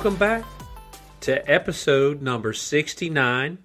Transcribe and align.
Welcome 0.00 0.18
back 0.18 0.44
to 1.20 1.46
episode 1.46 2.22
number 2.22 2.54
69, 2.54 3.58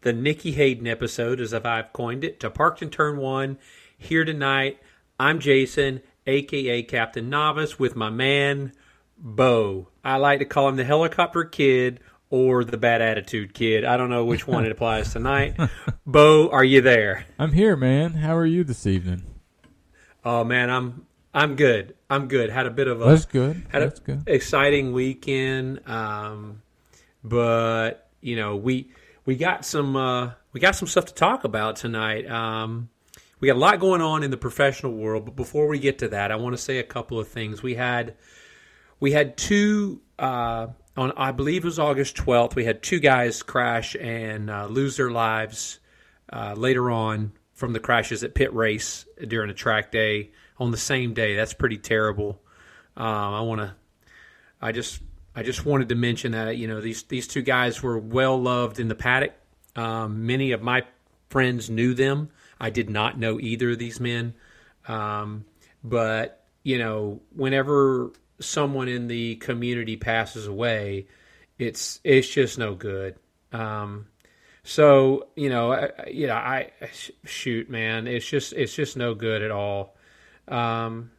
the 0.00 0.12
Nicky 0.14 0.52
Hayden 0.52 0.86
episode, 0.86 1.38
as 1.38 1.52
if 1.52 1.66
I've 1.66 1.92
coined 1.92 2.24
it, 2.24 2.40
to 2.40 2.48
Parked 2.48 2.80
in 2.80 2.88
Turn 2.88 3.18
1. 3.18 3.58
Here 3.98 4.24
tonight, 4.24 4.80
I'm 5.20 5.38
Jason, 5.38 6.00
aka 6.26 6.82
Captain 6.84 7.28
Novice, 7.28 7.78
with 7.78 7.94
my 7.94 8.08
man, 8.08 8.72
Bo. 9.18 9.88
I 10.02 10.16
like 10.16 10.38
to 10.38 10.46
call 10.46 10.70
him 10.70 10.76
the 10.76 10.84
helicopter 10.84 11.44
kid 11.44 12.00
or 12.30 12.64
the 12.64 12.78
bad 12.78 13.02
attitude 13.02 13.52
kid. 13.52 13.84
I 13.84 13.98
don't 13.98 14.08
know 14.08 14.24
which 14.24 14.46
one 14.46 14.64
it 14.64 14.72
applies 14.72 15.12
tonight. 15.12 15.58
Bo, 16.06 16.48
are 16.48 16.64
you 16.64 16.80
there? 16.80 17.26
I'm 17.38 17.52
here, 17.52 17.76
man. 17.76 18.14
How 18.14 18.34
are 18.34 18.46
you 18.46 18.64
this 18.64 18.86
evening? 18.86 19.24
Oh 20.24 20.42
man, 20.42 20.70
I'm 20.70 21.06
I'm 21.34 21.54
good. 21.54 21.94
I'm 22.12 22.28
good. 22.28 22.50
Had 22.50 22.66
a 22.66 22.70
bit 22.70 22.88
of 22.88 23.00
a 23.00 23.06
That's 23.06 23.24
good. 23.24 23.64
had 23.70 23.82
That's 23.82 23.98
a 23.98 24.02
good. 24.02 24.22
exciting 24.26 24.92
weekend. 24.92 25.88
Um, 25.88 26.60
but 27.24 28.10
you 28.20 28.36
know, 28.36 28.56
we 28.56 28.90
we 29.24 29.34
got 29.34 29.64
some 29.64 29.96
uh, 29.96 30.32
we 30.52 30.60
got 30.60 30.76
some 30.76 30.88
stuff 30.88 31.06
to 31.06 31.14
talk 31.14 31.44
about 31.44 31.76
tonight. 31.76 32.30
Um, 32.30 32.90
we 33.40 33.48
got 33.48 33.56
a 33.56 33.58
lot 33.58 33.80
going 33.80 34.02
on 34.02 34.22
in 34.22 34.30
the 34.30 34.36
professional 34.36 34.92
world, 34.92 35.24
but 35.24 35.36
before 35.36 35.66
we 35.68 35.78
get 35.78 35.98
to 36.00 36.08
that, 36.08 36.30
I 36.30 36.36
want 36.36 36.54
to 36.54 36.62
say 36.62 36.78
a 36.78 36.84
couple 36.84 37.18
of 37.18 37.28
things. 37.28 37.62
We 37.62 37.76
had 37.76 38.14
we 39.00 39.12
had 39.12 39.38
two 39.38 40.02
uh, 40.18 40.66
on 40.98 41.12
I 41.16 41.32
believe 41.32 41.62
it 41.62 41.66
was 41.66 41.78
August 41.78 42.14
12th. 42.16 42.54
We 42.54 42.66
had 42.66 42.82
two 42.82 43.00
guys 43.00 43.42
crash 43.42 43.96
and 43.98 44.50
uh, 44.50 44.66
lose 44.66 44.98
their 44.98 45.10
lives 45.10 45.80
uh, 46.30 46.52
later 46.58 46.90
on 46.90 47.32
from 47.54 47.72
the 47.72 47.80
crashes 47.80 48.22
at 48.22 48.34
Pitt 48.34 48.52
Race 48.52 49.06
during 49.26 49.48
a 49.48 49.54
track 49.54 49.90
day 49.90 50.32
on 50.62 50.70
the 50.70 50.76
same 50.76 51.14
day. 51.14 51.36
That's 51.36 51.54
pretty 51.54 51.78
terrible. 51.78 52.40
Um, 52.96 53.06
I 53.06 53.40
want 53.40 53.60
to. 53.60 53.74
I 54.60 54.72
just 54.72 55.00
I 55.34 55.42
just 55.42 55.64
wanted 55.64 55.88
to 55.90 55.94
mention 55.94 56.32
that 56.32 56.56
you 56.56 56.68
know 56.68 56.80
these 56.80 57.02
these 57.04 57.26
two 57.26 57.42
guys 57.42 57.82
were 57.82 57.98
well 57.98 58.40
loved 58.40 58.80
in 58.80 58.88
the 58.88 58.94
paddock. 58.94 59.32
Um, 59.76 60.26
many 60.26 60.52
of 60.52 60.62
my 60.62 60.84
friends 61.30 61.70
knew 61.70 61.94
them. 61.94 62.30
I 62.60 62.70
did 62.70 62.90
not 62.90 63.18
know 63.18 63.40
either 63.40 63.70
of 63.70 63.78
these 63.78 63.98
men, 63.98 64.34
um, 64.86 65.44
but 65.82 66.44
you 66.62 66.78
know 66.78 67.20
whenever 67.34 68.12
someone 68.40 68.88
in 68.88 69.08
the 69.08 69.36
community 69.36 69.96
passes 69.96 70.46
away, 70.46 71.06
it's 71.58 72.00
it's 72.04 72.28
just 72.28 72.58
no 72.58 72.74
good. 72.74 73.16
Um, 73.52 74.06
so 74.64 75.28
you 75.34 75.48
know, 75.48 75.72
I, 75.72 75.90
you 76.10 76.26
know, 76.26 76.34
I 76.34 76.70
shoot, 77.24 77.68
man, 77.68 78.06
it's 78.06 78.26
just 78.26 78.52
it's 78.52 78.74
just 78.74 78.96
no 78.96 79.14
good 79.14 79.42
at 79.42 79.50
all. 79.50 79.96
Um, 80.48 81.10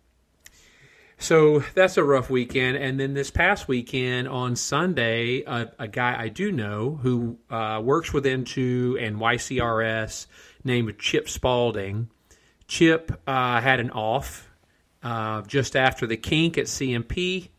so 1.18 1.64
that's 1.74 1.96
a 1.98 2.04
rough 2.04 2.30
weekend. 2.30 2.78
And 2.78 3.00
then 3.00 3.14
this 3.14 3.32
past 3.32 3.68
weekend 3.68 4.28
on 4.28 4.56
Sunday, 4.56 5.44
a, 5.44 5.72
a 5.80 5.88
guy 5.88 6.20
I 6.20 6.28
do 6.28 6.52
know 6.52 7.00
who 7.02 7.38
uh, 7.50 7.82
works 7.84 8.12
with 8.12 8.26
N2 8.26 9.02
and 9.02 9.18
YCRS 9.18 10.28
named 10.64 11.00
Chip 11.00 11.30
Spalding. 11.30 12.10
Chip 12.68 13.22
uh, 13.26 13.62
had 13.62 13.80
an 13.80 13.92
off 13.92 14.50
uh, 15.02 15.42
just 15.44 15.76
after 15.76 16.08
the 16.08 16.18
kink 16.18 16.58
at 16.58 16.66
CMP, 16.66 17.50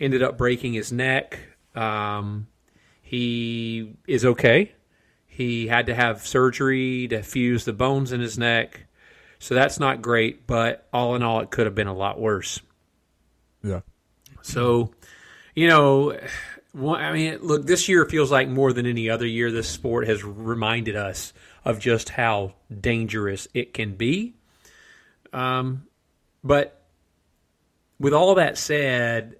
ended 0.00 0.22
up 0.22 0.36
breaking 0.36 0.72
his 0.72 0.92
neck. 0.92 1.38
Um, 1.74 2.46
he 3.00 3.94
is 4.06 4.24
okay. 4.24 4.72
He 5.26 5.68
had 5.68 5.86
to 5.86 5.94
have 5.94 6.26
surgery 6.26 7.08
to 7.08 7.22
fuse 7.22 7.64
the 7.64 7.72
bones 7.72 8.12
in 8.12 8.20
his 8.20 8.36
neck. 8.36 8.87
So 9.38 9.54
that's 9.54 9.78
not 9.78 10.02
great, 10.02 10.46
but 10.46 10.88
all 10.92 11.14
in 11.14 11.22
all, 11.22 11.40
it 11.40 11.50
could 11.50 11.66
have 11.66 11.74
been 11.74 11.86
a 11.86 11.94
lot 11.94 12.20
worse. 12.20 12.60
Yeah. 13.62 13.80
So, 14.42 14.92
you 15.54 15.68
know, 15.68 16.18
I 16.74 17.12
mean, 17.12 17.38
look, 17.40 17.66
this 17.66 17.88
year 17.88 18.04
feels 18.04 18.30
like 18.30 18.48
more 18.48 18.72
than 18.72 18.86
any 18.86 19.10
other 19.10 19.26
year. 19.26 19.50
This 19.50 19.68
sport 19.68 20.06
has 20.08 20.24
reminded 20.24 20.96
us 20.96 21.32
of 21.64 21.78
just 21.78 22.08
how 22.10 22.54
dangerous 22.80 23.48
it 23.54 23.74
can 23.74 23.94
be. 23.94 24.34
Um, 25.32 25.86
but 26.42 26.82
with 27.98 28.12
all 28.12 28.36
that 28.36 28.58
said, 28.58 29.36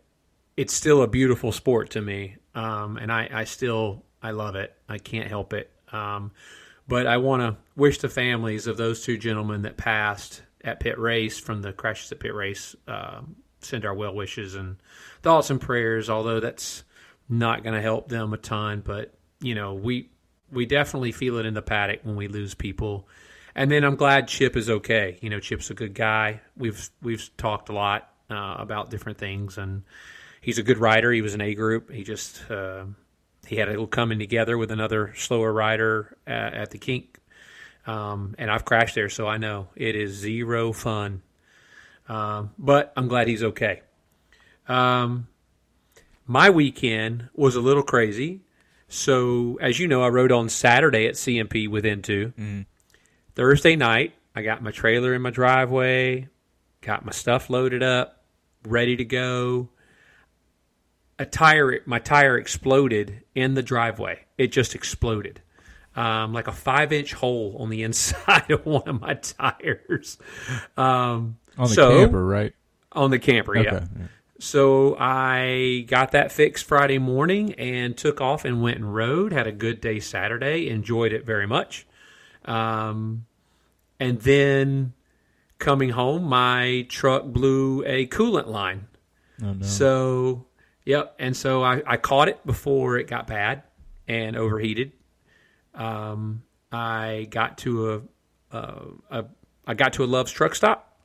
it's 0.56 0.74
still 0.74 1.02
a 1.02 1.06
beautiful 1.06 1.52
sport 1.52 1.90
to 1.90 2.02
me, 2.02 2.36
um, 2.54 2.96
and 2.96 3.12
I, 3.12 3.28
I 3.32 3.44
still 3.44 4.04
I 4.20 4.32
love 4.32 4.56
it. 4.56 4.74
I 4.88 4.98
can't 4.98 5.28
help 5.28 5.52
it. 5.52 5.70
Um, 5.92 6.32
but 6.88 7.06
I 7.06 7.18
want 7.18 7.42
to 7.42 7.56
wish 7.76 7.98
the 7.98 8.08
families 8.08 8.66
of 8.66 8.76
those 8.76 9.04
two 9.04 9.18
gentlemen 9.18 9.62
that 9.62 9.76
passed 9.76 10.42
at 10.64 10.80
Pitt 10.80 10.98
Race 10.98 11.38
from 11.38 11.62
the 11.62 11.72
crashes 11.72 12.10
at 12.10 12.20
Pitt 12.20 12.34
Race 12.34 12.74
um 12.88 13.36
send 13.60 13.84
our 13.84 13.94
well 13.94 14.14
wishes 14.14 14.54
and 14.54 14.76
thoughts 15.22 15.50
and 15.50 15.60
prayers. 15.60 16.08
Although 16.10 16.40
that's 16.40 16.84
not 17.28 17.62
going 17.62 17.74
to 17.74 17.82
help 17.82 18.08
them 18.08 18.32
a 18.32 18.38
ton, 18.38 18.82
but 18.84 19.14
you 19.40 19.54
know 19.54 19.74
we 19.74 20.10
we 20.50 20.66
definitely 20.66 21.12
feel 21.12 21.38
it 21.38 21.46
in 21.46 21.54
the 21.54 21.62
paddock 21.62 22.00
when 22.02 22.16
we 22.16 22.28
lose 22.28 22.54
people. 22.54 23.08
And 23.54 23.70
then 23.70 23.84
I'm 23.84 23.96
glad 23.96 24.28
Chip 24.28 24.56
is 24.56 24.70
okay. 24.70 25.18
You 25.20 25.30
know, 25.30 25.40
Chip's 25.40 25.70
a 25.70 25.74
good 25.74 25.94
guy. 25.94 26.40
We've 26.56 26.90
we've 27.02 27.28
talked 27.36 27.68
a 27.68 27.72
lot 27.72 28.10
uh, 28.30 28.56
about 28.58 28.90
different 28.90 29.18
things, 29.18 29.58
and 29.58 29.82
he's 30.40 30.58
a 30.58 30.62
good 30.62 30.78
rider. 30.78 31.10
He 31.10 31.22
was 31.22 31.34
an 31.34 31.40
A 31.40 31.54
group. 31.54 31.90
He 31.90 32.04
just 32.04 32.48
uh, 32.50 32.84
he 33.48 33.56
had 33.56 33.68
a 33.68 33.72
little 33.72 33.86
coming 33.86 34.18
together 34.18 34.56
with 34.56 34.70
another 34.70 35.12
slower 35.16 35.52
rider 35.52 36.16
at, 36.26 36.54
at 36.54 36.70
the 36.70 36.78
kink. 36.78 37.18
Um, 37.86 38.34
and 38.38 38.50
I've 38.50 38.64
crashed 38.64 38.94
there, 38.94 39.08
so 39.08 39.26
I 39.26 39.38
know 39.38 39.68
it 39.74 39.96
is 39.96 40.12
zero 40.12 40.72
fun. 40.72 41.22
Um, 42.08 42.50
but 42.58 42.92
I'm 42.96 43.08
glad 43.08 43.28
he's 43.28 43.42
okay. 43.42 43.82
Um, 44.68 45.28
my 46.26 46.50
weekend 46.50 47.28
was 47.34 47.56
a 47.56 47.60
little 47.60 47.82
crazy. 47.82 48.40
So, 48.88 49.58
as 49.60 49.78
you 49.78 49.88
know, 49.88 50.02
I 50.02 50.08
rode 50.08 50.32
on 50.32 50.48
Saturday 50.48 51.06
at 51.06 51.14
CMP 51.14 51.68
with 51.68 51.84
N2. 51.84 52.32
Thursday 53.34 53.76
night, 53.76 54.14
I 54.34 54.42
got 54.42 54.62
my 54.62 54.70
trailer 54.70 55.14
in 55.14 55.22
my 55.22 55.30
driveway, 55.30 56.28
got 56.80 57.04
my 57.04 57.12
stuff 57.12 57.50
loaded 57.50 57.82
up, 57.82 58.22
ready 58.66 58.96
to 58.96 59.04
go. 59.04 59.68
A 61.18 61.26
tire, 61.26 61.80
my 61.84 61.98
tire 61.98 62.38
exploded 62.38 63.22
in 63.34 63.54
the 63.54 63.62
driveway. 63.62 64.20
It 64.36 64.48
just 64.52 64.74
exploded, 64.74 65.40
um, 65.96 66.32
like 66.32 66.46
a 66.46 66.52
five-inch 66.52 67.12
hole 67.14 67.56
on 67.58 67.70
the 67.70 67.82
inside 67.88 68.50
of 68.50 68.64
one 68.66 68.86
of 68.86 69.00
my 69.00 69.14
tires. 69.14 70.18
Um, 70.76 71.38
On 71.56 71.68
the 71.68 71.74
so, 71.74 71.98
camper, 71.98 72.24
right? 72.24 72.54
on 72.92 73.10
the 73.10 73.18
camper, 73.18 73.56
yeah. 73.56 73.74
Okay. 73.74 73.86
So 74.40 74.96
I 74.98 75.84
got 75.88 76.12
that 76.12 76.30
fixed 76.30 76.64
Friday 76.64 76.98
morning 76.98 77.54
and 77.54 77.96
took 77.96 78.20
off 78.20 78.44
and 78.44 78.62
went 78.62 78.76
and 78.76 78.94
rode. 78.94 79.32
Had 79.32 79.48
a 79.48 79.52
good 79.52 79.80
day 79.80 79.98
Saturday. 79.98 80.68
Enjoyed 80.68 81.12
it 81.12 81.26
very 81.26 81.46
much. 81.48 81.84
Um, 82.44 83.26
and 83.98 84.20
then 84.20 84.92
coming 85.58 85.90
home, 85.90 86.22
my 86.22 86.86
truck 86.88 87.24
blew 87.24 87.84
a 87.84 88.06
coolant 88.06 88.46
line. 88.46 88.86
Oh, 89.42 89.54
no. 89.54 89.66
So, 89.66 90.46
yep. 90.88 91.14
And 91.18 91.36
so 91.36 91.62
I, 91.62 91.82
I 91.86 91.98
caught 91.98 92.28
it 92.28 92.44
before 92.46 92.96
it 92.96 93.08
got 93.08 93.26
bad 93.26 93.62
and 94.08 94.36
overheated. 94.36 94.92
Um, 95.74 96.42
I 96.72 97.28
got 97.30 97.58
to 97.58 97.92
a, 97.92 98.56
a, 98.56 98.84
a 99.10 99.24
I 99.66 99.74
got 99.74 99.92
to 99.94 100.04
a 100.04 100.06
Love's 100.06 100.32
truck 100.32 100.54
stop. 100.54 100.98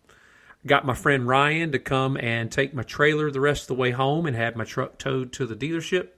Got 0.66 0.86
my 0.86 0.94
friend 0.94 1.28
Ryan 1.28 1.74
to 1.74 1.80
come 1.80 2.16
and 2.16 2.50
take 2.50 2.74
my 2.74 2.84
trailer 2.84 3.30
the 3.30 3.42
rest 3.42 3.64
of 3.64 3.68
the 3.68 3.74
way 3.76 3.92
home 3.92 4.26
and 4.26 4.38
had 4.38 4.56
my 4.56 4.64
truck 4.64 4.98
towed 4.98 5.34
to 5.34 5.46
the 5.46 5.56
dealership. 5.56 6.12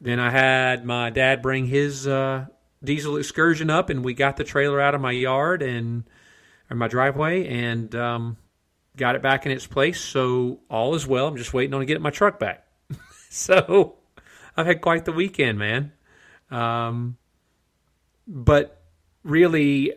Then 0.00 0.20
I 0.20 0.30
had 0.30 0.84
my 0.84 1.10
dad 1.10 1.42
bring 1.42 1.66
his 1.66 2.06
uh, 2.06 2.46
diesel 2.84 3.16
excursion 3.16 3.70
up, 3.70 3.90
and 3.90 4.04
we 4.04 4.14
got 4.14 4.36
the 4.36 4.44
trailer 4.44 4.80
out 4.80 4.94
of 4.94 5.00
my 5.00 5.10
yard 5.10 5.62
and 5.62 6.04
or 6.70 6.76
my 6.76 6.86
driveway 6.86 7.48
and 7.48 7.92
um, 7.96 8.36
got 8.96 9.16
it 9.16 9.22
back 9.22 9.46
in 9.46 9.50
its 9.50 9.66
place. 9.66 10.00
So 10.00 10.60
all 10.70 10.94
is 10.94 11.08
well. 11.08 11.26
I'm 11.26 11.36
just 11.36 11.52
waiting 11.52 11.74
on 11.74 11.84
getting 11.86 12.04
my 12.04 12.10
truck 12.10 12.38
back. 12.38 12.67
so 13.30 13.96
I've 14.56 14.66
had 14.66 14.80
quite 14.80 15.04
the 15.04 15.12
weekend, 15.12 15.58
man. 15.58 15.92
Um, 16.50 17.16
but 18.26 18.82
really, 19.22 19.92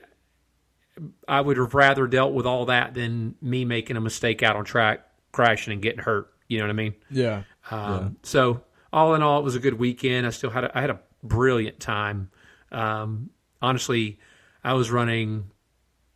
I 1.27 1.41
would 1.41 1.57
have 1.57 1.73
rather 1.73 2.07
dealt 2.07 2.33
with 2.33 2.45
all 2.45 2.65
that 2.65 2.93
than 2.93 3.35
me 3.41 3.65
making 3.65 3.97
a 3.97 4.01
mistake 4.01 4.43
out 4.43 4.55
on 4.55 4.65
track, 4.65 5.05
crashing 5.31 5.73
and 5.73 5.81
getting 5.81 5.99
hurt. 5.99 6.31
You 6.47 6.59
know 6.59 6.65
what 6.65 6.71
I 6.71 6.73
mean? 6.73 6.95
yeah. 7.09 7.43
Um, 7.69 8.17
So 8.23 8.63
all 8.91 9.15
in 9.15 9.21
all, 9.21 9.39
it 9.39 9.43
was 9.43 9.55
a 9.55 9.59
good 9.59 9.75
weekend. 9.79 10.27
I 10.27 10.31
still 10.31 10.49
had 10.49 10.65
a, 10.65 10.77
I 10.77 10.81
had 10.81 10.89
a 10.89 10.99
brilliant 11.23 11.79
time. 11.79 12.29
Um, 12.71 13.29
honestly, 13.61 14.19
I 14.63 14.73
was 14.73 14.91
running 14.91 15.51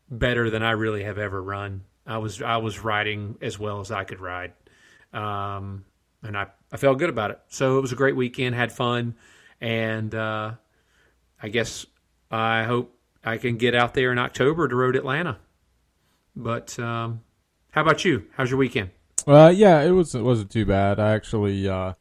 better 0.09 0.49
than 0.49 0.61
I 0.63 0.71
really 0.71 1.03
have 1.03 1.17
ever 1.17 1.41
run. 1.41 1.83
I 2.05 2.17
was 2.17 2.41
I 2.41 2.57
was 2.57 2.83
riding 2.83 3.37
as 3.41 3.57
well 3.57 3.79
as 3.79 3.91
I 3.91 4.03
could 4.03 4.19
ride, 4.19 4.53
um, 5.13 5.85
and 6.25 6.37
I 6.37 6.47
I 6.71 6.77
felt 6.77 6.99
good 6.99 7.09
about 7.09 7.31
it. 7.31 7.39
So 7.47 7.77
it 7.77 7.81
was 7.81 7.91
a 7.91 7.95
great 7.95 8.15
weekend. 8.15 8.55
Had 8.55 8.71
fun, 8.71 9.15
and 9.61 10.13
uh, 10.13 10.53
I 11.41 11.49
guess 11.49 11.85
I 12.31 12.63
hope 12.63 12.97
I 13.23 13.37
can 13.37 13.57
get 13.57 13.75
out 13.75 13.93
there 13.93 14.11
in 14.11 14.17
October 14.17 14.67
to 14.67 14.75
road 14.75 14.95
Atlanta. 14.95 15.37
But 16.35 16.77
um, 16.79 17.21
how 17.71 17.81
about 17.81 18.03
you? 18.03 18.25
How's 18.35 18.49
your 18.49 18.59
weekend? 18.59 18.89
Uh, 19.27 19.53
yeah, 19.55 19.81
it 19.81 19.91
was 19.91 20.13
it 20.15 20.21
wasn't 20.21 20.51
too 20.51 20.65
bad. 20.65 20.99
I 20.99 21.13
actually 21.13 21.67
uh, 21.67 21.93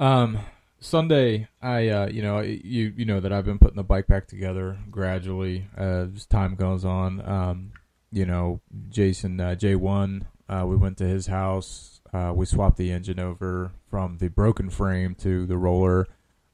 Um, 0.00 0.38
Sunday, 0.80 1.48
I 1.60 1.88
uh, 1.88 2.08
you 2.08 2.22
know 2.22 2.40
you 2.40 2.92
you 2.96 3.04
know 3.04 3.20
that 3.20 3.32
I've 3.32 3.44
been 3.44 3.58
putting 3.58 3.76
the 3.76 3.84
bike 3.84 4.06
back 4.06 4.26
together 4.26 4.78
gradually 4.90 5.68
as 5.76 6.24
time 6.26 6.54
goes 6.54 6.84
on. 6.84 7.20
Um, 7.28 7.72
you 8.10 8.24
know, 8.24 8.60
Jason 8.88 9.38
uh, 9.40 9.54
J 9.54 9.76
one, 9.76 10.26
uh, 10.48 10.64
we 10.66 10.76
went 10.76 10.96
to 10.98 11.06
his 11.06 11.26
house. 11.26 11.99
Uh, 12.12 12.32
we 12.34 12.44
swapped 12.46 12.76
the 12.76 12.90
engine 12.90 13.20
over 13.20 13.72
from 13.88 14.18
the 14.18 14.28
broken 14.28 14.68
frame 14.70 15.14
to 15.14 15.46
the 15.46 15.56
roller 15.56 16.08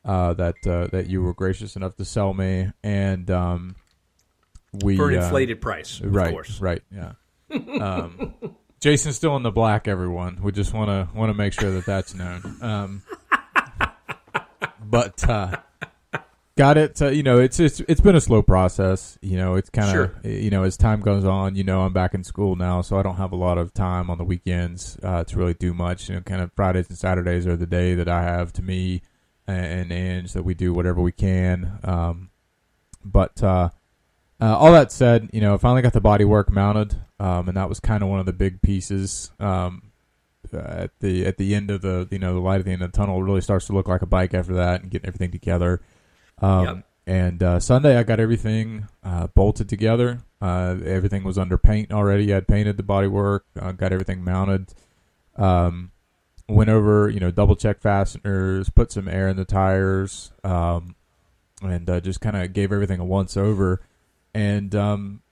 uh, 0.05 0.35
that 0.35 0.55
uh, 0.67 0.87
that 0.89 1.09
you 1.09 1.23
were 1.23 1.35
gracious 1.35 1.77
enough 1.77 1.97
to 1.97 2.05
sell 2.05 2.33
me, 2.33 2.71
and 2.83 3.31
um, 3.31 3.77
we 4.73 4.97
For 4.97 5.11
an 5.11 5.19
uh, 5.19 5.23
inflated 5.23 5.61
price, 5.61 6.01
of 6.01 6.15
right, 6.15 6.31
course. 6.33 6.61
right, 6.61 6.83
yeah. 6.95 7.13
Um, 7.51 8.35
Jason's 8.81 9.17
still 9.17 9.37
in 9.37 9.43
the 9.43 9.51
black. 9.51 9.89
Everyone, 9.89 10.41
we 10.43 10.53
just 10.53 10.73
want 10.73 10.89
to 10.89 11.09
want 11.17 11.31
to 11.31 11.35
make 11.35 11.53
sure 11.53 11.71
that 11.73 11.87
that's 11.87 12.15
known. 12.15 12.57
Um, 12.61 13.03
but 14.85 15.29
uh, 15.29 15.57
got 16.57 16.77
it. 16.77 17.01
Uh, 17.01 17.09
you 17.09 17.23
know, 17.23 17.39
it's 17.39 17.61
it's 17.61 17.81
it's 17.81 18.01
been 18.01 18.17
a 18.17 18.21
slow 18.21 18.43
process. 18.43 19.19
You 19.23 19.37
know, 19.37 19.55
it's 19.55 19.71
kind 19.71 19.89
of 19.89 19.93
Sure. 19.93 20.31
you 20.31 20.51
know 20.51 20.63
as 20.65 20.77
time 20.77 21.01
goes 21.01 21.25
on. 21.25 21.55
You 21.55 21.65
know, 21.65 21.83
I'm 21.83 21.93
back 21.93 22.15
in 22.15 22.25
school 22.25 22.57
now, 22.57 22.83
so 22.83 22.99
I 22.99 23.03
don't 23.03 23.17
have 23.17 23.33
a 23.33 23.37
lot 23.37 23.59
of 23.59 23.73
time 23.75 24.11
on 24.11 24.19
the 24.19 24.25
weekends 24.25 24.99
uh, 25.03 25.25
to 25.25 25.37
really 25.37 25.55
do 25.55 25.73
much. 25.73 26.09
You 26.09 26.17
know, 26.17 26.21
kind 26.23 26.41
of 26.41 26.53
Fridays 26.55 26.89
and 26.89 26.99
Saturdays 26.99 27.47
are 27.47 27.57
the 27.57 27.67
day 27.67 27.95
that 27.95 28.09
I 28.09 28.23
have 28.23 28.53
to 28.55 28.63
me 28.63 29.03
and, 29.47 29.93
and 29.93 29.93
Ange 29.93 30.33
that 30.33 30.43
we 30.43 30.55
do 30.55 30.73
whatever 30.73 31.01
we 31.01 31.13
can. 31.13 31.79
Um, 31.85 32.31
but 33.05 33.43
uh, 33.43 33.71
uh, 34.41 34.57
all 34.57 34.73
that 34.73 34.91
said, 34.91 35.31
you 35.33 35.41
know, 35.41 35.55
I 35.55 35.59
finally 35.59 35.83
got 35.83 35.93
the 35.93 36.01
bodywork 36.01 36.51
mounted, 36.51 36.97
um, 37.21 37.49
and 37.49 37.57
that 37.57 37.69
was 37.69 37.81
kind 37.81 38.03
of 38.03 38.09
one 38.09 38.21
of 38.21 38.27
the 38.27 38.33
big 38.33 38.63
pieces. 38.63 39.31
Um, 39.39 39.83
uh, 40.55 40.59
at 40.59 40.91
the 41.01 41.27
at 41.27 41.39
the 41.39 41.57
end 41.57 41.73
of 41.73 41.83
the 41.83 42.07
you 42.11 42.21
know 42.21 42.33
the 42.33 42.41
light 42.41 42.61
at 42.61 42.65
the 42.67 42.71
end 42.71 42.81
of 42.81 42.93
the 42.93 42.97
tunnel 42.97 43.21
really 43.21 43.41
starts 43.41 43.67
to 43.67 43.73
look 43.73 43.89
like 43.89 44.03
a 44.03 44.07
bike 44.07 44.33
after 44.33 44.55
that, 44.55 44.81
and 44.83 44.91
getting 44.91 45.09
everything 45.09 45.33
together. 45.33 45.81
Um, 46.41 46.65
Yep. 46.65 46.85
And 47.09 47.41
uh, 47.41 47.61
Sunday, 47.61 47.97
I 47.97 48.03
got 48.03 48.19
everything 48.19 48.89
uh, 49.05 49.29
bolted 49.29 49.69
together. 49.69 50.23
Uh, 50.41 50.77
everything 50.85 51.23
was 51.23 51.39
under 51.39 51.57
paint 51.57 51.93
already. 51.93 52.33
I 52.33 52.37
had 52.37 52.49
painted 52.49 52.77
the 52.77 52.83
bodywork, 52.83 53.43
uh, 53.61 53.71
got 53.73 53.93
everything 53.93 54.25
mounted. 54.25 54.75
Um, 55.37 55.93
went 56.49 56.69
over, 56.69 57.09
you 57.09 57.21
know, 57.21 57.31
double 57.31 57.55
check 57.55 57.81
fasteners, 57.81 58.71
put 58.71 58.91
some 58.91 59.07
air 59.07 59.29
in 59.29 59.37
the 59.37 59.45
tires, 59.45 60.33
um, 60.43 60.97
and 61.63 61.89
uh, 61.89 62.01
just 62.01 62.21
kind 62.21 62.37
of 62.37 62.53
gave 62.53 62.73
everything 62.73 62.99
a 62.99 63.05
once 63.05 63.37
over, 63.37 63.81
and 64.35 64.75
um, 64.75 65.23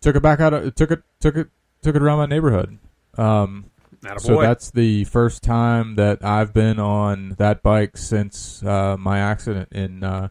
took 0.00 0.16
it 0.16 0.22
back 0.22 0.40
out. 0.40 0.54
Of, 0.54 0.74
took 0.74 0.90
it, 0.90 1.02
took 1.20 1.36
it, 1.36 1.48
took 1.82 1.96
it 1.96 2.02
around 2.02 2.18
my 2.18 2.26
neighborhood. 2.26 2.78
Um, 3.18 3.70
Attaboy. 4.04 4.20
so 4.20 4.40
that's 4.40 4.70
the 4.70 5.04
first 5.04 5.42
time 5.42 5.96
that 5.96 6.24
I've 6.24 6.52
been 6.52 6.78
on 6.78 7.36
that 7.38 7.62
bike 7.62 7.96
since 7.96 8.62
uh, 8.62 8.96
my 8.98 9.18
accident 9.18 9.70
in 9.72 10.04
uh, 10.04 10.28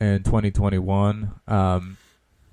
in 0.00 0.22
2021. 0.22 1.32
Um, 1.46 1.96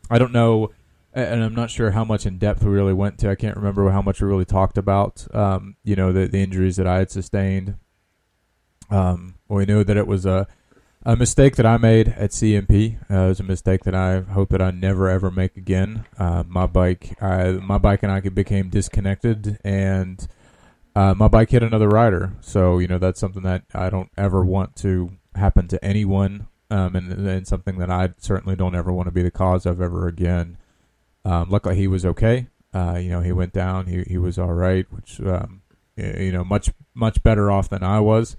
I 0.09 0.17
don't 0.17 0.33
know, 0.33 0.71
and 1.13 1.43
I'm 1.43 1.55
not 1.55 1.69
sure 1.69 1.91
how 1.91 2.03
much 2.03 2.25
in 2.25 2.37
depth 2.37 2.63
we 2.63 2.71
really 2.71 2.93
went 2.93 3.19
to. 3.19 3.29
I 3.29 3.35
can't 3.35 3.55
remember 3.55 3.89
how 3.89 4.01
much 4.01 4.21
we 4.21 4.27
really 4.27 4.45
talked 4.45 4.77
about. 4.77 5.27
Um, 5.35 5.75
you 5.83 5.95
know, 5.95 6.11
the, 6.11 6.27
the 6.27 6.41
injuries 6.41 6.77
that 6.77 6.87
I 6.87 6.99
had 6.99 7.11
sustained. 7.11 7.75
Um, 8.89 9.35
we 9.47 9.65
knew 9.65 9.83
that 9.83 9.97
it 9.97 10.07
was 10.07 10.25
a 10.25 10.47
a 11.03 11.15
mistake 11.15 11.55
that 11.55 11.65
I 11.65 11.77
made 11.77 12.09
at 12.09 12.31
CMP. 12.31 12.97
Uh, 13.09 13.25
it 13.25 13.27
was 13.29 13.39
a 13.39 13.43
mistake 13.43 13.83
that 13.85 13.95
I 13.95 14.19
hope 14.19 14.49
that 14.49 14.61
I 14.61 14.71
never 14.71 15.09
ever 15.09 15.31
make 15.31 15.55
again. 15.57 16.05
Uh, 16.17 16.43
my 16.47 16.65
bike, 16.65 17.21
I, 17.21 17.51
my 17.51 17.77
bike 17.77 18.03
and 18.03 18.11
I 18.11 18.19
became 18.19 18.69
disconnected, 18.69 19.59
and 19.63 20.27
uh, 20.99 21.13
my 21.13 21.29
bike 21.29 21.49
hit 21.49 21.63
another 21.63 21.87
rider. 21.87 22.33
So 22.41 22.77
you 22.77 22.87
know 22.87 22.97
that's 22.97 23.21
something 23.21 23.43
that 23.43 23.63
I 23.73 23.89
don't 23.89 24.11
ever 24.17 24.43
want 24.43 24.75
to 24.77 25.11
happen 25.33 25.69
to 25.69 25.83
anyone, 25.83 26.47
um, 26.69 26.93
and, 26.93 27.11
and 27.25 27.47
something 27.47 27.77
that 27.77 27.89
I 27.89 28.09
certainly 28.17 28.57
don't 28.57 28.75
ever 28.75 28.91
want 28.91 29.07
to 29.07 29.11
be 29.11 29.21
the 29.21 29.31
cause 29.31 29.65
of 29.65 29.81
ever 29.81 30.09
again. 30.09 30.57
Um, 31.23 31.49
luckily, 31.49 31.77
he 31.77 31.87
was 31.87 32.05
okay. 32.05 32.47
Uh, 32.73 32.99
you 33.01 33.09
know, 33.11 33.21
he 33.21 33.31
went 33.31 33.53
down. 33.53 33.87
He 33.87 34.03
he 34.03 34.17
was 34.17 34.37
all 34.37 34.51
right, 34.51 34.85
which 34.91 35.21
um, 35.21 35.61
you 35.95 36.33
know 36.33 36.43
much 36.43 36.71
much 36.93 37.23
better 37.23 37.49
off 37.49 37.69
than 37.69 37.81
I 37.81 38.01
was. 38.01 38.35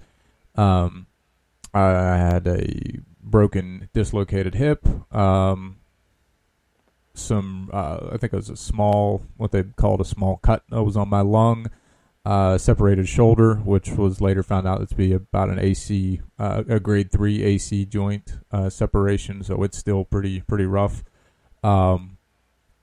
Um, 0.53 1.07
I 1.73 2.17
had 2.17 2.47
a 2.47 2.99
broken, 3.23 3.89
dislocated 3.91 4.53
hip. 4.53 4.85
Um, 5.15 5.77
some, 7.13 7.69
uh, 7.73 8.09
I 8.11 8.17
think 8.17 8.33
it 8.33 8.37
was 8.37 8.49
a 8.49 8.57
small, 8.57 9.23
what 9.37 9.51
they 9.51 9.63
called 9.63 10.01
a 10.01 10.05
small 10.05 10.37
cut 10.37 10.63
that 10.69 10.83
was 10.83 10.97
on 10.97 11.09
my 11.09 11.21
lung. 11.21 11.67
Uh, 12.23 12.55
separated 12.55 13.09
shoulder, 13.09 13.55
which 13.55 13.89
was 13.89 14.21
later 14.21 14.43
found 14.43 14.67
out 14.67 14.87
to 14.87 14.95
be 14.95 15.11
about 15.11 15.49
an 15.49 15.57
AC, 15.57 16.21
uh, 16.37 16.63
a 16.69 16.79
grade 16.79 17.11
three 17.11 17.41
AC 17.41 17.85
joint 17.85 18.37
uh, 18.51 18.69
separation. 18.69 19.43
So 19.43 19.63
it's 19.63 19.79
still 19.79 20.05
pretty 20.05 20.41
pretty 20.41 20.65
rough. 20.65 21.03
Um, 21.63 22.19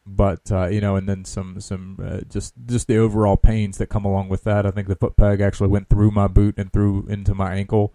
but 0.04 0.50
uh, 0.50 0.66
you 0.66 0.80
know, 0.80 0.96
and 0.96 1.08
then 1.08 1.24
some 1.24 1.60
some 1.60 1.98
uh, 2.02 2.20
just 2.28 2.54
just 2.66 2.88
the 2.88 2.96
overall 2.96 3.36
pains 3.36 3.78
that 3.78 3.88
come 3.88 4.04
along 4.04 4.28
with 4.28 4.44
that. 4.44 4.66
I 4.66 4.70
think 4.70 4.88
the 4.88 4.96
foot 4.96 5.16
peg 5.16 5.40
actually 5.40 5.68
went 5.68 5.88
through 5.88 6.10
my 6.10 6.26
boot 6.26 6.54
and 6.56 6.72
through 6.72 7.06
into 7.06 7.34
my 7.34 7.54
ankle. 7.54 7.94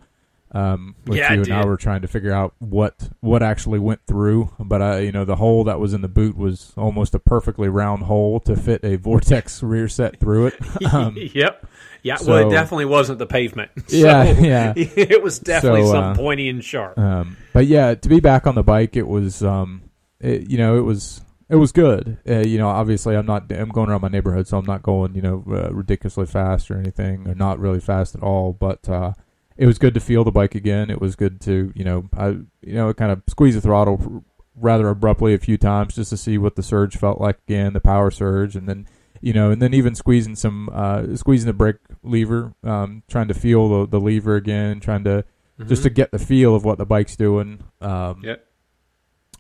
Um, 0.54 0.96
which 1.06 1.18
Yeah, 1.18 1.34
you 1.34 1.42
and 1.42 1.52
I 1.54 1.66
were 1.66 1.78
trying 1.78 2.04
to 2.04 2.08
figure 2.08 2.32
out 2.32 2.54
what 2.60 3.10
what 3.22 3.42
actually 3.42 3.80
went 3.80 4.02
through. 4.06 4.52
But 4.60 4.82
I, 4.84 5.00
you 5.00 5.12
know, 5.12 5.26
the 5.26 5.38
hole 5.38 5.64
that 5.64 5.80
was 5.80 5.94
in 5.94 6.02
the 6.02 6.08
boot 6.08 6.38
was 6.38 6.74
almost 6.78 7.16
a 7.16 7.20
perfectly 7.20 7.70
round 7.70 8.04
hole 8.04 8.40
to 8.42 8.56
fit 8.56 8.84
a 8.84 8.96
Vortex 9.04 9.64
rear 9.64 9.88
set 9.88 10.20
through 10.20 10.48
it. 10.48 10.54
Um, 10.94 11.16
yep. 11.18 11.66
Yeah. 12.04 12.18
well, 12.28 12.48
it 12.48 12.52
definitely 12.52 12.86
wasn't 12.86 13.18
the 13.18 13.26
pavement. 13.26 13.72
So 13.88 13.96
Yeah, 13.96 14.34
yeah. 14.40 14.74
It 14.76 15.24
was 15.24 15.40
definitely 15.40 15.84
So, 15.84 15.92
some 15.92 16.04
uh, 16.04 16.16
pointy 16.16 16.50
and 16.50 16.64
sharp. 16.64 17.00
Um, 17.00 17.38
but 17.54 17.66
yeah, 17.66 17.96
to 17.96 18.10
be 18.10 18.20
back 18.20 18.46
on 18.46 18.56
the 18.56 18.64
bike, 18.64 18.96
it 18.96 19.08
was, 19.08 19.44
um, 19.44 19.84
it, 20.20 20.50
you 20.50 20.58
know, 20.58 20.78
it 20.78 20.82
was, 20.82 21.22
it 21.50 21.56
was 21.56 21.72
good. 21.72 22.18
Uh, 22.28 22.40
you 22.40 22.58
know, 22.58 22.68
obviously, 22.68 23.16
I'm 23.16 23.26
not, 23.26 23.52
I'm 23.52 23.70
going 23.70 23.90
around 23.90 24.02
my 24.02 24.08
neighborhood, 24.10 24.48
so 24.48 24.58
I'm 24.58 24.66
not 24.66 24.84
going, 24.84 25.16
you 25.16 25.22
know, 25.22 25.44
uh, 25.48 25.72
ridiculously 25.74 26.26
fast 26.26 26.70
or 26.70 26.78
anything, 26.78 27.28
or 27.28 27.36
not 27.36 27.60
really 27.60 27.80
fast 27.80 28.16
at 28.16 28.24
all. 28.24 28.54
But 28.54 28.88
uh, 28.90 29.14
it 29.58 29.66
was 29.66 29.78
good 29.78 29.94
to 29.94 30.00
feel 30.00 30.24
the 30.24 30.32
bike 30.32 30.56
again. 30.56 30.90
It 30.90 31.00
was 31.02 31.16
good 31.16 31.40
to, 31.42 31.72
you 31.76 31.84
know, 31.84 32.10
I, 32.18 32.28
you 32.62 32.74
know, 32.74 32.94
kind 32.94 33.12
of 33.12 33.22
squeeze 33.28 33.56
the 33.56 33.62
throttle 33.62 34.24
rather 34.56 34.88
abruptly 34.90 35.33
a 35.33 35.40
few 35.40 35.57
times 35.57 35.95
just 35.95 36.10
to 36.12 36.18
see 36.18 36.38
what 36.38 36.56
the 36.56 36.64
surge 36.64 36.95
felt 36.98 37.19
like 37.19 37.40
again, 37.48 37.74
the 37.74 37.81
power 37.81 38.12
surge, 38.12 38.56
and 38.56 38.68
then. 38.68 38.88
You 39.26 39.31
know, 39.31 39.52
and 39.52 39.62
then 39.62 39.74
even 39.74 39.95
squeezing 39.95 40.36
some, 40.36 40.68
uh, 40.74 41.16
squeezing 41.16 41.48
the 41.48 41.54
brake 41.54 41.78
lever, 42.04 42.54
um, 42.62 43.04
trying 43.07 43.30
to 43.30 43.33
feel 43.33 43.69
the, 43.86 43.88
the 43.98 44.00
lever 44.02 44.36
again, 44.36 44.81
trying 44.81 45.06
to 45.06 45.24
just 45.66 45.80
Mhm. 45.80 45.83
to 45.83 45.90
get 45.92 46.12
the 46.12 46.19
feel 46.19 46.54
of 46.54 46.66
what 46.66 46.78
the 46.78 46.86
bike's 46.86 47.16
doing. 47.16 47.60
Um, 47.80 48.19
Yep. 48.22 48.45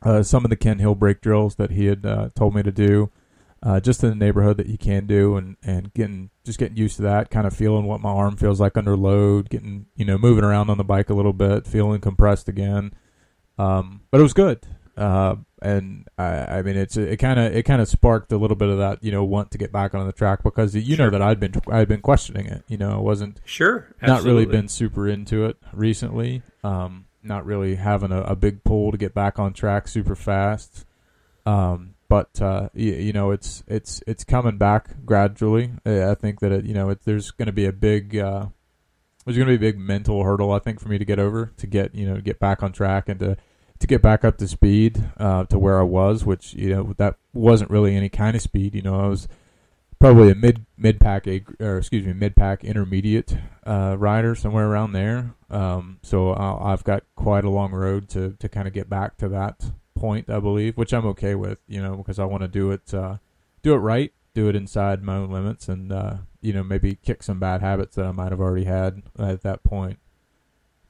uh, 0.03 0.23
some 0.23 0.45
of 0.45 0.49
the 0.49 0.55
Ken 0.55 0.79
Hill 0.79 0.95
brake 0.95 1.19
drills 1.19 1.55
that 1.55 1.71
he 1.71 1.87
had 1.87 2.05
uh, 2.05 2.29
told 2.33 2.55
me 2.55 2.63
to 2.63 2.71
do, 2.71 3.09
uh, 3.65 3.79
just 3.79 4.03
in 4.03 4.09
the 4.09 4.15
neighborhood 4.15 4.57
that 4.57 4.67
you 4.67 4.77
can 4.77 5.07
do, 5.07 5.37
and, 5.37 5.55
and 5.63 5.93
getting 5.93 6.29
just 6.43 6.59
getting 6.59 6.75
used 6.77 6.97
to 6.97 7.01
that, 7.03 7.29
kind 7.31 7.47
of 7.47 7.55
feeling 7.55 7.85
what 7.85 8.01
my 8.01 8.09
arm 8.11 8.35
feels 8.35 8.59
like 8.59 8.75
under 8.77 8.97
load, 8.97 9.49
getting 9.49 9.85
you 9.95 10.03
know 10.05 10.17
moving 10.17 10.43
around 10.43 10.69
on 10.69 10.77
the 10.77 10.83
bike 10.83 11.09
a 11.09 11.13
little 11.13 11.31
bit, 11.33 11.65
feeling 11.65 12.01
compressed 12.01 12.49
again. 12.49 12.91
Um, 13.57 14.01
but 14.11 14.19
it 14.19 14.23
was 14.23 14.33
good, 14.33 14.65
uh, 14.97 15.35
and 15.61 16.07
I, 16.17 16.57
I 16.57 16.61
mean 16.61 16.75
it's 16.75 16.97
it 16.97 17.17
kind 17.17 17.39
of 17.39 17.55
it 17.55 17.63
kind 17.63 17.81
of 17.81 17.87
sparked 17.87 18.31
a 18.33 18.37
little 18.37 18.57
bit 18.57 18.67
of 18.67 18.79
that 18.79 19.01
you 19.03 19.11
know 19.11 19.23
want 19.23 19.51
to 19.51 19.57
get 19.57 19.71
back 19.71 19.93
on 19.95 20.05
the 20.07 20.11
track 20.11 20.43
because 20.43 20.75
you 20.75 20.97
know 20.97 21.09
that 21.09 21.21
I'd 21.21 21.39
been 21.39 21.53
I'd 21.71 21.87
been 21.87 22.01
questioning 22.01 22.47
it, 22.47 22.63
you 22.67 22.77
know, 22.77 22.91
I 22.91 22.99
wasn't 22.99 23.39
Sure. 23.45 23.87
not 24.01 24.23
really 24.23 24.45
been 24.45 24.67
super 24.67 25.07
into 25.07 25.45
it 25.45 25.55
recently. 25.71 26.41
Um, 26.65 27.05
not 27.21 27.45
really 27.45 27.75
having 27.75 28.11
a, 28.11 28.21
a 28.23 28.35
big 28.35 28.65
pull 28.65 28.91
to 28.91 28.97
get 28.97 29.13
back 29.13 29.39
on 29.39 29.53
track 29.53 29.87
super 29.87 30.15
fast. 30.15 30.85
Um, 31.45 31.92
but 32.13 32.39
uh, 32.43 32.69
you, 32.75 32.93
you 32.93 33.11
know, 33.11 33.31
it's 33.31 33.63
it's 33.65 34.03
it's 34.05 34.23
coming 34.23 34.59
back 34.59 35.03
gradually. 35.03 35.71
Uh, 35.83 36.11
I 36.11 36.13
think 36.13 36.41
that 36.41 36.51
it, 36.51 36.63
you 36.63 36.75
know, 36.75 36.91
it, 36.91 36.99
there's 37.05 37.31
going 37.31 37.47
to 37.47 37.51
be 37.51 37.65
a 37.65 37.73
big 37.73 38.15
uh, 38.15 38.45
there's 39.25 39.35
going 39.35 39.47
to 39.47 39.57
be 39.57 39.67
a 39.67 39.71
big 39.71 39.79
mental 39.79 40.23
hurdle. 40.23 40.51
I 40.51 40.59
think 40.59 40.79
for 40.79 40.89
me 40.89 40.99
to 40.99 41.05
get 41.05 41.17
over 41.17 41.51
to 41.57 41.65
get 41.65 41.95
you 41.95 42.07
know 42.07 42.21
get 42.21 42.39
back 42.39 42.61
on 42.61 42.71
track 42.71 43.09
and 43.09 43.19
to 43.19 43.35
to 43.79 43.87
get 43.87 44.03
back 44.03 44.23
up 44.23 44.37
to 44.37 44.47
speed 44.47 45.03
uh, 45.17 45.45
to 45.45 45.57
where 45.57 45.79
I 45.79 45.83
was, 45.83 46.23
which 46.23 46.53
you 46.53 46.69
know 46.69 46.93
that 46.97 47.15
wasn't 47.33 47.71
really 47.71 47.95
any 47.95 48.09
kind 48.09 48.35
of 48.35 48.43
speed. 48.43 48.75
You 48.75 48.83
know, 48.83 48.99
I 48.99 49.07
was 49.07 49.27
probably 49.99 50.29
a 50.29 50.35
mid 50.35 50.67
mid 50.77 50.99
pack 50.99 51.25
or 51.59 51.79
excuse 51.79 52.05
me 52.05 52.13
mid 52.13 52.35
pack 52.35 52.63
intermediate 52.63 53.35
uh, 53.65 53.95
rider 53.97 54.35
somewhere 54.35 54.67
around 54.67 54.91
there. 54.91 55.33
Um, 55.49 55.97
so 56.03 56.29
i 56.33 56.73
I've 56.73 56.83
got 56.83 57.05
quite 57.15 57.43
a 57.43 57.49
long 57.49 57.71
road 57.71 58.07
to 58.09 58.35
to 58.37 58.47
kind 58.47 58.67
of 58.67 58.73
get 58.75 58.87
back 58.87 59.17
to 59.17 59.29
that 59.29 59.71
point, 60.03 60.29
I 60.29 60.39
believe, 60.39 60.75
which 60.77 60.93
I'm 60.93 61.05
okay 61.13 61.33
with. 61.35 61.59
You 61.67 61.81
know, 61.81 61.95
because 61.95 62.19
I 62.19 62.25
want 62.25 62.41
to 62.43 62.49
do 62.49 62.71
it 62.71 62.93
uh, 62.93 63.17
do 63.61 63.73
it 63.73 63.77
right, 63.77 64.11
do 64.33 64.49
it 64.49 64.55
inside 64.55 65.01
my 65.01 65.15
own 65.15 65.31
limits, 65.31 65.69
and 65.69 65.91
uh, 65.91 66.15
you 66.41 66.51
know 66.53 66.63
maybe 66.63 66.95
kick 66.95 67.23
some 67.23 67.39
bad 67.39 67.61
habits 67.61 67.95
that 67.95 68.05
I 68.05 68.11
might 68.11 68.31
have 68.31 68.41
already 68.41 68.65
had 68.65 69.03
at 69.17 69.41
that 69.43 69.63
point. 69.63 69.99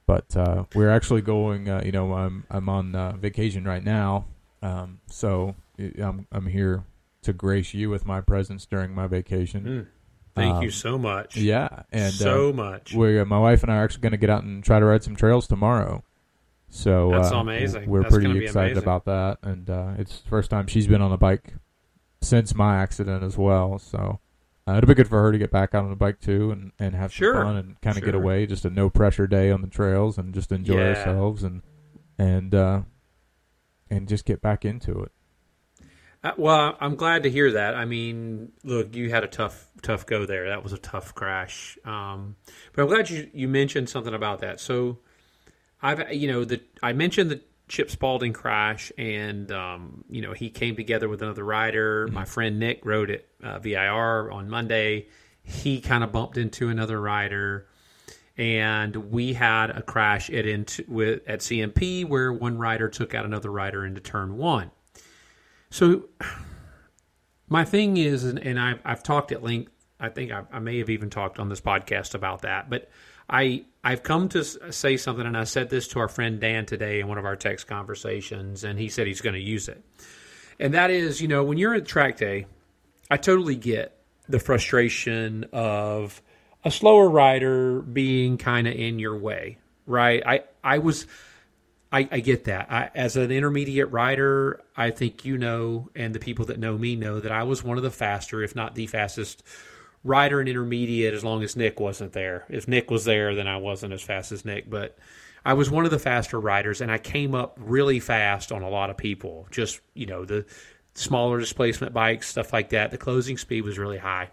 But 0.06 0.36
uh, 0.36 0.64
we're 0.74 0.90
actually 0.90 1.22
going. 1.22 1.68
Uh, 1.68 1.82
you 1.84 1.92
know, 1.92 2.12
I'm 2.12 2.44
I'm 2.50 2.68
on 2.68 2.94
uh, 2.94 3.12
vacation 3.16 3.64
right 3.64 3.84
now, 3.84 4.26
um, 4.62 4.98
so 5.06 5.54
I'm 5.78 6.26
I'm 6.32 6.46
here 6.46 6.84
to 7.22 7.32
grace 7.32 7.72
you 7.72 7.88
with 7.90 8.04
my 8.04 8.20
presence 8.20 8.66
during 8.66 8.94
my 8.94 9.06
vacation. 9.06 9.86
Thank 10.34 10.56
Um, 10.56 10.62
you 10.64 10.70
so 10.70 10.98
much. 10.98 11.36
Yeah, 11.36 11.84
and 11.92 12.12
so 12.12 12.50
uh, 12.50 12.52
much. 12.52 12.92
we, 12.92 13.20
uh, 13.20 13.24
my 13.24 13.38
wife 13.38 13.62
and 13.62 13.70
I 13.72 13.76
are 13.76 13.84
actually 13.84 14.02
going 14.02 14.18
to 14.18 14.18
get 14.18 14.30
out 14.30 14.42
and 14.42 14.64
try 14.64 14.80
to 14.80 14.84
ride 14.84 15.04
some 15.04 15.14
trails 15.16 15.46
tomorrow. 15.46 16.02
So 16.74 17.10
That's 17.12 17.30
uh, 17.30 17.36
amazing. 17.36 17.88
We're 17.88 18.02
That's 18.02 18.16
gonna 18.16 18.24
pretty 18.24 18.40
be 18.40 18.44
excited 18.46 18.76
about 18.76 19.04
that, 19.04 19.38
and 19.44 19.70
uh, 19.70 19.92
it's 19.96 20.20
the 20.20 20.28
first 20.28 20.50
time 20.50 20.66
she's 20.66 20.88
been 20.88 21.00
on 21.02 21.12
a 21.12 21.16
bike 21.16 21.54
since 22.20 22.52
my 22.52 22.78
accident 22.82 23.22
as 23.22 23.38
well. 23.38 23.78
So 23.78 24.18
uh, 24.66 24.72
it'll 24.78 24.88
be 24.88 24.94
good 24.94 25.06
for 25.06 25.22
her 25.22 25.30
to 25.30 25.38
get 25.38 25.52
back 25.52 25.72
out 25.72 25.84
on 25.84 25.90
the 25.90 25.94
bike 25.96 26.18
too, 26.20 26.50
and, 26.50 26.72
and 26.80 26.96
have 26.96 27.12
Sure. 27.12 27.32
some 27.32 27.44
fun 27.44 27.56
and 27.58 27.80
kind 27.80 27.96
of 27.96 28.02
get 28.04 28.16
away. 28.16 28.44
Just 28.46 28.64
a 28.64 28.70
no 28.70 28.90
pressure 28.90 29.28
day 29.28 29.52
on 29.52 29.60
the 29.60 29.68
trails 29.68 30.18
and 30.18 30.34
just 30.34 30.50
enjoy 30.50 30.78
Yeah. 30.78 30.88
ourselves 30.88 31.44
and 31.44 31.62
and 32.18 32.52
uh, 32.56 32.82
and 33.88 34.08
just 34.08 34.24
get 34.24 34.42
back 34.42 34.64
into 34.64 35.00
it. 35.00 35.12
Uh, 36.24 36.32
well, 36.36 36.76
I'm 36.80 36.96
glad 36.96 37.22
to 37.22 37.30
hear 37.30 37.52
that. 37.52 37.76
I 37.76 37.84
mean, 37.84 38.50
look, 38.64 38.96
you 38.96 39.10
had 39.10 39.22
a 39.22 39.28
tough, 39.28 39.68
tough 39.80 40.06
go 40.06 40.26
there. 40.26 40.48
That 40.48 40.64
was 40.64 40.72
a 40.72 40.78
tough 40.78 41.14
crash. 41.14 41.78
Um, 41.84 42.34
but 42.72 42.82
I'm 42.82 42.88
glad 42.88 43.10
you 43.10 43.30
you 43.32 43.46
mentioned 43.46 43.88
something 43.88 44.14
about 44.14 44.40
that. 44.40 44.58
So, 44.58 44.98
I've 45.84 46.12
you 46.12 46.26
know 46.26 46.44
the 46.44 46.62
I 46.82 46.94
mentioned 46.94 47.30
the 47.30 47.42
Chip 47.68 47.90
Spalding 47.90 48.32
crash, 48.32 48.90
and 48.96 49.52
um, 49.52 50.04
you 50.08 50.22
know 50.22 50.32
he 50.32 50.48
came 50.48 50.76
together 50.76 51.08
with 51.08 51.22
another 51.22 51.44
rider. 51.44 52.08
My 52.08 52.24
friend 52.24 52.58
Nick 52.58 52.84
rode 52.84 53.10
it 53.10 53.28
uh, 53.42 53.58
VIR 53.58 54.32
on 54.32 54.48
Monday. 54.48 55.08
He 55.42 55.82
kind 55.82 56.02
of 56.02 56.10
bumped 56.10 56.38
into 56.38 56.70
another 56.70 56.98
rider, 56.98 57.68
and 58.38 58.96
we 58.96 59.34
had 59.34 59.70
a 59.70 59.82
crash 59.82 60.30
at 60.30 60.46
into 60.46 60.84
with 60.88 61.20
at 61.26 61.40
CMP 61.40 62.08
where 62.08 62.32
one 62.32 62.56
rider 62.56 62.88
took 62.88 63.14
out 63.14 63.26
another 63.26 63.50
rider 63.50 63.84
into 63.84 64.00
turn 64.00 64.38
one. 64.38 64.70
So 65.68 66.04
my 67.48 67.66
thing 67.66 67.98
is, 67.98 68.24
and, 68.24 68.38
and 68.38 68.58
I've, 68.58 68.80
I've 68.86 69.02
talked 69.02 69.32
at 69.32 69.42
length. 69.42 69.70
I 70.00 70.08
think 70.08 70.32
I, 70.32 70.44
I 70.50 70.60
may 70.60 70.78
have 70.78 70.88
even 70.88 71.10
talked 71.10 71.38
on 71.38 71.50
this 71.50 71.60
podcast 71.60 72.14
about 72.14 72.42
that. 72.42 72.70
But 72.70 72.88
I 73.28 73.64
I've 73.84 74.02
come 74.02 74.30
to 74.30 74.42
say 74.42 74.96
something, 74.96 75.26
and 75.26 75.36
I 75.36 75.44
said 75.44 75.68
this 75.68 75.88
to 75.88 75.98
our 75.98 76.08
friend 76.08 76.40
Dan 76.40 76.64
today 76.64 77.00
in 77.00 77.06
one 77.06 77.18
of 77.18 77.26
our 77.26 77.36
text 77.36 77.66
conversations, 77.66 78.64
and 78.64 78.78
he 78.78 78.88
said 78.88 79.06
he's 79.06 79.20
going 79.20 79.34
to 79.34 79.40
use 79.40 79.68
it. 79.68 79.84
And 80.58 80.72
that 80.72 80.90
is, 80.90 81.20
you 81.20 81.28
know, 81.28 81.44
when 81.44 81.58
you're 81.58 81.74
at 81.74 81.86
track 81.86 82.16
day, 82.16 82.46
I 83.10 83.18
totally 83.18 83.56
get 83.56 83.96
the 84.28 84.38
frustration 84.38 85.44
of 85.52 86.22
a 86.64 86.70
slower 86.70 87.10
rider 87.10 87.82
being 87.82 88.38
kind 88.38 88.66
of 88.66 88.74
in 88.74 88.98
your 88.98 89.18
way, 89.18 89.58
right? 89.86 90.22
I 90.24 90.44
I 90.62 90.78
was 90.78 91.06
I, 91.92 92.08
I 92.10 92.20
get 92.20 92.44
that. 92.44 92.72
I, 92.72 92.90
as 92.94 93.16
an 93.16 93.30
intermediate 93.30 93.90
rider, 93.92 94.62
I 94.76 94.90
think 94.90 95.24
you 95.24 95.36
know, 95.36 95.90
and 95.94 96.14
the 96.14 96.18
people 96.18 96.46
that 96.46 96.58
know 96.58 96.76
me 96.78 96.96
know 96.96 97.20
that 97.20 97.30
I 97.30 97.42
was 97.42 97.62
one 97.62 97.76
of 97.76 97.82
the 97.84 97.90
faster, 97.90 98.42
if 98.42 98.56
not 98.56 98.74
the 98.74 98.86
fastest, 98.86 99.42
rider 100.04 100.38
and 100.38 100.48
intermediate. 100.48 101.14
As 101.14 101.24
long 101.24 101.42
as 101.42 101.56
Nick 101.56 101.80
wasn't 101.80 102.12
there. 102.12 102.44
If 102.48 102.68
Nick 102.68 102.90
was 102.90 103.04
there, 103.04 103.34
then 103.34 103.48
I 103.48 103.56
wasn't 103.56 103.92
as 103.92 104.02
fast 104.02 104.30
as 104.30 104.44
Nick. 104.44 104.70
But 104.70 104.96
I 105.44 105.54
was 105.54 105.70
one 105.70 105.84
of 105.84 105.90
the 105.90 105.98
faster 105.98 106.38
riders, 106.38 106.80
and 106.80 106.90
I 106.90 106.98
came 106.98 107.34
up 107.34 107.58
really 107.60 108.00
fast 108.00 108.52
on 108.52 108.62
a 108.62 108.68
lot 108.68 108.90
of 108.90 108.96
people. 108.96 109.46
Just 109.50 109.80
you 109.94 110.06
know, 110.06 110.24
the 110.24 110.44
smaller 110.94 111.40
displacement 111.40 111.92
bikes, 111.92 112.28
stuff 112.28 112.52
like 112.52 112.70
that. 112.70 112.90
The 112.90 112.98
closing 112.98 113.36
speed 113.36 113.62
was 113.62 113.78
really 113.78 113.98
high, 113.98 114.30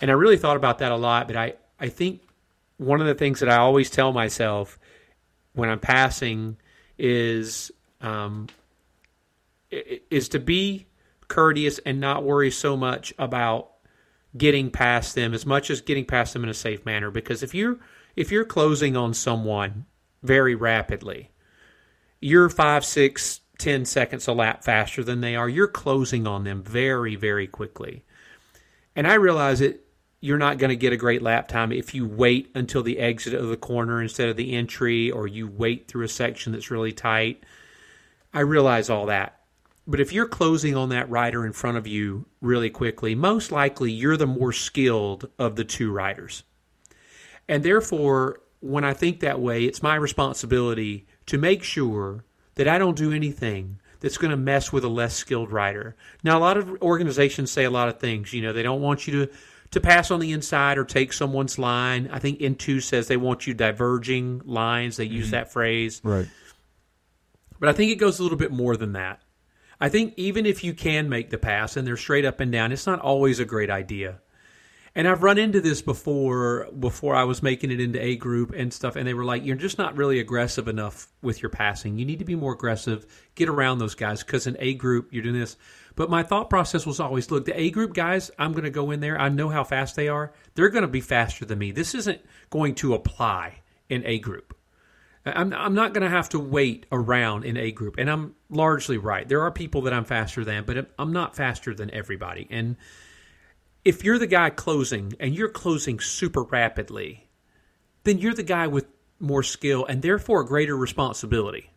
and 0.00 0.10
I 0.10 0.14
really 0.14 0.38
thought 0.38 0.56
about 0.56 0.78
that 0.78 0.92
a 0.92 0.96
lot. 0.96 1.26
But 1.26 1.36
I, 1.36 1.54
I 1.78 1.88
think 1.88 2.20
one 2.76 3.00
of 3.00 3.06
the 3.06 3.14
things 3.14 3.40
that 3.40 3.48
I 3.48 3.56
always 3.56 3.90
tell 3.90 4.12
myself 4.12 4.78
when 5.52 5.68
I'm 5.68 5.80
passing 5.80 6.56
is 6.98 7.70
um, 8.00 8.48
is 9.70 10.28
to 10.30 10.38
be 10.38 10.86
courteous 11.28 11.78
and 11.80 12.00
not 12.00 12.24
worry 12.24 12.50
so 12.50 12.76
much 12.76 13.12
about 13.18 13.70
getting 14.36 14.70
past 14.70 15.14
them 15.14 15.34
as 15.34 15.44
much 15.44 15.70
as 15.70 15.80
getting 15.80 16.04
past 16.04 16.32
them 16.32 16.44
in 16.44 16.50
a 16.50 16.54
safe 16.54 16.84
manner. 16.84 17.10
Because 17.10 17.42
if 17.42 17.54
you're 17.54 17.78
if 18.16 18.30
you're 18.30 18.44
closing 18.44 18.96
on 18.96 19.14
someone 19.14 19.86
very 20.22 20.54
rapidly, 20.54 21.30
you're 22.20 22.48
five, 22.48 22.84
six, 22.84 23.40
ten 23.58 23.84
seconds 23.84 24.26
a 24.26 24.32
lap 24.32 24.64
faster 24.64 25.02
than 25.02 25.20
they 25.20 25.36
are. 25.36 25.48
You're 25.48 25.68
closing 25.68 26.26
on 26.26 26.44
them 26.44 26.62
very, 26.62 27.16
very 27.16 27.46
quickly. 27.46 28.04
And 28.96 29.06
I 29.06 29.14
realize 29.14 29.60
that 29.60 29.84
you're 30.20 30.38
not 30.38 30.58
going 30.58 30.70
to 30.70 30.76
get 30.76 30.92
a 30.92 30.98
great 30.98 31.22
lap 31.22 31.48
time 31.48 31.72
if 31.72 31.94
you 31.94 32.06
wait 32.06 32.50
until 32.54 32.82
the 32.82 32.98
exit 32.98 33.32
of 33.32 33.48
the 33.48 33.56
corner 33.56 34.02
instead 34.02 34.28
of 34.28 34.36
the 34.36 34.52
entry 34.52 35.10
or 35.10 35.26
you 35.26 35.48
wait 35.48 35.88
through 35.88 36.04
a 36.04 36.08
section 36.08 36.52
that's 36.52 36.70
really 36.70 36.92
tight. 36.92 37.42
I 38.32 38.40
realize 38.40 38.90
all 38.90 39.06
that. 39.06 39.39
But 39.90 39.98
if 39.98 40.12
you're 40.12 40.28
closing 40.28 40.76
on 40.76 40.90
that 40.90 41.10
rider 41.10 41.44
in 41.44 41.52
front 41.52 41.76
of 41.76 41.84
you 41.84 42.24
really 42.40 42.70
quickly, 42.70 43.16
most 43.16 43.50
likely 43.50 43.90
you're 43.90 44.16
the 44.16 44.24
more 44.24 44.52
skilled 44.52 45.28
of 45.36 45.56
the 45.56 45.64
two 45.64 45.90
riders. 45.90 46.44
And 47.48 47.64
therefore, 47.64 48.40
when 48.60 48.84
I 48.84 48.94
think 48.94 49.18
that 49.18 49.40
way, 49.40 49.64
it's 49.64 49.82
my 49.82 49.96
responsibility 49.96 51.08
to 51.26 51.38
make 51.38 51.64
sure 51.64 52.24
that 52.54 52.68
I 52.68 52.78
don't 52.78 52.96
do 52.96 53.10
anything 53.10 53.80
that's 53.98 54.16
going 54.16 54.30
to 54.30 54.36
mess 54.36 54.72
with 54.72 54.84
a 54.84 54.88
less 54.88 55.16
skilled 55.16 55.50
rider. 55.50 55.96
Now, 56.22 56.38
a 56.38 56.40
lot 56.40 56.56
of 56.56 56.80
organizations 56.82 57.50
say 57.50 57.64
a 57.64 57.70
lot 57.70 57.88
of 57.88 57.98
things. 57.98 58.32
You 58.32 58.42
know, 58.42 58.52
they 58.52 58.62
don't 58.62 58.80
want 58.80 59.08
you 59.08 59.26
to 59.26 59.32
to 59.72 59.80
pass 59.80 60.12
on 60.12 60.20
the 60.20 60.30
inside 60.30 60.78
or 60.78 60.84
take 60.84 61.12
someone's 61.12 61.58
line. 61.58 62.08
I 62.12 62.20
think 62.20 62.38
N2 62.38 62.82
says 62.82 63.08
they 63.08 63.16
want 63.16 63.46
you 63.46 63.54
diverging 63.54 64.42
lines. 64.44 64.96
They 64.96 65.04
use 65.04 65.26
mm-hmm. 65.26 65.32
that 65.32 65.52
phrase. 65.52 66.00
Right. 66.04 66.28
But 67.58 67.68
I 67.68 67.72
think 67.72 67.90
it 67.90 67.96
goes 67.96 68.20
a 68.20 68.22
little 68.22 68.38
bit 68.38 68.52
more 68.52 68.76
than 68.76 68.94
that. 68.94 69.20
I 69.80 69.88
think 69.88 70.14
even 70.16 70.44
if 70.44 70.62
you 70.62 70.74
can 70.74 71.08
make 71.08 71.30
the 71.30 71.38
pass 71.38 71.76
and 71.76 71.86
they're 71.86 71.96
straight 71.96 72.24
up 72.24 72.40
and 72.40 72.52
down, 72.52 72.72
it's 72.72 72.86
not 72.86 73.00
always 73.00 73.40
a 73.40 73.44
great 73.44 73.70
idea. 73.70 74.20
And 74.94 75.06
I've 75.06 75.22
run 75.22 75.38
into 75.38 75.60
this 75.60 75.82
before 75.82 76.68
before 76.78 77.14
I 77.14 77.22
was 77.22 77.44
making 77.44 77.70
it 77.70 77.80
into 77.80 78.02
A 78.02 78.16
group 78.16 78.52
and 78.52 78.72
stuff 78.72 78.96
and 78.96 79.06
they 79.06 79.14
were 79.14 79.24
like 79.24 79.44
you're 79.44 79.54
just 79.54 79.78
not 79.78 79.96
really 79.96 80.18
aggressive 80.18 80.66
enough 80.66 81.06
with 81.22 81.40
your 81.40 81.50
passing. 81.50 81.96
You 81.96 82.04
need 82.04 82.18
to 82.18 82.24
be 82.24 82.34
more 82.34 82.54
aggressive. 82.54 83.06
Get 83.36 83.48
around 83.48 83.78
those 83.78 83.94
guys 83.94 84.22
cuz 84.24 84.48
in 84.48 84.56
A 84.58 84.74
group 84.74 85.12
you're 85.12 85.22
doing 85.22 85.38
this. 85.38 85.56
But 85.94 86.10
my 86.10 86.24
thought 86.24 86.50
process 86.50 86.86
was 86.86 86.98
always 86.98 87.30
look, 87.30 87.44
the 87.44 87.58
A 87.58 87.70
group 87.70 87.94
guys, 87.94 88.32
I'm 88.38 88.52
going 88.52 88.64
to 88.64 88.70
go 88.70 88.90
in 88.90 89.00
there. 89.00 89.20
I 89.20 89.28
know 89.28 89.48
how 89.48 89.62
fast 89.62 89.94
they 89.94 90.08
are. 90.08 90.32
They're 90.54 90.70
going 90.70 90.82
to 90.82 90.88
be 90.88 91.00
faster 91.00 91.44
than 91.44 91.58
me. 91.58 91.70
This 91.70 91.94
isn't 91.94 92.20
going 92.50 92.74
to 92.76 92.94
apply 92.94 93.60
in 93.88 94.04
A 94.06 94.18
group. 94.18 94.56
I'm, 95.26 95.52
I'm 95.52 95.74
not 95.74 95.92
going 95.92 96.02
to 96.02 96.08
have 96.08 96.30
to 96.30 96.38
wait 96.38 96.86
around 96.90 97.44
in 97.44 97.56
A 97.56 97.72
group. 97.72 97.96
And 97.98 98.10
I'm 98.10 98.34
largely 98.48 98.98
right. 98.98 99.28
There 99.28 99.42
are 99.42 99.50
people 99.50 99.82
that 99.82 99.92
I'm 99.92 100.04
faster 100.04 100.44
than, 100.44 100.64
but 100.64 100.90
I'm 100.98 101.12
not 101.12 101.36
faster 101.36 101.74
than 101.74 101.92
everybody. 101.92 102.46
And 102.50 102.76
if 103.84 104.04
you're 104.04 104.18
the 104.18 104.26
guy 104.26 104.50
closing 104.50 105.14
and 105.20 105.34
you're 105.34 105.48
closing 105.48 106.00
super 106.00 106.42
rapidly, 106.42 107.28
then 108.04 108.18
you're 108.18 108.34
the 108.34 108.42
guy 108.42 108.66
with 108.66 108.86
more 109.18 109.42
skill 109.42 109.84
and 109.84 110.00
therefore 110.00 110.44
greater 110.44 110.76
responsibility. 110.76 111.70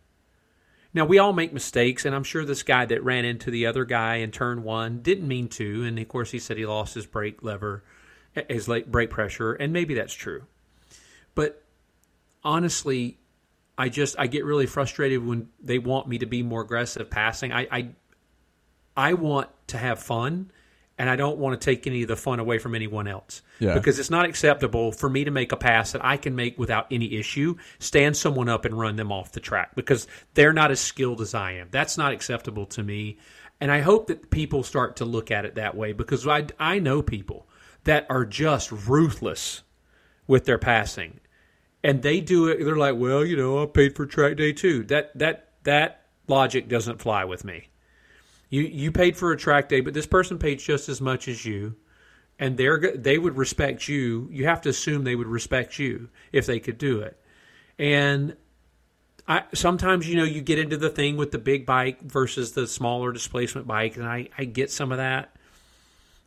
Now, 0.94 1.04
we 1.04 1.18
all 1.18 1.32
make 1.32 1.52
mistakes, 1.52 2.04
and 2.04 2.14
I'm 2.14 2.22
sure 2.22 2.44
this 2.44 2.62
guy 2.62 2.86
that 2.86 3.02
ran 3.02 3.24
into 3.24 3.50
the 3.50 3.66
other 3.66 3.84
guy 3.84 4.16
in 4.16 4.30
turn 4.30 4.62
one 4.62 5.00
didn't 5.00 5.26
mean 5.26 5.48
to. 5.48 5.82
And 5.84 5.98
of 5.98 6.06
course, 6.06 6.30
he 6.30 6.38
said 6.38 6.56
he 6.56 6.66
lost 6.66 6.94
his 6.94 7.04
brake 7.04 7.42
lever, 7.42 7.82
eh, 8.36 8.44
his 8.48 8.70
brake 8.86 9.10
pressure, 9.10 9.54
and 9.54 9.72
maybe 9.72 9.94
that's 9.94 10.14
true. 10.14 10.44
But 11.34 11.64
honestly, 12.44 13.18
I 13.76 13.88
just 13.88 14.16
I 14.18 14.26
get 14.26 14.44
really 14.44 14.66
frustrated 14.66 15.24
when 15.24 15.48
they 15.60 15.78
want 15.78 16.08
me 16.08 16.18
to 16.18 16.26
be 16.26 16.42
more 16.42 16.62
aggressive 16.62 17.10
passing. 17.10 17.52
I 17.52 17.66
I, 17.70 17.88
I 18.96 19.14
want 19.14 19.50
to 19.68 19.78
have 19.78 19.98
fun, 19.98 20.52
and 20.98 21.10
I 21.10 21.16
don't 21.16 21.38
want 21.38 21.60
to 21.60 21.64
take 21.64 21.86
any 21.86 22.02
of 22.02 22.08
the 22.08 22.16
fun 22.16 22.38
away 22.38 22.58
from 22.58 22.74
anyone 22.74 23.08
else. 23.08 23.42
Yeah. 23.58 23.74
Because 23.74 23.98
it's 23.98 24.10
not 24.10 24.26
acceptable 24.26 24.92
for 24.92 25.08
me 25.08 25.24
to 25.24 25.30
make 25.30 25.50
a 25.50 25.56
pass 25.56 25.92
that 25.92 26.04
I 26.04 26.16
can 26.16 26.36
make 26.36 26.58
without 26.58 26.86
any 26.90 27.14
issue, 27.14 27.56
stand 27.80 28.16
someone 28.16 28.48
up 28.48 28.64
and 28.64 28.78
run 28.78 28.96
them 28.96 29.10
off 29.10 29.32
the 29.32 29.40
track 29.40 29.74
because 29.74 30.06
they're 30.34 30.52
not 30.52 30.70
as 30.70 30.80
skilled 30.80 31.20
as 31.20 31.34
I 31.34 31.52
am. 31.52 31.68
That's 31.70 31.98
not 31.98 32.12
acceptable 32.12 32.66
to 32.66 32.82
me. 32.82 33.18
And 33.60 33.72
I 33.72 33.80
hope 33.80 34.06
that 34.08 34.30
people 34.30 34.62
start 34.62 34.96
to 34.96 35.04
look 35.04 35.30
at 35.30 35.44
it 35.44 35.56
that 35.56 35.76
way 35.76 35.92
because 35.92 36.26
I, 36.26 36.46
I 36.58 36.78
know 36.78 37.02
people 37.02 37.48
that 37.84 38.06
are 38.08 38.24
just 38.24 38.70
ruthless 38.70 39.62
with 40.26 40.44
their 40.44 40.58
passing 40.58 41.20
and 41.84 42.02
they 42.02 42.20
do 42.20 42.48
it 42.48 42.64
they're 42.64 42.76
like 42.76 42.96
well 42.96 43.24
you 43.24 43.36
know 43.36 43.62
i 43.62 43.66
paid 43.66 43.94
for 43.94 44.06
track 44.06 44.36
day 44.36 44.52
too 44.52 44.82
that 44.84 45.16
that 45.16 45.52
that 45.62 46.04
logic 46.28 46.68
doesn't 46.68 47.00
fly 47.00 47.24
with 47.24 47.44
me. 47.44 47.68
You 48.48 48.62
you 48.62 48.92
paid 48.92 49.16
for 49.16 49.32
a 49.32 49.36
track 49.36 49.68
day 49.68 49.80
but 49.80 49.94
this 49.94 50.06
person 50.06 50.38
paid 50.38 50.60
just 50.60 50.88
as 50.88 51.00
much 51.00 51.28
as 51.28 51.44
you 51.44 51.76
and 52.38 52.56
they're 52.56 52.92
they 52.96 53.18
would 53.18 53.36
respect 53.36 53.88
you. 53.88 54.28
You 54.30 54.46
have 54.46 54.62
to 54.62 54.68
assume 54.68 55.04
they 55.04 55.16
would 55.16 55.26
respect 55.26 55.78
you 55.78 56.08
if 56.32 56.46
they 56.46 56.60
could 56.60 56.78
do 56.78 57.00
it. 57.00 57.18
And 57.78 58.36
I, 59.26 59.44
sometimes 59.54 60.08
you 60.08 60.16
know 60.16 60.24
you 60.24 60.40
get 60.40 60.58
into 60.58 60.76
the 60.76 60.90
thing 60.90 61.16
with 61.16 61.32
the 61.32 61.38
big 61.38 61.66
bike 61.66 62.02
versus 62.02 62.52
the 62.52 62.66
smaller 62.66 63.12
displacement 63.12 63.66
bike 63.66 63.96
and 63.96 64.06
I, 64.06 64.28
I 64.38 64.44
get 64.44 64.70
some 64.70 64.92
of 64.92 64.98
that. 64.98 65.34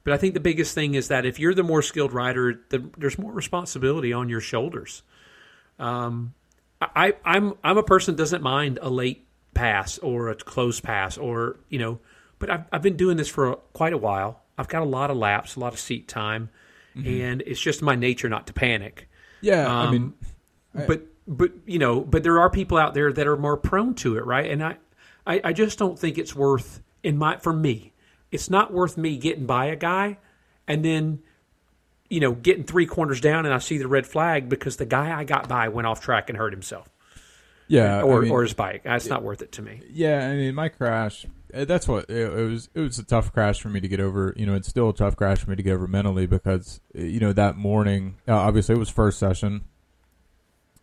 But 0.04 0.14
I 0.14 0.18
think 0.18 0.34
the 0.34 0.40
biggest 0.40 0.74
thing 0.74 0.96
is 0.96 1.10
that 1.10 1.26
if 1.26 1.38
you're 1.38 1.54
the 1.54 1.64
more 1.64 1.82
skilled 1.82 2.14
rider, 2.14 2.62
the, 2.70 2.90
there's 2.98 3.20
more 3.20 3.34
responsibility 3.34 4.14
on 4.14 4.30
your 4.30 4.40
shoulders. 4.40 5.04
Um, 5.80 6.34
I, 6.82 7.14
I'm 7.26 7.54
I'm 7.64 7.78
a 7.78 7.84
person 7.84 8.16
that 8.16 8.22
doesn't 8.22 8.44
mind 8.44 8.80
a 8.82 8.90
late 8.90 9.26
pass 9.54 9.98
or 10.00 10.30
a 10.30 10.36
close 10.36 10.80
pass 10.80 11.18
or 11.18 11.58
you 11.70 11.80
know, 11.80 12.00
but 12.40 12.50
I've 12.50 12.64
I've 12.72 12.82
been 12.82 12.98
doing 12.98 13.18
this 13.18 13.28
for 13.30 13.56
quite 13.74 13.94
a 13.94 13.98
while. 13.98 14.42
I've 14.58 14.68
got 14.68 14.82
a 14.82 14.86
lot 14.86 15.10
of 15.12 15.18
laps, 15.18 15.56
a 15.56 15.60
lot 15.60 15.74
of 15.74 15.80
seat 15.80 16.08
time, 16.08 16.50
and 17.04 17.42
it's 17.46 17.60
just 17.60 17.82
my 17.82 17.96
nature 17.96 18.30
not 18.30 18.48
to 18.48 18.54
panic. 18.54 19.08
Yeah, 19.42 19.68
I 19.68 19.86
Um, 19.86 19.92
mean, 19.92 20.14
but 20.86 21.06
but 21.28 21.52
you 21.66 21.80
know, 21.80 22.02
but 22.02 22.24
there 22.24 22.40
are 22.40 22.50
people 22.50 22.78
out 22.78 22.94
there 22.94 23.12
that 23.12 23.28
are 23.28 23.38
more 23.38 23.58
prone 23.58 23.94
to 23.96 24.18
it, 24.18 24.26
right? 24.26 24.50
And 24.50 24.64
I, 24.64 24.78
I, 25.26 25.42
I 25.46 25.54
just 25.54 25.78
don't 25.78 25.98
think 25.98 26.18
it's 26.18 26.36
worth 26.36 26.82
in 27.04 27.18
my 27.18 27.38
for 27.38 27.54
me. 27.54 27.94
It's 28.32 28.50
not 28.50 28.74
worth 28.74 28.98
me 28.98 29.18
getting 29.18 29.46
by 29.46 29.66
a 29.68 29.76
guy, 29.76 30.18
and 30.68 30.84
then, 30.84 31.20
you 32.10 32.20
know, 32.20 32.32
getting 32.34 32.64
three 32.64 32.86
corners 32.86 33.22
down 33.22 33.46
and 33.46 33.54
I 33.54 33.60
see 33.60 33.78
the 33.78 33.88
red 33.88 34.08
flag 34.08 34.50
because 34.50 34.78
the 34.78 34.86
guy 34.86 35.18
I 35.18 35.24
got 35.24 35.48
by 35.48 35.68
went 35.70 35.88
off 35.88 36.02
track 36.02 36.30
and 36.30 36.38
hurt 36.38 36.54
himself 36.54 36.90
yeah, 37.68 38.02
or 38.02 38.20
I 38.20 38.22
mean, 38.22 38.32
or 38.32 38.44
his 38.44 38.54
bike. 38.54 38.84
That's 38.84 39.08
not 39.08 39.24
worth 39.24 39.42
it 39.42 39.52
to 39.54 39.62
me. 39.62 39.82
Yeah, 39.92 40.28
I 40.28 40.36
mean, 40.36 40.56
my 40.56 40.70
crash. 40.70 41.26
uh, 41.54 41.66
That's 41.66 41.88
what 41.88 42.10
it, 42.10 42.18
it 42.18 42.50
was. 42.50 42.70
It 42.74 42.80
was 42.80 43.00
a 43.00 43.04
tough 43.04 43.34
crash 43.34 43.60
for 43.62 43.70
me 43.70 43.80
to 43.82 43.88
get 43.88 44.00
over. 44.00 44.34
You 44.38 44.46
know, 44.46 44.56
it's 44.56 44.68
still 44.68 44.90
a 44.90 44.94
tough 44.94 45.16
crash 45.16 45.40
for 45.40 45.50
me 45.50 45.58
to 45.58 45.64
get 45.64 45.74
over 45.74 45.88
mentally 45.88 46.28
because 46.28 46.80
uh, 46.98 47.02
you 47.02 47.20
know 47.20 47.34
that 47.34 47.58
morning. 47.58 48.16
Uh, 48.28 48.36
obviously, 48.36 48.76
it 48.76 48.80
was 48.80 48.90
first 48.90 49.20
session. 49.20 49.66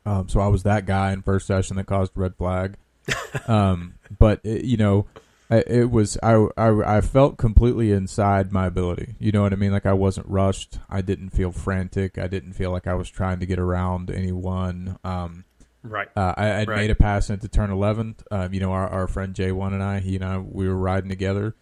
Um, 0.06 0.28
so 0.28 0.40
I 0.40 0.48
was 0.48 0.64
that 0.64 0.84
guy 0.84 1.12
in 1.12 1.22
first 1.22 1.46
session 1.46 1.76
that 1.76 1.86
caused 1.86 2.12
red 2.14 2.36
flag. 2.36 2.76
um, 3.48 3.94
but 4.18 4.40
it, 4.44 4.64
you 4.64 4.76
know, 4.76 5.06
I, 5.50 5.62
it 5.66 5.90
was 5.90 6.16
I, 6.22 6.46
I 6.56 6.96
I 6.96 7.00
felt 7.02 7.36
completely 7.36 7.92
inside 7.92 8.50
my 8.52 8.66
ability. 8.66 9.14
You 9.18 9.30
know 9.32 9.42
what 9.42 9.52
I 9.52 9.56
mean? 9.56 9.72
Like 9.72 9.86
I 9.86 9.92
wasn't 9.92 10.26
rushed. 10.28 10.78
I 10.88 11.02
didn't 11.02 11.30
feel 11.30 11.52
frantic. 11.52 12.16
I 12.18 12.26
didn't 12.28 12.54
feel 12.54 12.70
like 12.70 12.86
I 12.86 12.94
was 12.94 13.10
trying 13.10 13.40
to 13.40 13.46
get 13.46 13.58
around 13.58 14.10
anyone. 14.10 14.98
Um, 15.04 15.44
Right. 15.82 16.08
uh, 16.16 16.32
I 16.34 16.46
had 16.46 16.68
Right. 16.68 16.76
made 16.78 16.90
a 16.90 16.94
pass 16.94 17.28
into 17.28 17.46
turn 17.46 17.70
11. 17.70 18.16
Um, 18.30 18.54
you 18.54 18.60
know, 18.60 18.72
our, 18.72 18.88
our 18.88 19.06
friend 19.06 19.34
J1 19.34 19.74
and 19.74 19.82
I, 19.82 20.00
he 20.00 20.14
and 20.16 20.24
I, 20.24 20.38
we 20.38 20.66
were 20.66 20.78
riding 20.78 21.10
together. 21.10 21.54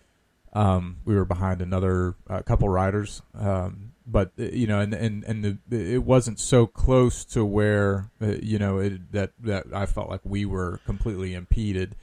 Um, 0.53 0.99
we 1.05 1.17
were 1.17 1.25
behind 1.25 1.61
another 1.61 2.15
uh, 2.31 2.43
couple 2.43 2.69
riders. 2.69 3.21
Um, 3.35 3.95
but, 4.07 4.31
uh, 4.39 4.45
you 4.45 4.69
know, 4.69 4.79
and, 4.79 4.95
and, 4.95 5.25
and 5.25 5.59
the, 5.69 5.95
it 5.95 6.05
wasn't 6.05 6.39
so 6.39 6.69
close 6.69 7.25
to 7.25 7.45
where, 7.45 8.11
uh, 8.23 8.37
you 8.41 8.61
know, 8.61 8.79
it, 8.79 9.11
that, 9.11 9.33
that 9.41 9.65
I 9.75 9.87
felt 9.87 10.09
like 10.09 10.21
we 10.23 10.45
were 10.45 10.79
completely 10.87 11.35
impeded. 11.35 11.97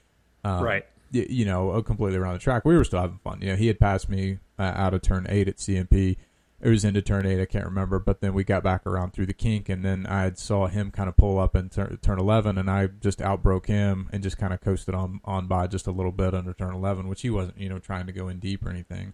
Um, 0.44 0.64
Right. 0.64 0.86
You 1.12 1.46
know, 1.46 1.72
uh, 1.72 1.82
completely 1.82 2.18
around 2.20 2.34
the 2.34 2.40
track. 2.40 2.66
We 2.66 2.78
were 2.78 2.84
still 2.84 3.02
having 3.02 3.20
fun. 3.24 3.42
You 3.42 3.50
know, 3.50 3.56
he 3.56 3.68
had 3.68 3.80
passed 3.80 4.10
me 4.10 4.40
uh, 4.58 4.74
out 4.76 4.94
of 4.94 5.02
turn 5.02 5.26
eight 5.30 5.48
at 5.48 5.58
CMP. 5.58 6.18
It 6.62 6.70
was 6.70 6.84
into 6.84 7.02
turn 7.02 7.26
eight. 7.26 7.42
I 7.42 7.46
can't 7.46 7.66
remember, 7.66 8.00
but 8.00 8.20
then 8.20 8.34
we 8.34 8.44
got 8.44 8.64
back 8.64 8.86
around 8.86 9.14
through 9.14 9.28
the 9.28 9.34
kink, 9.34 9.70
and 9.70 9.84
then 9.84 10.06
I 10.06 10.34
saw 10.34 10.68
him 10.68 10.92
kind 10.92 11.08
of 11.08 11.16
pull 11.16 11.40
up 11.40 11.56
in 11.56 11.70
tur- 11.70 11.98
turn 12.02 12.20
eleven, 12.20 12.58
and 12.58 12.70
I 12.70 12.88
just 12.88 13.22
outbroke 13.22 13.68
him 13.68 14.10
and 14.12 14.22
just 14.22 14.38
kind 14.38 14.54
of 14.54 14.60
coasted 14.60 14.94
on 14.94 15.22
on 15.24 15.48
by 15.48 15.68
just 15.68 15.88
a 15.88 15.92
little 15.92 16.12
bit 16.12 16.34
under 16.34 16.54
turn 16.54 16.74
eleven, 16.74 17.08
which 17.08 17.22
he 17.22 17.30
wasn't, 17.30 17.60
you 17.60 17.70
know, 17.70 17.80
trying 17.80 18.08
to 18.08 18.12
go 18.12 18.28
in 18.28 18.40
deep 18.40 18.66
or 18.66 18.70
anything. 18.70 19.14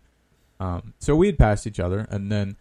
Um, 0.59 0.95
so 0.99 1.15
we 1.15 1.27
had 1.27 1.37
passed 1.37 1.67
each 1.67 1.79
other, 1.79 2.07
and 2.09 2.31
then, 2.31 2.57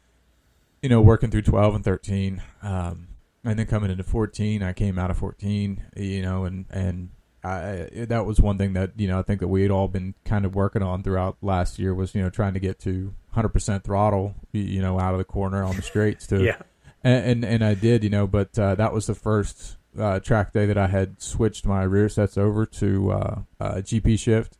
you 0.82 0.90
know, 0.90 1.00
working 1.00 1.30
through 1.30 1.42
twelve 1.42 1.74
and 1.74 1.82
thirteen, 1.82 2.42
um, 2.62 3.08
and 3.42 3.58
then 3.58 3.66
coming 3.66 3.90
into 3.90 4.04
fourteen, 4.04 4.62
I 4.62 4.74
came 4.74 4.98
out 4.98 5.10
of 5.10 5.16
fourteen, 5.16 5.82
you 5.96 6.20
know, 6.20 6.44
and 6.44 6.66
and 6.68 7.08
I, 7.44 8.06
that 8.06 8.24
was 8.24 8.40
one 8.40 8.56
thing 8.58 8.72
that 8.72 8.92
you 8.96 9.06
know 9.06 9.18
I 9.18 9.22
think 9.22 9.40
that 9.40 9.48
we 9.48 9.62
had 9.62 9.70
all 9.70 9.88
been 9.88 10.14
kind 10.24 10.44
of 10.44 10.54
working 10.54 10.82
on 10.82 11.02
throughout 11.02 11.36
last 11.42 11.78
year 11.78 11.94
was 11.94 12.14
you 12.14 12.22
know 12.22 12.30
trying 12.30 12.54
to 12.54 12.60
get 12.60 12.78
to 12.80 13.14
100% 13.36 13.84
throttle 13.84 14.34
you 14.52 14.80
know 14.80 14.98
out 14.98 15.12
of 15.12 15.18
the 15.18 15.24
corner 15.24 15.62
on 15.62 15.76
the 15.76 15.82
straights 15.82 16.26
to 16.28 16.42
Yeah. 16.42 16.56
and 17.02 17.24
and, 17.26 17.44
and 17.44 17.64
I 17.64 17.74
did 17.74 18.02
you 18.02 18.10
know 18.10 18.26
but 18.26 18.58
uh, 18.58 18.74
that 18.76 18.92
was 18.92 19.06
the 19.06 19.14
first 19.14 19.76
uh, 19.98 20.20
track 20.20 20.52
day 20.52 20.66
that 20.66 20.78
I 20.78 20.86
had 20.86 21.20
switched 21.22 21.66
my 21.66 21.82
rear 21.82 22.08
sets 22.08 22.36
over 22.38 22.66
to 22.66 23.12
uh, 23.12 23.40
uh, 23.60 23.74
GP 23.76 24.18
shift. 24.18 24.56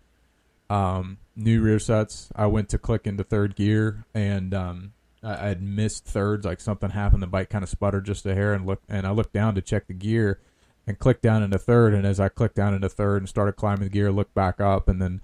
Um, 0.70 1.18
new 1.36 1.60
rear 1.60 1.78
sets. 1.78 2.30
I 2.36 2.46
went 2.46 2.68
to 2.70 2.78
click 2.78 3.06
into 3.06 3.24
third 3.24 3.56
gear 3.56 4.04
and 4.14 4.54
um, 4.54 4.92
I 5.22 5.32
I 5.34 5.48
had 5.48 5.62
missed 5.62 6.04
thirds 6.04 6.44
like 6.44 6.60
something 6.60 6.90
happened. 6.90 7.22
The 7.22 7.26
bike 7.26 7.50
kind 7.50 7.62
of 7.62 7.68
sputtered 7.68 8.04
just 8.04 8.26
a 8.26 8.34
hair 8.34 8.52
and 8.52 8.66
look 8.66 8.82
and 8.88 9.06
I 9.06 9.10
looked 9.10 9.32
down 9.32 9.54
to 9.54 9.62
check 9.62 9.86
the 9.86 9.94
gear 9.94 10.40
and 10.86 10.98
clicked 10.98 11.22
down 11.22 11.42
into 11.42 11.58
third. 11.58 11.94
And 11.94 12.06
as 12.06 12.20
I 12.20 12.28
clicked 12.28 12.56
down 12.56 12.74
into 12.74 12.88
third 12.88 13.22
and 13.22 13.28
started 13.28 13.52
climbing 13.52 13.84
the 13.84 13.90
gear, 13.90 14.12
looked 14.12 14.34
back 14.34 14.60
up, 14.60 14.88
and 14.88 15.00
then, 15.00 15.20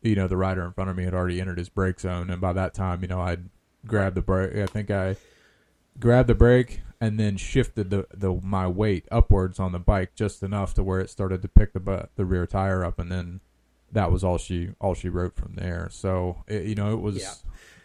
you 0.00 0.14
know, 0.14 0.28
the 0.28 0.36
rider 0.36 0.64
in 0.64 0.72
front 0.72 0.90
of 0.90 0.96
me 0.96 1.04
had 1.04 1.14
already 1.14 1.40
entered 1.40 1.58
his 1.58 1.68
brake 1.68 2.00
zone. 2.00 2.30
And 2.30 2.40
by 2.40 2.52
that 2.52 2.74
time, 2.74 3.02
you 3.02 3.08
know, 3.08 3.20
I'd 3.20 3.48
grabbed 3.86 4.16
the 4.16 4.22
brake. 4.22 4.56
I 4.56 4.66
think 4.66 4.90
I 4.90 5.16
grabbed 5.98 6.28
the 6.28 6.34
brake 6.34 6.80
and 7.00 7.18
then 7.18 7.36
shifted 7.36 7.90
the, 7.90 8.06
the 8.14 8.32
my 8.42 8.66
weight 8.66 9.06
upwards 9.10 9.58
on 9.58 9.72
the 9.72 9.78
bike 9.78 10.14
just 10.14 10.42
enough 10.42 10.72
to 10.74 10.84
where 10.84 11.00
it 11.00 11.10
started 11.10 11.42
to 11.42 11.48
pick 11.48 11.72
the 11.72 12.08
the 12.16 12.24
rear 12.24 12.46
tire 12.46 12.84
up, 12.84 12.98
and 12.98 13.10
then 13.10 13.40
that 13.90 14.10
was 14.10 14.24
all 14.24 14.38
she 14.38 14.70
all 14.80 14.94
she 14.94 15.08
wrote 15.08 15.34
from 15.34 15.54
there. 15.54 15.88
So 15.90 16.44
it, 16.46 16.64
you 16.64 16.74
know, 16.74 16.92
it 16.92 17.00
was. 17.00 17.16
Yeah. 17.18 17.34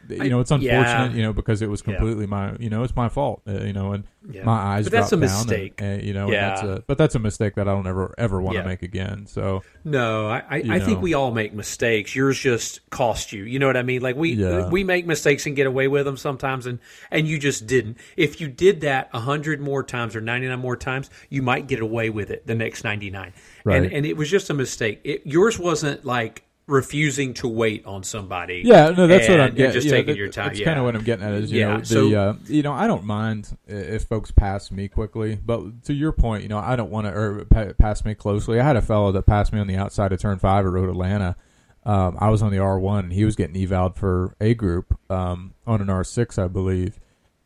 You 0.10 0.30
know, 0.30 0.40
it's 0.40 0.52
unfortunate, 0.52 1.12
yeah. 1.12 1.14
you 1.14 1.22
know, 1.22 1.34
because 1.34 1.62
it 1.62 1.70
was 1.70 1.82
Yeah. 1.86 1.96
completely 1.96 2.26
my, 2.28 2.56
you 2.60 2.70
know, 2.70 2.84
it's 2.84 2.96
my 2.96 3.10
fault, 3.10 3.42
uh, 3.48 3.64
you 3.64 3.74
know, 3.74 3.94
and 3.94 4.04
Yeah. 4.32 4.44
my 4.44 4.54
eyes 4.58 4.86
But 4.86 4.92
that's 4.94 5.12
a 5.12 5.18
dropped 5.18 5.32
down 5.32 5.40
and- 5.42 5.50
mistake. 5.50 5.74
and, 5.80 6.04
you 6.04 6.14
know 6.14 6.24
and 6.26 6.34
Yeah. 6.34 6.50
that's 6.50 6.62
a, 6.64 6.84
but 6.86 6.98
that's 6.98 7.16
a 7.16 7.20
mistake 7.20 7.56
that 7.56 7.68
i 7.68 7.72
don't 7.72 7.88
ever 7.88 8.14
ever 8.18 8.42
want 8.42 8.56
to 8.56 8.60
Yeah. 8.62 8.68
make 8.68 8.82
again 8.84 9.26
so 9.26 9.64
No, 9.86 10.28
I, 10.28 10.38
I, 10.50 10.64
I 10.70 10.80
think 10.80 11.02
we 11.02 11.14
all 11.14 11.32
make 11.32 11.54
mistakes. 11.54 12.14
Yours 12.14 12.38
just 12.38 12.82
cost 12.90 13.32
you. 13.32 13.44
You 13.46 13.58
know 13.60 13.68
what 13.68 13.78
I 13.78 13.84
mean? 13.84 14.02
Like 14.02 14.18
we 14.18 14.32
Yeah. 14.34 14.70
we 14.70 14.84
make 14.84 15.06
mistakes 15.08 15.46
and 15.46 15.56
get 15.56 15.66
away 15.66 15.88
with 15.88 16.06
them 16.06 16.18
sometimes, 16.18 16.66
and 16.66 16.80
and 17.10 17.26
you 17.26 17.40
just 17.40 17.68
didn't. 17.68 17.98
If 18.18 18.42
you 18.42 18.50
did 18.50 18.82
that 18.82 19.10
a 19.14 19.20
hundred 19.22 19.62
more 19.62 19.82
times 19.84 20.14
or 20.16 20.20
ninety 20.22 20.48
nine 20.48 20.60
more 20.60 20.76
times, 20.76 21.10
you 21.30 21.42
might 21.42 21.68
get 21.68 21.80
away 21.80 22.10
with 22.10 22.30
it 22.30 22.46
the 22.48 22.56
next 22.56 22.84
ninety 22.84 23.10
nine. 23.10 23.32
Right. 23.64 23.84
And 23.84 23.94
and 23.94 24.06
it 24.06 24.18
was 24.18 24.30
just 24.30 24.50
a 24.50 24.54
mistake. 24.54 25.00
It, 25.06 25.22
yours 25.26 25.58
wasn't 25.58 26.04
like 26.04 26.44
refusing 26.68 27.34
to 27.34 27.48
wait 27.48 27.86
on 27.86 28.04
somebody. 28.04 28.62
yeah 28.66 28.90
no 28.90 29.08
that's 29.08 29.28
what 29.30 29.40
i'm 29.40 29.56
getting 29.56 29.72
just 29.72 29.86
yeah, 29.88 29.92
taking 29.92 30.08
that- 30.14 30.18
your 30.18 30.28
time. 30.28 30.48
that's 30.48 30.60
yeah. 30.60 30.66
kind 30.66 30.78
of 30.78 30.84
what 30.86 30.96
i'm 30.96 31.04
getting 31.04 31.26
at 31.26 31.34
is 31.34 31.50
you 31.52 31.62
Yeah, 31.62 31.68
know 31.74 31.80
the 31.80 31.86
so- 31.86 32.14
uh, 32.16 32.36
you 32.48 32.62
know 32.62 32.74
i 32.74 32.88
don't 32.88 33.06
mind 33.06 33.58
if 33.68 34.04
folks 34.04 34.32
pass 34.32 34.70
me 34.70 34.90
quickly 34.90 35.36
but 35.44 35.84
to 35.86 35.94
your 35.94 36.12
point 36.12 36.44
you 36.44 36.50
know 36.50 36.58
i 36.60 36.76
don't 36.76 36.92
want 36.92 37.08
to 37.08 37.14
or 37.14 37.46
pass 37.46 38.04
me 38.04 38.14
closely 38.16 38.60
i 38.60 38.64
had 38.64 38.76
a 38.76 38.82
fellow 38.82 39.14
that 39.14 39.24
passed 39.26 39.54
me 39.54 39.60
on 39.62 39.68
the 39.68 39.78
outside 39.78 40.12
of 40.12 40.20
turn 40.20 40.38
five 40.40 40.66
at 40.66 40.72
road 40.72 40.90
atlanta 40.90 41.38
um, 41.86 42.18
i 42.20 42.30
was 42.30 42.42
on 42.42 42.52
the 42.52 42.58
r1 42.58 43.00
and 43.00 43.14
he 43.14 43.24
was 43.24 43.38
getting 43.38 43.56
evaled 43.56 43.96
for 43.96 44.36
a 44.42 44.54
group 44.54 45.00
um, 45.10 45.54
on 45.66 45.80
an 45.80 45.88
r6 45.88 46.38
i 46.38 46.48
believe 46.48 47.00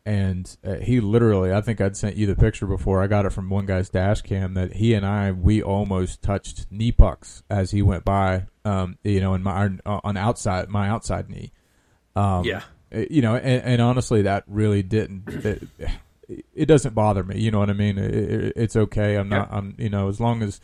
and 0.04 0.56
uh, 0.64 0.74
he 0.74 1.00
literally 1.00 1.52
i 1.52 1.60
think 1.60 1.80
i'd 1.80 1.96
sent 1.96 2.16
you 2.16 2.26
the 2.26 2.34
picture 2.34 2.66
before. 2.66 3.02
I 3.02 3.06
got 3.06 3.24
it 3.24 3.30
from 3.30 3.48
one 3.48 3.66
guy's 3.66 3.88
dash 3.88 4.20
cam 4.22 4.54
that 4.54 4.74
he 4.74 4.94
and 4.94 5.06
i 5.06 5.30
we 5.30 5.62
almost 5.62 6.22
touched 6.22 6.66
knee 6.70 6.90
pucks 6.92 7.42
as 7.48 7.70
he 7.70 7.82
went 7.82 8.04
by 8.04 8.46
um, 8.64 8.98
you 9.04 9.20
know 9.20 9.34
in 9.34 9.42
my 9.42 9.70
on 9.86 10.16
outside 10.16 10.68
my 10.68 10.88
outside 10.88 11.28
knee. 11.30 11.52
Um, 12.16 12.44
Yeah. 12.44 12.62
uh, 12.94 13.04
you 13.10 13.22
know 13.22 13.36
and, 13.36 13.62
and 13.64 13.80
honestly 13.80 14.22
that 14.22 14.44
really 14.46 14.82
didn't 14.82 15.28
it, 15.44 15.62
it 16.54 16.66
doesn't 16.66 16.94
bother 16.94 17.22
me. 17.24 17.38
You 17.40 17.50
know 17.50 17.58
what 17.58 17.70
i 17.70 17.74
mean? 17.74 17.98
It, 17.98 18.14
it, 18.14 18.52
it's 18.56 18.76
okay. 18.76 19.16
I'm 19.16 19.28
not 19.28 19.48
i'm 19.52 19.74
you 19.78 19.90
know 19.90 20.08
as 20.08 20.20
long 20.20 20.42
as 20.42 20.60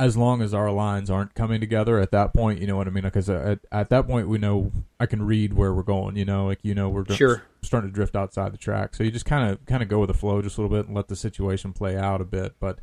as 0.00 0.16
long 0.16 0.42
as 0.42 0.54
our 0.54 0.70
lines 0.70 1.10
aren't 1.10 1.34
coming 1.34 1.60
together 1.60 1.98
at 1.98 2.12
that 2.12 2.32
point, 2.32 2.60
you 2.60 2.66
know 2.68 2.76
what 2.76 2.86
I 2.86 2.90
mean? 2.90 3.02
Because 3.02 3.28
at, 3.28 3.58
at 3.72 3.90
that 3.90 4.06
point, 4.06 4.28
we 4.28 4.38
know 4.38 4.70
I 5.00 5.06
can 5.06 5.22
read 5.22 5.54
where 5.54 5.72
we're 5.74 5.82
going. 5.82 6.16
You 6.16 6.24
know, 6.24 6.46
like 6.46 6.60
you 6.62 6.74
know, 6.74 6.88
we're 6.88 7.02
just 7.04 7.18
Sure. 7.18 7.42
starting 7.62 7.90
to 7.90 7.94
drift 7.94 8.14
outside 8.14 8.52
the 8.52 8.58
track. 8.58 8.94
So 8.94 9.02
you 9.02 9.10
just 9.10 9.26
kind 9.26 9.50
of 9.50 9.64
kind 9.66 9.82
of 9.82 9.88
go 9.88 9.98
with 9.98 10.08
the 10.08 10.14
flow 10.14 10.40
just 10.40 10.56
a 10.56 10.62
little 10.62 10.76
bit 10.76 10.86
and 10.86 10.94
let 10.96 11.08
the 11.08 11.16
situation 11.16 11.72
play 11.72 11.96
out 11.96 12.20
a 12.20 12.24
bit. 12.24 12.54
But 12.60 12.78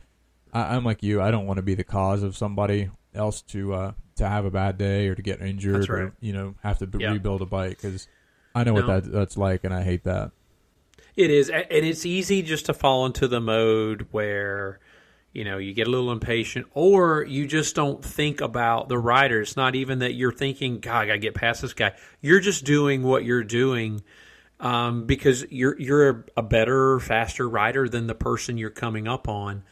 I, 0.53 0.75
I'm 0.75 0.83
like 0.83 1.03
you; 1.03 1.21
I 1.21 1.31
don't 1.31 1.45
want 1.45 1.57
to 1.57 1.63
be 1.63 1.75
the 1.75 1.83
cause 1.85 2.21
of 2.23 2.35
somebody 2.35 2.89
else 3.13 3.41
to 3.43 3.73
uh, 3.73 3.91
to 4.17 4.27
have 4.27 4.43
a 4.43 4.51
bad 4.51 4.77
day 4.77 5.07
or 5.07 5.15
to 5.15 5.21
get 5.21 5.41
injured 5.41 5.87
right. 5.89 5.99
or 6.01 6.13
you 6.19 6.33
know 6.33 6.55
have 6.63 6.79
to 6.79 6.87
b- 6.87 6.99
Yeah. 7.01 7.11
rebuild 7.13 7.41
a 7.41 7.45
bike 7.45 7.81
because 7.81 8.07
I 8.53 8.63
know 8.65 8.73
what 8.73 8.87
that 8.87 9.09
that's 9.11 9.37
like, 9.37 9.63
and 9.63 9.73
I 9.73 9.83
hate 9.83 10.03
that. 10.03 10.31
It 11.15 11.29
is, 11.31 11.49
and 11.49 11.65
it's 11.69 12.05
easy 12.05 12.41
just 12.41 12.65
to 12.65 12.73
fall 12.73 13.05
into 13.05 13.29
the 13.29 13.39
mode 13.39 14.07
where 14.11 14.79
you 15.35 15.43
know 15.43 15.57
you 15.57 15.73
get 15.73 15.87
a 15.87 15.89
little 15.91 16.11
impatient, 16.11 16.67
or 16.73 17.23
you 17.23 17.45
just 17.47 17.75
don't 17.75 18.03
think 18.03 18.41
about 18.41 18.89
the 18.89 18.97
rider. 18.97 19.41
It's 19.41 19.55
not 19.57 19.75
even 19.75 19.99
that 19.99 20.13
you're 20.13 20.31
thinking, 20.31 20.79
"God, 20.79 21.03
I 21.03 21.05
gotta 21.07 21.19
get 21.19 21.35
past 21.35 21.61
this 21.61 21.73
guy." 21.73 21.93
You're 22.21 22.39
just 22.39 22.63
doing 22.65 23.03
what 23.03 23.25
you're 23.25 23.43
doing 23.43 24.01
um, 24.59 25.05
because 25.05 25.45
you're 25.51 25.79
you're 25.79 26.25
a 26.37 26.41
better, 26.43 26.99
faster 26.99 27.47
rider 27.47 27.87
than 27.89 28.07
the 28.07 28.15
person 28.15 28.57
you're 28.57 28.69
coming 28.69 29.07
up 29.07 29.27
on. 29.27 29.63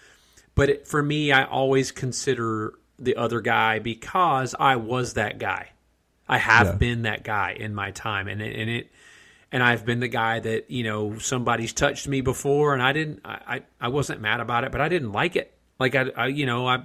But 0.56 0.69
it, 0.69 0.88
for 0.88 1.02
me, 1.02 1.32
I 1.32 1.45
always 1.45 1.91
consider 1.91 2.73
the 2.99 3.15
other 3.15 3.41
guy 3.41 3.80
because 3.80 4.54
I 4.60 4.76
was 4.76 5.13
that 5.13 5.39
guy. 5.39 5.69
I 6.28 6.38
have 6.38 6.67
Yeah. 6.67 6.76
been 6.76 7.02
that 7.04 7.23
guy 7.23 7.56
in 7.60 7.73
my 7.73 7.91
time, 7.91 8.28
and 8.28 8.41
it, 8.41 8.56
and 8.56 8.69
it 8.69 8.91
and 9.52 9.62
I've 9.63 9.86
been 9.86 9.99
the 9.99 10.08
guy 10.08 10.39
that 10.39 10.69
you 10.69 10.84
know 10.84 11.17
somebody's 11.19 11.73
touched 11.73 12.08
me 12.08 12.21
before, 12.21 12.73
and 12.73 12.82
I 12.82 12.91
didn't, 12.93 13.21
I, 13.23 13.39
I, 13.47 13.62
I 13.82 13.88
wasn't 13.89 14.21
mad 14.21 14.39
about 14.39 14.63
it, 14.63 14.71
but 14.71 14.82
I 14.82 14.89
didn't 14.89 15.12
like 15.12 15.36
it. 15.36 15.53
Like 15.79 15.95
I, 15.95 16.05
I 16.15 16.27
you 16.27 16.45
know, 16.45 16.67
I, 16.67 16.83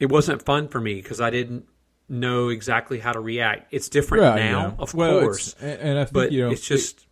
it 0.00 0.06
wasn't 0.10 0.44
fun 0.44 0.68
for 0.68 0.80
me 0.80 0.94
because 0.94 1.20
I 1.20 1.30
didn't 1.30 1.66
know 2.08 2.48
exactly 2.48 2.98
how 2.98 3.12
to 3.12 3.20
react. 3.20 3.68
It's 3.72 3.88
different 3.88 4.24
Yeah, 4.24 4.34
now, 4.34 4.60
yeah. 4.68 4.72
of 4.78 4.94
Well, 4.94 5.20
course, 5.20 5.54
and, 5.60 5.98
I 5.98 6.04
think 6.04 6.12
but 6.14 6.32
you 6.32 6.42
know 6.44 6.50
it's 6.50 6.66
just 6.66 7.06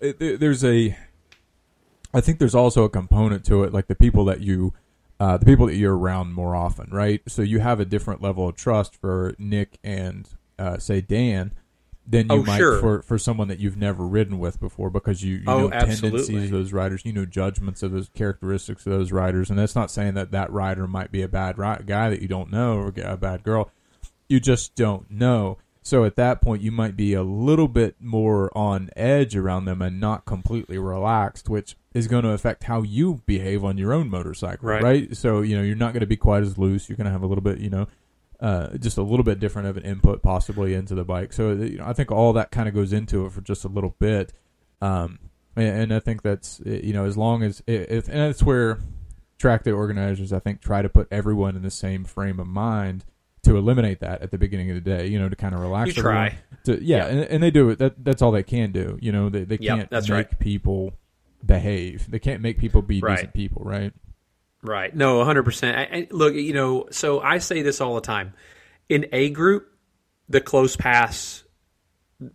it, 0.00 0.18
there- 0.18 0.36
there's 0.36 0.64
a 0.64 0.96
I 2.12 2.20
think 2.20 2.38
there's 2.38 2.54
also 2.54 2.84
a 2.84 2.88
component 2.90 3.44
to 3.46 3.62
it 3.64 3.72
like 3.72 3.86
the 3.86 3.94
people 3.94 4.24
that 4.26 4.40
you 4.40 4.72
uh, 5.20 5.36
the 5.36 5.44
people 5.46 5.66
that 5.66 5.74
you're 5.76 5.96
around 5.96 6.32
more 6.32 6.56
often 6.56 6.88
right 6.90 7.20
so 7.28 7.42
you 7.42 7.60
have 7.60 7.78
a 7.78 7.84
different 7.84 8.22
level 8.22 8.48
of 8.48 8.56
trust 8.56 8.96
for 8.96 9.34
Nick 9.38 9.78
and 9.84 10.28
uh, 10.58 10.78
say 10.78 11.00
Dan 11.00 11.52
than 12.10 12.26
you 12.28 12.40
Oh, 12.40 12.42
might 12.42 12.56
sure. 12.58 12.80
for, 12.80 13.02
for 13.02 13.18
someone 13.18 13.46
that 13.48 13.60
you've 13.60 13.76
never 13.76 14.04
ridden 14.06 14.38
with 14.40 14.58
before 14.58 14.90
because 14.90 15.22
you, 15.22 15.36
you 15.36 15.44
Oh, 15.46 15.60
know 15.68 15.72
absolutely. 15.72 16.18
tendencies 16.18 16.44
of 16.46 16.50
those 16.50 16.72
riders, 16.72 17.04
you 17.04 17.12
know 17.12 17.24
judgments 17.24 17.82
of 17.84 17.92
those 17.92 18.08
characteristics 18.14 18.84
of 18.84 18.92
those 18.92 19.12
riders, 19.12 19.48
and 19.50 19.58
that's 19.58 19.76
not 19.76 19.90
saying 19.90 20.14
that 20.14 20.32
that 20.32 20.50
rider 20.52 20.86
might 20.88 21.12
be 21.12 21.22
a 21.22 21.28
bad 21.28 21.56
ri- 21.56 21.84
guy 21.86 22.10
that 22.10 22.20
you 22.20 22.26
don't 22.28 22.50
know 22.50 22.78
or 22.78 22.92
a 23.04 23.16
bad 23.16 23.44
girl. 23.44 23.70
You 24.28 24.40
just 24.40 24.74
don't 24.74 25.10
know. 25.10 25.58
So 25.82 26.04
at 26.04 26.16
that 26.16 26.40
point, 26.42 26.60
you 26.62 26.70
might 26.70 26.94
be 26.96 27.14
a 27.14 27.22
little 27.22 27.66
bit 27.68 27.96
more 28.00 28.50
on 28.56 28.90
edge 28.96 29.34
around 29.34 29.64
them 29.64 29.80
and 29.80 29.98
not 29.98 30.24
completely 30.26 30.76
relaxed, 30.78 31.48
which 31.48 31.74
is 31.94 32.06
going 32.06 32.22
to 32.22 32.30
affect 32.30 32.64
how 32.64 32.82
you 32.82 33.22
behave 33.24 33.64
on 33.64 33.78
your 33.78 33.92
own 33.92 34.10
motorcycle, 34.10 34.68
Right. 34.68 34.82
right? 34.82 35.16
So 35.16 35.40
you 35.40 35.56
know 35.56 35.62
you're 35.62 35.74
not 35.76 35.92
going 35.92 36.00
to 36.00 36.06
be 36.06 36.16
quite 36.18 36.42
as 36.42 36.58
loose. 36.58 36.88
You're 36.88 36.96
going 36.96 37.06
to 37.06 37.10
have 37.10 37.22
a 37.22 37.26
little 37.26 37.42
bit, 37.42 37.58
you 37.58 37.70
know, 37.70 37.88
uh, 38.40 38.76
just 38.78 38.96
a 38.98 39.02
little 39.02 39.24
bit 39.24 39.38
different 39.38 39.68
of 39.68 39.76
an 39.76 39.82
input 39.84 40.22
possibly 40.22 40.74
into 40.74 40.94
the 40.94 41.04
bike. 41.04 41.32
So 41.32 41.52
you 41.52 41.78
know, 41.78 41.84
I 41.86 41.92
think 41.92 42.10
all 42.10 42.32
that 42.34 42.50
kind 42.50 42.68
of 42.68 42.74
goes 42.74 42.92
into 42.92 43.26
it 43.26 43.32
for 43.32 43.40
just 43.40 43.64
a 43.64 43.68
little 43.68 43.94
bit, 43.98 44.32
um, 44.80 45.18
and, 45.56 45.82
and 45.82 45.94
I 45.94 46.00
think 46.00 46.22
that's 46.22 46.60
uh, 46.66 46.70
you 46.70 46.92
know 46.92 47.04
as 47.04 47.16
long 47.16 47.42
as 47.42 47.62
if 47.66 48.08
and 48.08 48.18
that's 48.18 48.42
where 48.42 48.78
track 49.38 49.64
day 49.64 49.70
organizers 49.70 50.32
I 50.32 50.38
think 50.38 50.60
try 50.60 50.82
to 50.82 50.88
put 50.88 51.08
everyone 51.10 51.56
in 51.56 51.62
the 51.62 51.70
same 51.70 52.04
frame 52.04 52.38
of 52.40 52.46
mind 52.46 53.04
to 53.42 53.56
eliminate 53.56 54.00
that 54.00 54.20
at 54.20 54.30
the 54.30 54.36
beginning 54.38 54.70
of 54.70 54.74
the 54.74 54.82
day. 54.82 55.06
You 55.06 55.18
know, 55.18 55.28
to 55.28 55.36
kind 55.36 55.54
of 55.54 55.60
relax. 55.60 55.96
You 55.96 56.02
try. 56.02 56.38
To, 56.64 56.82
yeah, 56.82 56.96
Yeah. 56.98 57.06
And, 57.06 57.20
and 57.20 57.42
they 57.42 57.50
do 57.50 57.70
it. 57.70 57.78
That 57.78 58.04
that's 58.04 58.22
all 58.22 58.32
they 58.32 58.42
can 58.42 58.72
do. 58.72 58.98
You 59.00 59.12
know, 59.12 59.28
they 59.28 59.44
they 59.44 59.58
Yep, 59.60 59.90
can't 59.90 59.90
make 59.92 60.10
right. 60.10 60.38
people 60.38 60.92
behave. 61.44 62.10
They 62.10 62.18
can't 62.18 62.42
make 62.42 62.58
people 62.58 62.82
be 62.82 63.00
Right. 63.00 63.16
decent 63.16 63.34
people, 63.34 63.62
right? 63.64 63.92
Right. 64.62 64.94
No, 64.94 65.24
100%. 65.24 65.74
I, 65.74 65.82
I, 65.82 66.08
look, 66.10 66.34
you 66.34 66.52
know, 66.52 66.86
so 66.90 67.20
I 67.20 67.38
say 67.38 67.62
this 67.62 67.80
all 67.80 67.94
the 67.94 68.00
time. 68.00 68.34
In 68.88 69.06
A 69.12 69.30
group, 69.30 69.68
the 70.28 70.40
close 70.40 70.76
pass, 70.76 71.44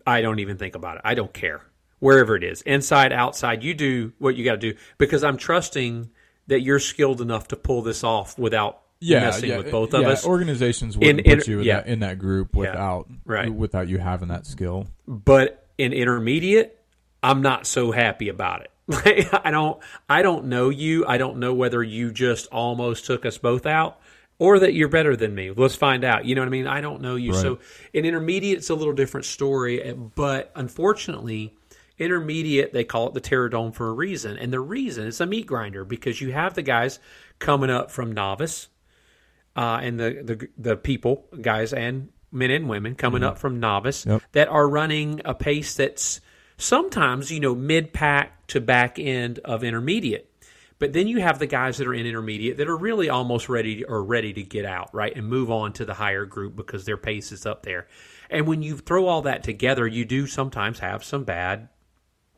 I 0.07 0.21
don't 0.21 0.39
even 0.39 0.57
think 0.57 0.75
about 0.75 0.97
it. 0.97 1.01
I 1.05 1.13
don't 1.13 1.33
care. 1.33 1.61
Wherever 1.99 2.35
it 2.35 2.43
is, 2.43 2.61
inside, 2.61 3.13
outside, 3.13 3.63
you 3.63 3.73
do 3.73 4.13
what 4.19 4.35
you 4.35 4.43
got 4.43 4.53
to 4.59 4.73
do 4.73 4.77
because 4.97 5.23
I'm 5.23 5.37
trusting 5.37 6.09
that 6.47 6.61
you're 6.61 6.79
skilled 6.79 7.21
enough 7.21 7.47
to 7.49 7.55
pull 7.55 7.81
this 7.81 8.03
off 8.03 8.37
without 8.37 8.81
messing 9.01 9.55
with 9.57 9.71
both 9.71 9.93
of 9.93 10.01
yeah, 10.01 10.09
us. 10.09 10.25
Organizations 10.25 10.95
In- 10.95 11.01
wouldn't 11.01 11.27
in- 11.27 11.37
put 11.37 11.47
you 11.47 11.59
in, 11.59 11.65
yeah. 11.65 11.81
that, 11.81 11.87
in 11.87 11.99
that 11.99 12.19
group 12.19 12.55
without 12.55 13.07
right. 13.23 13.53
without 13.53 13.87
you 13.87 13.97
having 13.97 14.27
that 14.29 14.45
skill. 14.45 14.87
but 15.07 15.67
in 15.77 15.91
intermediate 15.91 16.81
i'm 17.21 17.41
not 17.41 17.67
so 17.67 17.91
happy 17.91 18.29
about 18.29 18.61
it 18.61 18.71
Like, 18.87 19.27
i 19.45 19.51
don't 19.51 19.79
i 20.09 20.21
don't 20.21 20.45
know 20.45 20.69
you 20.69 21.05
i 21.07 21.17
don't 21.17 21.37
know 21.37 21.53
whether 21.53 21.81
you 21.81 22.11
just 22.11 22.47
almost 22.51 23.05
took 23.05 23.25
us 23.25 23.37
both 23.37 23.65
out 23.65 23.99
or 24.37 24.59
that 24.59 24.73
you're 24.73 24.89
better 24.89 25.15
than 25.15 25.33
me 25.33 25.51
let's 25.51 25.75
find 25.75 26.03
out 26.03 26.25
you 26.25 26.35
know 26.35 26.41
what 26.41 26.47
i 26.47 26.51
mean 26.51 26.67
i 26.67 26.81
don't 26.81 27.01
know 27.01 27.15
you 27.15 27.31
Right. 27.31 27.41
so 27.41 27.59
in 27.93 28.05
intermediate 28.05 28.59
it's 28.59 28.69
a 28.69 28.75
little 28.75 28.93
different 28.93 29.25
story 29.25 29.81
eh, 29.81 29.93
but 29.93 30.51
unfortunately 30.55 31.55
intermediate 31.97 32.73
they 32.73 32.83
call 32.83 33.07
it 33.07 33.13
the 33.13 33.21
terror 33.21 33.49
dome 33.49 33.71
for 33.71 33.87
a 33.87 33.93
reason 33.93 34.37
and 34.37 34.51
the 34.53 34.59
reason 34.59 35.07
is 35.07 35.19
a 35.21 35.25
meat 35.25 35.47
grinder 35.47 35.83
because 35.85 36.19
you 36.21 36.31
have 36.33 36.53
the 36.53 36.61
guys 36.61 36.99
coming 37.39 37.69
up 37.69 37.89
from 37.89 38.11
novice 38.11 38.67
uh, 39.57 39.79
and 39.81 39.97
the, 39.97 40.21
the 40.21 40.47
the 40.57 40.75
people, 40.75 41.27
guys 41.41 41.71
and 41.71 42.09
men 42.29 42.51
and 42.51 42.67
women 42.67 42.93
coming 42.93 43.23
up 43.23 43.37
from 43.39 43.61
novice 43.61 44.01
Mm-hmm. 44.01 44.11
Yep. 44.11 44.21
that 44.33 44.47
are 44.49 44.67
running 44.67 45.21
a 45.23 45.33
pace 45.33 45.75
that's 45.75 46.19
sometimes 46.57 47.31
you 47.31 47.39
know 47.39 47.55
mid 47.55 47.93
pack 47.93 48.47
to 48.47 48.61
back 48.61 48.99
end 48.99 49.39
of 49.39 49.63
intermediate. 49.63 50.31
But 50.77 50.91
then 50.91 51.07
you 51.07 51.21
have 51.21 51.39
the 51.39 51.47
guys 51.47 51.77
that 51.77 51.87
are 51.87 51.93
in 51.93 52.05
intermediate 52.05 52.57
that 52.57 52.67
are 52.67 52.75
really 52.75 53.09
almost 53.09 53.47
ready 53.47 53.85
or 53.85 54.03
ready 54.03 54.33
to 54.33 54.43
get 54.43 54.65
out, 54.65 54.93
right, 54.93 55.15
and 55.15 55.25
move 55.25 55.49
on 55.49 55.71
to 55.73 55.85
the 55.85 55.93
higher 55.93 56.25
group 56.25 56.55
because 56.55 56.83
their 56.83 56.97
pace 56.97 57.31
is 57.31 57.45
up 57.45 57.63
there. 57.63 57.87
And 58.29 58.45
when 58.45 58.61
you 58.61 58.77
throw 58.77 59.07
all 59.07 59.21
that 59.21 59.43
together, 59.43 59.87
you 59.87 60.03
do 60.03 60.27
sometimes 60.27 60.79
have 60.79 61.03
some 61.03 61.23
bad 61.23 61.69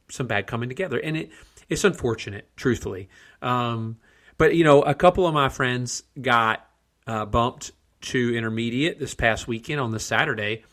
some 0.09 0.27
bad 0.27 0.47
coming 0.47 0.69
together, 0.69 0.99
and 0.99 1.17
it 1.17 1.31
it's 1.69 1.83
unfortunate, 1.83 2.49
truthfully. 2.55 3.09
Um, 3.41 3.97
but 4.37 4.55
you 4.55 4.63
know, 4.63 4.81
a 4.81 4.93
couple 4.93 5.27
of 5.27 5.33
my 5.33 5.49
friends 5.49 6.03
got 6.19 6.67
uh, 7.05 7.25
bumped 7.25 7.71
to 8.01 8.35
intermediate 8.35 8.99
this 8.99 9.13
past 9.13 9.47
weekend 9.47 9.81
on 9.81 9.91
the 9.91 9.99
Saturday, 9.99 10.63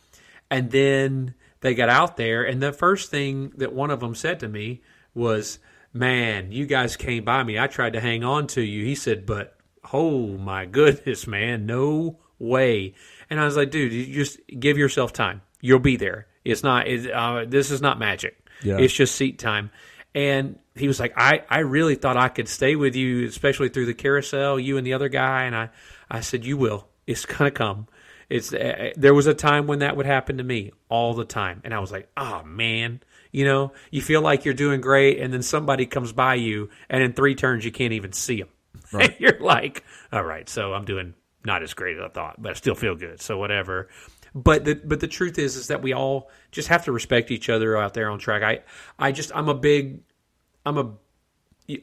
and 0.50 0.70
then 0.70 1.34
they 1.64 1.74
got 1.74 1.88
out 1.88 2.18
there, 2.18 2.42
and 2.42 2.62
the 2.62 2.74
first 2.74 3.10
thing 3.10 3.52
that 3.56 3.72
one 3.72 3.90
of 3.90 4.00
them 4.00 4.14
said 4.14 4.40
to 4.40 4.48
me 4.48 4.82
was, 5.14 5.58
"Man, 5.94 6.52
you 6.52 6.66
guys 6.66 6.96
came 6.96 7.24
by 7.24 7.42
me. 7.42 7.58
I 7.58 7.68
tried 7.68 7.94
to 7.94 8.00
hang 8.00 8.22
on 8.22 8.48
to 8.48 8.60
you." 8.60 8.84
He 8.84 8.94
said, 8.94 9.24
"But 9.24 9.56
oh 9.90 10.36
my 10.36 10.66
goodness, 10.66 11.26
man, 11.26 11.64
no 11.64 12.18
way." 12.38 12.92
And 13.30 13.40
I 13.40 13.46
was 13.46 13.56
like, 13.56 13.70
"Dude, 13.70 13.94
you 13.94 14.12
just 14.12 14.38
give 14.46 14.76
yourself 14.76 15.14
time. 15.14 15.40
You'll 15.62 15.78
be 15.78 15.96
there. 15.96 16.26
It's 16.44 16.62
not. 16.62 16.86
It, 16.86 17.10
uh, 17.10 17.46
this 17.48 17.70
is 17.70 17.80
not 17.80 17.98
magic." 17.98 18.36
Yeah. 18.62 18.76
It's 18.76 18.92
just 18.92 19.14
seat 19.14 19.38
time. 19.38 19.70
And 20.14 20.58
he 20.76 20.86
was 20.86 21.00
like, 21.00 21.14
I, 21.16 21.42
I 21.48 21.60
really 21.60 21.94
thought 21.94 22.16
I 22.16 22.28
could 22.28 22.48
stay 22.48 22.76
with 22.76 22.94
you, 22.94 23.26
especially 23.26 23.70
through 23.70 23.86
the 23.86 23.94
carousel, 23.94 24.60
you 24.60 24.76
and 24.76 24.86
the 24.86 24.92
other 24.92 25.08
guy. 25.08 25.44
And 25.44 25.56
I, 25.56 25.70
I 26.10 26.20
said, 26.20 26.44
You 26.44 26.56
will. 26.56 26.86
It's 27.06 27.26
going 27.26 27.50
to 27.50 27.50
come. 27.50 27.88
It's 28.34 28.52
uh, 28.52 28.90
There 28.96 29.14
was 29.14 29.28
a 29.28 29.34
time 29.34 29.68
when 29.68 29.78
that 29.78 29.96
would 29.96 30.06
happen 30.06 30.38
to 30.38 30.44
me 30.44 30.72
all 30.88 31.14
the 31.14 31.24
time. 31.24 31.60
And 31.64 31.72
I 31.72 31.78
was 31.78 31.92
like, 31.92 32.08
Oh, 32.16 32.42
man. 32.42 33.00
You 33.30 33.44
know, 33.44 33.72
you 33.90 34.02
feel 34.02 34.20
like 34.22 34.44
you're 34.44 34.54
doing 34.54 34.80
great, 34.80 35.18
and 35.20 35.32
then 35.32 35.42
somebody 35.42 35.86
comes 35.86 36.12
by 36.12 36.34
you, 36.36 36.68
and 36.88 37.02
in 37.02 37.14
three 37.14 37.34
turns, 37.34 37.64
you 37.64 37.72
can't 37.72 37.92
even 37.92 38.12
see 38.12 38.38
them. 38.38 38.48
Right. 38.92 39.18
you're 39.18 39.40
like, 39.40 39.84
All 40.12 40.22
right, 40.22 40.48
so 40.48 40.72
I'm 40.72 40.84
doing 40.84 41.14
not 41.44 41.62
as 41.62 41.74
great 41.74 41.96
as 41.96 42.02
I 42.02 42.08
thought, 42.08 42.40
but 42.40 42.50
I 42.50 42.54
still 42.54 42.74
feel 42.74 42.94
good. 42.96 43.20
So 43.20 43.38
whatever. 43.38 43.88
But 44.34 44.64
the 44.64 44.74
but 44.74 44.98
the 45.00 45.06
truth 45.06 45.38
is 45.38 45.54
is 45.56 45.68
that 45.68 45.82
we 45.82 45.92
all 45.92 46.28
just 46.50 46.68
have 46.68 46.84
to 46.86 46.92
respect 46.92 47.30
each 47.30 47.48
other 47.48 47.76
out 47.76 47.94
there 47.94 48.10
on 48.10 48.18
track. 48.18 48.42
I 48.42 48.62
I 48.98 49.12
just 49.12 49.30
I'm 49.34 49.48
a 49.48 49.54
big 49.54 50.00
I'm 50.66 50.78
a 50.78 50.92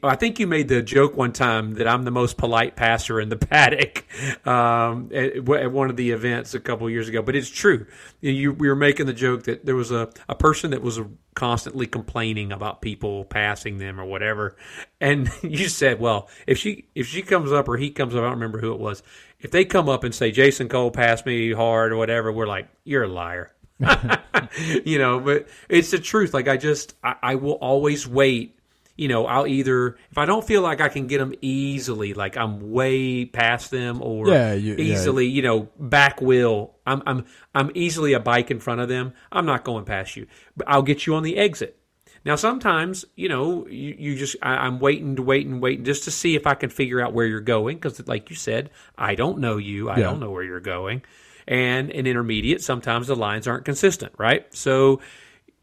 I 0.04 0.14
think 0.14 0.38
you 0.38 0.46
made 0.46 0.68
the 0.68 0.80
joke 0.80 1.16
one 1.16 1.32
time 1.32 1.74
that 1.74 1.88
I'm 1.88 2.04
the 2.04 2.12
most 2.12 2.36
polite 2.36 2.76
passer 2.76 3.20
in 3.20 3.30
the 3.30 3.36
paddock 3.48 4.04
um, 4.46 5.10
at, 5.12 5.36
at 5.36 5.72
one 5.72 5.90
of 5.90 5.96
the 5.96 6.12
events 6.12 6.54
a 6.54 6.60
couple 6.60 6.88
years 6.88 7.08
ago, 7.08 7.20
but 7.20 7.34
it's 7.34 7.50
true. 7.50 7.86
You, 8.20 8.52
we 8.52 8.68
were 8.68 8.76
making 8.76 9.06
the 9.06 9.12
joke 9.12 9.42
that 9.44 9.66
there 9.66 9.74
was 9.74 9.90
a, 9.90 10.08
a 10.28 10.36
person 10.36 10.70
that 10.70 10.82
was 10.82 11.00
constantly 11.34 11.88
complaining 11.88 12.52
about 12.52 12.80
people 12.80 13.24
passing 13.24 13.78
them 13.78 14.00
or 14.00 14.04
whatever, 14.04 14.56
and 15.00 15.28
you 15.42 15.68
said, 15.68 15.98
"Well, 15.98 16.28
if 16.46 16.58
she 16.58 16.86
if 16.94 17.08
she 17.08 17.22
comes 17.22 17.50
up 17.50 17.68
or 17.68 17.76
he 17.76 17.90
comes 17.90 18.14
up, 18.14 18.20
I 18.20 18.26
don't 18.26 18.34
remember 18.34 18.60
who 18.60 18.72
it 18.72 18.78
was. 18.78 19.02
If 19.40 19.50
they 19.50 19.64
come 19.64 19.88
up 19.88 20.04
and 20.04 20.14
say 20.14 20.30
Jason 20.30 20.68
Cole 20.68 20.92
passed 20.92 21.26
me 21.26 21.52
hard 21.52 21.90
or 21.90 21.96
whatever, 21.96 22.30
we're 22.30 22.46
like, 22.46 22.68
you're 22.84 23.04
a 23.04 23.08
liar." 23.08 23.52
you 24.84 24.98
know, 24.98 25.18
but 25.18 25.48
it's 25.68 25.90
the 25.90 25.98
truth. 25.98 26.32
Like 26.32 26.46
I 26.46 26.56
just, 26.56 26.94
I, 27.02 27.16
I 27.22 27.34
will 27.34 27.54
always 27.54 28.06
wait. 28.06 28.58
You 28.96 29.08
know, 29.08 29.26
I'll 29.26 29.46
either 29.46 29.96
if 30.10 30.18
I 30.18 30.26
don't 30.26 30.46
feel 30.46 30.60
like 30.62 30.80
I 30.80 30.88
can 30.88 31.06
get 31.06 31.18
them 31.18 31.32
easily, 31.40 32.12
like 32.14 32.36
I'm 32.36 32.72
way 32.72 33.24
past 33.24 33.70
them, 33.70 34.02
or 34.02 34.28
Yeah, 34.28 34.52
you- 34.52 34.74
yeah. 34.74 34.84
easily, 34.94 35.26
you 35.26 35.42
know, 35.42 35.68
back 35.78 36.20
wheel. 36.20 36.74
I'm 36.86 37.02
I'm 37.06 37.24
I'm 37.54 37.70
easily 37.74 38.12
a 38.12 38.20
bike 38.20 38.50
in 38.50 38.60
front 38.60 38.80
of 38.82 38.88
them. 38.88 39.14
I'm 39.30 39.46
not 39.46 39.64
going 39.64 39.84
past 39.84 40.14
you, 40.16 40.26
but 40.56 40.68
I'll 40.68 40.82
get 40.82 41.06
you 41.06 41.14
on 41.14 41.22
the 41.22 41.36
exit. 41.38 41.78
Now, 42.24 42.36
sometimes, 42.36 43.04
you 43.16 43.28
know, 43.28 43.66
you, 43.66 43.96
you 43.98 44.16
just, 44.16 44.36
I, 44.40 44.50
I'm 44.58 44.78
waiting 44.78 45.16
to 45.16 45.22
wait 45.22 45.44
and 45.44 45.60
waiting 45.60 45.84
just 45.84 46.04
to 46.04 46.12
see 46.12 46.36
if 46.36 46.46
I 46.46 46.54
can 46.54 46.70
figure 46.70 47.00
out 47.00 47.12
where 47.12 47.26
you're 47.26 47.40
going. 47.40 47.78
Because, 47.78 48.06
like 48.06 48.30
you 48.30 48.36
said, 48.36 48.70
I 48.96 49.16
don't 49.16 49.38
know 49.38 49.56
you. 49.56 49.90
I 49.90 49.96
Yeah. 49.96 50.04
don't 50.04 50.20
know 50.20 50.30
where 50.30 50.44
you're 50.44 50.60
going. 50.60 51.02
And 51.48 51.90
in 51.90 52.06
intermediate, 52.06 52.62
sometimes 52.62 53.08
the 53.08 53.16
lines 53.16 53.48
aren't 53.48 53.64
consistent, 53.64 54.12
right? 54.18 54.46
So 54.54 55.00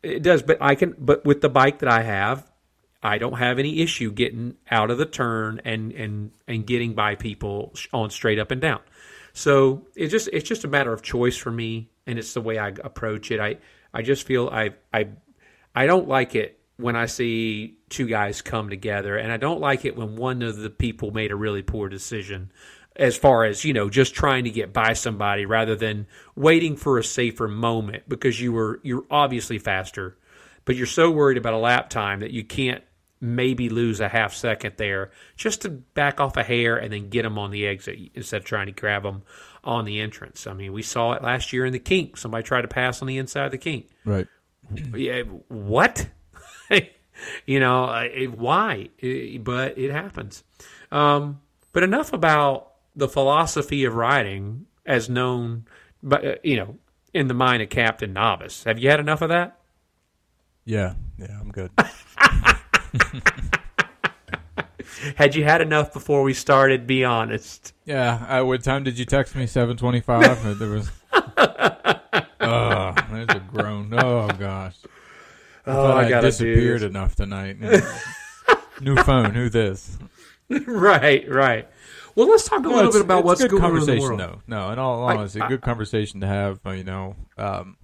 it 0.03 0.21
does. 0.21 0.41
But 0.41 0.57
I 0.59 0.75
can, 0.75 0.95
but 0.99 1.23
with 1.23 1.39
the 1.39 1.47
bike 1.47 1.79
that 1.79 1.87
I 1.89 2.01
have, 2.01 2.45
I 3.01 3.17
don't 3.17 3.37
have 3.37 3.59
any 3.59 3.81
issue 3.81 4.11
getting 4.11 4.55
out 4.69 4.91
of 4.91 4.97
the 4.97 5.05
turn 5.05 5.61
and, 5.63 5.91
and, 5.93 6.31
and 6.47 6.65
getting 6.65 6.93
by 6.93 7.15
people 7.15 7.73
on 7.93 8.09
straight 8.09 8.39
up 8.39 8.51
and 8.51 8.59
down. 8.59 8.81
So 9.33 9.87
it 9.95 10.07
just, 10.07 10.29
it's 10.33 10.47
just 10.47 10.65
a 10.65 10.67
matter 10.67 10.91
of 10.91 11.01
choice 11.01 11.37
for 11.37 11.51
me. 11.51 11.89
And 12.05 12.17
it's 12.17 12.33
the 12.33 12.41
way 12.41 12.57
I 12.57 12.69
approach 12.69 13.31
it. 13.31 13.39
I, 13.39 13.57
I 13.93 14.01
just 14.01 14.25
feel 14.25 14.49
I, 14.51 14.71
I, 14.93 15.09
I 15.75 15.85
don't 15.85 16.07
like 16.07 16.35
it 16.35 16.59
when 16.77 16.95
I 16.95 17.05
see 17.07 17.77
two 17.89 18.07
guys 18.07 18.41
come 18.41 18.69
together, 18.69 19.17
and 19.17 19.31
I 19.33 19.37
don't 19.37 19.59
like 19.59 19.83
it 19.83 19.97
when 19.97 20.15
one 20.15 20.41
of 20.41 20.57
the 20.57 20.69
people 20.69 21.11
made 21.11 21.31
a 21.31 21.35
really 21.35 21.61
poor 21.61 21.89
decision 21.89 22.51
as 22.95 23.17
far 23.17 23.43
as, 23.43 23.65
you 23.65 23.73
know, 23.73 23.89
just 23.89 24.15
trying 24.15 24.45
to 24.45 24.49
get 24.49 24.73
by 24.73 24.93
somebody 24.93 25.45
rather 25.45 25.75
than 25.75 26.07
waiting 26.35 26.77
for 26.77 26.97
a 26.97 27.03
safer 27.03 27.47
moment 27.47 28.03
because 28.07 28.39
you 28.39 28.53
were 28.53 28.79
you're 28.81 29.05
obviously 29.11 29.59
faster, 29.59 30.17
but 30.63 30.75
you're 30.75 30.87
so 30.87 31.11
worried 31.11 31.37
about 31.37 31.53
a 31.53 31.57
lap 31.57 31.89
time 31.89 32.21
that 32.21 32.31
you 32.31 32.43
can't 32.43 32.83
maybe 33.21 33.69
lose 33.69 33.99
a 33.99 34.07
half 34.07 34.33
second 34.33 34.75
there 34.77 35.11
just 35.35 35.61
to 35.61 35.69
back 35.69 36.19
off 36.19 36.37
a 36.37 36.43
hair 36.43 36.77
and 36.77 36.93
then 36.93 37.09
get 37.09 37.23
them 37.23 37.37
on 37.37 37.51
the 37.51 37.67
exit 37.67 37.97
instead 38.13 38.37
of 38.37 38.45
trying 38.45 38.67
to 38.67 38.71
grab 38.71 39.03
them 39.03 39.23
on 39.63 39.85
the 39.85 39.99
entrance. 39.99 40.47
I 40.47 40.53
mean, 40.53 40.71
we 40.71 40.81
saw 40.81 41.13
it 41.13 41.21
last 41.21 41.51
year 41.51 41.65
in 41.65 41.73
the 41.73 41.79
kink. 41.79 42.15
Somebody 42.17 42.43
tried 42.43 42.61
to 42.61 42.67
pass 42.69 43.01
on 43.01 43.07
the 43.07 43.17
inside 43.17 43.45
of 43.45 43.51
the 43.51 43.57
kink 43.57 43.89
Right. 44.05 44.27
yeah, 44.95 45.23
what? 45.47 46.07
you 47.45 47.59
know, 47.59 48.07
why? 48.35 48.89
But 49.41 49.77
it 49.77 49.91
happens. 49.91 50.43
Um, 50.91 51.41
but 51.73 51.83
enough 51.83 52.13
about 52.13 52.73
the 52.95 53.07
philosophy 53.09 53.83
of 53.85 53.95
riding 53.95 54.65
as 54.85 55.09
known, 55.09 55.65
but 56.01 56.25
uh, 56.25 56.35
you 56.43 56.55
know, 56.55 56.77
in 57.13 57.27
the 57.27 57.33
mind 57.33 57.61
of 57.61 57.69
Captain 57.69 58.13
Novice. 58.13 58.63
Have 58.63 58.79
you 58.79 58.89
had 58.89 58.99
enough 58.99 59.21
of 59.21 59.29
that? 59.29 59.59
Yeah, 60.65 60.93
yeah, 61.17 61.37
I'm 61.39 61.51
good. 61.51 61.71
Had 65.15 65.35
you 65.35 65.43
had 65.43 65.61
enough 65.61 65.93
before 65.93 66.23
we 66.23 66.33
started? 66.33 66.85
Be 66.87 67.03
honest. 67.05 67.73
yeah, 67.85 68.39
uh, 68.41 68.45
what 68.45 68.63
time 68.63 68.83
did 68.83 68.97
you 68.99 69.05
text 69.05 69.35
me? 69.35 69.45
Seven 69.47 69.77
twenty-five. 69.77 70.59
there 70.59 70.69
was. 70.69 70.91
Oh, 72.41 72.95
there's 73.11 73.27
a 73.29 73.43
groan. 73.47 73.93
Oh 73.93 74.27
gosh. 74.29 74.75
I 75.67 75.71
Oh, 75.71 75.73
thought 75.73 76.03
I, 76.05 76.17
I 76.17 76.21
disappeared 76.21 76.81
this. 76.81 76.89
enough 76.89 77.15
tonight. 77.15 77.57
New 78.81 78.95
phone. 78.95 79.35
Who 79.35 79.49
this? 79.49 79.99
right, 80.49 81.29
right. 81.29 81.67
Well, 82.15 82.27
let's 82.27 82.49
talk 82.49 82.61
a 82.61 82.63
No, 82.63 82.69
little 82.75 82.91
bit 82.91 83.01
about 83.01 83.23
what's 83.23 83.39
good 83.41 83.51
going 83.51 83.63
on 83.63 83.69
in 83.69 83.75
the 83.75 83.79
conversation, 83.85 84.17
world. 84.17 84.19
though. 84.19 84.41
No, 84.47 84.71
in 84.71 84.79
all 84.79 85.03
honesty, 85.03 85.41
I- 85.41 85.47
good 85.47 85.61
conversation 85.61 86.21
to 86.21 86.27
have. 86.27 86.59
uh, 86.65 86.71
You 86.71 86.83
know, 86.85 87.15
um, 87.37 87.77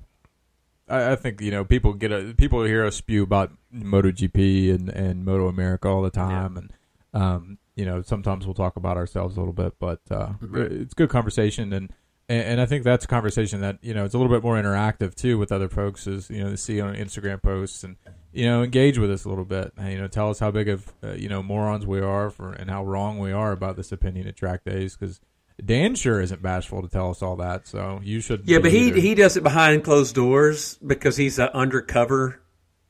I, 0.88 1.12
I 1.14 1.16
think 1.16 1.42
you 1.42 1.52
know 1.52 1.64
people 1.66 1.94
get 1.94 2.12
a, 2.12 2.34
people 2.38 2.64
hear 2.64 2.86
us 2.86 2.96
spew 2.96 3.24
about 3.24 3.52
MotoGP 3.74 4.74
and 4.74 4.90
and 4.90 5.26
Moto 5.26 5.48
America 5.48 5.88
all 5.88 6.02
the 6.02 6.10
time, 6.12 6.58
and 6.58 6.74
um, 7.14 7.58
you 7.76 7.86
know 7.86 8.02
sometimes 8.02 8.46
we'll 8.46 8.54
talk 8.54 8.76
about 8.76 8.98
ourselves 8.98 9.38
a 9.38 9.40
little 9.40 9.54
bit, 9.54 9.74
but 9.80 10.02
uh, 10.12 10.34
Mm-hmm. 10.42 10.82
it's 10.82 10.94
good 10.94 11.10
conversation 11.10 11.74
and. 11.74 11.92
And 12.28 12.42
and 12.42 12.60
I 12.62 12.66
think 12.66 12.84
that's 12.84 13.06
a 13.06 13.08
conversation 13.08 13.62
that 13.62 13.78
you 13.84 13.94
know 13.94 14.04
it's 14.04 14.16
a 14.16 14.18
little 14.18 14.34
bit 14.36 14.42
more 14.42 14.56
interactive 14.60 15.14
too 15.14 15.38
with 15.38 15.52
other 15.52 15.70
folks, 15.70 16.08
is 16.08 16.28
you 16.32 16.44
know 16.44 16.50
to 16.50 16.58
see 16.58 16.82
on 16.82 16.96
Instagram 16.96 17.40
posts 17.40 17.84
and 17.84 17.98
you 18.34 18.46
know 18.46 18.64
engage 18.64 18.98
with 18.98 19.12
us 19.12 19.26
a 19.26 19.30
little 19.30 19.46
bit. 19.46 19.72
And, 19.78 19.92
you 19.92 20.00
know, 20.00 20.08
tell 20.08 20.32
us 20.32 20.40
how 20.40 20.50
big 20.50 20.68
of 20.68 20.92
uh, 21.04 21.12
you 21.12 21.30
know 21.30 21.44
morons 21.44 21.86
we 21.86 22.00
are 22.02 22.32
for 22.32 22.52
and 22.52 22.68
how 22.68 22.84
wrong 22.84 23.20
we 23.20 23.32
are 23.32 23.52
about 23.52 23.76
this 23.76 23.92
opinion 23.92 24.26
at 24.28 24.36
track 24.36 24.64
days 24.64 24.98
because 24.98 25.22
Dan 25.64 25.96
sure 25.96 26.20
isn't 26.20 26.42
bashful 26.42 26.82
to 26.82 26.90
tell 26.90 27.10
us 27.12 27.22
all 27.22 27.38
that, 27.38 27.68
so 27.68 28.02
you 28.04 28.20
should. 28.20 28.44
Yeah, 28.46 28.60
but 28.60 28.72
he 28.72 28.90
either. 28.90 29.00
he 29.00 29.16
does 29.16 29.38
it 29.38 29.44
behind 29.44 29.84
closed 29.84 30.14
doors 30.14 30.78
because 30.86 31.16
he's 31.18 31.40
an 31.40 31.50
undercover 31.54 32.42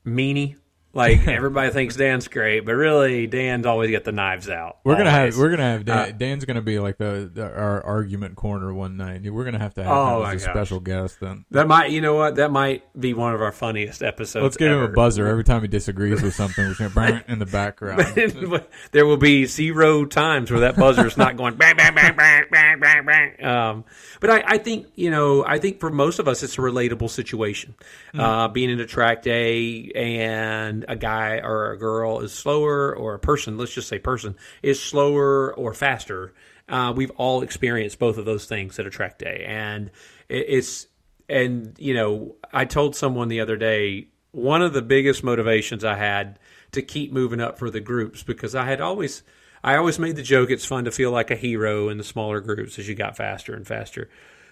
meanie. 0.04 0.56
Like 0.96 1.28
everybody 1.28 1.70
thinks 1.70 1.94
Dan's 1.94 2.26
great, 2.26 2.60
but 2.64 2.72
really 2.72 3.26
Dan's 3.26 3.66
always 3.66 3.90
got 3.90 4.04
the 4.04 4.12
knives 4.12 4.48
out. 4.48 4.78
We're 4.82 4.96
gonna 4.96 5.10
Always. 5.10 5.34
have 5.34 5.40
we're 5.42 5.50
gonna 5.50 5.62
have 5.70 5.84
Dan, 5.84 5.98
Uh, 5.98 6.12
Dan's 6.16 6.44
gonna 6.46 6.62
be 6.62 6.78
like 6.78 6.96
the, 6.96 7.30
the 7.32 7.44
our 7.44 7.82
argument 7.84 8.34
corner 8.36 8.72
one 8.72 8.96
night. 8.96 9.22
We're 9.30 9.44
gonna 9.44 9.58
have 9.58 9.74
to 9.74 9.84
have 9.84 9.92
Oh, 9.92 10.22
him 10.24 10.34
as 10.34 10.42
a 10.42 10.46
gosh. 10.46 10.54
special 10.54 10.80
guest. 10.80 11.20
Then 11.20 11.44
that 11.50 11.68
might 11.68 11.90
you 11.90 12.00
know 12.00 12.14
what 12.14 12.36
that 12.36 12.50
might 12.50 12.82
be 12.98 13.12
one 13.12 13.34
of 13.34 13.42
our 13.42 13.52
funniest 13.52 14.02
episodes. 14.02 14.42
let's 14.42 14.56
give 14.56 14.72
him 14.72 14.80
a 14.80 14.88
buzzer 14.88 15.26
every 15.26 15.44
time 15.44 15.60
he 15.60 15.68
disagrees 15.68 16.22
with 16.22 16.34
something. 16.34 16.66
We're 16.66 16.74
gonna 16.74 16.90
bang 16.90 17.22
in 17.28 17.38
the 17.40 17.46
background. 17.46 18.00
there 18.92 19.04
will 19.04 19.18
be 19.18 19.44
zero 19.44 20.06
times 20.06 20.50
where 20.50 20.60
that 20.60 20.76
buzzer 20.76 21.06
is 21.06 21.18
not 21.18 21.36
going 21.36 21.56
bang 21.56 21.76
bang 21.76 21.94
bang 21.94 22.16
bang 22.16 22.44
bang 22.50 22.80
bang 22.80 23.04
bang. 23.04 23.44
Um, 23.44 23.84
but 24.20 24.30
I, 24.30 24.44
I 24.46 24.58
think 24.58 24.86
you 24.94 25.10
know 25.10 25.44
I 25.44 25.58
think 25.58 25.78
for 25.78 25.90
most 25.90 26.18
of 26.20 26.26
us 26.26 26.42
it's 26.42 26.54
a 26.56 26.62
relatable 26.62 27.10
situation. 27.10 27.74
Uh, 28.18 28.48
being 28.48 28.70
in 28.70 28.80
a 28.80 28.86
track 28.86 29.20
day 29.20 29.90
and 29.94 30.85
a 30.88 30.96
guy 30.96 31.38
or 31.38 31.72
a 31.72 31.78
girl 31.78 32.20
is 32.20 32.32
slower, 32.32 32.94
or 32.94 33.14
a 33.14 33.18
person, 33.18 33.58
let's 33.58 33.72
just 33.72 33.88
say 33.88 33.98
person, 33.98 34.36
is 34.62 34.82
slower 34.82 35.54
or 35.54 35.74
faster. 35.74 36.32
Uh, 36.68 36.92
we've 36.94 37.12
all 37.12 37.42
experienced 37.42 37.98
both 37.98 38.18
of 38.18 38.24
those 38.24 38.46
things 38.46 38.78
at 38.78 38.86
a 38.86 38.90
track 38.90 39.18
day, 39.18 39.44
and 39.46 39.90
it's 40.28 40.86
and 41.28 41.76
you 41.78 41.94
know 41.94 42.36
I 42.52 42.64
told 42.64 42.96
someone 42.96 43.28
the 43.28 43.40
other 43.40 43.56
day 43.56 44.08
one 44.32 44.62
of 44.62 44.72
the 44.72 44.82
biggest 44.82 45.24
motivations 45.24 45.84
I 45.84 45.96
had 45.96 46.38
to 46.72 46.82
keep 46.82 47.12
moving 47.12 47.40
up 47.40 47.58
for 47.58 47.70
the 47.70 47.80
groups 47.80 48.22
because 48.22 48.54
I 48.54 48.64
had 48.66 48.80
always 48.80 49.22
I 49.64 49.76
always 49.76 49.98
made 49.98 50.16
the 50.16 50.22
joke 50.22 50.50
it's 50.50 50.64
fun 50.64 50.84
to 50.84 50.90
feel 50.90 51.10
like 51.10 51.30
a 51.30 51.36
hero 51.36 51.88
in 51.88 51.98
the 51.98 52.04
smaller 52.04 52.40
groups 52.40 52.78
as 52.78 52.88
you 52.88 52.94
got 52.94 53.16
faster 53.16 53.54
and 53.54 53.66
faster. 53.66 54.08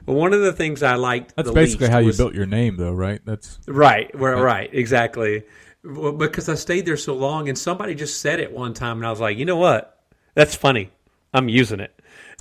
But 0.07 0.15
one 0.15 0.33
of 0.35 0.41
the 0.41 0.53
things 0.53 0.83
I 0.83 0.97
liked 0.97 1.35
That's 1.37 1.51
basically 1.51 1.89
how 1.89 1.99
you 1.99 2.13
built 2.13 2.35
your 2.35 2.47
name, 2.47 2.77
though, 2.77 2.93
right? 2.93 3.21
That's 3.25 3.59
Right, 3.67 4.11
right, 4.15 4.39
right, 4.39 4.71
exactly. 4.73 5.45
Well, 5.85 6.13
because 6.13 6.49
I 6.49 6.55
stayed 6.55 6.87
there 6.87 6.97
so 6.97 7.15
long, 7.15 7.49
and 7.49 7.59
somebody 7.59 7.95
just 7.95 8.21
said 8.21 8.41
it 8.41 8.53
one 8.53 8.73
time, 8.75 8.97
and 8.99 9.07
I 9.07 9.11
was 9.11 9.21
like, 9.21 9.37
you 9.37 9.45
know 9.45 9.57
what? 9.57 10.01
That's 10.35 10.55
funny. 10.55 10.91
I'm 11.33 11.49
using 11.49 11.81
it. 11.81 11.93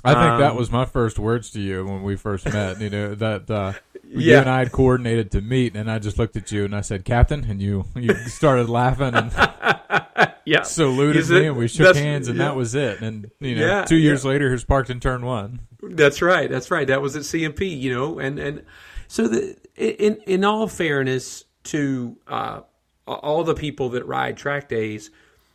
I 0.06 0.12
think 0.14 0.40
that 0.40 0.50
Um, 0.52 0.56
was 0.56 0.70
my 0.70 0.84
first 0.84 1.18
words 1.18 1.50
to 1.52 1.60
you 1.60 1.84
when 1.84 2.02
we 2.02 2.16
first 2.16 2.44
met. 2.46 2.80
You 2.80 2.90
know 2.90 3.14
that 3.14 3.50
uh, 3.50 3.72
you 4.08 4.36
and 4.36 4.48
I 4.50 4.58
had 4.58 4.70
coordinated 4.72 5.30
to 5.32 5.40
meet, 5.40 5.74
and 5.76 5.90
I 5.90 5.98
just 5.98 6.18
looked 6.18 6.36
at 6.36 6.52
you 6.52 6.64
and 6.64 6.76
I 6.76 6.82
said, 6.82 7.04
"Captain," 7.04 7.44
and 7.48 7.60
you 7.62 7.86
you 7.94 8.14
started 8.26 8.68
laughing 8.68 9.14
and 9.14 9.32
Yeah, 10.46 10.62
saluted 10.62 11.16
Is 11.16 11.30
it- 11.30 11.40
me, 11.40 11.46
and 11.46 11.56
we 11.56 11.68
shook 11.68 11.96
hands, 11.96 12.28
and 12.28 12.36
yeah. 12.38 12.44
that 12.46 12.56
was 12.56 12.74
it. 12.74 13.00
And 13.00 13.30
you 13.40 13.54
know, 13.56 13.66
Yeah, 13.66 13.84
two 13.86 13.96
years 13.96 14.24
later, 14.26 14.48
here's 14.48 14.64
parked 14.64 14.90
in 14.90 15.00
turn 15.00 15.24
one. 15.24 15.60
That's 15.82 16.20
right. 16.20 16.50
That's 16.50 16.70
right. 16.70 16.86
That 16.86 17.00
was 17.00 17.16
at 17.16 17.22
CMP, 17.22 17.78
you 17.80 17.92
know, 17.94 18.18
and 18.18 18.38
and 18.38 18.62
so 19.08 19.26
the 19.26 19.56
in 19.76 20.16
in 20.26 20.44
all 20.44 20.66
fairness 20.68 21.44
to 21.64 22.16
uh, 22.28 22.60
all 23.06 23.44
the 23.44 23.54
people 23.54 23.90
that 23.90 24.06
ride 24.06 24.36
track 24.36 24.68
days, 24.68 25.10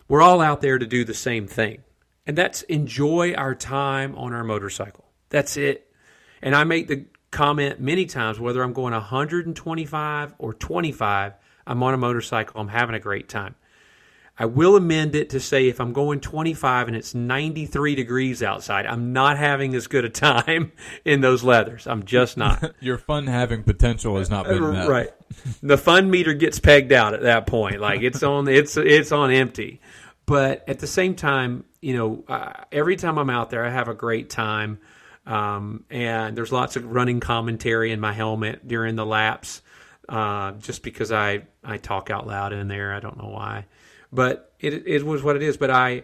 we're 0.07 0.21
all 0.21 0.41
out 0.41 0.61
there 0.61 0.77
to 0.77 0.85
do 0.85 1.03
the 1.03 1.13
same 1.13 1.47
thing, 1.47 1.83
and 2.25 2.37
that's 2.37 2.61
enjoy 2.63 3.33
our 3.33 3.55
time 3.55 4.15
on 4.15 4.33
our 4.33 4.43
motorcycle. 4.43 5.05
That's 5.29 5.57
it. 5.57 5.91
And 6.41 6.55
I 6.55 6.63
make 6.63 6.87
the 6.87 7.05
comment 7.31 7.79
many 7.79 8.05
times 8.05 8.39
whether 8.39 8.63
I'm 8.63 8.73
going 8.73 8.93
125 8.93 10.33
or 10.37 10.53
25, 10.53 11.33
I'm 11.67 11.83
on 11.83 11.93
a 11.93 11.97
motorcycle. 11.97 12.59
I'm 12.59 12.69
having 12.69 12.95
a 12.95 12.99
great 12.99 13.29
time. 13.29 13.55
I 14.39 14.45
will 14.45 14.77
amend 14.77 15.15
it 15.15 15.31
to 15.31 15.39
say 15.41 15.67
if 15.67 15.81
I'm 15.81 15.91
going 15.91 16.21
25 16.21 16.87
and 16.87 16.95
it's 16.95 17.13
93 17.13 17.95
degrees 17.95 18.41
outside, 18.41 18.85
I'm 18.85 19.11
not 19.11 19.37
having 19.37 19.75
as 19.75 19.87
good 19.87 20.05
a 20.05 20.09
time 20.09 20.71
in 21.05 21.19
those 21.19 21.43
leathers. 21.43 21.85
I'm 21.85 22.05
just 22.05 22.37
not. 22.37 22.73
Your 22.79 22.97
fun 22.97 23.27
having 23.27 23.63
potential 23.63 24.17
has 24.17 24.29
not 24.29 24.47
been 24.47 24.71
met. 24.71 24.87
right. 24.87 25.09
The 25.61 25.77
fun 25.77 26.09
meter 26.09 26.33
gets 26.33 26.57
pegged 26.57 26.93
out 26.93 27.13
at 27.13 27.23
that 27.23 27.47
point. 27.47 27.81
Like 27.81 28.01
it's 28.01 28.23
on 28.23 28.47
it's 28.47 28.77
it's 28.77 29.11
on 29.11 29.31
empty. 29.31 29.81
But 30.25 30.63
at 30.69 30.79
the 30.79 30.87
same 30.87 31.15
time, 31.15 31.65
you 31.81 31.97
know, 31.97 32.23
uh, 32.27 32.53
every 32.71 32.95
time 32.95 33.17
I'm 33.17 33.29
out 33.29 33.49
there, 33.49 33.65
I 33.65 33.69
have 33.71 33.87
a 33.87 33.93
great 33.93 34.29
time. 34.29 34.79
Um, 35.25 35.85
and 35.89 36.37
there's 36.37 36.51
lots 36.51 36.75
of 36.75 36.85
running 36.85 37.19
commentary 37.19 37.91
in 37.91 37.99
my 37.99 38.13
helmet 38.13 38.67
during 38.67 38.95
the 38.95 39.05
laps, 39.05 39.61
uh, 40.07 40.51
just 40.53 40.81
because 40.81 41.11
I 41.11 41.43
I 41.63 41.77
talk 41.77 42.09
out 42.09 42.25
loud 42.25 42.53
in 42.53 42.67
there. 42.67 42.93
I 42.93 42.99
don't 42.99 43.17
know 43.17 43.29
why, 43.29 43.65
but 44.11 44.53
it 44.59 44.87
it 44.87 45.05
was 45.05 45.23
what 45.23 45.35
it 45.35 45.41
is. 45.43 45.57
But 45.57 45.71
I 45.71 46.03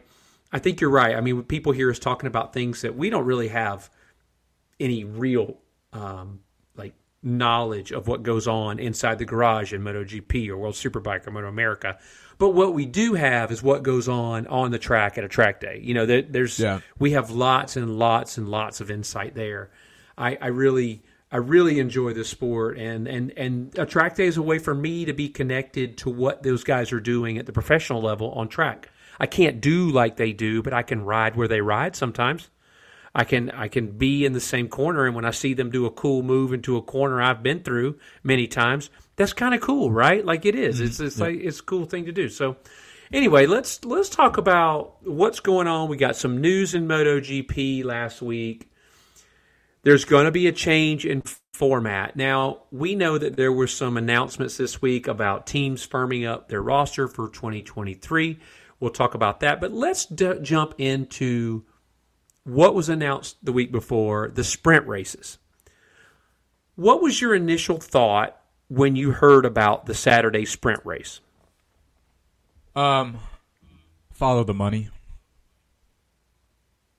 I 0.51 0.59
think 0.59 0.81
you're 0.81 0.89
right. 0.89 1.15
I 1.15 1.21
mean, 1.21 1.43
people 1.43 1.71
hear 1.71 1.89
us 1.89 1.99
talking 1.99 2.27
about 2.27 2.53
things 2.53 2.81
that 2.81 2.95
we 2.95 3.09
don't 3.09 3.25
really 3.25 3.49
have 3.49 3.89
any 4.79 5.03
real 5.03 5.57
um, 5.93 6.39
like 6.75 6.93
knowledge 7.23 7.91
of 7.91 8.07
what 8.07 8.23
goes 8.23 8.47
on 8.47 8.79
inside 8.79 9.17
the 9.19 9.25
garage 9.25 9.73
in 9.73 9.81
MotoGP 9.81 10.49
or 10.49 10.57
World 10.57 10.75
Superbike 10.75 11.25
or 11.27 11.31
Moto 11.31 11.47
America. 11.47 11.97
But 12.37 12.49
what 12.49 12.73
we 12.73 12.85
do 12.85 13.13
have 13.13 13.51
is 13.51 13.63
what 13.63 13.81
goes 13.83 14.09
on 14.09 14.45
on 14.47 14.71
the 14.71 14.79
track 14.79 15.17
at 15.17 15.23
a 15.23 15.29
track 15.29 15.61
day. 15.61 15.79
You 15.81 15.93
know, 15.93 16.05
there, 16.05 16.21
there's 16.21 16.59
Yeah. 16.59 16.81
we 16.99 17.11
have 17.11 17.31
lots 17.31 17.77
and 17.77 17.97
lots 17.97 18.37
and 18.37 18.49
lots 18.49 18.81
of 18.81 18.91
insight 18.91 19.35
there. 19.35 19.71
I, 20.17 20.37
I 20.41 20.47
really 20.47 21.01
I 21.35 21.39
really 21.39 21.79
enjoy 21.79 22.13
the 22.13 22.23
sport 22.23 22.77
and, 22.77 23.09
and 23.09 23.33
and 23.35 23.77
a 23.77 23.85
track 23.85 24.15
day 24.15 24.25
is 24.25 24.37
a 24.37 24.41
way 24.41 24.57
for 24.57 24.73
me 24.73 25.03
to 25.03 25.11
be 25.11 25.27
connected 25.27 25.97
to 25.97 26.09
what 26.09 26.43
those 26.43 26.63
guys 26.63 26.93
are 26.93 27.01
doing 27.01 27.37
at 27.37 27.45
the 27.45 27.51
professional 27.51 28.01
level 28.01 28.31
on 28.31 28.47
track. 28.47 28.89
I 29.19 29.25
can't 29.25 29.59
do 29.59 29.89
like 29.89 30.15
they 30.15 30.31
do, 30.31 30.63
but 30.63 30.71
I 30.71 30.81
can 30.81 31.03
ride 31.03 31.35
where 31.35 31.49
they 31.49 31.59
ride 31.59 31.97
sometimes. 31.97 32.49
I 33.13 33.25
can 33.25 33.51
I 33.51 33.67
can 33.67 33.97
be 33.97 34.23
in 34.23 34.31
the 34.31 34.39
same 34.39 34.69
corner, 34.69 35.05
and 35.05 35.13
when 35.13 35.25
I 35.25 35.31
see 35.31 35.53
them 35.53 35.69
do 35.69 35.85
a 35.85 35.91
cool 35.91 36.23
move 36.23 36.53
into 36.53 36.77
a 36.77 36.81
corner 36.81 37.21
I've 37.21 37.43
been 37.43 37.63
through 37.63 37.99
many 38.23 38.47
times, 38.47 38.89
that's 39.17 39.33
kind 39.33 39.53
of 39.53 39.59
cool, 39.59 39.91
right? 39.91 40.23
Like 40.23 40.45
it 40.45 40.55
is. 40.55 40.77
Mm-hmm. 40.77 40.85
It's 40.85 40.99
it's 41.01 41.19
like 41.19 41.35
it's 41.35 41.59
a 41.59 41.63
cool 41.63 41.83
thing 41.83 42.05
to 42.05 42.13
do. 42.13 42.29
So 42.29 42.55
anyway, 43.11 43.45
let's 43.45 43.83
let's 43.83 44.07
talk 44.07 44.37
about 44.37 45.05
what's 45.05 45.41
going 45.41 45.67
on. 45.67 45.89
We 45.89 45.97
got 45.97 46.15
some 46.15 46.39
news 46.39 46.73
in 46.73 46.87
MotoGP 46.87 47.83
last 47.83 48.21
week. 48.21 48.69
There's 49.85 50.03
going 50.03 50.25
to 50.25 50.31
be 50.31 50.47
a 50.47 50.51
change 50.51 51.05
in 51.05 51.21
format. 51.53 52.15
Now, 52.15 52.63
we 52.71 52.95
know 52.95 53.19
that 53.19 53.37
there 53.37 53.51
were 53.51 53.67
some 53.67 53.97
announcements 53.97 54.57
this 54.57 54.81
week 54.81 55.07
about 55.07 55.45
teams 55.45 55.85
firming 55.85 56.27
up 56.27 56.49
their 56.49 56.63
roster 56.63 57.07
for 57.07 57.29
2023. 57.29 58.39
We'll 58.79 58.89
talk 58.89 59.13
about 59.13 59.41
that, 59.41 59.61
but 59.61 59.71
let's 59.71 60.07
d- 60.07 60.39
jump 60.41 60.73
into 60.79 61.65
what 62.45 62.73
was 62.73 62.89
announced 62.89 63.37
the 63.43 63.53
week 63.53 63.71
before 63.71 64.29
the 64.29 64.43
sprint 64.43 64.87
races. 64.87 65.37
What 66.73 67.03
was 67.03 67.21
your 67.21 67.35
initial 67.35 67.77
thought 67.77 68.41
when 68.69 68.95
you 68.95 69.11
heard 69.11 69.45
about 69.45 69.85
the 69.85 69.93
Saturday 69.93 70.45
sprint 70.45 70.81
race? 70.83 71.19
Um, 72.75 73.19
follow 74.11 74.43
the 74.43 74.55
money. 74.55 74.89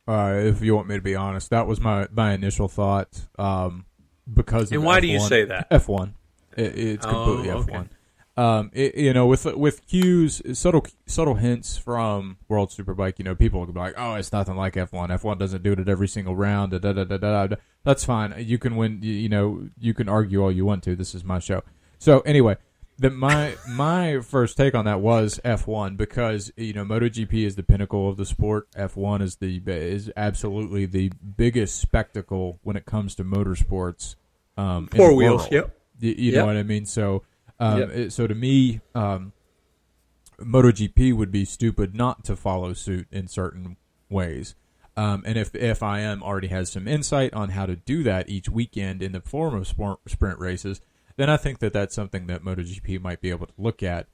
Uh, 0.08 0.34
if 0.36 0.62
you 0.62 0.74
want 0.76 0.86
me 0.88 0.94
to 0.96 1.00
be 1.02 1.14
honest, 1.16 1.50
that 1.50 1.66
was 1.66 1.80
my 1.80 2.06
my 2.12 2.32
initial 2.32 2.68
thought. 2.68 3.26
Um, 3.38 3.86
because 4.32 4.70
of 4.70 4.76
And 4.76 4.84
why 4.84 5.00
do 5.00 5.06
you 5.06 5.20
say 5.20 5.44
that? 5.44 5.66
F 5.70 5.88
one? 5.88 6.14
It, 6.56 6.78
it's 6.78 7.06
Oh, 7.06 7.10
completely 7.10 7.50
F 7.50 7.56
okay. 7.58 7.72
one. 7.72 7.90
um, 8.36 8.70
it, 8.72 8.94
you 8.96 9.12
know, 9.12 9.26
with 9.26 9.44
with 9.46 9.86
cues, 9.86 10.42
subtle 10.58 10.86
subtle 11.06 11.34
hints 11.34 11.76
from 11.76 12.36
World 12.48 12.70
Superbike, 12.70 13.18
you 13.18 13.24
know, 13.24 13.34
people 13.34 13.60
will 13.60 13.72
be 13.72 13.78
like, 13.80 13.94
"Oh, 13.96 14.14
it's 14.14 14.32
nothing 14.32 14.56
like 14.56 14.74
F1. 14.74 15.08
F1 15.10 15.38
doesn't 15.38 15.62
do 15.62 15.72
it 15.72 15.78
at 15.80 15.88
every 15.88 16.08
single 16.08 16.36
round." 16.36 16.72
Da, 16.72 16.78
da, 16.78 16.92
da, 16.92 17.04
da, 17.04 17.16
da, 17.16 17.46
da. 17.48 17.56
That's 17.82 18.04
fine. 18.04 18.34
You 18.38 18.58
can 18.58 18.76
win. 18.76 19.00
You, 19.02 19.12
you 19.12 19.28
know, 19.28 19.68
you 19.78 19.94
can 19.94 20.08
argue 20.08 20.42
all 20.42 20.52
you 20.52 20.64
want 20.64 20.82
to. 20.84 20.94
This 20.96 21.14
is 21.14 21.24
my 21.24 21.38
show. 21.38 21.62
So 21.98 22.20
anyway, 22.20 22.56
the 22.98 23.10
my 23.10 23.54
my 23.68 24.20
first 24.20 24.56
take 24.56 24.74
on 24.74 24.86
that 24.86 25.00
was 25.00 25.38
F1 25.44 25.96
because 25.96 26.50
you 26.56 26.72
know 26.72 26.84
MotoGP 26.84 27.44
is 27.44 27.54
the 27.56 27.62
pinnacle 27.62 28.08
of 28.08 28.16
the 28.16 28.24
sport. 28.26 28.70
F1 28.72 29.22
is 29.22 29.36
the 29.36 29.62
is 29.66 30.10
absolutely 30.16 30.86
the 30.86 31.10
biggest 31.36 31.78
spectacle 31.78 32.58
when 32.62 32.76
it 32.76 32.86
comes 32.86 33.14
to 33.16 33.24
motorsports. 33.24 34.16
Um, 34.56 34.86
Four 34.88 35.14
wheels, 35.14 35.42
world. 35.42 35.52
yep. 35.52 35.78
You, 36.00 36.10
you 36.16 36.32
Yep. 36.32 36.34
know 36.34 36.46
what 36.46 36.56
I 36.56 36.62
mean? 36.62 36.86
So, 36.86 37.22
um, 37.60 37.78
Yep. 37.80 37.88
it- 37.90 38.12
so 38.12 38.26
to 38.26 38.34
me, 38.34 38.80
um, 38.94 39.32
MotoGP 40.40 41.14
would 41.14 41.30
be 41.32 41.44
stupid 41.44 41.94
not 41.94 42.24
to 42.24 42.36
follow 42.36 42.72
suit 42.72 43.06
in 43.10 43.26
certain 43.28 43.76
ways. 44.10 44.54
Um, 44.98 45.22
and 45.26 45.36
if 45.36 45.54
if 45.54 45.80
FIM 45.80 46.22
already 46.22 46.48
has 46.48 46.70
some 46.70 46.88
insight 46.88 47.34
on 47.34 47.50
how 47.50 47.66
to 47.66 47.76
do 47.76 48.02
that 48.04 48.28
each 48.30 48.48
weekend 48.48 49.02
in 49.02 49.12
the 49.12 49.20
form 49.20 49.54
of 49.54 49.66
sport, 49.66 49.98
sprint 50.08 50.38
races, 50.38 50.80
then 51.16 51.30
I 51.30 51.36
think 51.36 51.58
that 51.60 51.72
that's 51.72 51.94
something 51.94 52.26
that 52.26 52.42
MotoGP 52.44 53.00
might 53.00 53.20
be 53.20 53.30
able 53.30 53.46
to 53.46 53.54
look 53.58 53.82
at. 53.82 54.06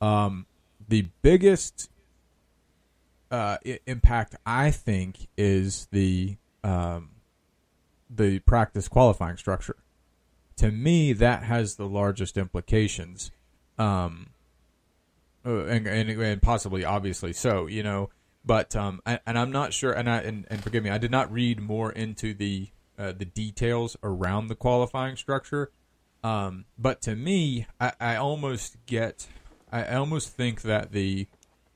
Um, 0.00 0.46
the 0.88 1.06
biggest 1.22 1.90
uh, 3.30 3.58
I- 3.64 3.80
impact, 3.86 4.36
I 4.46 4.70
think, 4.70 5.28
is 5.36 5.88
the 5.90 6.36
um, 6.62 7.10
the 8.08 8.38
practice 8.40 8.88
qualifying 8.88 9.36
structure. 9.36 9.76
To 10.56 10.70
me, 10.70 11.12
that 11.14 11.42
has 11.42 11.74
the 11.74 11.86
largest 11.86 12.36
implications, 12.36 13.32
um, 13.76 14.28
uh, 15.44 15.64
and, 15.64 15.86
and 15.86 16.10
and 16.10 16.40
possibly, 16.42 16.84
obviously, 16.84 17.32
so 17.32 17.66
you 17.66 17.82
know. 17.82 18.10
But 18.44 18.76
um, 18.76 19.00
I, 19.06 19.20
and 19.26 19.38
I'm 19.38 19.50
not 19.50 19.72
sure, 19.72 19.92
and 19.92 20.08
I 20.08 20.18
and, 20.18 20.46
and 20.50 20.62
forgive 20.62 20.84
me, 20.84 20.90
I 20.90 20.98
did 20.98 21.10
not 21.10 21.32
read 21.32 21.60
more 21.60 21.90
into 21.90 22.34
the 22.34 22.68
uh, 22.98 23.12
the 23.12 23.24
details 23.24 23.96
around 24.02 24.48
the 24.48 24.54
qualifying 24.54 25.16
structure. 25.16 25.72
Um, 26.24 26.64
but 26.78 27.02
to 27.02 27.14
me, 27.14 27.66
I, 27.78 27.92
I 28.00 28.16
almost 28.16 28.78
get, 28.86 29.28
I 29.70 29.94
almost 29.94 30.30
think 30.30 30.62
that 30.62 30.90
the 30.90 31.28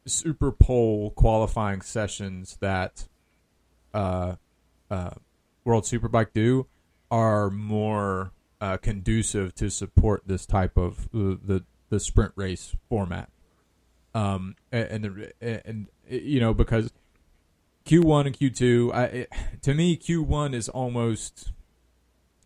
Super 0.07 0.51
qualifying 0.51 1.83
sessions 1.83 2.57
that 2.63 3.07
uh, 3.93 4.37
uh, 4.91 5.11
World 5.65 5.85
Superbike 5.85 6.33
do 6.33 6.67
are 7.11 7.51
more 7.51 8.33
uh, 8.59 8.79
conducive 8.79 9.55
to 9.57 9.69
support 9.69 10.23
this 10.27 10.47
type 10.47 10.79
of 10.79 11.11
uh, 11.15 11.37
the 11.45 11.65
the 11.91 12.01
sprint 12.01 12.33
race 12.37 12.75
format. 12.89 13.29
Um, 14.15 14.57
and 14.73 15.05
and, 15.05 15.05
the, 15.05 15.67
and 15.67 15.87
you 16.09 16.41
know 16.41 16.55
because 16.55 16.91
Q1 17.85 18.27
and 18.27 18.39
Q2, 18.39 18.95
I, 18.95 19.05
it, 19.05 19.33
to 19.63 19.75
me 19.75 19.99
Q1 19.99 20.55
is 20.55 20.71
almost 20.71 21.53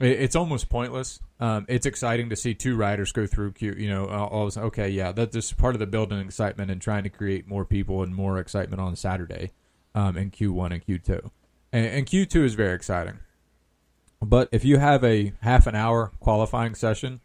it's 0.02 0.36
almost 0.36 0.68
pointless. 0.68 1.20
Um, 1.38 1.66
it's 1.68 1.86
exciting 1.86 2.30
to 2.30 2.36
see 2.36 2.54
two 2.54 2.76
riders 2.76 3.12
go 3.12 3.26
through 3.26 3.52
Q. 3.52 3.74
You 3.76 3.88
know, 3.88 4.06
all 4.06 4.46
of 4.46 4.56
okay, 4.56 4.88
yeah, 4.88 5.12
that's 5.12 5.32
just 5.32 5.56
part 5.56 5.74
of 5.74 5.78
the 5.78 5.86
building 5.86 6.18
excitement 6.20 6.70
and 6.70 6.80
trying 6.80 7.04
to 7.04 7.10
create 7.10 7.46
more 7.46 7.64
people 7.64 8.02
and 8.02 8.14
more 8.14 8.38
excitement 8.38 8.80
on 8.80 8.96
Saturday, 8.96 9.52
um, 9.94 10.16
in 10.16 10.30
Q1 10.30 10.72
and 10.72 10.86
Q2, 10.86 11.30
and, 11.72 11.86
and 11.86 12.06
Q2 12.06 12.44
is 12.44 12.54
very 12.54 12.74
exciting. 12.74 13.18
But 14.20 14.48
if 14.52 14.64
you 14.64 14.78
have 14.78 15.02
a 15.04 15.32
half 15.40 15.66
an 15.66 15.74
hour 15.74 16.12
qualifying 16.20 16.74
session, 16.74 17.20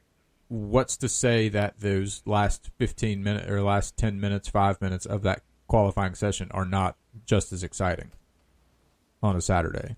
what's 0.48 0.98
to 0.98 1.10
say 1.10 1.50
that 1.50 1.80
those 1.80 2.22
last 2.26 2.72
15 2.78 3.24
minutes 3.24 3.48
or 3.48 3.62
last 3.62 3.98
10 3.98 4.20
minutes, 4.20 4.48
five 4.48 4.82
minutes 4.82 5.06
of 5.06 5.22
that 5.24 5.44
qualifying 5.68 6.16
session 6.16 6.50
are 6.52 6.66
not 6.66 6.96
just 7.26 7.52
as 7.54 7.63
exciting 7.63 8.12
on 9.22 9.36
a 9.36 9.42
Saturday? 9.42 9.96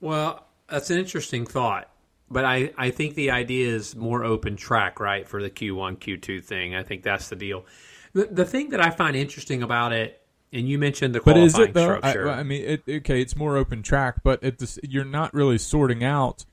Well, 0.00 0.46
that's 0.70 0.90
an 0.90 0.98
interesting 0.98 1.46
thought. 1.46 1.90
But 2.30 2.44
I, 2.44 2.72
I 2.78 2.90
think 2.90 3.16
the 3.16 3.32
idea 3.32 3.68
is 3.74 3.96
more 3.96 4.24
open 4.24 4.56
track, 4.56 5.00
right, 5.00 5.26
for 5.26 5.42
the 5.42 5.50
Q1, 5.50 5.98
Q2 5.98 6.44
thing. 6.44 6.76
I 6.76 6.84
think 6.84 7.02
that's 7.02 7.28
the 7.28 7.36
deal. 7.36 7.64
The, 8.12 8.26
the 8.26 8.44
thing 8.44 8.70
that 8.70 8.80
I 8.80 8.90
find 8.90 9.16
interesting 9.16 9.62
about 9.62 9.92
it, 9.92 10.20
and 10.52 10.68
you 10.68 10.78
mentioned 10.78 11.14
the 11.14 11.20
But 11.20 11.34
qualifying 11.34 11.64
is 11.64 11.70
it 11.70 11.74
though? 11.74 11.98
Structure. 11.98 12.28
I 12.28 12.42
mean, 12.44 12.64
it, 12.64 12.82
okay, 12.88 13.20
it's 13.20 13.34
more 13.34 13.56
open 13.56 13.82
track, 13.82 14.22
but 14.22 14.42
it, 14.42 14.58
this, 14.58 14.78
you're 14.82 15.04
not 15.04 15.34
really 15.34 15.58
sorting 15.58 16.04
out 16.04 16.44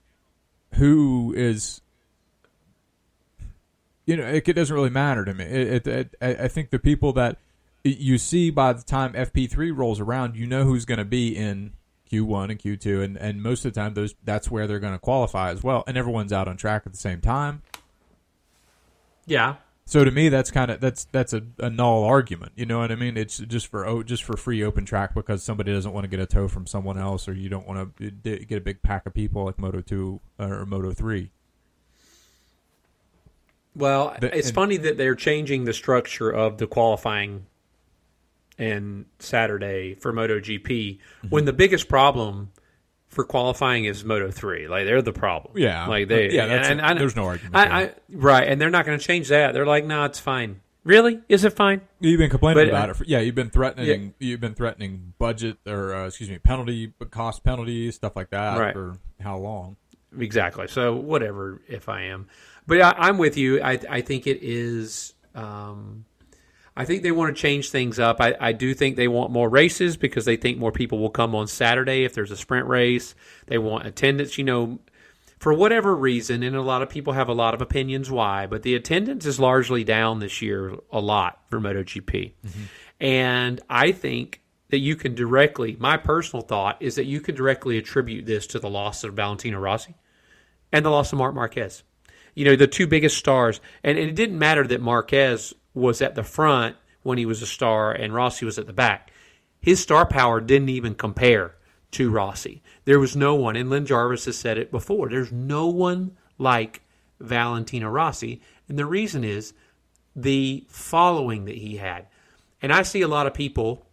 who 0.74 1.34
is. 1.36 1.82
You 4.06 4.18
know, 4.18 4.26
it, 4.26 4.48
it 4.48 4.54
doesn't 4.54 4.74
really 4.74 4.90
matter 4.90 5.26
to 5.26 5.34
me. 5.34 5.44
It, 5.46 5.68
it, 5.68 5.88
it, 5.88 6.16
I 6.22 6.46
I 6.46 6.48
think 6.48 6.70
the 6.70 6.80
people 6.80 7.12
that 7.14 7.38
you 7.84 8.18
see 8.18 8.50
by 8.50 8.74
the 8.74 8.84
time 8.84 9.14
FP3 9.14 9.76
rolls 9.76 10.00
around, 10.00 10.36
you 10.36 10.48
know 10.48 10.64
who's 10.64 10.86
going 10.86 11.00
to 11.00 11.06
be 11.06 11.36
in 11.36 11.74
Q1 12.10 12.52
and 12.52 12.60
Q2, 12.60 13.04
and, 13.04 13.18
and 13.18 13.42
most 13.42 13.66
of 13.66 13.74
the 13.74 13.80
time 13.80 13.94
those 13.94 14.16
that's 14.24 14.50
where 14.50 14.68
they're 14.68 14.80
going 14.80 14.94
to 14.94 15.00
qualify 15.00 15.52
as 15.52 15.64
well, 15.64 15.84
and 15.88 15.98
everyone's 15.98 16.34
out 16.34 16.48
on 16.48 16.58
track 16.58 16.84
at 16.86 16.92
the 16.92 16.98
same 16.98 17.22
time. 17.22 17.62
yeah. 19.26 19.56
So 19.90 20.04
to 20.04 20.12
me, 20.12 20.28
that's 20.28 20.52
kind 20.52 20.70
of 20.70 20.82
that's 20.82 21.06
that's 21.14 21.32
a, 21.32 21.44
a 21.60 21.70
null 21.70 22.04
argument. 22.04 22.52
You 22.58 22.66
know 22.66 22.80
what 22.80 22.92
I 22.92 22.96
mean? 22.96 23.16
It's 23.16 23.38
just 23.38 23.68
for 23.68 23.86
oh, 23.88 24.04
just 24.04 24.22
for 24.22 24.36
free 24.36 24.62
open 24.62 24.84
track 24.84 25.14
because 25.16 25.44
somebody 25.44 25.72
doesn't 25.72 25.94
want 25.94 26.04
to 26.04 26.10
get 26.10 26.20
a 26.20 26.26
tow 26.26 26.50
from 26.50 26.68
someone 26.68 26.98
else, 26.98 27.30
or 27.30 27.34
you 27.34 27.48
don't 27.48 27.66
want 27.66 27.96
to 27.98 28.12
get 28.12 28.58
a 28.58 28.60
big 28.62 28.82
pack 28.82 29.06
of 29.06 29.14
people 29.14 29.46
like 29.46 29.58
Moto 29.58 29.80
Two 29.80 30.20
or 30.38 30.66
Moto 30.66 30.92
Three. 30.92 31.32
Well, 33.76 34.16
The- 34.20 34.36
it's 34.38 34.48
and- 34.48 34.56
funny 34.56 34.78
that 34.78 34.98
they're 34.98 35.16
changing 35.16 35.64
the 35.66 35.74
structure 35.74 36.30
of 36.30 36.58
the 36.58 36.68
qualifying 36.68 37.46
and 38.58 39.06
Saturday 39.20 39.96
for 39.96 40.12
MotoGP 40.14 40.64
Mm-hmm. 40.68 41.28
when 41.30 41.46
the 41.46 41.54
biggest 41.54 41.88
problem 41.88 42.52
for 43.08 43.24
qualifying 43.24 43.86
is 43.86 44.04
Moto 44.04 44.30
three. 44.32 44.68
Like 44.68 44.86
they're 44.86 45.02
the 45.02 45.14
problem. 45.14 45.54
Yeah. 45.58 45.88
like 45.88 46.08
they. 46.08 46.32
Yeah, 46.32 46.48
that's- 46.48 46.70
and, 46.70 47.00
there's 47.00 47.16
no 47.16 47.26
argument 47.26 47.56
I. 47.56 47.82
I, 47.84 47.92
right, 48.12 48.48
and 48.48 48.60
they're 48.60 48.70
not 48.70 48.86
going 48.86 49.00
to 49.00 49.04
change 49.06 49.30
that. 49.30 49.54
They're 49.54 49.66
like, 49.66 49.86
no, 49.86 50.04
it's 50.06 50.20
fine. 50.20 50.62
Really? 50.84 51.20
Is 51.28 51.44
it 51.44 51.52
fine? 51.54 51.82
You've 52.00 52.18
been 52.20 52.30
complaining 52.30 52.64
But, 52.64 52.70
about 52.70 52.88
uh, 52.88 52.92
it. 52.92 52.96
For, 52.96 53.04
yeah, 53.06 53.20
you've 53.20 53.36
been 53.36 53.50
threatening. 53.50 54.14
You've 54.20 54.40
been 54.40 54.56
threatening 54.56 55.14
budget 55.20 55.58
or 55.68 55.94
uh, 55.94 56.08
excuse 56.08 56.30
me, 56.30 56.38
penalty 56.40 56.94
but 56.98 57.12
cost 57.12 57.44
penalties 57.44 57.96
stuff 57.96 58.16
like 58.16 58.30
that 58.30 58.58
Right. 58.58 58.74
for 58.74 58.98
how 59.20 59.38
long? 59.38 59.76
Exactly. 60.18 60.68
So 60.68 60.96
whatever, 60.96 61.62
if 61.68 61.90
I 61.90 62.04
am, 62.04 62.28
but 62.66 62.80
I, 62.82 62.94
I'm 62.98 63.18
with 63.18 63.36
you. 63.38 63.62
I 63.62 63.80
I 63.90 64.02
think 64.02 64.28
it 64.28 64.40
is. 64.42 65.14
Um, 65.36 66.06
I 66.78 66.86
think 66.86 67.02
they 67.02 67.12
want 67.12 67.36
to 67.36 67.42
change 67.42 67.72
things 67.72 67.98
up. 67.98 68.22
I, 68.22 68.36
I 68.40 68.52
do 68.52 68.76
think 68.76 68.96
they 68.96 69.08
want 69.08 69.32
more 69.32 69.50
races 69.50 69.98
because 69.98 70.26
they 70.26 70.38
think 70.38 70.60
more 70.60 70.72
people 70.72 71.00
will 71.00 71.10
come 71.10 71.34
on 71.34 71.48
Saturday 71.48 72.04
if 72.04 72.14
there's 72.14 72.30
a 72.30 72.38
sprint 72.38 72.68
race. 72.68 73.16
They 73.48 73.58
want 73.58 73.88
attendance. 73.88 74.38
You 74.38 74.44
know, 74.44 74.80
for 75.40 75.54
whatever 75.54 75.96
reason, 75.96 76.44
and 76.44 76.56
a 76.56 76.62
lot 76.62 76.84
of 76.84 76.90
people 76.90 77.14
have 77.14 77.30
a 77.30 77.34
lot 77.34 77.56
of 77.56 77.62
opinions 77.62 78.12
why, 78.12 78.46
but 78.46 78.62
the 78.62 78.76
attendance 78.76 79.26
is 79.26 79.40
largely 79.40 79.84
down 79.84 80.20
this 80.20 80.42
year 80.42 80.76
a 80.92 81.00
lot 81.00 81.42
for 81.50 81.60
MotoGP. 81.60 82.34
Mm-hmm. 82.46 82.64
And 83.00 83.62
I 83.70 83.92
think 83.92 84.42
that 84.70 84.80
you 84.80 84.96
can 84.96 85.16
directly, 85.16 85.78
my 85.80 85.98
personal 85.98 86.42
thought 86.42 86.78
is 86.80 86.96
that 86.96 87.06
you 87.06 87.22
can 87.22 87.36
directly 87.36 87.78
attribute 87.78 88.26
this 88.26 88.48
to 88.48 88.60
the 88.60 88.70
loss 88.70 89.04
of 89.04 89.14
Valentino 89.14 89.60
Rossi 89.60 89.96
and 90.72 90.86
the 90.86 90.90
loss 90.90 91.12
of 91.12 91.18
Marc 91.18 91.34
Marquez. 91.34 91.84
You 92.36 92.46
know, 92.46 92.56
the 92.56 92.68
two 92.68 92.86
biggest 92.86 93.18
stars. 93.18 93.62
And, 93.84 93.98
and 93.98 94.10
it 94.10 94.16
didn't 94.16 94.38
matter 94.38 94.66
that 94.68 94.82
Marquez 94.82 95.54
was 95.78 96.02
at 96.02 96.16
the 96.16 96.24
front 96.24 96.76
when 97.04 97.18
he 97.18 97.26
was 97.26 97.42
a 97.42 97.48
star 97.48 97.92
and 97.92 98.14
Rossi 98.14 98.46
was 98.46 98.58
at 98.58 98.68
the 98.68 98.74
back. 98.74 99.12
His 99.62 99.80
star 99.80 100.06
power 100.06 100.42
didn't 100.42 100.70
even 100.70 100.96
compare 100.96 101.56
to 101.92 102.10
Rossi. 102.10 102.62
There 102.86 103.00
was 103.00 103.16
no 103.16 103.36
one, 103.36 103.56
and 103.56 103.70
Lin 103.70 103.86
Jarvis 103.86 104.26
has 104.26 104.38
said 104.38 104.58
it 104.58 104.72
before, 104.72 105.10
there's 105.10 105.32
no 105.32 105.68
one 105.68 106.18
like 106.38 106.82
Valentino 107.20 107.90
Rossi. 107.90 108.42
And 108.68 108.78
the 108.78 108.86
reason 108.86 109.24
is 109.24 109.54
the 110.16 110.66
following 110.70 111.46
that 111.46 111.56
he 111.56 111.78
had. 111.78 112.08
And 112.62 112.74
I 112.74 112.82
see 112.82 113.02
a 113.02 113.08
lot 113.08 113.28
of 113.28 113.34
people 113.34 113.86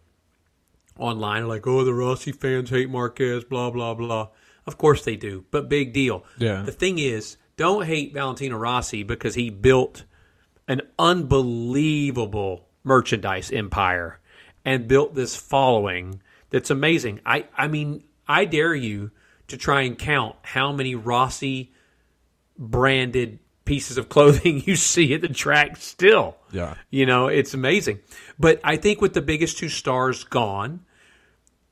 online 0.99 1.47
like, 1.47 1.67
oh, 1.67 1.85
the 1.85 1.95
Rossi 1.95 2.33
fans 2.33 2.71
hate 2.71 2.91
Marquez, 2.91 3.45
blah, 3.45 3.71
blah, 3.71 3.95
blah. 3.95 4.29
Of 4.67 4.79
course 4.79 5.05
they 5.05 5.17
do, 5.17 5.45
but 5.51 5.69
big 5.69 5.93
deal. 5.93 6.25
Yeah. 6.39 6.63
The 6.63 6.73
thing 6.73 6.99
is, 6.99 7.37
don't 7.57 7.85
hate 7.85 8.15
Valentino 8.15 8.57
Rossi 8.57 9.03
because 9.03 9.35
he 9.35 9.51
built 9.51 10.05
an 10.69 10.83
unbelievable 10.99 12.67
merchandise 12.83 13.51
empire 13.51 14.21
and 14.65 14.89
built 14.89 15.15
this 15.15 15.37
following 15.37 16.21
that's 16.51 16.71
amazing. 16.71 17.21
I, 17.27 17.47
I 17.57 17.69
mean, 17.69 18.05
I 18.29 18.45
dare 18.45 18.75
you 18.75 19.11
to 19.49 19.57
try 19.57 19.83
and 19.83 19.99
count 19.99 20.37
how 20.43 20.73
many 20.73 20.95
Rossi 20.95 21.73
branded 22.57 23.41
pieces 23.65 23.99
of 23.99 24.09
clothing 24.09 24.63
you 24.65 24.77
see 24.77 25.15
at 25.15 25.21
the 25.21 25.29
track 25.29 25.77
still. 25.77 26.37
Yeah. 26.53 26.75
You 26.91 27.07
know, 27.07 27.27
it's 27.27 27.55
amazing. 27.55 28.01
But 28.39 28.61
I 28.63 28.77
think 28.77 29.01
with 29.01 29.15
the 29.15 29.23
biggest 29.23 29.59
two 29.59 29.69
stars 29.69 30.25
gone, 30.25 30.85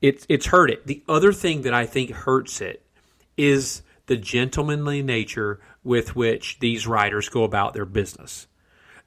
it's 0.01 0.25
it's 0.27 0.47
hurt 0.47 0.69
it. 0.69 0.85
The 0.85 1.01
other 1.07 1.31
thing 1.31 1.61
that 1.61 1.73
I 1.73 1.85
think 1.85 2.11
hurts 2.11 2.59
it 2.59 2.85
is 3.37 3.83
the 4.07 4.17
gentlemanly 4.17 5.01
nature 5.01 5.61
with 5.83 6.15
which 6.15 6.59
these 6.59 6.85
riders 6.85 7.29
go 7.29 7.43
about 7.43 7.73
their 7.73 7.85
business. 7.85 8.47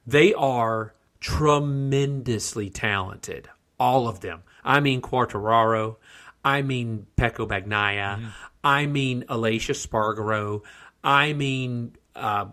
They 0.07 0.33
are 0.33 0.93
tremendously 1.19 2.69
talented, 2.69 3.49
all 3.77 4.07
of 4.07 4.21
them. 4.21 4.43
I 4.63 4.79
mean 4.79 5.01
Quartararo, 5.01 5.97
I 6.43 6.61
mean 6.61 7.07
Pecco 7.17 7.45
Bagnaia, 7.45 8.17
mm-hmm. 8.17 8.27
I 8.63 8.85
mean 8.85 9.25
Aleix 9.27 9.69
Espargaro, 9.69 10.61
I 11.03 11.33
mean 11.33 11.97
uh, 12.15 12.45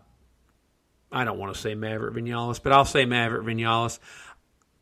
I 1.12 1.24
don't 1.24 1.38
want 1.38 1.54
to 1.54 1.60
say 1.60 1.76
Maverick 1.76 2.14
Vinales, 2.14 2.60
but 2.60 2.72
I'll 2.72 2.84
say 2.84 3.04
Maverick 3.04 3.46
Vinales. 3.46 4.00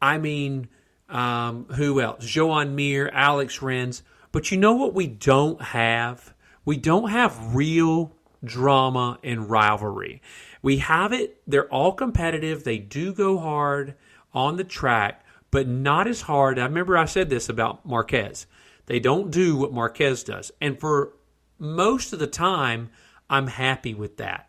I 0.01 0.17
mean 0.17 0.69
um, 1.13 1.67
who 1.67 2.01
else? 2.01 2.25
Joan 2.25 2.75
Mir, 2.75 3.11
Alex 3.13 3.61
Rins. 3.61 4.03
But 4.33 4.51
you 4.51 4.57
know 4.57 4.73
what 4.73 4.95
we 4.95 5.07
don't 5.07 5.61
have? 5.61 6.33
We 6.65 6.79
don't 6.79 7.11
have 7.11 7.55
real 7.55 8.17
drama 8.43 9.19
and 9.23 9.51
rivalry. 9.51 10.23
We 10.63 10.79
have 10.79 11.13
it, 11.13 11.43
they're 11.47 11.69
all 11.69 11.93
competitive, 11.93 12.65
they 12.65 12.79
do 12.79 13.13
go 13.13 13.39
hard 13.39 13.97
on 14.33 14.57
the 14.57 14.65
track, 14.65 15.25
but 15.51 15.69
not 15.69 16.07
as 16.07 16.23
hard. 16.23 16.59
I 16.59 16.65
remember 16.65 16.97
I 16.97 17.05
said 17.05 17.29
this 17.29 17.49
about 17.49 17.85
Marquez. 17.85 18.47
They 18.87 19.01
don't 19.01 19.31
do 19.31 19.57
what 19.57 19.73
Marquez 19.73 20.25
does. 20.25 20.53
And 20.61 20.79
for 20.79 21.15
most 21.59 22.13
of 22.13 22.19
the 22.19 22.27
time, 22.27 22.91
I'm 23.29 23.47
happy 23.49 23.95
with 23.95 24.17
that. 24.19 24.49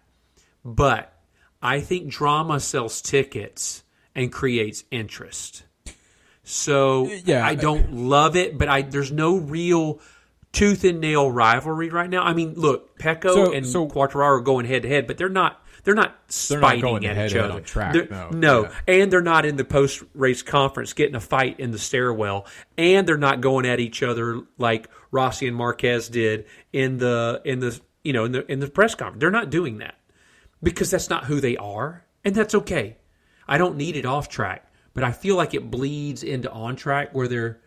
But 0.64 1.14
I 1.62 1.82
think 1.82 2.10
drama 2.10 2.60
sells 2.60 3.02
tickets 3.02 3.84
and 4.16 4.32
creates 4.32 4.84
interest. 4.92 5.64
So 6.44 7.10
yeah, 7.26 7.46
I 7.46 7.56
don't 7.56 7.94
love 7.94 8.36
it, 8.36 8.58
but 8.58 8.68
I 8.68 8.82
there's 8.82 9.12
no 9.12 9.38
real 9.38 10.02
tooth 10.52 10.84
and 10.84 11.00
nail 11.00 11.32
rivalry 11.32 11.90
right 11.90 12.10
now. 12.10 12.24
I 12.24 12.34
mean, 12.34 12.54
look, 12.56 13.00
Pecco 13.00 13.34
so, 13.34 13.54
and 13.54 13.66
so, 13.66 13.88
Quartararo 13.88 14.40
are 14.40 14.42
going 14.42 14.66
head 14.66 14.84
to 14.84 14.90
head, 14.90 15.08
but 15.08 15.18
they're 15.18 15.30
not 15.30 15.63
they're 15.84 15.96
not 15.96 16.16
spiting 16.28 16.82
they're 16.82 17.14
not 17.14 17.18
at 17.18 17.32
each 17.32 17.36
other. 17.36 17.60
Track, 17.62 18.10
no, 18.10 18.30
no. 18.30 18.64
Yeah. 18.64 18.72
and 18.88 19.12
they're 19.12 19.22
not 19.22 19.46
in 19.46 19.56
the 19.56 19.66
post 19.66 20.04
race 20.14 20.42
conference 20.42 20.94
getting 20.94 21.16
a 21.16 21.20
fight 21.20 21.60
in 21.60 21.72
the 21.72 21.80
stairwell, 21.80 22.46
and 22.78 23.08
they're 23.08 23.18
not 23.18 23.42
going 23.42 23.66
at 23.66 23.80
each 23.80 24.04
other 24.04 24.42
like 24.58 24.90
Rossi 25.12 25.48
and 25.48 25.56
Marquez 25.56 26.10
did 26.10 26.46
in 26.72 26.98
the 26.98 27.42
in 27.46 27.60
the 27.60 27.80
you 28.04 28.14
know 28.14 28.26
in 28.26 28.32
the 28.32 28.52
in 28.52 28.60
the 28.60 28.70
press 28.70 28.96
conference. 28.96 29.20
They're 29.20 29.32
not 29.32 29.50
doing 29.50 29.80
that 29.80 29.96
because 30.62 30.92
that's 30.92 31.10
not 31.10 31.26
who 31.26 31.40
they 31.40 31.58
are, 31.58 32.06
and 32.24 32.34
that's 32.34 32.56
okay. 32.56 32.98
I 33.48 33.58
don't 33.58 33.76
need 33.76 33.98
it 33.98 34.06
off 34.06 34.30
track 34.30 34.70
but 34.94 35.04
I 35.04 35.12
feel 35.12 35.36
like 35.36 35.54
it 35.54 35.72
bleeds 35.72 36.24
into 36.24 36.52
on 36.52 36.76
track 36.76 37.14
where 37.14 37.28
they're 37.28 37.60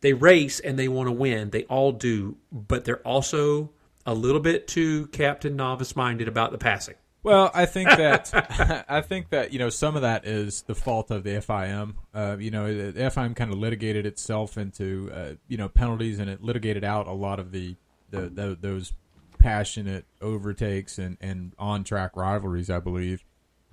they 0.00 0.12
race 0.12 0.60
and 0.60 0.78
they 0.78 0.88
want 0.88 1.06
to 1.06 1.12
win. 1.12 1.50
They 1.50 1.64
all 1.64 1.92
do, 1.92 2.36
but 2.52 2.84
they're 2.84 3.06
also 3.06 3.70
a 4.04 4.12
little 4.12 4.40
bit 4.40 4.68
too 4.68 5.06
captain 5.08 5.56
novice 5.56 5.96
minded 5.96 6.28
about 6.28 6.52
the 6.52 6.58
passing. 6.58 6.96
Well, 7.24 7.50
I 7.54 7.66
think 7.66 7.88
that 7.88 8.84
I 8.88 9.00
think 9.00 9.30
that 9.30 9.52
you 9.52 9.58
know 9.58 9.70
some 9.70 9.96
of 9.96 10.02
that 10.02 10.26
is 10.26 10.62
the 10.62 10.74
fault 10.74 11.10
of 11.10 11.24
the 11.24 11.30
FIM. 11.30 11.94
Uh, 12.14 12.36
you 12.38 12.50
know, 12.50 12.92
the 12.92 13.00
FIM 13.00 13.34
kind 13.34 13.52
of 13.52 13.58
litigated 13.58 14.06
itself 14.06 14.56
into 14.56 15.10
uh, 15.12 15.32
you 15.48 15.56
know 15.56 15.68
penalties, 15.68 16.18
and 16.20 16.30
it 16.30 16.42
litigated 16.42 16.84
out 16.84 17.06
a 17.06 17.12
lot 17.12 17.40
of 17.40 17.50
the, 17.50 17.76
the, 18.10 18.28
the 18.28 18.58
those 18.60 18.92
passionate 19.38 20.04
overtakes 20.22 20.98
and, 20.98 21.16
and 21.20 21.52
on 21.58 21.82
track 21.82 22.16
rivalries. 22.16 22.70
I 22.70 22.78
believe. 22.78 23.24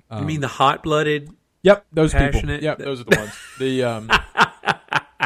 Um, 0.10 0.22
you 0.22 0.28
mean 0.28 0.42
the 0.42 0.48
hot 0.48 0.82
blooded 0.82 1.30
Yep, 1.64 1.86
those 1.94 2.12
passionate. 2.12 2.62
people. 2.62 2.64
Yep, 2.64 2.78
those 2.80 3.02
are 3.02 3.04
the 3.04 3.18
ones. 3.18 3.34
The 3.60 3.84
um, 3.84 4.10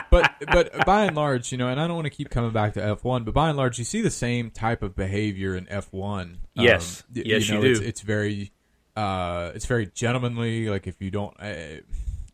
but 0.10 0.34
but 0.52 0.86
by 0.86 1.06
and 1.06 1.16
large, 1.16 1.52
you 1.52 1.58
know, 1.58 1.68
and 1.68 1.80
I 1.80 1.88
don't 1.88 1.96
want 1.96 2.06
to 2.06 2.12
keep 2.12 2.30
coming 2.30 2.52
back 2.52 2.74
to 2.74 2.84
F 2.84 3.04
one, 3.04 3.24
but 3.24 3.34
by 3.34 3.50
and 3.50 3.58
large, 3.58 3.80
you 3.80 3.86
see 3.86 4.02
the 4.02 4.12
same 4.12 4.52
type 4.52 4.84
of 4.84 4.96
behavior 4.96 5.56
in 5.56 5.68
F 5.70 5.92
one. 5.92 6.40
Yes, 6.54 7.04
um, 7.08 7.22
yes, 7.26 7.48
you, 7.48 7.56
know, 7.56 7.62
you 7.62 7.68
do. 7.68 7.80
It's, 7.80 7.88
it's, 7.88 8.02
very, 8.02 8.52
uh, 8.96 9.52
it's 9.56 9.66
very 9.66 9.88
gentlemanly. 9.88 10.70
Like 10.70 10.88
if 10.88 11.02
you 11.02 11.12
don't, 11.12 11.36
uh, 11.40 11.82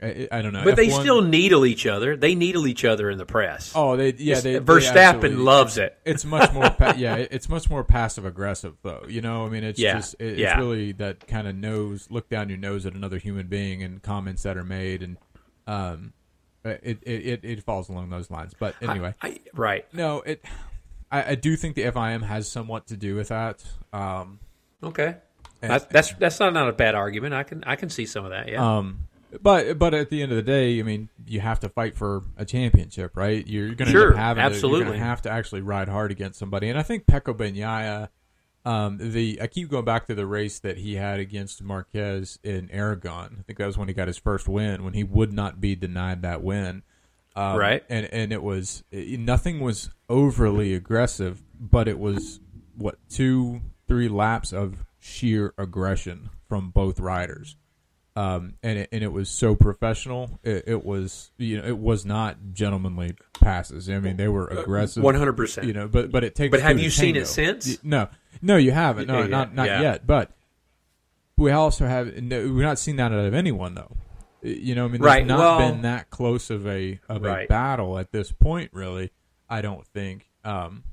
I, 0.02 0.28
I, 0.32 0.42
don't 0.42 0.54
know. 0.54 0.64
But 0.64 0.74
F1, 0.74 0.76
they 0.78 0.90
still 0.90 1.22
needle 1.22 1.66
each 1.66 1.86
other. 1.86 2.18
They 2.18 2.34
needle 2.34 2.66
each 2.66 2.86
other 2.86 3.10
in 3.10 3.18
the 3.18 3.26
press. 3.26 3.72
Oh, 3.76 3.96
they 3.96 4.14
yeah. 4.14 4.40
They, 4.40 4.60
Verstappen 4.60 5.22
they 5.22 5.30
loves 5.30 5.78
it. 5.78 5.98
It's 6.06 6.26
much 6.26 6.52
more 6.54 6.70
pa- 6.70 6.96
yeah. 6.98 7.16
It's 7.16 7.48
much 7.48 7.70
more 7.70 7.84
passive 7.84 8.26
aggressive 8.26 8.76
though. 8.82 9.06
You 9.08 9.22
know, 9.22 9.46
I 9.46 9.50
mean, 9.50 9.64
it's 9.64 9.80
yeah. 9.80 9.96
just 9.96 10.16
it, 10.20 10.40
yeah. 10.40 10.52
it's 10.52 10.60
really 10.60 10.92
that 10.94 11.28
kind 11.28 11.48
of 11.48 11.56
nose 11.56 12.08
look 12.10 12.30
down 12.30 12.50
your 12.50 12.58
nose 12.58 12.86
at 12.86 12.94
another 12.94 13.18
human 13.18 13.48
being 13.48 13.84
and 13.84 14.02
comments 14.02 14.44
that 14.44 14.58
are 14.58 14.64
made 14.64 15.04
and 15.04 15.18
um, 15.68 16.14
it 16.64 17.00
it 17.04 17.44
it, 17.44 17.64
falls 17.64 17.90
along 17.90 18.10
those 18.10 18.30
lines. 18.30 18.54
But 18.58 18.76
anyway, 18.82 19.16
I, 19.22 19.28
I, 19.28 19.40
right? 19.54 19.94
No, 19.94 20.22
it. 20.22 20.44
I, 21.12 21.32
I 21.32 21.36
do 21.36 21.56
think 21.56 21.76
the 21.76 21.84
FIM 21.84 22.24
has 22.24 22.50
somewhat 22.50 22.88
to 22.88 22.98
do 22.98 23.16
with 23.16 23.28
that. 23.30 23.64
Um, 23.92 24.40
okay. 24.82 25.18
That's, 25.60 25.86
that's 25.86 26.14
that's 26.14 26.40
not, 26.40 26.54
not 26.54 26.70
a 26.70 26.74
bad 26.74 26.96
argument. 26.96 27.34
I 27.34 27.44
can 27.44 27.64
I 27.66 27.76
can 27.76 27.90
see 27.90 28.06
some 28.06 28.26
of 28.26 28.32
that. 28.32 28.48
Yeah. 28.48 28.78
Um, 28.78 29.08
but 29.42 29.78
but 29.78 29.94
at 29.94 30.10
the 30.10 30.22
end 30.22 30.32
of 30.32 30.36
the 30.36 30.44
day, 30.44 30.80
I 30.80 30.84
mean, 30.84 31.10
you 31.28 31.40
have 31.40 31.60
to 31.62 31.70
fight 31.70 31.96
for 31.96 32.24
a 32.38 32.46
championship, 32.46 33.16
right? 33.16 33.46
You're 33.46 33.76
going 33.76 33.86
to 33.86 33.92
sure, 33.92 34.14
have 34.16 34.38
absolutely. 34.38 34.98
To, 34.98 35.04
have 35.04 35.22
to 35.24 35.30
actually 35.30 35.62
ride 35.62 35.88
hard 35.88 36.12
against 36.12 36.40
somebody, 36.40 36.70
and 36.70 36.80
I 36.80 36.84
think 36.84 37.06
Pecco 37.06 37.36
Bagnaia, 37.36 38.10
um, 38.66 38.98
the 39.00 39.40
I 39.42 39.48
keep 39.48 39.70
going 39.70 39.86
back 39.86 40.06
to 40.08 40.16
the 40.16 40.26
race 40.26 40.60
that 40.60 40.78
he 40.78 40.96
had 40.96 41.20
against 41.20 41.64
Marquez 41.64 42.40
in 42.44 42.70
Aragon. 42.72 43.38
I 43.40 43.44
think 43.44 43.58
that 43.58 43.66
was 43.66 43.78
when 43.78 43.88
he 43.88 43.94
got 43.94 44.08
his 44.08 44.18
first 44.18 44.48
win, 44.48 44.84
when 44.84 44.94
he 44.94 45.04
would 45.04 45.34
not 45.34 45.60
be 45.60 45.76
denied 45.76 46.22
that 46.22 46.44
win. 46.44 46.84
Um, 47.36 47.58
right, 47.58 47.84
and 47.90 48.06
and 48.08 48.32
it 48.32 48.44
was 48.44 48.84
nothing 48.92 49.60
was 49.62 49.90
overly 50.10 50.74
aggressive, 50.74 51.42
but 51.60 51.88
it 51.88 51.98
was 51.98 52.40
what 52.76 52.98
two 53.10 53.62
three 53.88 54.10
laps 54.10 54.54
of 54.54 54.86
sheer 55.00 55.54
aggression 55.58 56.30
from 56.48 56.70
both 56.70 57.00
riders 57.00 57.56
um, 58.16 58.56
and 58.62 58.80
it, 58.80 58.90
and 58.92 59.04
it 59.04 59.12
was 59.12 59.30
so 59.30 59.56
professional. 59.56 60.40
It, 60.44 60.66
it, 60.68 60.86
was 60.86 61.32
you 61.38 61.58
know 61.58 61.68
it 61.68 61.78
was 61.78 62.06
not 62.06 62.38
gentlemanly 62.54 63.16
passes. 63.40 63.90
I 63.90 64.00
mean 64.00 64.18
they 64.18 64.28
were 64.28 64.52
uh, 64.52 64.62
aggressive, 64.62 65.04
one 65.04 65.16
hundred 65.16 65.34
percent. 65.34 65.68
You 65.68 65.74
know, 65.74 65.88
but 65.88 66.12
but 66.12 66.24
it 66.24 66.36
takes. 66.36 66.52
But 66.52 66.62
have 66.62 66.80
you 66.80 66.90
seen 66.90 67.16
it 67.16 67.28
since? 67.28 67.84
No, 67.84 68.10
no, 68.42 68.58
you 68.58 68.72
haven't. 68.72 69.08
No, 69.08 69.20
yeah, 69.20 69.28
not 69.28 69.56
not 69.56 69.68
yeah. 69.68 69.82
yet. 69.82 70.08
But 70.08 70.32
we 71.38 71.52
also 71.52 71.88
have 71.88 72.22
no, 72.22 72.40
we're 72.54 72.64
not 72.64 72.80
seeing 72.80 72.98
that 72.98 73.12
out 73.12 73.26
of 73.26 73.34
anyone 73.34 73.76
though. 73.76 73.96
You 74.42 74.76
know, 74.76 74.86
I 74.86 74.88
mean, 74.88 75.02
there's 75.02 75.14
right. 75.14 75.26
not 75.26 75.40
well, 75.40 75.60
been 75.60 75.84
that 75.84 76.10
close 76.10 76.50
of 76.50 76.68
a 76.68 77.00
of 77.08 77.22
right. 77.22 77.46
a 77.46 77.48
battle 77.48 77.98
at 77.98 78.12
this 78.12 78.32
point, 78.32 78.72
really. 78.74 79.12
I 79.50 79.62
don't 79.62 79.86
think. 79.88 80.32
Um, 80.44 80.84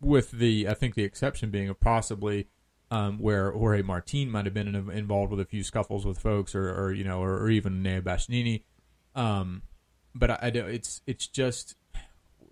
with 0.00 0.30
the, 0.30 0.66
I 0.68 0.74
think 0.74 0.94
the 0.94 1.04
exception 1.04 1.50
being 1.50 1.68
of 1.68 1.78
possibly 1.78 2.46
um, 2.90 3.18
where 3.18 3.52
Jorge 3.52 3.82
Martin 3.82 4.30
might 4.30 4.46
have 4.46 4.54
been 4.54 4.74
in, 4.74 4.90
involved 4.90 5.30
with 5.30 5.40
a 5.40 5.44
few 5.44 5.62
scuffles 5.62 6.04
with 6.04 6.18
folks, 6.18 6.54
or, 6.54 6.68
or 6.68 6.92
you 6.92 7.04
know, 7.04 7.22
or, 7.22 7.38
or 7.38 7.50
even 7.50 7.82
Enea 7.82 8.02
Bastianini. 8.02 8.62
Um, 9.14 9.62
but 10.14 10.30
I, 10.30 10.38
I 10.42 10.48
it's 10.48 11.00
it's 11.06 11.26
just 11.26 11.76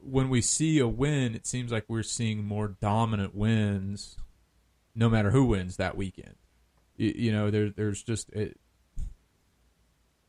when 0.00 0.28
we 0.28 0.40
see 0.40 0.78
a 0.78 0.88
win, 0.88 1.34
it 1.34 1.46
seems 1.46 1.72
like 1.72 1.84
we're 1.88 2.02
seeing 2.02 2.44
more 2.44 2.76
dominant 2.80 3.34
wins, 3.34 4.16
no 4.94 5.08
matter 5.08 5.30
who 5.30 5.44
wins 5.44 5.76
that 5.76 5.96
weekend. 5.96 6.36
You, 6.96 7.12
you 7.16 7.32
know, 7.32 7.50
there, 7.50 7.70
there's 7.70 8.02
just 8.02 8.30
it, 8.30 8.58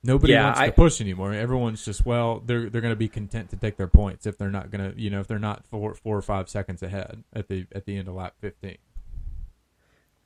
nobody 0.04 0.34
yeah, 0.34 0.46
wants 0.46 0.60
I, 0.60 0.68
to 0.68 0.72
push 0.72 1.02
anymore. 1.02 1.34
Everyone's 1.34 1.86
just 1.86 2.06
well, 2.06 2.42
they're 2.44 2.70
they're 2.70 2.82
going 2.82 2.94
to 2.94 2.98
be 2.98 3.10
content 3.10 3.52
to 3.52 3.58
take 3.58 3.78
their 3.78 3.88
points 3.88 4.26
if 4.26 4.38
they're 4.38 4.50
not 4.50 4.72
going 4.72 4.92
to, 4.92 5.00
you 5.00 5.10
know, 5.10 5.20
if 5.20 5.28
they're 5.28 5.40
not 5.40 5.66
four 5.68 5.94
four 5.94 6.18
or 6.18 6.22
five 6.22 6.50
seconds 6.50 6.82
ahead 6.82 7.24
at 7.34 7.48
the 7.48 7.68
at 7.74 7.86
the 7.86 7.98
end 7.98 8.08
of 8.08 8.16
lap 8.16 8.34
fifteen. 8.40 8.78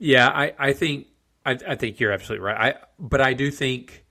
Yeah, 0.04 0.28
I, 0.28 0.52
I 0.58 0.72
think 0.74 1.06
I, 1.46 1.58
I 1.66 1.74
think 1.76 1.98
you're 1.98 2.12
absolutely 2.12 2.44
right. 2.44 2.74
I 2.74 2.84
but 2.98 3.22
I 3.22 3.32
do 3.32 3.50
think 3.50 4.04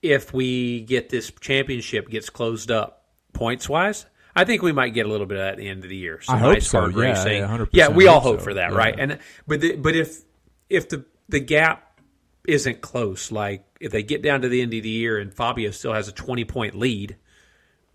if 0.00 0.32
we 0.32 0.80
get 0.80 1.10
this 1.10 1.30
championship 1.40 2.08
gets 2.08 2.30
closed 2.30 2.70
up 2.70 3.04
points 3.34 3.68
wise, 3.68 4.06
I 4.34 4.44
think 4.44 4.62
we 4.62 4.72
might 4.72 4.94
get 4.94 5.04
a 5.04 5.08
little 5.10 5.26
bit 5.26 5.36
at 5.36 5.58
the 5.58 5.68
end 5.68 5.84
of 5.84 5.90
the 5.90 5.96
year. 5.96 6.22
Some 6.22 6.36
I 6.36 6.38
hope 6.38 6.54
nice 6.54 6.70
so. 6.70 6.86
Yeah. 6.86 7.24
Yeah, 7.26 7.66
yeah, 7.72 7.88
we 7.88 8.06
all 8.06 8.20
hope 8.20 8.38
so. 8.38 8.44
for 8.44 8.54
that, 8.54 8.70
yeah. 8.70 8.76
right? 8.76 8.94
And 8.98 9.18
but 9.46 9.60
the, 9.60 9.76
but 9.76 9.94
if 9.94 10.22
if 10.70 10.88
the 10.88 11.04
the 11.28 11.40
gap 11.40 12.00
isn't 12.46 12.80
close, 12.80 13.30
like 13.30 13.66
if 13.80 13.92
they 13.92 14.02
get 14.02 14.22
down 14.22 14.40
to 14.40 14.48
the 14.48 14.62
end 14.62 14.72
of 14.72 14.82
the 14.82 14.88
year 14.88 15.18
and 15.18 15.34
Fabio 15.34 15.72
still 15.72 15.92
has 15.92 16.08
a 16.08 16.12
twenty 16.12 16.46
point 16.46 16.74
lead, 16.74 17.16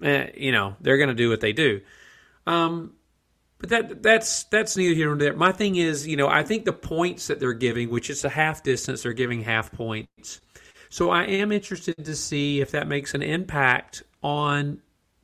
eh, 0.03 0.27
you 0.35 0.51
know 0.51 0.75
they're 0.81 0.97
going 0.97 1.09
to 1.09 1.15
do 1.15 1.31
what 1.31 1.41
they 1.41 1.53
do. 1.53 1.81
Um, 2.45 2.93
but 3.63 3.69
that 3.69 4.03
that's 4.03 4.43
that's 4.45 4.75
neither 4.75 4.93
here 4.93 5.07
nor 5.07 5.15
there. 5.15 5.33
My 5.33 5.53
thing 5.53 5.77
is, 5.77 6.05
you 6.05 6.17
know, 6.17 6.27
I 6.27 6.43
think 6.43 6.65
the 6.65 6.73
points 6.73 7.27
that 7.27 7.39
they're 7.39 7.53
giving, 7.53 7.89
which 7.89 8.09
is 8.09 8.25
a 8.25 8.29
half 8.29 8.61
distance, 8.61 9.03
they're 9.03 9.13
giving 9.13 9.41
half 9.41 9.71
points. 9.71 10.41
So 10.89 11.11
I 11.11 11.23
am 11.23 11.53
interested 11.53 12.03
to 12.03 12.13
see 12.13 12.59
if 12.59 12.71
that 12.71 12.89
makes 12.89 13.13
an 13.13 13.21
impact 13.21 14.03
on 14.21 14.81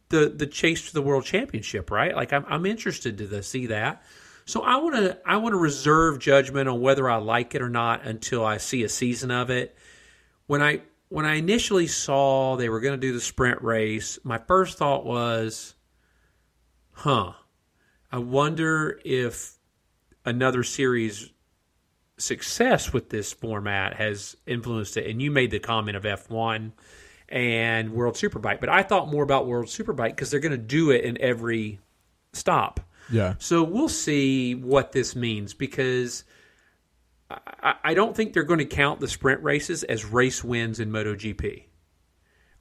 the 0.07 0.29
the 0.29 0.47
chase 0.47 0.87
to 0.87 0.93
the 0.93 1.01
world 1.01 1.25
championship. 1.25 1.91
Right? 1.91 2.15
Like 2.15 2.31
I'm 2.31 2.45
I'm 2.47 2.65
interested 2.65 3.17
to 3.17 3.43
see 3.43 3.65
that. 3.65 4.03
So 4.45 4.61
I 4.61 4.77
want 4.77 4.95
to 4.95 5.17
I 5.25 5.35
want 5.35 5.51
to 5.51 5.59
reserve 5.59 6.19
judgment 6.19 6.69
on 6.69 6.79
whether 6.79 7.09
I 7.09 7.17
like 7.17 7.55
it 7.55 7.61
or 7.61 7.69
not 7.69 8.05
until 8.05 8.45
I 8.45 8.55
see 8.55 8.85
a 8.85 8.89
season 8.89 9.31
of 9.31 9.49
it. 9.49 9.75
When 10.47 10.61
I 10.61 10.83
when 11.09 11.25
I 11.25 11.35
initially 11.35 11.87
saw 11.87 12.55
they 12.55 12.69
were 12.69 12.79
going 12.79 12.97
to 12.97 13.05
do 13.05 13.11
the 13.11 13.19
sprint 13.19 13.61
race, 13.61 14.17
my 14.23 14.37
first 14.37 14.77
thought 14.77 15.05
was, 15.05 15.75
"Huh, 16.93 17.33
I 18.11 18.17
wonder 18.17 18.99
if 19.03 19.53
another 20.25 20.63
series 20.63 21.31
success 22.17 22.91
with 22.91 23.09
this 23.09 23.33
format 23.33 23.95
has 23.95 24.35
influenced 24.45 24.97
it. 24.97 25.09
And 25.09 25.21
you 25.21 25.31
made 25.31 25.51
the 25.51 25.59
comment 25.59 25.97
of 25.97 26.03
F1 26.03 26.71
and 27.29 27.93
World 27.93 28.15
Superbike, 28.15 28.59
but 28.59 28.69
I 28.69 28.83
thought 28.83 29.09
more 29.09 29.23
about 29.23 29.47
World 29.47 29.67
Superbike 29.67 30.09
because 30.09 30.31
they're 30.31 30.39
going 30.39 30.51
to 30.51 30.57
do 30.57 30.91
it 30.91 31.03
in 31.03 31.19
every 31.21 31.79
stop. 32.33 32.79
Yeah. 33.11 33.35
So 33.39 33.63
we'll 33.63 33.89
see 33.89 34.55
what 34.55 34.91
this 34.91 35.15
means 35.15 35.53
because 35.53 36.23
I, 37.29 37.75
I 37.83 37.93
don't 37.93 38.15
think 38.15 38.33
they're 38.33 38.43
going 38.43 38.59
to 38.59 38.65
count 38.65 38.99
the 38.99 39.07
sprint 39.07 39.43
races 39.43 39.83
as 39.83 40.05
race 40.05 40.43
wins 40.43 40.79
in 40.79 40.91
MotoGP. 40.91 41.63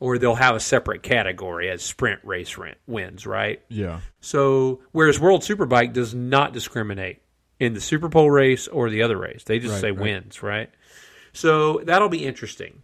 Or 0.00 0.16
they'll 0.18 0.36
have 0.36 0.54
a 0.54 0.60
separate 0.60 1.02
category 1.02 1.68
as 1.68 1.82
sprint 1.82 2.20
race 2.22 2.56
wins, 2.86 3.26
right? 3.26 3.60
Yeah. 3.68 4.00
So, 4.20 4.80
whereas 4.92 5.18
World 5.18 5.42
Superbike 5.42 5.92
does 5.92 6.14
not 6.14 6.52
discriminate 6.52 7.20
in 7.58 7.74
the 7.74 7.80
Superpole 7.80 8.32
race 8.32 8.68
or 8.68 8.90
the 8.90 9.02
other 9.02 9.16
race, 9.16 9.42
they 9.44 9.58
just 9.58 9.72
Right, 9.72 9.80
say 9.80 9.90
right. 9.90 10.00
wins, 10.00 10.42
right? 10.42 10.70
So 11.32 11.80
that'll 11.84 12.08
be 12.08 12.24
interesting. 12.24 12.82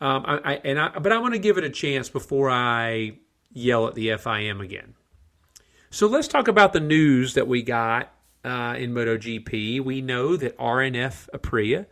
Um, 0.00 0.24
I, 0.26 0.40
I, 0.44 0.54
and 0.64 0.78
I, 0.80 0.98
but 0.98 1.12
I 1.12 1.18
want 1.18 1.34
to 1.34 1.38
give 1.40 1.56
it 1.58 1.64
a 1.64 1.70
chance 1.70 2.08
before 2.08 2.50
I 2.50 3.18
yell 3.52 3.86
at 3.86 3.94
the 3.94 4.08
FIM 4.08 4.60
again. 4.60 4.94
So 5.90 6.08
let's 6.08 6.28
talk 6.28 6.48
about 6.48 6.72
the 6.72 6.80
news 6.80 7.34
that 7.34 7.46
we 7.48 7.62
got 7.62 8.12
uh, 8.44 8.74
in 8.76 8.92
MotoGP. 8.92 9.80
We 9.82 10.02
know 10.02 10.36
that 10.36 10.58
RNF 10.58 11.28
Aprilia 11.32 11.86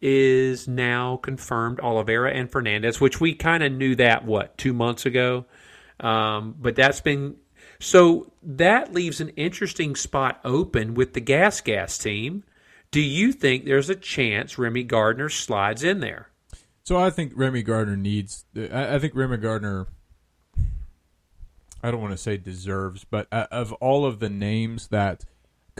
is 0.00 0.66
now 0.66 1.16
confirmed 1.18 1.80
Oliveira 1.80 2.32
and 2.32 2.50
Fernandez, 2.50 3.00
which 3.00 3.20
we 3.20 3.34
kind 3.34 3.62
of 3.62 3.72
knew 3.72 3.94
that 3.96 4.24
what 4.24 4.56
two 4.56 4.72
months 4.72 5.06
ago, 5.06 5.44
um, 6.00 6.54
but 6.58 6.76
that's 6.76 7.00
been 7.00 7.36
so 7.80 8.30
that 8.42 8.92
leaves 8.92 9.20
an 9.20 9.30
interesting 9.30 9.96
spot 9.96 10.40
open 10.44 10.94
with 10.94 11.14
the 11.14 11.20
Gas 11.20 11.60
Gas 11.60 11.96
team. 11.98 12.44
Do 12.90 13.00
you 13.00 13.32
think 13.32 13.64
there's 13.64 13.88
a 13.88 13.94
chance 13.94 14.58
Remy 14.58 14.84
Gardner 14.84 15.28
slides 15.28 15.82
in 15.82 16.00
there? 16.00 16.28
So 16.82 16.98
I 16.98 17.10
think 17.10 17.32
Remy 17.34 17.62
Gardner 17.62 17.96
needs. 17.96 18.44
I, 18.56 18.98
think 18.98 19.14
Remy 19.14 19.38
Gardner. 19.38 19.86
I 21.82 21.90
don't 21.90 22.00
want 22.00 22.12
to 22.12 22.18
say 22.18 22.36
deserves, 22.36 23.04
but 23.04 23.28
uh, 23.32 23.46
of 23.50 23.72
all 23.74 24.04
of 24.04 24.18
the 24.18 24.28
names 24.28 24.88
that 24.88 25.24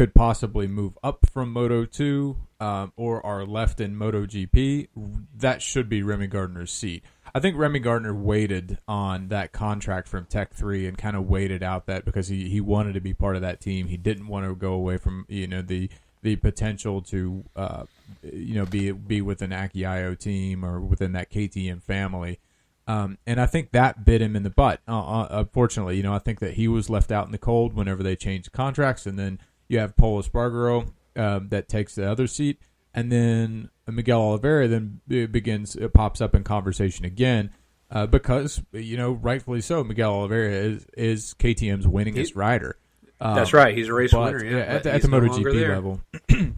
could 0.00 0.14
possibly 0.14 0.66
move 0.66 0.96
up 1.02 1.26
from 1.30 1.52
Moto 1.52 1.84
Two 1.84 2.38
um, 2.58 2.90
or 2.96 3.24
are 3.26 3.44
left 3.44 3.82
in 3.82 3.94
Moto 3.94 4.24
GP, 4.24 4.88
that 5.36 5.60
should 5.60 5.90
be 5.90 6.02
Remy 6.02 6.28
Gardner's 6.28 6.72
seat. 6.72 7.04
I 7.34 7.40
think 7.40 7.58
Remy 7.58 7.80
Gardner 7.80 8.14
waited 8.14 8.78
on 8.88 9.28
that 9.28 9.52
contract 9.52 10.08
from 10.08 10.24
Tech 10.24 10.54
Three 10.54 10.86
and 10.86 10.96
kind 10.96 11.16
of 11.16 11.28
waited 11.28 11.62
out 11.62 11.84
that 11.84 12.06
because 12.06 12.28
he, 12.28 12.48
he 12.48 12.62
wanted 12.62 12.94
to 12.94 13.00
be 13.02 13.12
part 13.12 13.36
of 13.36 13.42
that 13.42 13.60
team. 13.60 13.88
He 13.88 13.98
didn't 13.98 14.26
want 14.26 14.46
to 14.46 14.54
go 14.54 14.72
away 14.72 14.96
from 14.96 15.26
you 15.28 15.46
know 15.46 15.60
the 15.60 15.90
the 16.22 16.36
potential 16.36 17.02
to 17.02 17.44
uh, 17.54 17.84
you 18.22 18.54
know 18.54 18.64
be 18.64 18.92
be 18.92 19.20
with 19.20 19.42
an 19.42 19.52
Aki 19.52 19.84
Ajo 19.84 20.14
team 20.14 20.64
or 20.64 20.80
within 20.80 21.12
that 21.12 21.30
KTM 21.30 21.82
family. 21.82 22.40
Um, 22.86 23.18
and 23.26 23.38
I 23.38 23.44
think 23.44 23.72
that 23.72 24.06
bit 24.06 24.22
him 24.22 24.34
in 24.34 24.44
the 24.44 24.50
butt. 24.50 24.80
Uh, 24.88 24.98
uh, 24.98 25.28
unfortunately, 25.30 25.98
you 25.98 26.02
know, 26.02 26.14
I 26.14 26.18
think 26.18 26.40
that 26.40 26.54
he 26.54 26.68
was 26.68 26.88
left 26.88 27.12
out 27.12 27.26
in 27.26 27.32
the 27.32 27.38
cold 27.38 27.74
whenever 27.74 28.02
they 28.02 28.16
changed 28.16 28.50
contracts, 28.50 29.04
and 29.04 29.18
then 29.18 29.38
you 29.70 29.78
have 29.78 29.96
Pol 29.96 30.22
Espargaro 30.22 30.92
um, 31.16 31.48
that 31.48 31.68
takes 31.68 31.94
the 31.94 32.10
other 32.10 32.26
seat, 32.26 32.58
and 32.92 33.10
then 33.10 33.70
Miguel 33.86 34.20
Oliveira 34.20 34.68
then 34.68 35.00
be- 35.06 35.26
begins 35.26 35.76
it 35.76 35.92
pops 35.94 36.20
up 36.20 36.34
in 36.34 36.42
conversation 36.44 37.04
again 37.04 37.50
uh, 37.90 38.06
because 38.06 38.62
you 38.72 38.96
know 38.96 39.12
rightfully 39.12 39.60
so, 39.60 39.84
Miguel 39.84 40.12
Oliveira 40.12 40.52
is 40.52 40.86
is 40.96 41.34
KTM's 41.38 41.86
winningest 41.86 42.36
rider. 42.36 42.76
Um, 43.20 43.34
That's 43.34 43.52
right. 43.52 43.76
He's 43.76 43.88
a 43.88 43.94
race 43.94 44.12
but, 44.12 44.32
winner. 44.32 44.44
Yeah, 44.44 44.64
at 44.64 44.82
the, 44.82 44.92
at 44.92 45.02
the 45.02 45.08
no 45.08 45.20
MotoGP 45.20 45.68
level. 45.68 46.00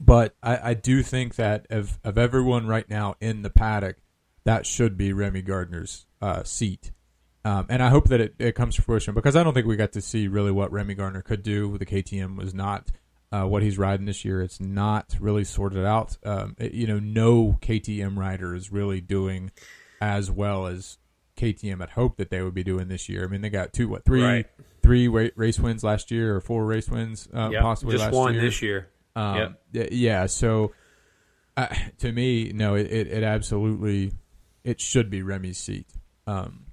but 0.00 0.34
I, 0.42 0.70
I 0.70 0.74
do 0.74 1.02
think 1.02 1.36
that 1.36 1.66
of 1.70 1.98
of 2.04 2.18
everyone 2.18 2.66
right 2.66 2.88
now 2.88 3.16
in 3.20 3.42
the 3.42 3.50
paddock, 3.50 3.96
that 4.44 4.66
should 4.66 4.96
be 4.96 5.12
Remy 5.12 5.42
Gardner's 5.42 6.06
uh, 6.20 6.44
seat. 6.44 6.92
Um, 7.44 7.66
and 7.68 7.82
I 7.82 7.88
hope 7.88 8.08
that 8.08 8.20
it, 8.20 8.34
it 8.38 8.54
comes 8.54 8.76
to 8.76 8.82
fruition 8.82 9.14
because 9.14 9.34
I 9.34 9.42
don't 9.42 9.52
think 9.54 9.66
we 9.66 9.74
got 9.76 9.92
to 9.92 10.00
see 10.00 10.28
really 10.28 10.52
what 10.52 10.70
Remy 10.70 10.94
Gardner 10.94 11.22
could 11.22 11.42
do. 11.42 11.76
The 11.76 11.86
KTM 11.86 12.36
was 12.36 12.54
not 12.54 12.90
uh, 13.32 13.44
what 13.44 13.62
he's 13.62 13.78
riding 13.78 14.06
this 14.06 14.24
year. 14.24 14.42
It's 14.42 14.60
not 14.60 15.16
really 15.18 15.42
sorted 15.44 15.84
out. 15.84 16.16
Um, 16.24 16.54
it- 16.58 16.72
you 16.72 16.86
know, 16.86 17.00
no 17.00 17.58
KTM 17.60 18.16
rider 18.16 18.54
is 18.54 18.70
really 18.70 19.00
doing 19.00 19.50
as 20.00 20.30
well 20.30 20.66
as 20.66 20.98
KTM 21.36 21.80
had 21.80 21.90
hoped 21.90 22.18
that 22.18 22.30
they 22.30 22.42
would 22.42 22.54
be 22.54 22.62
doing 22.62 22.88
this 22.88 23.08
year. 23.08 23.24
I 23.24 23.26
mean, 23.26 23.40
they 23.40 23.50
got 23.50 23.72
two, 23.72 23.88
what, 23.88 24.04
three, 24.04 24.22
Right. 24.22 24.46
three 24.82 25.08
race 25.08 25.58
wins 25.58 25.82
last 25.82 26.10
year 26.12 26.36
or 26.36 26.40
four 26.40 26.64
race 26.64 26.88
wins 26.88 27.28
uh, 27.34 27.48
Yep, 27.52 27.62
possibly 27.62 27.94
just 27.94 28.04
last 28.04 28.14
one 28.14 28.34
year. 28.34 28.42
this 28.42 28.62
year. 28.62 28.88
Um, 29.16 29.56
Yep. 29.72 29.88
Yeah. 29.92 30.26
So, 30.26 30.72
uh, 31.56 31.66
to 31.98 32.12
me, 32.12 32.52
no, 32.54 32.74
it, 32.76 32.86
it, 32.92 33.06
it 33.08 33.22
absolutely 33.24 34.12
it 34.64 34.80
should 34.80 35.10
be 35.10 35.22
Remy's 35.22 35.58
seat. 35.58 35.86
Um, 36.26 36.66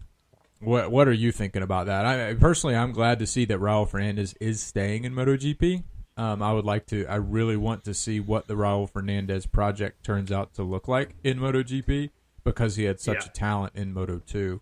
what 0.60 0.92
what 0.92 1.08
are 1.08 1.14
you 1.14 1.32
thinking 1.32 1.62
about 1.62 1.86
that? 1.88 2.06
I 2.06 2.34
personally, 2.36 2.76
I'm 2.76 2.92
glad 2.92 3.20
to 3.20 3.28
see 3.28 3.46
that 3.46 3.60
Raul 3.60 3.88
Fernandez 3.88 4.36
is 4.40 4.62
staying 4.62 5.06
in 5.06 5.14
MotoGP. 5.14 5.84
Um, 6.18 6.42
I 6.42 6.52
would 6.52 6.66
like 6.66 6.86
to. 6.88 7.06
I 7.08 7.16
really 7.16 7.56
want 7.56 7.86
to 7.86 7.94
see 7.94 8.20
what 8.20 8.48
the 8.48 8.56
Raul 8.56 8.90
Fernandez 8.90 9.46
project 9.46 10.04
turns 10.04 10.32
out 10.32 10.54
to 10.56 10.64
look 10.64 10.88
like 10.88 11.16
in 11.24 11.40
MotoGP 11.40 12.10
because 12.44 12.76
he 12.76 12.84
had 12.84 13.00
such 13.00 13.20
Yeah. 13.24 13.30
a 13.30 13.34
talent 13.34 13.74
in 13.76 13.94
Moto 13.94 14.20
Two. 14.20 14.60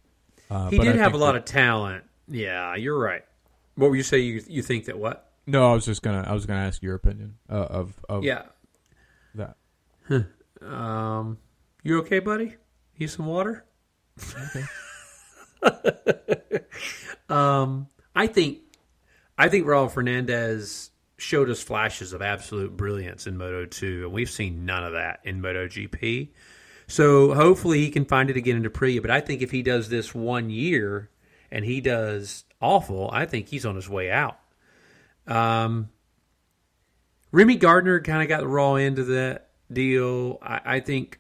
Uh, 0.52 0.70
He 0.70 0.78
but 0.78 0.84
did 0.84 0.95
I 0.95 1.00
have 1.00 1.14
a 1.14 1.18
lot 1.18 1.32
that- 1.34 1.39
of 1.39 1.45
talent. 1.45 2.04
Yeah, 2.28 2.76
you're 2.76 3.00
right. 3.00 3.24
What 3.76 3.89
were 3.89 3.95
you 3.95 4.04
say? 4.04 4.20
You 4.20 4.43
you 4.48 4.62
think 4.62 4.86
that 4.86 4.98
what? 5.00 5.32
No, 5.48 5.72
I 5.72 5.74
was 5.74 5.86
just 5.86 6.04
gonna. 6.04 6.24
I 6.28 6.34
was 6.34 6.45
gonna 6.45 6.60
ask 6.66 6.84
your 6.84 6.93
opinion 6.95 7.36
uh, 7.50 7.54
of 7.56 7.93
of 8.08 8.24
Yeah. 8.24 8.43
that. 9.36 9.56
Um, 10.62 11.38
you 11.84 12.00
okay, 12.00 12.20
buddy? 12.20 12.56
Need 13.00 13.08
some 13.10 13.26
water? 13.28 13.66
um, 17.30 17.88
I 18.15 18.28
think 18.28 18.59
I 19.38 19.49
think 19.49 19.65
Raul 19.65 19.91
Fernandez 19.91 20.91
showed 21.18 21.49
us 21.49 21.61
flashes 21.61 22.13
of 22.13 22.22
absolute 22.22 22.78
brilliance 22.78 23.28
in 23.28 23.38
Moto 23.38 23.65
2, 23.65 24.03
and 24.03 24.13
we've 24.13 24.30
seen 24.30 24.65
none 24.65 24.84
of 24.84 24.93
that 24.93 25.20
in 25.24 25.41
Moto 25.41 25.68
GP. 25.68 26.30
So 26.88 27.34
hopefully 27.34 27.80
he 27.80 27.89
can 27.89 28.05
find 28.05 28.30
it 28.30 28.38
again 28.38 28.57
in 28.57 28.72
Aprilia. 28.72 29.01
But 29.01 29.11
I 29.11 29.20
think 29.20 29.41
if 29.41 29.51
he 29.51 29.61
does 29.61 29.89
this 29.89 30.15
one 30.15 30.49
year 30.49 31.09
and 31.51 31.65
he 31.65 31.82
does 31.82 32.45
awful, 32.61 33.09
I 33.11 33.26
think 33.26 33.49
he's 33.49 33.65
on 33.65 33.76
his 33.76 33.89
way 33.89 34.09
out. 34.09 34.39
Um, 35.28 35.89
Remy 37.32 37.57
Gardner 37.57 37.99
kind 38.01 38.22
of 38.22 38.30
got 38.30 38.39
the 38.39 38.47
raw 38.47 38.76
end 38.76 38.99
of 38.99 39.07
that 39.07 39.49
deal. 39.72 40.39
I, 40.41 40.61
I 40.65 40.80
think 40.80 41.20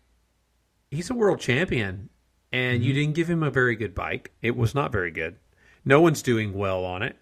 he's 0.89 1.09
a 1.09 1.13
world 1.13 1.39
champion, 1.39 2.09
and 2.51 2.83
you 2.83 2.91
mm-hmm. 2.91 2.99
didn't 2.99 3.15
give 3.15 3.29
him 3.29 3.43
a 3.43 3.51
very 3.51 3.75
good 3.75 3.95
bike. 3.95 4.31
It 4.41 4.55
was 4.55 4.73
not 4.73 4.91
very 4.91 5.11
good. 5.11 5.37
No 5.85 6.01
one's 6.01 6.21
doing 6.21 6.53
well 6.53 6.83
on 6.83 7.01
it. 7.03 7.15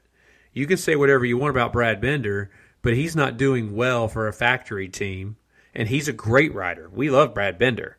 You 0.53 0.65
can 0.65 0.77
say 0.77 0.95
whatever 0.95 1.25
you 1.25 1.37
want 1.37 1.51
about 1.51 1.73
Brad 1.73 2.01
Binder, 2.01 2.49
but 2.81 2.93
he's 2.93 3.15
not 3.15 3.37
doing 3.37 3.75
well 3.75 4.07
for 4.07 4.27
a 4.27 4.33
factory 4.33 4.87
team, 4.87 5.37
and 5.73 5.89
he's 5.89 6.07
a 6.07 6.13
great 6.13 6.53
rider. 6.53 6.89
We 6.89 7.09
love 7.09 7.33
Brad 7.33 7.59
Binder. 7.59 7.97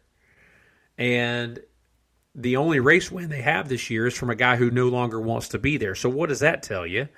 And 0.96 1.60
the 2.34 2.56
only 2.56 2.80
race 2.80 3.10
win 3.10 3.28
they 3.28 3.42
have 3.42 3.68
this 3.68 3.90
year 3.90 4.06
is 4.06 4.16
from 4.16 4.30
a 4.30 4.34
guy 4.34 4.56
who 4.56 4.70
no 4.70 4.88
longer 4.88 5.20
wants 5.20 5.48
to 5.48 5.58
be 5.58 5.76
there. 5.76 5.94
So 5.94 6.08
what 6.08 6.28
does 6.28 6.40
that 6.40 6.62
tell 6.62 6.86
you? 6.86 7.08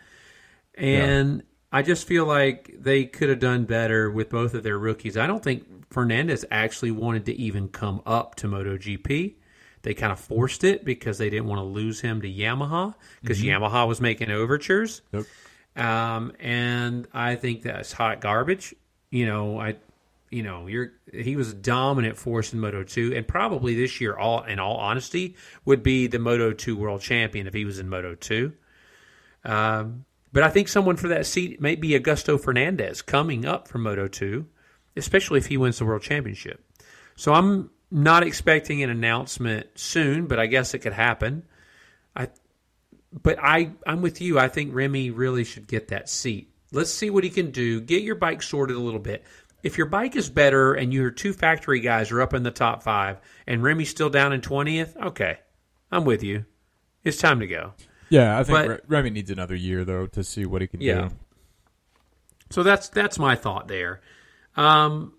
And 0.75 1.43
I 1.73 1.83
just 1.83 2.07
feel 2.07 2.25
like 2.25 2.75
they 2.79 3.05
could 3.05 3.29
have 3.29 3.41
done 3.41 3.65
better 3.65 4.11
with 4.11 4.31
both 4.31 4.55
of 4.55 4.63
their 4.63 4.79
rookies. 4.79 5.17
I 5.17 5.27
don't 5.27 5.43
think 5.43 5.93
Fernandez 5.93 6.45
actually 6.51 6.93
wanted 6.93 7.27
to 7.27 7.35
even 7.35 7.69
come 7.69 8.01
up 8.07 8.37
to 8.37 8.49
MotoGP. 8.49 9.35
They 9.83 9.95
kind 9.95 10.13
of 10.13 10.19
forced 10.19 10.65
it 10.65 10.85
because 10.85 11.19
they 11.19 11.31
didn't 11.31 11.47
want 11.47 11.61
to 11.61 11.65
lose 11.65 12.01
him 12.01 12.23
to 12.23 12.29
Yamaha 12.29 12.95
because 13.21 13.41
Yamaha 13.43 13.87
was 13.87 14.01
making 14.01 14.31
overtures. 14.31 15.03
Yep. 15.13 15.25
Um, 15.77 16.33
and 16.41 17.07
I 17.15 17.37
think 17.37 17.63
that's 17.63 17.93
hot 17.93 18.21
garbage. 18.21 18.75
You 19.11 19.27
know, 19.27 19.61
I, 19.61 19.77
you 20.31 20.43
know, 20.43 20.67
you're 20.67 20.93
he 21.13 21.37
was 21.37 21.53
a 21.53 21.55
dominant 21.55 22.17
force 22.17 22.53
in 22.53 22.61
Moto 22.61 22.83
two, 22.83 23.15
and 23.15 23.27
probably 23.27 23.75
this 23.75 24.01
year, 24.01 24.17
all 24.17 24.43
in 24.43 24.59
all 24.59 24.77
honesty, 24.77 25.37
would 25.65 25.83
be 25.83 26.07
the 26.09 26.19
Moto 26.19 26.53
two 26.53 26.77
world 26.77 27.01
champion 27.01 27.47
if 27.47 27.55
he 27.55 27.65
was 27.65 27.79
in 27.79 27.89
Moto 27.89 28.15
two. 28.15 28.53
Um, 29.45 30.05
but 30.33 30.43
I 30.43 30.51
think 30.51 30.69
someone 30.69 30.97
for 30.97 31.09
that 31.09 31.25
seat 31.25 31.61
may 31.61 31.77
be 31.77 31.91
Augusto 31.91 32.39
Fernandez 32.39 33.01
coming 33.01 33.47
up 33.47 33.69
from 33.69 33.85
Moto 33.85 34.09
two, 34.09 34.47
especially 34.97 35.39
if 35.39 35.47
he 35.47 35.57
wins 35.57 35.79
the 35.79 35.87
world 35.87 36.03
championship. 36.03 36.63
So 37.17 37.33
I'm 37.33 37.71
not 37.91 38.23
expecting 38.23 38.83
an 38.83 38.91
announcement 38.91 39.67
soon, 39.77 40.27
but 40.27 40.39
I 40.39 40.47
guess 40.47 40.75
it 40.75 40.81
could 40.81 40.93
happen. 40.93 41.45
I 42.15 42.29
but 43.23 43.39
I 43.43 43.73
I'm 43.87 44.03
with 44.03 44.21
you. 44.21 44.39
I 44.39 44.49
think 44.49 44.75
Remy 44.75 45.11
really 45.11 45.45
should 45.45 45.67
get 45.67 45.89
that 45.89 46.09
seat. 46.09 46.53
Let's 46.73 46.91
see 46.93 47.09
what 47.11 47.25
he 47.25 47.31
can 47.31 47.51
do. 47.51 47.81
Get 47.81 48.03
your 48.03 48.15
bike 48.17 48.43
sorted 48.43 48.77
a 48.77 48.81
little 48.81 49.01
bit. 49.01 49.25
If 49.63 49.79
your 49.79 49.87
bike 49.87 50.15
is 50.17 50.29
better 50.29 50.75
and 50.75 50.93
your 50.93 51.11
two 51.11 51.33
factory 51.33 51.81
guys 51.81 52.13
are 52.13 52.21
up 52.21 52.35
in 52.35 52.43
the 52.43 52.51
top 52.51 52.83
five 52.83 53.19
and 53.47 53.63
Remy's 53.63 53.89
still 53.91 54.11
down 54.11 54.33
in 54.33 54.41
twentieth, 54.43 54.97
okay, 54.97 55.39
I'm 55.91 56.05
with 56.05 56.23
you. 56.23 56.45
It's 57.05 57.17
time 57.19 57.41
to 57.41 57.47
go. 57.47 57.73
Yeah, 58.11 58.39
I 58.39 58.45
think 58.45 58.59
But- 58.59 58.69
Re- 58.69 58.79
Remy 58.87 59.11
needs 59.11 59.31
another 59.31 59.55
year 59.57 59.85
though 59.85 60.07
to 60.09 60.23
see 60.23 60.45
what 60.47 60.61
he 60.61 60.69
can 60.69 60.81
Yeah. 60.81 61.09
do. 61.09 61.15
So 62.51 62.63
that's 62.63 62.89
that's 62.91 63.19
my 63.19 63.35
thought 63.35 63.69
there. 63.69 64.01
Um, 64.57 65.15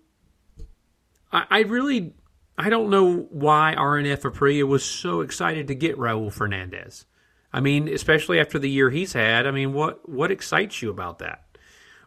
I, 1.32 1.46
I 1.50 1.58
really 1.60 2.14
I 2.60 2.68
don't 2.68 2.90
know 2.90 3.26
why 3.30 3.74
RNF 3.74 4.20
Aprilia 4.20 4.64
was 4.64 4.84
so 4.84 5.22
excited 5.22 5.68
to 5.68 5.74
get 5.74 5.96
Raul 5.96 6.30
Fernandez. 6.30 7.06
I 7.50 7.60
mean, 7.60 7.88
especially 7.88 8.38
after 8.38 8.58
the 8.58 8.68
year 8.68 8.90
he's 8.90 9.14
had. 9.14 9.46
I 9.46 9.50
mean, 9.50 9.72
what 9.72 10.06
what 10.06 10.30
excites 10.30 10.82
you 10.82 10.90
about 10.90 11.20
that? 11.20 11.44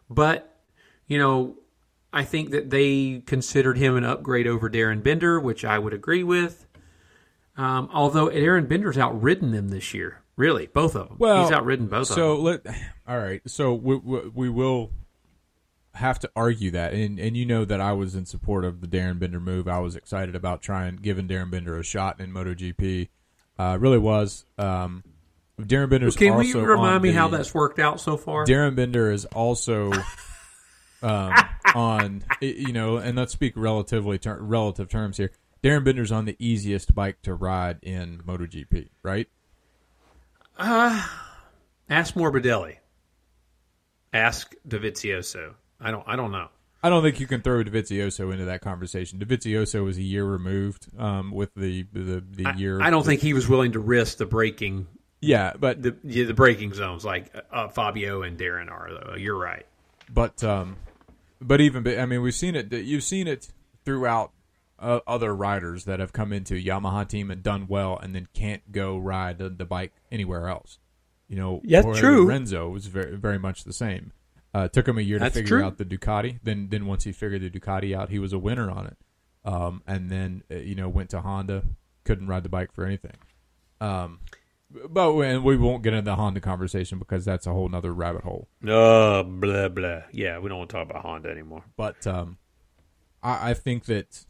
But 0.08 0.56
you 1.08 1.18
know, 1.18 1.56
I 2.12 2.22
think 2.22 2.52
that 2.52 2.70
they 2.70 3.24
considered 3.26 3.76
him 3.76 3.96
an 3.96 4.04
upgrade 4.04 4.46
over 4.46 4.70
Darryn 4.70 5.02
Binder, 5.02 5.40
which 5.40 5.64
I 5.64 5.76
would 5.80 5.92
agree 5.92 6.22
with. 6.22 6.68
Um, 7.56 7.90
although 7.92 8.28
Darryn 8.28 8.68
Binder's 8.68 8.96
outridden 8.96 9.50
them 9.50 9.70
this 9.70 9.92
year, 9.92 10.22
really, 10.36 10.68
both 10.68 10.94
of 10.94 11.08
them. 11.08 11.16
Well, 11.18 11.42
he's 11.42 11.52
outridden 11.52 11.88
both 11.88 12.06
so 12.06 12.36
of 12.36 12.44
them. 12.44 12.62
So 12.64 12.70
let 12.70 12.80
all 13.08 13.18
right. 13.18 13.42
So 13.46 13.74
we, 13.74 13.96
we, 13.96 14.20
we 14.28 14.48
will 14.48 14.92
have 15.94 16.18
to 16.20 16.30
argue 16.34 16.70
that, 16.72 16.92
and 16.92 17.18
and 17.18 17.36
you 17.36 17.46
know 17.46 17.64
that 17.64 17.80
I 17.80 17.92
was 17.92 18.14
in 18.14 18.26
support 18.26 18.64
of 18.64 18.80
the 18.80 18.86
Darryn 18.86 19.18
Binder 19.18 19.40
move. 19.40 19.68
I 19.68 19.78
was 19.78 19.96
excited 19.96 20.34
about 20.34 20.62
trying 20.62 20.96
giving 20.96 21.28
Darryn 21.28 21.50
Binder 21.50 21.78
a 21.78 21.84
shot 21.84 22.20
in 22.20 22.32
MotoGP. 22.32 23.08
Uh, 23.58 23.78
really 23.80 23.98
was. 23.98 24.44
Um, 24.58 25.04
Darryn 25.60 25.88
Binder's 25.88 26.16
Can 26.16 26.32
also 26.32 26.60
we 26.60 26.66
remind 26.66 27.02
me 27.02 27.10
the- 27.10 27.18
how 27.18 27.28
that's 27.28 27.54
worked 27.54 27.78
out 27.78 28.00
so 28.00 28.16
far? 28.16 28.44
Darryn 28.44 28.74
Binder 28.74 29.10
is 29.12 29.24
also 29.26 29.92
um, 31.02 31.32
on, 31.74 32.24
you 32.40 32.72
know, 32.72 32.96
and 32.96 33.16
let's 33.16 33.32
speak 33.32 33.52
relatively 33.56 34.18
ter- 34.18 34.40
relative 34.40 34.88
terms 34.88 35.16
here. 35.16 35.30
Darryn 35.62 35.84
Binder's 35.84 36.10
on 36.12 36.24
the 36.24 36.36
easiest 36.38 36.94
bike 36.94 37.22
to 37.22 37.34
ride 37.34 37.78
in 37.82 38.18
MotoGP, 38.26 38.88
right? 39.02 39.28
Ask 40.58 42.14
Morbidelli. 42.14 42.76
Ask 44.12 44.54
Dovizioso. 44.68 45.54
I 45.84 45.90
don't. 45.90 46.04
I 46.06 46.16
don't 46.16 46.32
know. 46.32 46.48
I 46.82 46.90
don't 46.90 47.02
think 47.02 47.18
you 47.18 47.26
can 47.26 47.40
throw 47.40 47.64
Dovizioso 47.64 48.30
into 48.30 48.44
that 48.44 48.60
conversation. 48.60 49.18
Dovizioso 49.18 49.82
was 49.84 49.96
a 49.96 50.02
year 50.02 50.24
removed 50.24 50.88
um, 50.98 51.30
with 51.30 51.54
the 51.54 51.86
the, 51.92 52.22
the 52.30 52.46
I, 52.46 52.54
year. 52.56 52.82
I 52.82 52.90
don't 52.90 53.06
think 53.06 53.20
he 53.22 53.32
was 53.32 53.48
willing 53.48 53.72
to 53.72 53.78
risk 53.78 54.18
the 54.18 54.26
breaking. 54.26 54.86
Yeah, 55.20 55.54
but 55.58 55.82
the 55.82 55.96
yeah, 56.04 56.24
the 56.26 56.34
braking 56.34 56.74
zones 56.74 57.02
like 57.02 57.34
uh, 57.50 57.68
Fabio 57.68 58.22
and 58.22 58.38
Darryn 58.38 58.70
are. 58.70 58.90
Though 58.90 59.16
you're 59.16 59.38
right. 59.38 59.64
but 60.12 60.44
um, 60.44 60.76
but 61.40 61.62
even 61.62 61.86
I 61.98 62.04
mean 62.04 62.20
we've 62.20 62.34
seen 62.34 62.54
it. 62.54 62.70
You've 62.72 63.02
seen 63.02 63.28
it 63.28 63.48
throughout 63.86 64.32
uh, 64.78 65.00
other 65.06 65.34
riders 65.34 65.86
that 65.86 66.00
have 66.00 66.12
come 66.12 66.32
into 66.34 66.54
Yamaha 66.54 67.08
team 67.08 67.30
and 67.30 67.42
done 67.42 67.66
well, 67.66 67.98
and 67.98 68.14
then 68.14 68.28
can't 68.34 68.70
go 68.70 68.98
ride 68.98 69.38
the, 69.38 69.48
the 69.48 69.64
bike 69.64 69.92
anywhere 70.12 70.48
else. 70.48 70.78
You 71.28 71.36
know, 71.36 71.62
Yeah, 71.64 71.80
Jorge 71.80 72.00
true. 72.00 72.26
Lorenzo 72.26 72.68
was 72.68 72.86
very 72.86 73.16
very 73.16 73.38
much 73.38 73.64
the 73.64 73.72
same. 73.72 74.12
Uh, 74.54 74.68
took 74.68 74.86
him 74.86 74.96
a 74.98 75.00
year 75.00 75.18
to 75.18 75.24
That's 75.24 75.34
figure 75.34 75.58
true. 75.58 75.64
out 75.66 75.78
the 75.78 75.84
Ducati. 75.84 76.38
Then 76.44 76.68
then 76.70 76.86
once 76.86 77.02
he 77.04 77.10
figured 77.12 77.42
the 77.42 77.50
Ducati 77.50 77.94
out, 77.96 78.08
he 78.08 78.20
was 78.20 78.32
a 78.32 78.38
winner 78.38 78.70
on 78.70 78.86
it. 78.86 78.96
Um, 79.44 79.82
and 79.86 80.08
then 80.10 80.42
uh, 80.50 80.56
you 80.56 80.76
know 80.76 80.88
went 80.88 81.10
to 81.10 81.20
Honda, 81.20 81.64
couldn't 82.04 82.28
ride 82.28 82.44
the 82.44 82.48
bike 82.48 82.72
for 82.72 82.84
anything. 82.86 83.16
Um, 83.80 84.20
but 84.88 85.12
and 85.18 85.42
we 85.44 85.56
won't 85.56 85.82
get 85.82 85.92
into 85.92 86.04
the 86.10 86.14
Honda 86.16 86.40
conversation 86.40 86.98
because 87.00 87.24
that's 87.24 87.46
a 87.46 87.52
whole 87.52 87.68
nother 87.68 87.92
rabbit 87.92 88.22
hole. 88.22 88.48
Oh, 88.66 89.22
blah 89.24 89.68
blah. 89.68 90.02
Yeah, 90.12 90.38
we 90.38 90.48
don't 90.48 90.58
want 90.58 90.70
to 90.70 90.76
talk 90.76 90.88
about 90.88 91.02
Honda 91.02 91.30
anymore. 91.30 91.64
but 91.76 92.06
um, 92.06 92.38
I, 93.22 93.50
I 93.50 93.54
think 93.54 93.86
that 93.86 94.24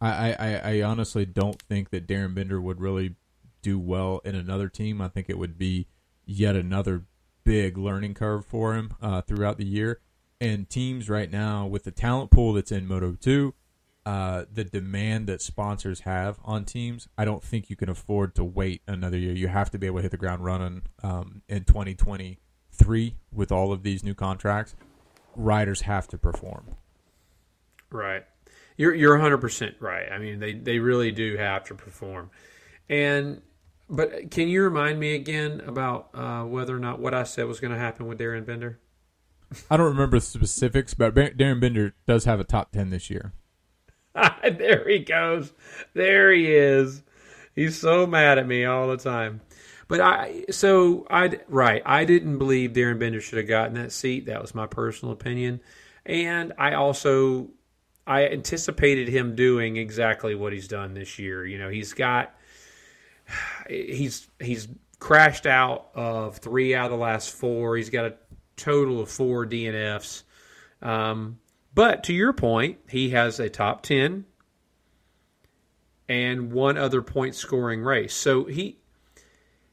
I, 0.00 0.32
I, 0.32 0.54
I 0.76 0.82
honestly 0.82 1.24
don't 1.26 1.60
think 1.62 1.90
that 1.90 2.06
Darryn 2.06 2.34
Binder 2.34 2.60
would 2.60 2.80
really 2.80 3.16
do 3.62 3.78
well 3.78 4.20
in 4.24 4.34
another 4.34 4.68
team. 4.68 5.00
I 5.00 5.08
think 5.08 5.28
it 5.28 5.38
would 5.38 5.58
be 5.58 5.86
yet 6.24 6.56
another 6.56 7.04
big 7.46 7.78
learning 7.78 8.12
curve 8.12 8.44
for 8.44 8.74
him 8.74 8.92
uh, 9.00 9.22
throughout 9.22 9.56
the 9.56 9.64
year. 9.64 10.00
And 10.38 10.68
teams 10.68 11.08
right 11.08 11.30
now 11.30 11.66
with 11.66 11.84
the 11.84 11.90
talent 11.90 12.30
pool 12.30 12.52
that's 12.52 12.72
in 12.72 12.86
Moto 12.86 13.16
Two, 13.18 13.54
uh, 14.04 14.44
the 14.52 14.64
demand 14.64 15.26
that 15.28 15.40
sponsors 15.40 16.00
have 16.00 16.38
on 16.44 16.66
teams, 16.66 17.08
I 17.16 17.24
don't 17.24 17.42
think 17.42 17.70
you 17.70 17.76
can 17.76 17.88
afford 17.88 18.34
to 18.34 18.44
wait 18.44 18.82
another 18.86 19.16
year. 19.16 19.32
You 19.32 19.48
have 19.48 19.70
to 19.70 19.78
be 19.78 19.86
able 19.86 19.98
to 19.98 20.02
hit 20.02 20.10
the 20.10 20.18
ground 20.18 20.44
running 20.44 20.82
um, 21.02 21.40
in 21.48 21.64
2023 21.64 23.14
with 23.32 23.50
all 23.50 23.72
of 23.72 23.82
these 23.82 24.04
new 24.04 24.14
contracts. 24.14 24.74
Riders 25.34 25.82
have 25.82 26.06
to 26.08 26.18
perform. 26.18 26.66
Right. 27.90 28.24
You're 28.76 28.94
you're 28.94 29.14
100 29.14 29.38
percent 29.38 29.76
right. 29.80 30.10
I 30.12 30.18
mean, 30.18 30.38
they 30.38 30.52
they 30.52 30.80
really 30.80 31.12
do 31.12 31.36
have 31.38 31.64
to 31.64 31.74
perform. 31.74 32.30
And 32.90 33.40
but 33.88 34.30
can 34.30 34.48
you 34.48 34.62
remind 34.62 34.98
me 34.98 35.14
again 35.14 35.60
about 35.66 36.10
uh, 36.14 36.42
whether 36.42 36.74
or 36.74 36.80
not 36.80 37.00
what 37.00 37.14
I 37.14 37.22
said 37.24 37.46
was 37.46 37.60
going 37.60 37.72
to 37.72 37.78
happen 37.78 38.06
with 38.06 38.18
Darryn 38.18 38.46
Binder? 38.46 38.80
I 39.70 39.76
don't 39.76 39.86
remember 39.86 40.18
the 40.18 40.24
specifics, 40.24 40.94
but 40.94 41.14
Bar- 41.14 41.30
Darryn 41.30 41.60
Binder 41.60 41.94
does 42.06 42.24
have 42.24 42.40
a 42.40 42.44
top 42.44 42.72
ten 42.72 42.90
this 42.90 43.10
year. 43.10 43.32
there 44.42 44.88
he 44.88 45.00
goes. 45.00 45.52
There 45.94 46.32
he 46.32 46.52
is. 46.52 47.02
He's 47.54 47.78
so 47.78 48.06
mad 48.06 48.38
at 48.38 48.46
me 48.46 48.64
all 48.64 48.88
the 48.88 48.96
time. 48.96 49.40
But 49.88 50.00
I 50.00 50.44
so 50.50 51.06
I 51.08 51.38
right, 51.48 51.82
I 51.86 52.04
didn't 52.04 52.38
believe 52.38 52.72
Darryn 52.72 52.98
Binder 52.98 53.20
should 53.20 53.38
have 53.38 53.48
gotten 53.48 53.74
that 53.74 53.92
seat. 53.92 54.26
That 54.26 54.42
was 54.42 54.54
my 54.54 54.66
personal 54.66 55.12
opinion. 55.12 55.60
And 56.04 56.52
I 56.58 56.74
also 56.74 57.50
I 58.06 58.26
anticipated 58.28 59.08
him 59.08 59.36
doing 59.36 59.76
exactly 59.76 60.34
what 60.34 60.52
he's 60.52 60.68
done 60.68 60.94
this 60.94 61.18
year. 61.18 61.44
You 61.44 61.58
know, 61.58 61.68
he's 61.68 61.92
got 61.92 62.35
he's 63.68 64.28
he's 64.40 64.68
crashed 64.98 65.46
out 65.46 65.88
of 65.94 66.38
3 66.38 66.74
out 66.74 66.86
of 66.86 66.90
the 66.92 66.96
last 66.96 67.30
4. 67.30 67.76
He's 67.76 67.90
got 67.90 68.06
a 68.06 68.14
total 68.56 69.00
of 69.00 69.10
4 69.10 69.46
DNFs. 69.46 70.22
Um 70.82 71.38
but 71.74 72.04
to 72.04 72.14
your 72.14 72.32
point, 72.32 72.78
he 72.88 73.10
has 73.10 73.38
a 73.38 73.50
top 73.50 73.82
10 73.82 74.24
and 76.08 76.52
one 76.52 76.78
other 76.78 77.02
point 77.02 77.34
scoring 77.34 77.82
race. 77.82 78.14
So 78.14 78.44
he 78.44 78.78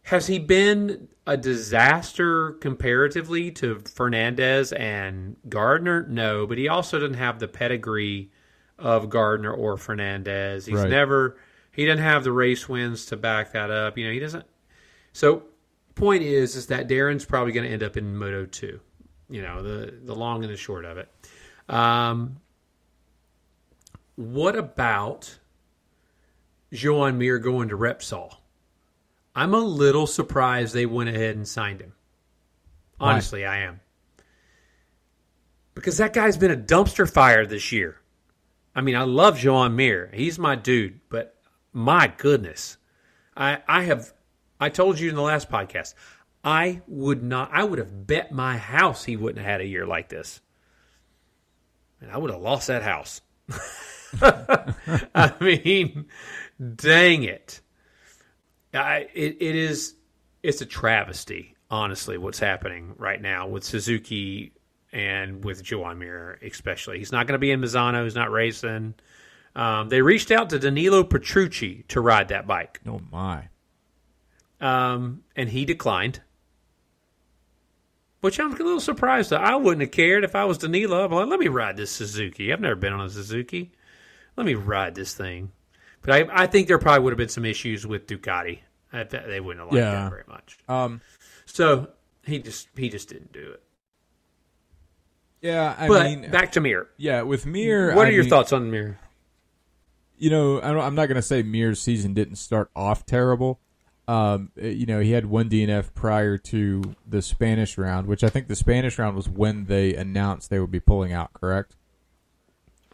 has 0.04 0.28
he 0.28 0.38
been 0.40 1.08
a 1.26 1.38
disaster 1.38 2.52
comparatively 2.54 3.52
to 3.52 3.80
Fernandez 3.80 4.74
and 4.74 5.38
Gardner? 5.48 6.06
No, 6.10 6.46
but 6.46 6.58
he 6.58 6.68
also 6.68 7.00
doesn't 7.00 7.14
have 7.16 7.40
the 7.40 7.48
pedigree 7.48 8.30
of 8.78 9.10
Gardner 9.10 9.54
or 9.54 9.78
Fernandez. 9.78 10.66
He's 10.66 10.80
Right. 10.80 10.90
never 10.90 11.38
he 11.74 11.86
doesn't 11.86 12.04
have 12.04 12.24
the 12.24 12.32
race 12.32 12.70
wins 12.70 13.06
to 13.08 13.18
back 13.18 13.52
that 13.54 13.70
up. 13.72 13.98
You 13.98 14.06
know, 14.06 14.14
he 14.14 14.20
doesn't 14.20 14.46
so 15.14 15.44
point 15.96 16.24
is 16.24 16.56
is 16.56 16.68
that 16.68 16.88
Darryn's 16.88 17.26
probably 17.26 17.54
going 17.54 17.68
to 17.68 17.72
end 17.72 17.84
up 17.84 17.98
in 17.98 18.18
Moto 18.18 18.46
2. 18.46 18.80
You 19.30 19.42
know, 19.42 19.62
the 19.62 20.00
the 20.04 20.16
long 20.16 20.44
and 20.44 20.52
the 20.52 20.58
short 20.58 20.86
of 20.86 20.98
it. 20.98 21.10
Um, 21.70 22.38
what 24.16 24.56
about 24.56 25.40
Joan 26.72 27.18
Mir 27.18 27.40
going 27.40 27.70
to 27.70 27.78
Repsol? 27.78 28.36
I'm 29.36 29.54
a 29.54 29.60
little 29.60 30.06
surprised 30.06 30.74
they 30.74 30.86
went 30.86 31.10
ahead 31.10 31.36
and 31.36 31.48
signed 31.48 31.82
him. 31.82 31.94
Why? 32.98 33.14
Honestly, 33.14 33.46
I 33.46 33.60
am. 33.60 33.80
Because 35.74 35.98
that 35.98 36.14
guy's 36.14 36.38
been 36.38 36.52
a 36.52 36.58
dumpster 36.58 37.12
fire 37.12 37.46
this 37.48 37.72
year. 37.72 38.00
I 38.76 38.82
mean, 38.82 38.96
I 38.96 39.04
love 39.04 39.40
Joan 39.40 39.76
Mir. 39.76 40.12
He's 40.14 40.38
my 40.38 40.56
dude, 40.56 41.00
but 41.10 41.33
my 41.74 42.14
goodness. 42.18 42.78
I 43.36 43.60
I 43.68 43.84
have 43.84 44.14
I 44.60 44.70
told 44.70 45.00
you 45.00 45.10
in 45.10 45.16
the 45.16 45.22
last 45.22 45.50
podcast, 45.50 45.96
I 46.44 46.82
would 46.88 47.24
not 47.24 47.50
I 47.52 47.64
would 47.64 47.80
have 47.80 48.08
bet 48.08 48.32
my 48.32 48.58
house 48.58 49.04
he 49.04 49.18
wouldn't 49.18 49.44
have 49.44 49.52
had 49.52 49.62
a 49.62 49.68
year 49.68 49.86
like 49.86 50.10
this. 50.10 50.40
And 52.00 52.12
I 52.12 52.18
would 52.18 52.32
have 52.32 52.42
lost 52.42 52.68
that 52.68 52.84
house. 52.84 53.22
I 54.22 55.34
mean, 55.40 56.06
dang 56.76 57.24
it. 57.24 57.62
I, 58.74 59.08
it. 59.14 59.38
It 59.40 59.56
is. 59.56 59.96
It's 60.42 60.62
a 60.62 60.66
travesty, 60.66 61.56
honestly, 61.72 62.18
what's 62.18 62.40
happening 62.40 62.96
right 62.98 63.22
now 63.22 63.48
with 63.48 63.64
Suzuki 63.64 64.52
and 64.92 65.44
with 65.44 65.64
Joan 65.64 66.00
Mir, 66.00 66.38
especially. 66.44 67.00
He's 67.00 67.12
not 67.14 67.28
going 67.28 67.36
to 67.36 67.40
be 67.40 67.52
in 67.52 67.62
Misano. 67.62 68.04
He's 68.04 68.16
not 68.16 68.32
racing. 68.32 68.96
Um, 69.56 69.90
they 69.90 70.02
reached 70.02 70.32
out 70.32 70.50
to 70.50 70.60
Danilo 70.60 71.04
Petrucci 71.04 71.86
to 71.90 72.02
ride 72.02 72.30
that 72.30 72.48
bike, 72.48 72.80
Oh 72.88 73.02
my! 73.12 73.50
um, 74.60 75.24
and 75.36 75.50
he 75.50 75.66
declined. 75.66 76.22
Which 78.22 78.40
I'm 78.40 78.54
a 78.54 78.56
little 78.56 78.80
surprised. 78.80 79.34
At. 79.34 79.42
I 79.42 79.56
wouldn't 79.58 79.82
have 79.82 79.92
cared 79.92 80.24
if 80.24 80.34
I 80.36 80.46
was 80.46 80.58
Danilo. 80.58 81.04
I'm 81.04 81.12
like, 81.12 81.28
let 81.28 81.40
me 81.40 81.50
ride 81.50 81.76
this 81.76 81.92
Suzuki. 81.92 82.54
I've 82.54 82.62
never 82.62 82.76
been 82.76 82.94
on 82.94 83.02
a 83.02 83.10
Suzuki. 83.10 83.74
Let 84.38 84.46
me 84.46 84.56
ride 84.56 84.96
this 84.96 85.14
thing. 85.14 85.52
But 86.02 86.12
I, 86.32 86.44
I 86.44 86.48
think 86.48 86.68
there 86.70 86.80
probably 86.80 87.04
would 87.04 87.12
have 87.12 87.18
been 87.18 87.28
some 87.30 87.46
issues 87.46 87.86
with 87.86 88.08
Ducati. 88.08 88.60
I 88.94 89.04
they 89.04 89.40
wouldn't 89.42 89.60
have 89.66 89.74
liked 89.74 89.84
Yeah. 89.84 89.92
that 90.04 90.10
very 90.10 90.24
much. 90.28 90.58
Um, 90.70 91.02
So 91.46 91.90
he 92.24 92.40
just 92.40 92.70
he 92.78 92.90
just 92.90 93.10
didn't 93.10 93.34
do 93.34 93.52
it. 93.52 93.62
yeah, 95.42 95.76
I 95.78 95.88
but 95.90 96.04
mean, 96.06 96.32
back 96.32 96.54
to 96.54 96.62
Mir. 96.62 96.88
yeah, 96.98 97.22
with 97.24 97.46
Mir, 97.46 97.94
What 97.94 98.06
are 98.06 98.08
I 98.08 98.12
your 98.14 98.24
mean, 98.24 98.30
thoughts 98.30 98.54
on 98.54 98.72
Mir? 98.72 99.00
You 100.24 100.30
know, 100.30 100.62
I'm 100.62 100.96
not 100.96 101.08
going 101.08 101.18
to 101.18 101.22
say 101.22 101.44
Mir's 101.44 101.82
season 101.82 102.14
didn't 102.14 102.38
start 102.38 102.70
off 102.78 103.06
terrible. 103.06 103.60
Um, 104.08 104.52
you 104.56 104.86
know, 104.86 105.02
he 105.02 105.12
had 105.12 105.26
one 105.26 105.50
DNF 105.50 105.94
prior 105.94 106.38
to 106.38 106.82
the 107.06 107.22
Spanish 107.22 107.78
round, 107.78 108.08
which 108.08 108.24
I 108.24 108.30
think 108.30 108.48
the 108.48 108.56
Spanish 108.56 108.98
round 108.98 109.18
was 109.18 109.28
when 109.28 109.66
they 109.66 109.94
announced 109.96 110.50
they 110.50 110.60
would 110.60 110.72
be 110.72 110.80
pulling 110.80 111.12
out. 111.12 111.34
Correct? 111.34 111.76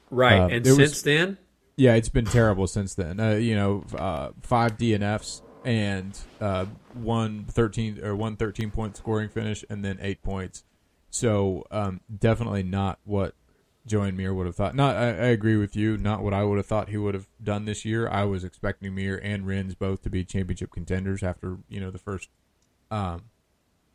Right, 0.10 0.40
Uh, 0.40 0.48
and 0.48 0.66
there 0.66 0.76
was- 0.76 0.90
since 0.94 1.02
then, 1.04 1.38
Yeah, 1.76 1.94
it's 1.94 2.10
been 2.10 2.26
terrible 2.26 2.66
since 2.66 2.96
then. 2.96 3.20
Uh, 3.20 3.34
you 3.36 3.54
know, 3.56 3.84
uh, 3.96 4.32
five 4.42 4.76
DNFs 4.78 5.44
and 5.64 6.18
uh, 6.42 6.66
one 6.96 7.46
13 7.46 8.04
or 8.04 8.16
one 8.16 8.38
13 8.38 8.72
point 8.72 8.98
scoring 8.98 9.30
finish, 9.30 9.64
and 9.70 9.86
then 9.86 10.00
eight 10.02 10.24
points. 10.24 10.64
So 11.12 11.68
um, 11.70 12.02
definitely 12.20 12.64
not 12.64 12.98
what 13.06 13.36
Joan 13.86 14.16
Mir 14.16 14.34
would 14.34 14.46
have 14.46 14.56
thought. 14.56 14.76
Not, 14.76 14.96
I, 14.96 15.08
I, 15.08 15.28
agree 15.28 15.56
with 15.56 15.76
you. 15.76 15.98
Not 15.98 16.22
what 16.22 16.34
I 16.34 16.44
would 16.44 16.58
have 16.58 16.66
thought 16.66 16.90
he 16.90 16.98
would 16.98 17.14
have 17.14 17.28
done 17.42 17.66
this 17.66 17.86
year. 17.86 18.08
I 18.08 18.24
was 18.26 18.44
expecting 18.44 18.94
Mir 18.94 19.20
and 19.24 19.48
Rins 19.48 19.74
both 19.74 20.04
to 20.04 20.10
be 20.10 20.24
championship 20.24 20.72
contenders 20.72 21.24
after 21.24 21.58
you 21.70 21.80
know 21.80 21.90
the 21.90 21.98
first 21.98 22.30
um, 22.92 23.24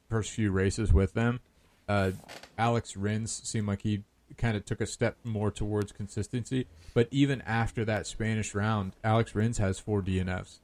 first 0.08 0.30
few 0.30 0.50
races 0.50 0.92
with 0.92 1.12
them. 1.14 1.40
Uh, 1.88 2.12
Alex 2.56 2.96
Rins 2.96 3.42
seemed 3.44 3.68
like 3.68 3.82
he 3.82 4.04
kind 4.36 4.56
of 4.56 4.64
took 4.64 4.80
a 4.80 4.86
step 4.86 5.16
more 5.24 5.50
towards 5.50 5.92
consistency. 5.92 6.66
But 6.92 7.08
even 7.10 7.42
after 7.42 7.84
that 7.84 8.06
Spanish 8.06 8.54
round, 8.54 8.92
Alex 9.02 9.34
Rins 9.34 9.58
has 9.58 9.78
four 9.78 10.02
DNFs. 10.02 10.60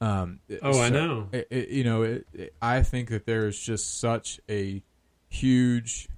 Um, 0.00 0.40
oh, 0.62 0.72
so, 0.72 0.80
I 0.80 0.88
know. 0.88 1.28
It, 1.32 1.48
it, 1.50 1.68
you 1.68 1.84
know, 1.84 2.02
it, 2.02 2.54
I 2.60 2.82
think 2.82 3.10
that 3.10 3.26
there 3.26 3.46
is 3.46 3.58
just 3.58 4.00
such 4.00 4.40
a 4.48 4.82
huge, 5.28 6.08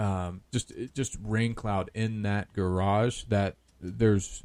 um, 0.00 0.40
just 0.50 0.72
just 0.94 1.18
rain 1.22 1.54
cloud 1.54 1.90
in 1.94 2.22
that 2.22 2.52
garage 2.54 3.24
that 3.24 3.56
there's. 3.80 4.42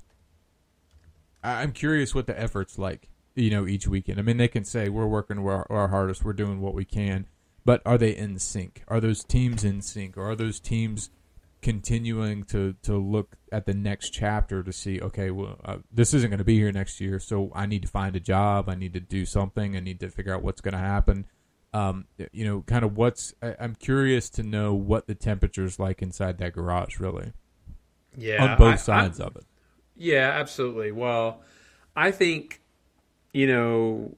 I'm 1.44 1.72
curious 1.72 2.14
what 2.14 2.28
the 2.28 2.40
effort's 2.40 2.78
like. 2.78 3.08
You 3.36 3.50
know, 3.50 3.66
each 3.68 3.88
weekend. 3.88 4.20
I 4.20 4.22
mean, 4.22 4.38
they 4.38 4.48
can 4.48 4.64
say 4.64 4.90
we're 4.90 5.08
working 5.08 5.40
our, 5.40 5.70
our 5.70 5.90
hardest, 5.90 6.24
we're 6.24 6.34
doing 6.34 6.62
what 6.62 6.74
we 6.74 6.86
can, 6.86 7.28
but 7.66 7.82
are 7.86 7.98
they 7.98 8.16
in 8.16 8.40
sync? 8.40 8.84
Are 8.88 9.02
those 9.02 9.26
teams 9.26 9.66
in 9.66 9.82
sync, 9.82 10.18
or 10.18 10.30
are 10.30 10.36
those 10.36 10.60
teams 10.60 11.10
continuing 11.62 12.44
to 12.44 12.76
to 12.84 12.96
look 12.96 13.38
at 13.52 13.66
the 13.66 13.74
next 13.74 14.12
chapter 14.12 14.62
to 14.62 14.72
see 14.72 15.02
okay 15.02 15.32
well 15.32 15.58
uh, 15.66 15.78
this 15.92 16.14
isn't 16.14 16.30
going 16.30 16.38
to 16.38 16.44
be 16.44 16.60
here 16.60 16.72
next 16.72 17.02
year 17.02 17.18
so 17.18 17.52
i 17.56 17.66
need 17.66 17.82
to 17.82 17.88
find 17.88 18.16
a 18.16 18.20
job 18.20 18.70
i 18.70 18.76
need 18.76 18.94
to 18.94 19.00
do 19.00 19.26
something 19.26 19.76
i 19.76 19.80
need 19.80 20.00
to 20.00 20.08
figure 20.12 20.32
out 20.32 20.44
what's 20.44 20.62
going 20.62 20.74
to 20.74 20.78
happen 20.78 21.26
um, 21.76 22.06
you 22.32 22.46
know 22.46 22.62
kind 22.62 22.86
of 22.86 22.96
what's 22.96 23.34
I, 23.42 23.56
am 23.60 23.76
curious 23.76 24.30
to 24.32 24.44
know 24.44 24.74
what 24.74 25.08
the 25.08 25.16
temperature's 25.16 25.78
like 25.78 26.02
inside 26.02 26.38
that 26.38 26.54
garage 26.54 27.00
really 27.00 27.34
yeah 28.16 28.44
on 28.44 28.58
both 28.58 28.74
I, 28.74 28.78
sides 28.78 29.20
I, 29.20 29.26
of 29.26 29.36
it 29.36 29.46
yeah 29.96 30.32
absolutely 30.40 30.94
well 30.94 31.42
i 31.96 32.12
think 32.12 32.62
you 33.34 33.48
know 33.48 34.16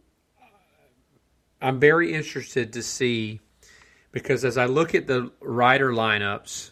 i'm 1.62 1.80
very 1.80 2.14
interested 2.14 2.74
to 2.74 2.84
see 2.84 3.40
because 4.12 4.46
as 4.46 4.58
i 4.58 4.66
look 4.66 4.94
at 4.94 5.08
the 5.08 5.32
rider 5.42 5.92
lineups 5.92 6.72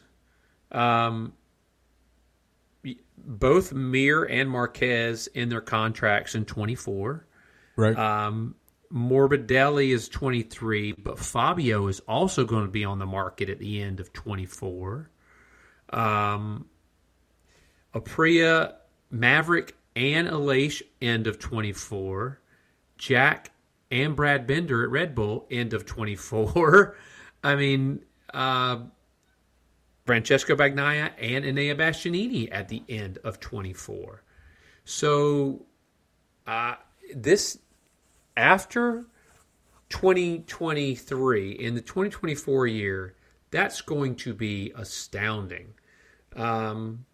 um, 0.71 1.33
both 3.17 3.73
Mir 3.73 4.23
and 4.23 4.49
Marquez 4.49 5.27
in 5.27 5.49
their 5.49 5.61
contracts 5.61 6.35
in 6.35 6.45
24. 6.45 7.25
Right. 7.77 7.97
Um, 7.97 8.55
Morbidelli 8.95 9.89
is 9.89 10.07
23, 10.07 10.93
but 10.93 11.19
Fabio 11.19 11.87
is 11.87 11.99
also 12.01 12.45
going 12.45 12.65
to 12.65 12.71
be 12.71 12.85
on 12.85 12.97
the 12.97 13.05
market 13.05 13.49
at 13.49 13.59
the 13.59 13.81
end 13.81 13.99
of 13.99 14.13
24. 14.13 15.09
Um, 15.89 16.65
Aprilia, 17.93 18.75
Maverick, 19.11 19.75
and 19.95 20.29
Aleix 20.29 20.81
end 21.01 21.27
of 21.27 21.39
24. 21.39 22.39
Jack 22.97 23.51
and 23.91 24.15
Brad 24.15 24.47
Binder 24.47 24.83
at 24.83 24.89
Red 24.89 25.13
Bull 25.13 25.45
end 25.51 25.73
of 25.73 25.85
24. 25.85 26.95
I 27.43 27.55
mean, 27.55 27.99
uh, 28.33 28.79
Francesco 30.05 30.55
Bagnaia 30.55 31.11
and 31.19 31.43
Enea 31.43 31.75
Bastianini 31.75 32.47
at 32.51 32.69
the 32.69 32.83
end 32.87 33.17
of 33.23 33.39
24. 33.39 34.23
So 34.85 35.65
uh, 36.47 36.75
this 37.13 37.57
after 38.37 39.05
2023 39.89 41.51
in 41.51 41.75
the 41.75 41.81
2024 41.81 42.67
year, 42.67 43.15
that's 43.51 43.81
going 43.81 44.15
to 44.15 44.33
be 44.33 44.71
astounding. 44.75 45.73
Um, 46.35 47.05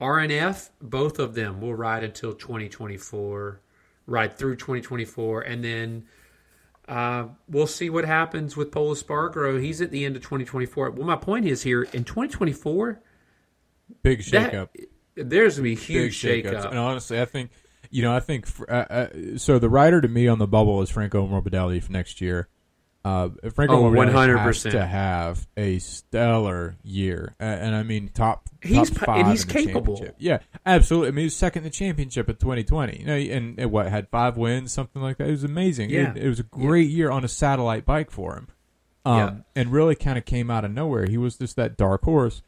RNF, 0.00 0.70
both 0.80 1.18
of 1.18 1.34
them 1.34 1.60
will 1.60 1.74
ride 1.74 2.02
until 2.02 2.32
2024, 2.32 3.60
ride 4.06 4.36
through 4.36 4.56
2024, 4.56 5.42
and 5.42 5.62
then 5.62 6.04
uh, 6.88 7.26
we'll 7.48 7.68
see 7.68 7.88
what 7.88 8.04
happens 8.04 8.56
with 8.56 8.72
Pol 8.72 8.94
Espargaro. 8.94 9.62
He's 9.62 9.80
at 9.80 9.92
the 9.92 10.04
end 10.04 10.16
of 10.16 10.22
2024. 10.22 10.90
Well, 10.90 11.06
my 11.06 11.16
point 11.16 11.46
is 11.46 11.62
here 11.62 11.84
in 11.84 12.02
2024, 12.02 13.00
big 14.02 14.20
shakeup. 14.20 14.70
There's 15.14 15.56
gonna 15.56 15.64
be 15.64 15.74
huge 15.76 16.20
shakeup. 16.20 16.70
And 16.70 16.78
honestly, 16.78 17.20
I 17.20 17.24
think 17.26 17.50
you 17.92 18.02
know, 18.02 18.16
I 18.16 18.20
think 18.20 18.48
uh, 18.68 18.72
uh, 18.72 19.08
so. 19.36 19.58
The 19.58 19.68
rider 19.68 20.00
to 20.00 20.08
me 20.08 20.26
on 20.26 20.38
the 20.38 20.46
bubble 20.46 20.80
is 20.80 20.88
Franco 20.88 21.26
Morbidelli 21.26 21.82
for 21.82 21.92
next 21.92 22.22
year. 22.22 22.48
Uh, 23.04 23.28
Franco 23.54 23.76
oh, 23.76 23.82
Morbidelli 23.82 24.38
has 24.38 24.62
to 24.62 24.84
have 24.84 25.46
a 25.58 25.78
stellar 25.78 26.76
year, 26.82 27.36
uh, 27.38 27.44
and 27.44 27.74
I 27.74 27.82
mean 27.82 28.08
top. 28.08 28.48
He's 28.62 28.90
top 28.90 29.08
and 29.10 29.28
he's 29.28 29.44
capable. 29.44 30.06
Yeah, 30.18 30.38
absolutely. 30.64 31.08
I 31.08 31.10
mean, 31.10 31.18
he 31.18 31.24
was 31.24 31.36
second 31.36 31.60
in 31.60 31.64
the 31.64 31.70
championship 31.70 32.30
in 32.30 32.36
2020. 32.36 33.00
You 33.00 33.06
know, 33.06 33.14
and, 33.14 33.58
and, 33.58 33.70
what 33.70 33.88
had 33.88 34.08
five 34.08 34.38
wins, 34.38 34.72
something 34.72 35.02
like 35.02 35.18
that. 35.18 35.28
It 35.28 35.32
was 35.32 35.44
amazing. 35.44 35.90
Yeah. 35.90 36.12
it, 36.12 36.16
it 36.16 36.28
was 36.28 36.40
a 36.40 36.44
great 36.44 36.88
yeah. 36.88 36.96
year 36.96 37.10
on 37.10 37.24
a 37.24 37.28
satellite 37.28 37.84
bike 37.84 38.10
for 38.10 38.36
him. 38.36 38.48
Um, 39.04 39.16
yeah. 39.16 39.34
and 39.56 39.72
really 39.72 39.96
kind 39.96 40.16
of 40.16 40.24
came 40.24 40.50
out 40.50 40.64
of 40.64 40.70
nowhere. 40.70 41.06
He 41.06 41.18
was 41.18 41.36
just 41.36 41.56
that 41.56 41.76
dark 41.76 42.04
horse, 42.04 42.40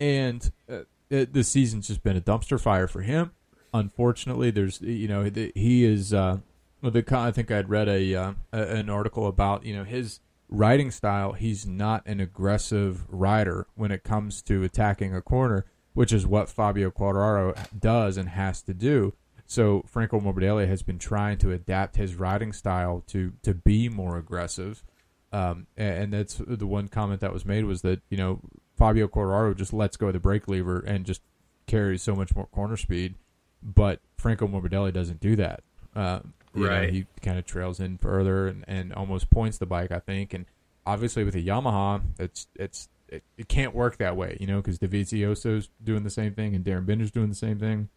and 0.00 0.50
uh, 0.68 0.80
it, 1.08 1.34
the 1.34 1.44
season's 1.44 1.86
just 1.86 2.02
been 2.02 2.16
a 2.16 2.20
dumpster 2.20 2.58
fire 2.58 2.88
for 2.88 3.02
him. 3.02 3.30
Unfortunately, 3.74 4.50
there's 4.50 4.80
you 4.80 5.08
know 5.08 5.30
he 5.54 5.84
is 5.84 6.14
uh, 6.14 6.38
the 6.82 7.04
I 7.10 7.30
think 7.30 7.50
I'd 7.50 7.68
read 7.68 7.88
a, 7.88 8.14
uh, 8.14 8.32
an 8.52 8.88
article 8.88 9.26
about 9.26 9.64
you 9.64 9.76
know 9.76 9.84
his 9.84 10.20
riding 10.48 10.90
style. 10.90 11.32
He's 11.32 11.66
not 11.66 12.06
an 12.06 12.20
aggressive 12.20 13.04
rider 13.08 13.66
when 13.74 13.90
it 13.90 14.04
comes 14.04 14.42
to 14.42 14.62
attacking 14.62 15.14
a 15.14 15.22
corner, 15.22 15.66
which 15.94 16.12
is 16.12 16.26
what 16.26 16.48
Fabio 16.48 16.90
Quartararo 16.90 17.54
does 17.78 18.16
and 18.16 18.30
has 18.30 18.62
to 18.62 18.74
do. 18.74 19.14
So 19.46 19.82
Franco 19.86 20.20
Morbidelli 20.20 20.68
has 20.68 20.82
been 20.82 20.98
trying 20.98 21.38
to 21.38 21.52
adapt 21.52 21.96
his 21.96 22.14
riding 22.14 22.52
style 22.52 23.02
to 23.08 23.32
to 23.42 23.54
be 23.54 23.88
more 23.88 24.18
aggressive. 24.18 24.84
Um, 25.30 25.66
and 25.76 26.12
that's 26.14 26.40
the 26.46 26.66
one 26.66 26.88
comment 26.88 27.20
that 27.20 27.34
was 27.34 27.44
made 27.44 27.64
was 27.64 27.82
that 27.82 28.00
you 28.08 28.16
know 28.16 28.40
Fabio 28.76 29.08
Quartararo 29.08 29.56
just 29.56 29.72
lets 29.72 29.96
go 29.96 30.06
of 30.06 30.12
the 30.12 30.20
brake 30.20 30.48
lever 30.48 30.80
and 30.80 31.04
just 31.04 31.22
carries 31.66 32.02
so 32.02 32.14
much 32.14 32.34
more 32.34 32.46
corner 32.46 32.76
speed, 32.76 33.14
but 33.62 34.00
Franco 34.16 34.46
Morbidelli 34.46 34.92
doesn't 34.92 35.20
do 35.20 35.36
that. 35.36 35.62
Um, 35.94 36.32
right. 36.54 36.88
Know, 36.88 36.92
he 36.92 37.06
kind 37.22 37.38
of 37.38 37.46
trails 37.46 37.80
in 37.80 37.98
further 37.98 38.46
and, 38.46 38.64
and 38.68 38.92
almost 38.92 39.30
points 39.30 39.58
the 39.58 39.66
bike, 39.66 39.92
I 39.92 39.98
think. 39.98 40.34
And 40.34 40.46
obviously 40.86 41.24
with 41.24 41.34
a 41.34 41.42
Yamaha, 41.42 42.02
it's 42.18 42.46
it's 42.54 42.88
it, 43.08 43.22
it 43.36 43.48
can't 43.48 43.74
work 43.74 43.98
that 43.98 44.16
way, 44.16 44.36
you 44.40 44.46
know, 44.46 44.56
because 44.56 44.78
Dovizioso's 44.78 45.68
doing 45.82 46.02
the 46.02 46.10
same 46.10 46.34
thing 46.34 46.54
and 46.54 46.64
Darryn 46.64 46.86
Binder's 46.86 47.10
doing 47.10 47.28
the 47.28 47.34
same 47.34 47.58
thing, 47.58 47.88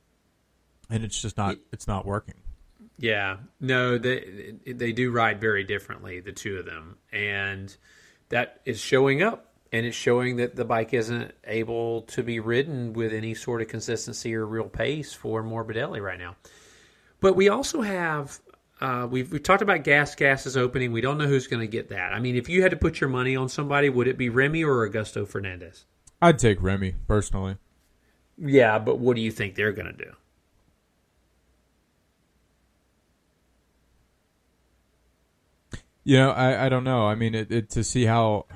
and 0.90 1.04
it's 1.04 1.22
just 1.22 1.38
not 1.38 1.58
it's 1.72 1.88
not 1.88 2.06
working. 2.06 2.36
Yeah, 2.98 3.38
no, 3.60 3.98
they 3.98 4.54
they 4.66 4.92
do 4.92 5.12
ride 5.12 5.42
very 5.42 5.64
differently, 5.64 6.20
the 6.20 6.32
two 6.32 6.58
of 6.58 6.66
them, 6.66 6.98
and 7.12 7.76
that 8.30 8.62
is 8.66 8.80
showing 8.80 9.24
up. 9.24 9.51
And 9.72 9.86
it's 9.86 9.96
showing 9.96 10.36
that 10.38 10.56
the 10.56 10.66
bike 10.66 10.94
isn't 10.94 11.34
able 11.46 12.02
to 12.04 12.24
be 12.24 12.40
ridden 12.40 12.92
with 12.92 13.14
any 13.14 13.34
sort 13.34 13.62
of 13.62 13.70
consistency 13.70 14.36
or 14.36 14.46
real 14.46 14.68
pace 14.68 15.14
for 15.14 15.44
Morbidelli 15.44 16.02
right 16.02 16.20
now. 16.20 16.36
But 17.22 17.36
we 17.36 17.48
also 17.48 17.82
have 17.82 18.42
uh, 18.82 19.08
we've, 19.10 19.32
we've 19.32 19.44
talked 19.44 19.62
about 19.62 19.84
Gas 19.84 20.16
Gas's 20.16 20.58
opening. 20.58 20.92
We 20.92 21.02
don't 21.02 21.20
know 21.20 21.28
who's 21.28 21.48
going 21.48 21.60
to 21.60 21.68
get 21.68 21.90
that. 21.90 22.14
I 22.14 22.20
mean, 22.20 22.36
if 22.36 22.50
you 22.50 22.64
had 22.64 22.72
to 22.72 22.78
put 22.78 23.00
your 23.00 23.10
money 23.10 23.36
on 23.36 23.48
somebody, 23.48 23.90
would 23.90 24.08
it 24.08 24.18
be 24.18 24.30
Remy 24.30 24.64
or 24.64 24.90
Augusto 24.90 25.28
Fernandez? 25.28 25.86
I'd 26.20 26.40
take 26.40 26.62
Remy 26.62 26.96
personally. 27.08 27.58
Yeah, 28.38 28.80
but 28.80 28.98
what 28.98 29.16
do 29.16 29.22
you 29.22 29.32
think 29.32 29.54
they're 29.54 29.72
going 29.72 29.88
to 29.88 29.94
do? 29.94 30.12
You 36.04 36.18
know, 36.18 36.32
I, 36.32 36.66
I 36.66 36.70
don't 36.70 36.84
know. 36.84 37.06
I 37.06 37.14
mean, 37.14 37.36
it, 37.36 37.52
it, 37.52 37.70
to 37.72 37.84
see 37.84 38.06
how 38.06 38.48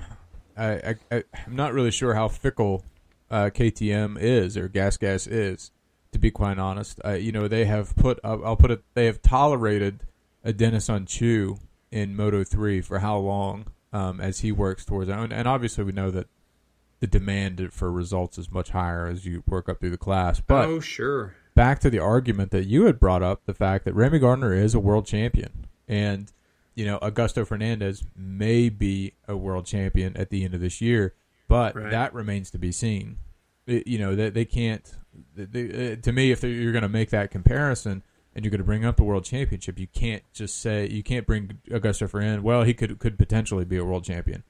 I, 0.57 0.95
I 1.11 1.23
I'm 1.45 1.55
not 1.55 1.73
really 1.73 1.91
sure 1.91 2.13
how 2.13 2.27
fickle 2.27 2.83
uh, 3.29 3.49
KTM 3.53 4.17
is 4.19 4.57
or 4.57 4.67
Gas 4.67 4.97
Gas 4.97 5.27
is 5.27 5.71
to 6.11 6.19
be 6.19 6.31
quite 6.31 6.57
honest. 6.57 6.99
Uh, 7.03 7.11
you 7.11 7.31
know, 7.31 7.47
they 7.47 7.65
have 7.65 7.95
put 7.95 8.19
I'll 8.23 8.55
put 8.55 8.71
it 8.71 8.83
they 8.93 9.05
have 9.05 9.21
tolerated 9.21 10.03
a 10.43 10.53
Deniz 10.53 10.87
Öncü 10.89 11.59
in 11.91 12.15
Moto 12.15 12.43
3 12.43 12.81
for 12.81 12.99
how 12.99 13.17
long 13.17 13.65
um, 13.91 14.19
as 14.21 14.39
he 14.39 14.51
works 14.51 14.85
towards 14.85 15.09
it. 15.09 15.13
And 15.13 15.47
obviously 15.47 15.83
we 15.83 15.91
know 15.91 16.11
that 16.11 16.27
the 16.99 17.07
demand 17.07 17.73
for 17.73 17.91
results 17.91 18.37
is 18.37 18.51
much 18.51 18.69
higher 18.69 19.07
as 19.07 19.25
you 19.25 19.43
work 19.47 19.67
up 19.67 19.79
through 19.79 19.89
the 19.91 19.97
class. 19.97 20.39
But 20.39 20.65
Oh, 20.65 20.79
sure. 20.79 21.35
Back 21.53 21.79
to 21.79 21.89
the 21.89 21.99
argument 21.99 22.51
that 22.51 22.65
you 22.65 22.85
had 22.85 22.99
brought 22.99 23.23
up, 23.23 23.45
the 23.45 23.53
fact 23.53 23.85
that 23.85 23.93
Remy 23.93 24.19
Gardner 24.19 24.53
is 24.53 24.73
a 24.73 24.79
world 24.79 25.05
champion 25.05 25.67
and 25.87 26.31
you 26.75 26.85
know, 26.85 26.99
Augusto 26.99 27.47
Fernandez 27.47 28.03
may 28.15 28.69
be 28.69 29.13
a 29.27 29.35
world 29.35 29.65
champion 29.65 30.15
at 30.17 30.29
the 30.29 30.43
end 30.43 30.53
of 30.53 30.61
this 30.61 30.81
year, 30.81 31.15
but 31.47 31.75
right. 31.75 31.89
that 31.91 32.13
remains 32.13 32.51
to 32.51 32.59
be 32.59 32.71
seen. 32.71 33.17
It- 33.65 33.87
you 33.87 33.97
know, 33.97 34.15
they, 34.15 34.29
they 34.29 34.45
can't. 34.45 34.89
They, 35.35 35.93
uh, 35.93 35.95
to 36.01 36.11
me, 36.11 36.31
if 36.31 36.43
you're 36.43 36.73
going 36.73 36.81
to 36.81 36.89
make 36.89 37.09
that 37.11 37.31
comparison 37.31 38.03
and 38.35 38.43
you're 38.43 38.51
going 38.51 38.59
to 38.59 38.65
bring 38.65 38.83
up 38.83 38.97
the 38.97 39.03
world 39.03 39.23
championship, 39.23 39.79
you 39.79 39.87
can't 39.87 40.23
just 40.33 40.59
say 40.59 40.87
you 40.87 41.03
can't 41.03 41.25
bring 41.25 41.59
Augusto 41.69 42.21
in. 42.21 42.43
Well, 42.43 42.63
he 42.63 42.73
could 42.73 42.99
could 42.99 43.17
potentially 43.17 43.63
be 43.65 43.77
a 43.77 43.85
world 43.85 44.03
champion. 44.03 44.43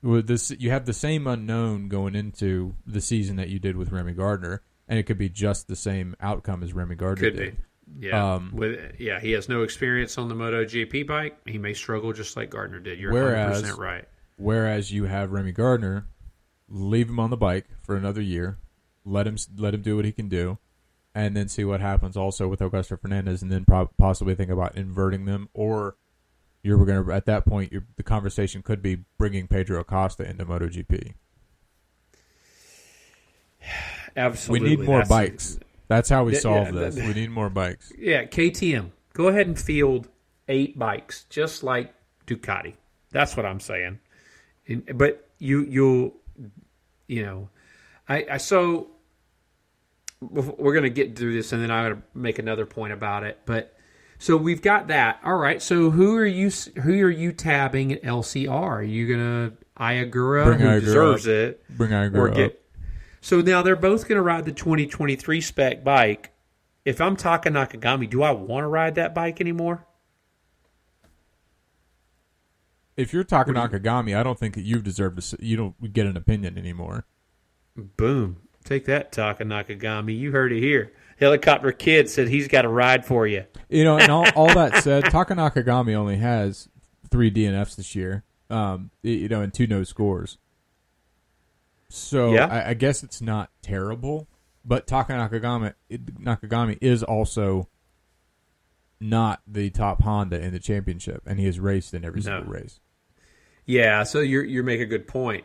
With 0.00 0.26
this, 0.26 0.50
you 0.50 0.70
have 0.70 0.86
the 0.86 0.92
same 0.94 1.26
unknown 1.26 1.88
going 1.88 2.16
into 2.16 2.74
the 2.86 3.00
season 3.00 3.36
that 3.36 3.50
you 3.50 3.60
did 3.60 3.76
with 3.76 3.92
Remy 3.92 4.14
Gardner, 4.14 4.62
and 4.88 4.98
it 4.98 5.04
could 5.04 5.18
be 5.18 5.28
just 5.28 5.68
the 5.68 5.76
same 5.76 6.16
outcome 6.20 6.62
as 6.62 6.72
Remy 6.72 6.96
Gardner 6.96 7.30
Could 7.30 7.36
did. 7.36 7.56
be. 7.56 7.62
Yeah. 7.98 8.34
Um, 8.34 8.50
With 8.54 8.96
yeah, 8.98 9.20
he 9.20 9.32
has 9.32 9.48
no 9.48 9.62
experience 9.62 10.18
on 10.18 10.28
the 10.28 10.34
MotoGP 10.34 11.06
bike. 11.06 11.38
He 11.46 11.58
may 11.58 11.74
struggle 11.74 12.12
just 12.12 12.36
like 12.36 12.50
Gardner 12.50 12.80
did. 12.80 12.98
You're 12.98 13.12
Whereas- 13.12 13.62
100% 13.62 13.78
right. 13.78 14.08
Whereas 14.36 14.90
you 14.90 15.04
have 15.04 15.30
Remy 15.30 15.52
Gardner, 15.52 16.06
leave 16.68 17.08
him 17.08 17.20
on 17.20 17.30
the 17.30 17.36
bike 17.36 17.66
for 17.82 17.96
another 17.96 18.20
year, 18.22 18.58
let 19.04 19.26
him 19.26 19.36
let 19.56 19.74
him 19.74 19.82
do 19.82 19.94
what 19.96 20.04
he 20.04 20.10
can 20.12 20.28
do, 20.28 20.58
and 21.14 21.36
then 21.36 21.48
see 21.48 21.64
what 21.64 21.80
happens. 21.80 22.16
Also 22.16 22.48
with 22.48 22.60
Augusto 22.60 22.98
Fernandez, 23.00 23.42
and 23.42 23.52
then 23.52 23.64
prob- 23.64 23.90
possibly 23.98 24.34
think 24.34 24.50
about 24.50 24.74
inverting 24.76 25.26
them, 25.26 25.48
or 25.52 25.96
you're 26.62 26.84
going 26.84 27.04
to 27.04 27.12
at 27.12 27.26
that 27.26 27.44
point 27.44 27.70
you're, 27.72 27.84
the 27.96 28.02
conversation 28.02 28.62
could 28.62 28.82
be 28.82 29.04
bringing 29.18 29.46
Pedro 29.46 29.80
Acosta 29.80 30.28
into 30.28 30.44
MotoGP. 30.46 31.12
Absolutely. 34.16 34.70
we 34.70 34.76
need 34.76 34.84
more 34.86 34.98
That's- 35.04 35.08
bikes. 35.08 35.58
That's 35.92 36.08
how 36.08 36.24
we 36.24 36.34
solve 36.34 36.66
yeah, 36.68 36.80
this. 36.80 36.94
that- 36.94 37.06
we 37.06 37.14
need 37.14 37.30
more 37.30 37.50
bikes. 37.50 37.92
Yeah, 37.98 38.24
KTM. 38.24 38.90
Go 39.12 39.28
ahead 39.28 39.46
and 39.46 39.58
field 39.58 40.08
eight 40.48 40.78
bikes, 40.78 41.24
just 41.28 41.62
like 41.62 41.92
Ducati. 42.26 42.74
That's 43.10 43.36
what 43.36 43.44
I'm 43.44 43.60
saying. 43.60 43.98
And, 44.66 44.90
but 44.96 45.28
you, 45.38 45.62
you'll, 45.64 46.14
you 47.06 47.22
know, 47.24 47.48
I, 48.08 48.26
I 48.32 48.36
so 48.38 48.88
we're 50.20 50.72
going 50.72 50.84
to 50.84 50.90
get 50.90 51.16
through 51.16 51.34
this, 51.34 51.52
and 51.52 51.62
then 51.62 51.70
I'm 51.70 51.84
going 51.90 51.96
to 51.96 52.02
make 52.18 52.38
another 52.38 52.64
point 52.66 52.92
about 52.92 53.24
it. 53.24 53.40
But 53.44 53.76
so 54.18 54.36
we've 54.36 54.62
got 54.62 54.88
that. 54.88 55.20
All 55.24 55.36
right. 55.36 55.60
So 55.60 55.90
who 55.90 56.16
are 56.16 56.26
you? 56.26 56.50
Who 56.82 57.00
are 57.02 57.10
you 57.10 57.32
tabbing 57.32 57.92
at 57.92 58.02
LCR? 58.02 58.50
Are 58.50 58.82
you 58.82 59.08
going 59.08 59.20
to 59.50 59.56
Ai 59.76 59.94
Ogura, 60.04 60.44
Bring 60.44 60.60
who 60.60 60.68
Ai 60.68 60.78
Ogura 60.78 60.80
deserves 60.80 61.26
up. 61.26 61.30
it? 61.32 61.64
Bring 61.76 61.90
Ogura 61.90 62.46
up. 62.46 62.52
So 63.22 63.40
now 63.40 63.62
they're 63.62 63.76
both 63.76 64.06
going 64.06 64.16
to 64.16 64.22
ride 64.22 64.44
the 64.44 64.52
2023 64.52 65.40
spec 65.40 65.82
bike. 65.82 66.32
If 66.84 67.00
I'm 67.00 67.16
Taka 67.16 67.48
Nakagami, 67.48 68.10
do 68.10 68.22
I 68.22 68.32
want 68.32 68.64
to 68.64 68.68
ride 68.68 68.96
that 68.96 69.14
bike 69.14 69.40
anymore? 69.40 69.86
if 72.96 73.12
you're 73.12 73.24
talking 73.24 73.54
Nakagami, 73.54 74.16
I 74.16 74.22
don't 74.22 74.38
think 74.38 74.54
that 74.54 74.62
you've 74.62 74.84
deserved 74.84 75.20
to. 75.20 75.36
You 75.44 75.56
don't 75.56 75.92
get 75.92 76.06
an 76.06 76.16
opinion 76.16 76.58
anymore. 76.58 77.06
Boom. 77.76 78.36
Take 78.64 78.84
that, 78.86 79.12
Taka 79.12 79.44
Nakagami. 79.44 80.16
You 80.16 80.32
heard 80.32 80.52
it 80.52 80.60
here. 80.60 80.92
Helicopter 81.18 81.72
Kid 81.72 82.08
said 82.08 82.28
he's 82.28 82.48
got 82.48 82.64
a 82.64 82.68
ride 82.68 83.04
for 83.04 83.26
you. 83.26 83.44
You 83.68 83.84
know, 83.84 83.98
and 83.98 84.10
all, 84.10 84.28
all 84.36 84.52
that 84.54 84.82
said, 84.82 85.04
Taka 85.06 85.34
Nakagami 85.34 85.94
only 85.94 86.16
has 86.16 86.68
three 87.10 87.30
DNFs 87.30 87.76
this 87.76 87.94
year. 87.94 88.24
Um, 88.50 88.90
you 89.02 89.28
know, 89.28 89.40
and 89.40 89.52
two 89.52 89.66
no 89.66 89.82
scores. 89.82 90.38
So 91.94 92.32
Yeah. 92.34 92.46
I, 92.46 92.70
I 92.70 92.74
guess 92.74 93.02
it's 93.02 93.20
not 93.20 93.50
terrible, 93.60 94.28
but 94.64 94.86
Taka 94.86 95.12
Nakagami 95.12 95.74
Nakagami 95.90 96.78
is 96.80 97.02
also 97.02 97.68
not 99.00 99.42
the 99.46 99.68
top 99.70 100.02
Honda 100.02 100.40
in 100.40 100.52
the 100.52 100.58
championship, 100.60 101.22
and 101.26 101.38
he 101.38 101.46
has 101.46 101.58
raced 101.60 101.92
in 101.92 102.04
every 102.04 102.20
No. 102.20 102.24
single 102.38 102.52
race. 102.52 102.80
Yeah, 103.66 104.02
so 104.04 104.20
you're 104.20 104.44
you 104.44 104.62
make 104.62 104.80
a 104.80 104.86
good 104.86 105.06
point. 105.06 105.44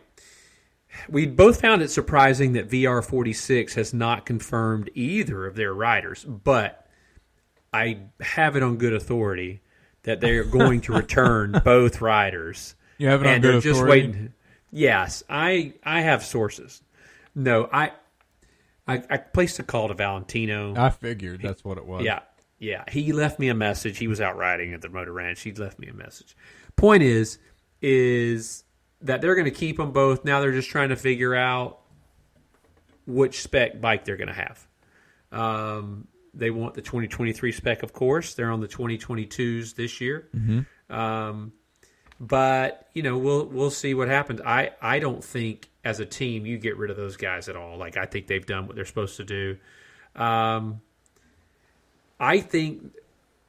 We 1.08 1.26
both 1.26 1.60
found 1.60 1.82
it 1.82 1.88
surprising 1.90 2.54
that 2.54 2.70
VR46 2.70 3.74
has 3.74 3.92
not 3.92 4.24
confirmed 4.24 4.90
either 4.94 5.46
of 5.46 5.54
their 5.54 5.74
riders, 5.74 6.24
but 6.24 6.86
I 7.72 7.98
have 8.20 8.56
it 8.56 8.62
on 8.62 8.76
good 8.78 8.94
authority 8.94 9.60
that 10.04 10.20
they 10.20 10.36
are 10.36 10.44
going 10.58 10.80
to 10.82 10.94
return 10.94 11.60
both 11.64 12.00
riders. 12.00 12.74
You 12.96 13.08
have 13.08 13.20
it 13.20 13.26
on 13.26 13.32
and 13.34 13.42
good 13.42 13.54
they're 13.54 13.60
just 13.60 13.80
authority? 13.82 14.06
waiting. 14.08 14.32
Yes, 14.70 15.22
I 15.28 15.74
I 15.82 16.00
have 16.00 16.24
sources. 16.24 16.82
No, 17.34 17.68
I 17.72 17.92
I, 18.86 19.02
I 19.10 19.16
placed 19.18 19.58
a 19.58 19.62
call 19.62 19.88
to 19.88 19.94
Valentino. 19.94 20.74
I 20.76 20.90
figured 20.90 21.42
that's 21.42 21.64
what 21.64 21.78
it 21.78 21.86
was. 21.86 22.04
Yeah, 22.04 22.20
yeah. 22.58 22.84
He 22.90 23.12
left 23.12 23.38
me 23.38 23.48
a 23.48 23.54
message. 23.54 23.98
He 23.98 24.08
was 24.08 24.20
out 24.20 24.36
riding 24.36 24.72
at 24.72 24.80
the 24.80 24.88
Motor 24.88 25.12
Ranch. 25.12 25.42
He 25.42 25.52
left 25.52 25.78
me 25.78 25.88
a 25.88 25.94
message. 25.94 26.36
Point 26.76 27.02
is, 27.02 27.38
is 27.82 28.64
that 29.02 29.20
they're 29.20 29.34
going 29.34 29.44
to 29.44 29.50
keep 29.50 29.76
them 29.76 29.92
both. 29.92 30.24
Now 30.24 30.40
they're 30.40 30.52
just 30.52 30.70
trying 30.70 30.88
to 30.88 30.96
figure 30.96 31.34
out 31.34 31.80
which 33.06 33.42
spec 33.42 33.80
bike 33.80 34.04
they're 34.04 34.16
going 34.16 34.28
to 34.28 34.34
have. 34.34 34.66
Um, 35.30 36.08
they 36.34 36.50
want 36.50 36.74
the 36.74 36.82
2023 36.82 37.52
spec, 37.52 37.82
of 37.82 37.92
course. 37.92 38.34
They're 38.34 38.50
on 38.50 38.60
the 38.60 38.68
2022s 38.68 39.74
this 39.74 40.00
year. 40.00 40.28
Um, 40.90 41.52
but 42.20 42.88
you 42.94 43.02
know, 43.02 43.16
we'll 43.16 43.46
we'll 43.46 43.70
see 43.70 43.94
what 43.94 44.08
happens. 44.08 44.40
I 44.40 44.72
I 44.82 44.98
don't 44.98 45.22
think 45.22 45.68
as 45.84 46.00
a 46.00 46.06
team 46.06 46.46
you 46.46 46.58
get 46.58 46.76
rid 46.76 46.90
of 46.90 46.96
those 46.96 47.16
guys 47.16 47.48
at 47.48 47.56
all. 47.56 47.76
Like 47.76 47.96
I 47.96 48.06
think 48.06 48.26
they've 48.26 48.44
done 48.44 48.66
what 48.66 48.76
they're 48.76 48.84
supposed 48.84 49.16
to 49.18 49.24
do. 49.24 49.58
Um, 50.16 50.80
I 52.18 52.40
think 52.40 52.94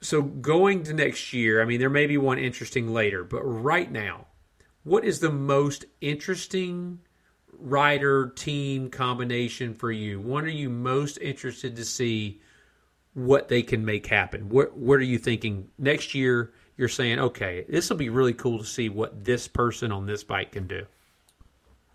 so. 0.01 0.21
Going 0.21 0.83
to 0.83 0.93
next 0.93 1.33
year, 1.33 1.61
I 1.61 1.65
mean, 1.65 1.79
there 1.79 1.89
may 1.89 2.05
be 2.05 2.17
one 2.17 2.37
interesting 2.37 2.93
later, 2.93 3.23
but 3.23 3.41
right 3.41 3.91
now, 3.91 4.27
what 4.83 5.03
is 5.03 5.19
the 5.19 5.31
most 5.31 5.85
interesting 5.99 6.99
rider 7.57 8.29
team 8.29 8.89
combination 8.89 9.73
for 9.73 9.91
you? 9.91 10.19
What 10.19 10.43
are 10.43 10.49
you 10.49 10.69
most 10.69 11.17
interested 11.17 11.75
to 11.75 11.85
see? 11.85 12.41
What 13.15 13.47
they 13.47 13.63
can 13.63 13.83
make 13.83 14.05
happen? 14.05 14.49
What 14.49 14.77
What 14.77 14.99
are 14.99 15.03
you 15.03 15.17
thinking 15.17 15.69
next 15.79 16.13
year? 16.13 16.53
You're 16.79 16.87
saying, 16.87 17.19
okay, 17.19 17.65
this 17.67 17.89
will 17.89 17.97
be 17.97 18.07
really 18.07 18.31
cool 18.31 18.57
to 18.57 18.63
see 18.63 18.87
what 18.87 19.25
this 19.25 19.49
person 19.49 19.91
on 19.91 20.05
this 20.05 20.23
bike 20.23 20.53
can 20.53 20.65
do. 20.65 20.85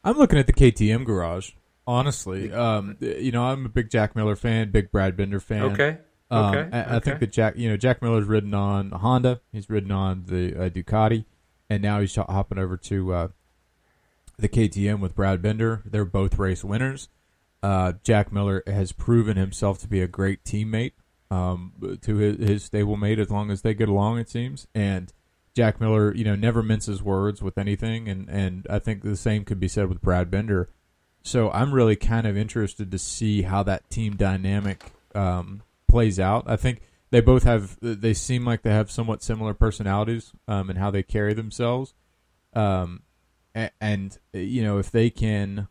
I'm 0.05 0.18
looking 0.18 0.39
at 0.39 0.47
the 0.47 0.53
KTM 0.53 1.07
garage. 1.07 1.53
Honestly, 1.87 2.53
um, 2.53 2.99
you 3.01 3.32
know, 3.32 3.45
I'm 3.45 3.64
a 3.64 3.70
big 3.70 3.89
Jack 3.91 4.14
Miller 4.14 4.37
fan, 4.37 4.70
big 4.70 4.93
Brad 4.93 5.16
Binder 5.16 5.41
fan. 5.41 5.62
Okay. 5.62 5.99
Um, 6.30 6.55
Okay. 6.55 6.76
I, 6.76 6.97
I 6.97 7.01
think 7.01 7.20
that 7.20 7.32
Jack, 7.32 7.57
you 7.57 7.70
know, 7.70 7.78
Jack 7.78 8.03
Miller's 8.03 8.26
ridden 8.26 8.53
on 8.53 8.93
a 8.93 8.99
Honda. 8.99 9.41
He's 9.53 9.70
ridden 9.70 9.91
on 9.91 10.24
the 10.26 10.55
uh, 10.55 10.68
Ducati, 10.68 11.24
and 11.70 11.82
now 11.82 12.01
he's 12.01 12.14
hopping 12.14 12.59
over 12.59 12.76
to 12.76 13.12
uh, 13.14 13.28
the 14.39 14.51
KTM 14.51 15.01
with 15.01 15.14
Brad 15.14 15.41
Binder. 15.41 15.82
They're 15.87 16.05
both 16.05 16.39
race 16.39 16.62
winners. 16.62 17.09
Uh, 17.62 17.95
Jack 18.03 18.30
Miller 18.30 18.62
has 18.66 18.93
proven 18.93 19.39
himself 19.39 19.78
to 19.78 19.89
be 19.89 20.03
a 20.03 20.09
great 20.09 20.45
teammate 20.45 20.93
um, 21.35 21.99
to 22.03 22.16
his, 22.16 22.49
his 22.49 22.70
stablemate 22.70 23.18
as 23.18 23.30
long 23.30 23.51
as 23.51 23.62
they 23.62 23.74
get 23.74 23.89
along. 23.89 24.18
It 24.18 24.28
seems, 24.30 24.66
and 24.74 25.12
Jack 25.55 25.80
Miller, 25.80 26.14
you 26.14 26.24
know, 26.24 26.35
never 26.37 26.62
minces 26.62 27.03
words 27.03 27.43
with 27.43 27.59
anything, 27.59 28.09
and 28.09 28.28
and 28.28 28.66
I 28.70 28.78
think 28.78 29.03
the 29.03 29.16
same 29.16 29.45
could 29.45 29.61
be 29.61 29.68
said 29.68 29.89
with 29.89 30.01
Brad 30.01 30.30
Binder. 30.30 30.68
So 31.22 31.51
I'm 31.51 31.72
really 31.72 31.97
kind 31.97 32.26
of 32.26 32.37
interested 32.37 32.91
to 32.91 32.99
see 32.99 33.43
how 33.43 33.62
that 33.62 33.89
team 33.89 34.16
dynamic 34.16 34.85
um, 35.14 35.62
plays 35.89 36.20
out. 36.20 36.45
I 36.47 36.57
think 36.57 36.82
they 37.11 37.20
both 37.20 37.45
have 37.45 37.78
they 37.80 38.14
seem 38.14 38.45
like 38.45 38.62
they 38.62 38.70
have 38.70 38.91
somewhat 38.91 39.22
similar 39.22 39.55
personalities 39.55 40.32
um, 40.47 40.68
and 40.70 40.78
how 40.78 40.91
they 40.91 41.03
carry 41.03 41.35
themselves. 41.35 41.95
Um, 42.53 43.03
a- 43.55 43.70
and 43.80 44.16
you 44.32 44.62
know 44.62 44.78
if 44.78 44.91
they 44.91 45.11
can 45.11 45.68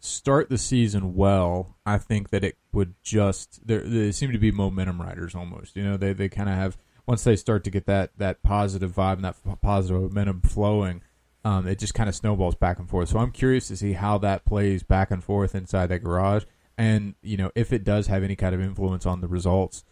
start 0.00 0.48
the 0.48 0.58
season 0.58 1.14
well, 1.14 1.76
I 1.84 1.98
think 1.98 2.30
that 2.30 2.44
it 2.44 2.56
would 2.72 2.94
just 3.02 3.66
they 3.66 4.12
seem 4.12 4.32
to 4.32 4.38
be 4.38 4.50
momentum 4.52 5.00
riders 5.00 5.34
almost. 5.34 5.76
You 5.76 5.84
know 5.84 5.96
they 5.96 6.12
they 6.12 6.28
kind 6.28 6.48
of 6.48 6.54
have 6.56 6.76
once 7.06 7.24
they 7.24 7.36
start 7.36 7.64
to 7.64 7.70
get 7.70 7.86
that 7.86 8.10
that 8.18 8.42
positive 8.42 8.92
vibe 8.94 9.14
and 9.14 9.24
that 9.24 9.36
f- 9.46 9.60
positive 9.60 10.02
momentum 10.02 10.40
flowing. 10.42 11.02
Um, 11.44 11.66
it 11.66 11.78
just 11.78 11.94
kind 11.94 12.08
of 12.08 12.14
snowballs 12.14 12.56
back 12.56 12.78
and 12.78 12.88
forth. 12.88 13.08
So 13.08 13.18
I'm 13.18 13.30
curious 13.30 13.68
to 13.68 13.76
see 13.76 13.92
how 13.92 14.18
that 14.18 14.44
plays 14.44 14.82
back 14.82 15.10
and 15.10 15.22
forth 15.22 15.54
inside 15.54 15.86
that 15.86 16.00
garage, 16.00 16.44
and 16.76 17.14
you 17.22 17.36
know 17.36 17.50
if 17.54 17.72
it 17.72 17.84
does 17.84 18.08
have 18.08 18.22
any 18.22 18.36
kind 18.36 18.54
of 18.54 18.60
influence 18.60 19.06
on 19.06 19.20
the 19.20 19.28
results 19.28 19.84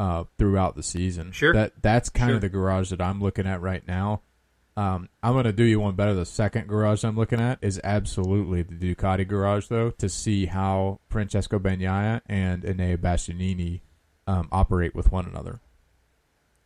uh, 0.00 0.24
throughout 0.38 0.74
the 0.76 0.82
season. 0.82 1.30
Sure. 1.30 1.52
that 1.52 1.74
that's 1.82 2.08
kind 2.08 2.30
Sure. 2.30 2.34
of 2.36 2.40
the 2.40 2.48
garage 2.48 2.90
that 2.90 3.00
I'm 3.00 3.20
looking 3.22 3.46
at 3.46 3.60
right 3.60 3.86
now. 3.86 4.22
Um, 4.76 5.08
I'm 5.22 5.40
to 5.44 5.52
do 5.52 5.62
you 5.62 5.78
one 5.78 5.94
better. 5.94 6.14
The 6.14 6.26
second 6.26 6.66
garage 6.66 7.04
I'm 7.04 7.16
looking 7.16 7.40
at 7.40 7.58
is 7.62 7.80
absolutely 7.84 8.62
the 8.62 8.74
Ducati 8.74 9.26
garage, 9.26 9.68
though, 9.68 9.90
to 9.90 10.08
see 10.08 10.46
how 10.46 10.98
Francesco 11.08 11.60
Bagnaia 11.60 12.22
and 12.26 12.64
Enea 12.64 12.96
Bastianini 12.96 13.82
um, 14.26 14.48
operate 14.50 14.94
with 14.94 15.12
one 15.12 15.26
another. 15.26 15.60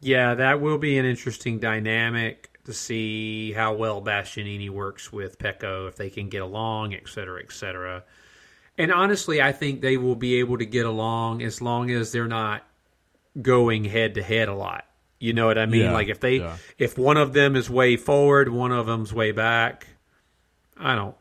Yeah, 0.01 0.35
that 0.35 0.61
will 0.61 0.79
be 0.79 0.97
an 0.97 1.05
interesting 1.05 1.59
dynamic 1.59 2.51
to 2.65 2.73
see 2.73 3.53
how 3.53 3.75
well 3.75 4.01
Bastianini 4.01 4.71
works 4.71 5.13
with 5.13 5.39
Pecco, 5.39 5.89
if 5.89 5.97
they 5.97 6.09
can 6.09 6.29
get 6.29 6.41
along, 6.41 6.95
et 6.95 7.09
cetera, 7.09 7.43
et 7.43 7.53
cetera. 7.53 8.05
And 8.79 8.93
honestly, 8.93 9.43
I 9.43 9.53
think 9.53 9.81
they 9.81 9.97
will 9.97 10.15
be 10.17 10.37
able 10.37 10.59
to 10.59 10.67
get 10.67 10.87
along 10.87 11.43
as 11.43 11.61
long 11.61 11.91
as 11.91 12.13
they're 12.13 12.27
not 12.27 12.65
going 13.43 13.85
head 13.85 14.15
to 14.15 14.23
head 14.23 14.49
a 14.49 14.55
lot. 14.55 14.87
You 15.21 15.33
know 15.33 15.47
what 15.47 15.59
I 15.59 15.67
mean? 15.67 15.83
Yeah, 15.83 15.93
like 15.93 16.09
if 16.09 16.21
they 16.21 16.37
yeah. 16.37 16.57
if 16.79 16.97
one 16.97 17.17
of 17.17 17.33
them 17.33 17.57
is 17.57 17.69
way 17.69 17.97
forward, 17.97 18.49
one 18.49 18.71
of 18.73 18.87
them's 18.87 19.13
way 19.13 19.33
back. 19.33 19.87
I 20.77 20.95
don't 20.95 21.17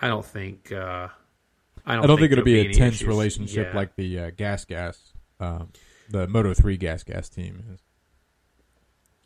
I 0.00 0.08
don't 0.08 0.24
think 0.24 0.72
uh 0.72 1.08
I 1.84 1.94
don't, 1.96 2.04
I 2.04 2.06
don't 2.06 2.18
think, 2.18 2.32
it'll 2.32 2.44
be 2.44 2.60
a 2.60 2.72
tense 2.72 2.96
issues. 2.96 3.08
relationship 3.08 3.68
Yeah. 3.72 3.76
like 3.76 3.96
the 3.96 4.18
uh, 4.18 4.30
gas 4.30 4.64
gas, 4.64 5.12
um, 5.40 5.70
the 6.08 6.26
Moto 6.28 6.54
three 6.54 6.76
gas 6.76 7.02
gas 7.02 7.28
team 7.28 7.64
is. 7.74 7.80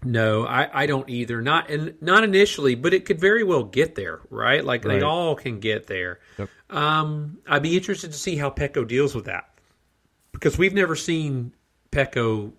No, 0.04 0.46
I, 0.46 0.82
I 0.82 0.86
don't 0.86 1.08
either. 1.08 1.40
Not 1.42 1.70
in, 1.70 1.96
not 2.00 2.22
initially, 2.22 2.74
but 2.74 2.94
it 2.94 3.04
could 3.06 3.18
very 3.20 3.42
well 3.44 3.64
get 3.64 3.94
there, 3.94 4.20
right? 4.30 4.64
Like 4.64 4.84
Right. 4.84 5.00
they 5.00 5.02
all 5.04 5.34
can 5.34 5.58
get 5.58 5.86
there. 5.86 6.20
Yep. 6.38 6.48
Um, 6.70 7.38
I'd 7.46 7.62
be 7.62 7.76
interested 7.76 8.12
to 8.12 8.18
see 8.18 8.36
how 8.36 8.50
Pecco 8.50 8.86
deals 8.86 9.14
with 9.14 9.24
that 9.24 9.48
because 10.32 10.56
we've 10.58 10.74
never 10.74 10.96
seen 10.96 11.52
Pecco 11.90 12.52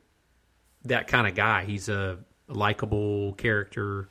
that 0.88 1.08
kind 1.08 1.28
of 1.28 1.36
guy. 1.36 1.64
He's 1.66 1.90
a 1.90 2.20
likable 2.48 3.34
character. 3.34 4.10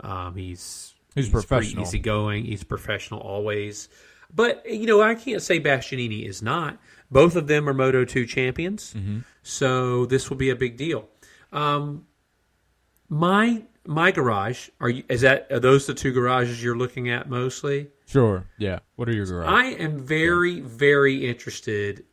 Um, 0.00 0.34
he's 0.36 0.94
He's 1.14 1.28
pretty 1.28 1.46
professional. 1.46 1.82
easygoing. 1.82 2.44
He's 2.44 2.62
professional 2.64 3.20
always. 3.20 3.88
But 4.32 4.64
you 4.64 4.86
know, 4.86 5.02
I 5.02 5.14
can't 5.16 5.42
say 5.42 5.60
Bastianini 5.60 6.24
is 6.28 6.40
not. 6.42 6.78
Both 7.10 7.34
of 7.34 7.48
them 7.48 7.68
are 7.68 7.74
Moto 7.74 8.04
two 8.04 8.24
champions, 8.26 8.94
so 9.42 10.06
this 10.06 10.30
will 10.30 10.36
be 10.36 10.50
a 10.50 10.56
big 10.56 10.76
deal. 10.76 11.08
Um, 11.52 12.06
my 13.08 13.64
my 13.84 14.12
garage 14.12 14.68
are 14.80 14.88
you, 14.88 15.02
is 15.08 15.22
that 15.22 15.48
are 15.50 15.58
those 15.58 15.86
the 15.88 15.94
two 15.94 16.12
garages 16.12 16.62
you're 16.62 16.76
looking 16.76 17.10
at 17.10 17.28
mostly? 17.28 17.88
Sure. 18.06 18.46
Yeah. 18.58 18.78
What 18.94 19.08
are 19.08 19.12
your 19.14 19.26
garage? 19.26 19.48
I 19.48 19.64
am 19.82 19.98
very 19.98 20.60
very 20.60 21.26
interested 21.28 22.04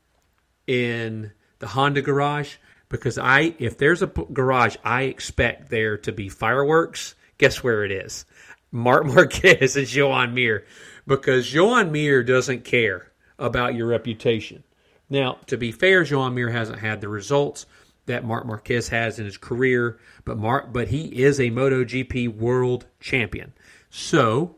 in 0.66 1.32
the 1.60 1.68
Honda 1.68 2.02
garage 2.02 2.56
because 2.90 3.18
I 3.18 3.56
if 3.60 3.78
there's 3.78 4.02
a 4.02 4.08
garage 4.08 4.78
I 4.84 5.04
expect 5.04 5.70
there 5.70 5.98
to 6.00 6.12
be 6.12 6.30
fireworks. 6.30 7.16
Guess 7.38 7.64
where 7.64 7.84
it 7.84 7.92
is? 7.92 8.26
Marc 8.72 9.06
Marquez 9.14 9.76
and 9.76 9.88
Joan 9.88 10.34
Mir 10.34 10.66
because 11.06 11.48
Joan 11.48 11.92
Mir 11.92 12.24
doesn't 12.24 12.66
care 12.66 13.12
about 13.40 13.76
your 13.76 13.88
reputation. 13.88 14.64
Now, 15.10 15.38
to 15.46 15.58
be 15.58 15.72
fair, 15.72 16.04
Joan 16.04 16.34
Mir 16.34 16.50
hasn't 16.50 16.80
had 16.80 17.00
the 17.00 17.08
results 17.08 17.66
that 18.08 18.26
Marc 18.26 18.46
Marquez 18.46 18.90
has 18.90 19.20
in 19.20 19.26
his 19.26 19.38
career, 19.38 20.00
but 20.26 20.38
Mark 20.38 20.74
but 20.74 20.88
he 20.90 21.24
is 21.24 21.40
a 21.40 21.52
MotoGP 21.52 22.36
world 22.36 22.86
champion. 23.00 23.54
So, 23.90 24.56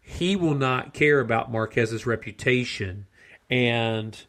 he 0.00 0.36
will 0.36 0.54
not 0.54 0.94
care 0.94 1.20
about 1.20 1.52
Marquez's 1.52 2.06
reputation 2.06 3.06
and 3.50 4.26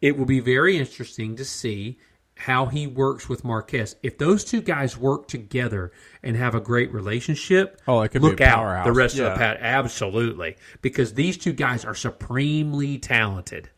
it 0.00 0.18
will 0.18 0.26
be 0.26 0.40
very 0.40 0.76
interesting 0.76 1.36
to 1.36 1.44
see 1.44 1.98
how 2.42 2.66
he 2.66 2.86
works 2.86 3.28
with 3.28 3.44
Marquez. 3.44 3.96
If 4.02 4.18
those 4.18 4.44
two 4.44 4.60
guys 4.60 4.96
work 4.96 5.28
together 5.28 5.92
and 6.22 6.36
have 6.36 6.54
a 6.54 6.60
great 6.60 6.92
relationship, 6.92 7.80
Oh, 7.86 8.00
it 8.02 8.08
could 8.10 8.22
be 8.22 8.28
look 8.28 8.40
a 8.40 8.44
out 8.46 8.56
powerhouse. 8.56 8.84
the 8.86 8.92
rest 8.92 9.16
Yeah. 9.16 9.26
of 9.26 9.32
the 9.34 9.38
pat 9.38 9.58
absolutely 9.60 10.56
because 10.80 11.14
these 11.14 11.36
two 11.38 11.52
guys 11.52 11.84
are 11.84 11.94
supremely 11.94 12.98
talented. 12.98 13.70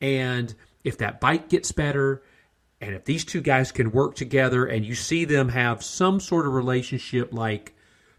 And 0.00 0.54
if 0.84 0.98
that 0.98 1.20
bike 1.20 1.48
gets 1.48 1.72
better 1.72 2.22
and 2.80 2.94
if 2.94 3.04
these 3.04 3.24
two 3.24 3.40
guys 3.40 3.72
can 3.72 3.90
work 3.92 4.14
together 4.14 4.64
and 4.66 4.84
you 4.84 4.94
see 4.94 5.24
them 5.24 5.48
have 5.50 5.82
some 5.82 6.20
sort 6.20 6.46
of 6.46 6.52
relationship 6.54 7.32
like 7.32 7.74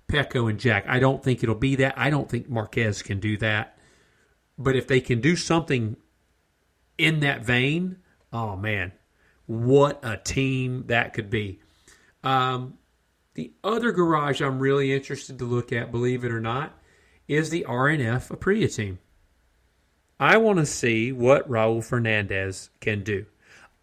Pecco 0.08 0.50
and 0.50 0.60
Jack, 0.60 0.86
I 0.88 1.00
don't 1.00 1.24
think 1.24 1.44
it'll 1.44 1.56
be 1.56 1.76
that. 1.78 1.94
I 1.98 2.10
don't 2.10 2.30
think 2.30 2.50
Marquez 2.50 3.02
can 3.02 3.20
do 3.20 3.38
that. 3.38 3.78
But 4.58 4.76
if 4.76 4.88
they 4.88 5.00
can 5.02 5.22
do 5.22 5.36
something 5.36 5.96
in 6.98 7.20
that 7.22 7.46
vein, 7.46 7.98
oh 8.34 8.56
man, 8.58 8.92
what 9.50 10.00
a 10.04 10.16
team 10.16 10.84
that 10.88 11.12
could 11.12 11.32
be. 11.32 11.60
Um, 12.24 12.78
the 13.34 13.52
other 13.64 13.92
garage 13.92 14.42
I'm 14.42 14.60
really 14.60 14.94
interested 14.94 15.40
to 15.40 15.46
look 15.46 15.74
at, 15.74 15.92
believe 15.92 16.24
it 16.24 16.32
or 16.32 16.40
not, 16.40 16.78
is 17.28 17.50
the 17.50 17.66
RNF 17.68 18.30
Aprilia 18.30 18.74
team. 18.74 19.00
I 20.20 20.38
want 20.38 20.60
to 20.60 20.68
see 20.68 21.12
what 21.12 21.50
Raul 21.50 21.84
Fernandez 21.84 22.70
can 22.80 23.04
do. 23.04 23.26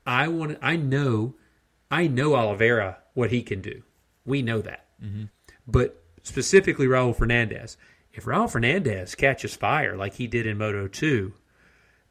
I 0.06 0.28
want. 0.28 0.56
I 0.62 0.76
know. 0.76 1.34
I 1.90 2.06
know 2.06 2.36
Oliveira 2.36 2.98
what 3.14 3.32
he 3.32 3.42
can 3.42 3.60
do. 3.60 3.82
We 4.24 4.42
know 4.42 4.60
that. 4.60 4.86
But 5.66 6.00
specifically 6.22 6.86
Raul 6.86 7.16
Fernandez. 7.16 7.76
If 8.12 8.24
Raul 8.24 8.48
Fernandez 8.48 9.16
catches 9.16 9.56
fire 9.56 9.96
like 9.96 10.14
he 10.14 10.28
did 10.28 10.46
in 10.46 10.58
Moto 10.58 10.86
2, 10.86 11.32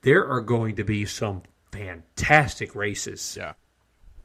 there 0.02 0.28
are 0.28 0.42
going 0.42 0.76
to 0.76 0.84
be 0.84 1.06
some 1.06 1.44
fantastic 1.76 2.76
races 2.76 3.36
yeah. 3.38 3.54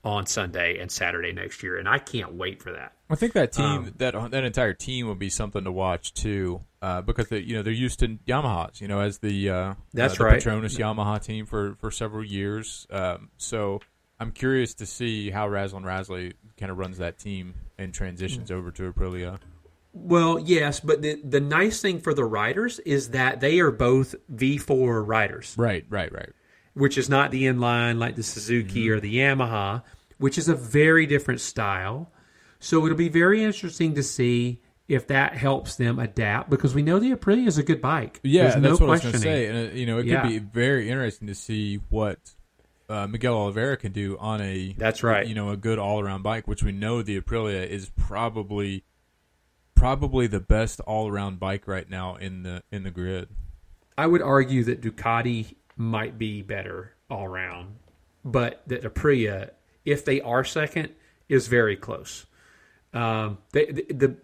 on 0.05 0.27
Sunday 0.27 0.79
and 0.79 0.91
Saturday 0.91 1.33
next 1.33 1.63
year, 1.63 1.79
and 1.79 1.89
I 1.89 1.99
can't 1.99 2.35
wait 2.35 2.63
for 2.63 2.73
that. 2.73 2.93
I 3.09 3.17
think 3.17 3.33
that 3.33 3.53
team, 3.53 3.65
Um, 3.65 3.95
that 3.99 4.31
that 4.31 4.45
entire 4.45 4.73
team, 4.73 5.07
will 5.07 5.15
be 5.15 5.31
something 5.31 5.65
to 5.65 5.73
watch 5.73 6.15
too, 6.15 6.63
uh, 6.81 7.03
because 7.03 7.29
they, 7.29 7.41
you 7.41 7.57
know 7.57 7.63
they're 7.63 7.73
used 7.73 7.99
to 8.01 8.19
Yamahas, 8.27 8.81
you 8.81 8.89
know, 8.89 9.01
as 9.01 9.19
the 9.19 9.51
uh, 9.51 9.75
That's 9.93 10.15
uh, 10.15 10.19
the 10.19 10.25
right. 10.25 10.43
Petronas 10.43 10.79
Yamaha 10.79 11.23
team 11.23 11.47
for 11.47 11.75
for 11.81 11.91
several 11.91 12.25
years. 12.25 12.87
Um, 12.91 13.31
so 13.37 13.81
I'm 14.21 14.33
curious 14.33 14.75
to 14.75 14.87
see 14.87 15.31
how 15.31 15.49
Razlan 15.49 15.83
Razali 15.83 16.35
kind 16.59 16.71
of 16.71 16.79
runs 16.79 16.99
that 16.99 17.19
team 17.19 17.55
and 17.79 17.93
transitions 17.93 18.51
over 18.51 18.71
to 18.71 18.93
Aprilia. 18.93 19.39
Well, 19.93 20.39
yes, 20.39 20.79
but 20.79 21.03
the 21.03 21.21
the 21.25 21.41
nice 21.41 21.81
thing 21.81 21.99
for 22.01 22.15
the 22.15 22.25
riders 22.25 22.79
is 22.81 23.11
that 23.11 23.41
they 23.41 23.59
are 23.59 23.73
both 23.73 24.15
V4 24.33 25.05
riders, 25.05 25.55
Right, 25.59 25.85
right, 25.89 26.13
right. 26.13 26.31
Which 26.75 26.97
is 26.99 27.09
not 27.09 27.31
the 27.31 27.45
inline 27.45 27.99
like 27.99 28.17
the 28.17 28.23
Suzuki 28.23 28.89
or 28.91 29.01
the 29.01 29.17
Yamaha, 29.19 29.83
which 30.19 30.39
is 30.39 30.49
a 30.49 30.55
very 30.55 31.07
different 31.07 31.41
style. 31.41 32.11
So 32.59 32.85
it'll 32.85 32.97
be 32.99 33.09
very 33.09 33.43
interesting 33.43 33.95
to 33.95 34.03
see 34.03 34.61
if 34.87 35.07
that 35.07 35.35
helps 35.35 35.77
them 35.77 35.99
adapt 35.99 36.51
because 36.51 36.75
we 36.75 36.83
know 36.83 36.99
the 36.99 37.13
Aprilia 37.13 37.47
is 37.47 37.59
a 37.59 37.63
good 37.63 37.81
bike. 37.81 38.21
Yeah, 38.23 38.43
There's 38.51 38.57
no 38.57 38.69
that's 38.71 38.81
what 38.81 38.89
I 38.89 38.93
was 38.93 39.01
going 39.03 39.13
to 39.15 39.19
say. 39.21 39.47
And 39.47 39.71
uh, 39.71 39.75
you 39.75 39.87
know, 39.87 39.99
it 39.99 40.07
Yeah. 40.07 40.23
could 40.23 40.29
be 40.29 40.39
very 40.39 40.91
interesting 40.91 41.29
to 41.29 41.35
see 41.35 41.77
what 41.91 42.19
uh, 42.89 43.07
Miguel 43.07 43.35
Oliveira 43.35 43.77
can 43.77 43.93
do 43.93 44.19
on 44.19 44.41
a 44.41 44.75
That's 44.77 45.03
right. 45.05 45.27
you 45.27 45.35
know 45.35 45.51
a 45.51 45.57
good 45.57 45.79
all 45.79 46.01
around 46.01 46.23
bike, 46.23 46.49
which 46.49 46.63
we 46.63 46.73
know 46.73 47.03
the 47.03 47.21
Aprilia 47.21 47.67
is 47.67 47.91
probably 47.97 48.85
probably 49.75 50.27
the 50.27 50.41
best 50.41 50.81
all 50.81 51.09
around 51.09 51.39
bike 51.41 51.67
right 51.67 51.89
now 51.89 52.17
in 52.17 52.43
the 52.43 52.63
in 52.71 52.83
the 52.83 52.91
grid. 52.91 53.29
I 53.97 54.07
would 54.07 54.23
argue 54.23 54.65
that 54.65 54.81
Ducati 54.81 55.55
might 55.81 56.19
be 56.19 56.43
better 56.43 56.93
all 57.09 57.25
around, 57.25 57.75
but 58.23 58.63
that 58.67 58.83
Aprilia, 58.83 59.51
if 59.87 60.05
they 60.05 60.21
are 60.21 60.45
second, 60.45 60.91
is 61.27 61.49
very 61.49 61.75
close. 61.75 62.27
Um, 62.93 63.39
the, 63.53 63.73
the 63.73 63.95
the 63.95 64.17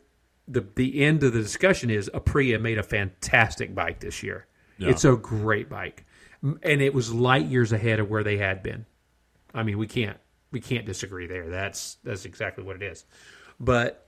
the 0.46 0.66
the 0.74 1.02
end 1.02 1.22
of 1.22 1.32
the 1.32 1.40
discussion 1.40 1.88
is 1.88 2.10
Aprilia 2.12 2.60
made 2.60 2.76
a 2.76 2.82
fantastic 2.82 3.74
bike 3.74 4.00
this 4.00 4.22
year. 4.22 4.46
Yeah. 4.76 4.90
It's 4.90 5.06
a 5.06 5.16
great 5.16 5.70
bike, 5.70 6.04
and 6.42 6.82
it 6.82 6.92
was 6.92 7.12
light 7.12 7.46
years 7.46 7.72
ahead 7.72 8.00
of 8.00 8.10
where 8.10 8.22
they 8.22 8.36
had 8.36 8.62
been. 8.62 8.84
I 9.54 9.62
mean, 9.62 9.78
we 9.78 9.86
can't 9.86 10.18
we 10.50 10.60
can't 10.60 10.84
disagree 10.84 11.26
there. 11.26 11.48
That's 11.48 11.96
that's 12.04 12.26
exactly 12.26 12.64
what 12.64 12.76
it 12.76 12.82
is. 12.82 13.06
But 13.58 14.06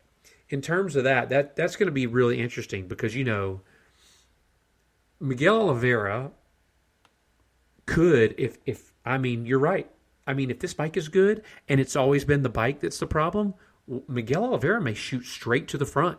in 0.51 0.61
terms 0.61 0.97
of 0.97 1.05
that, 1.05 1.31
that 1.31 1.57
that's 1.57 1.77
going 1.77 1.87
to 1.87 1.93
be 1.93 2.07
really 2.07 2.41
interesting 2.41 2.89
because 2.89 3.17
you 3.17 3.25
know 3.25 3.63
Miguel 5.19 5.63
Oliveira 5.63 6.33
could 7.89 8.35
if 8.39 8.59
if 8.67 8.93
I 9.05 9.19
mean 9.19 9.47
you're 9.47 9.59
right. 9.59 9.91
I 10.27 10.35
mean 10.35 10.51
if 10.51 10.59
this 10.61 10.75
bike 10.75 10.97
is 10.97 11.09
good 11.09 11.43
and 11.69 11.81
it's 11.81 11.97
always 11.97 12.25
been 12.25 12.43
the 12.43 12.49
bike 12.49 12.81
that's 12.81 12.99
the 12.99 13.07
problem, 13.07 13.55
Miguel 14.07 14.45
Oliveira 14.45 14.81
may 14.81 14.95
shoot 14.95 15.25
straight 15.25 15.67
to 15.69 15.79
the 15.79 15.87
front. 15.87 16.19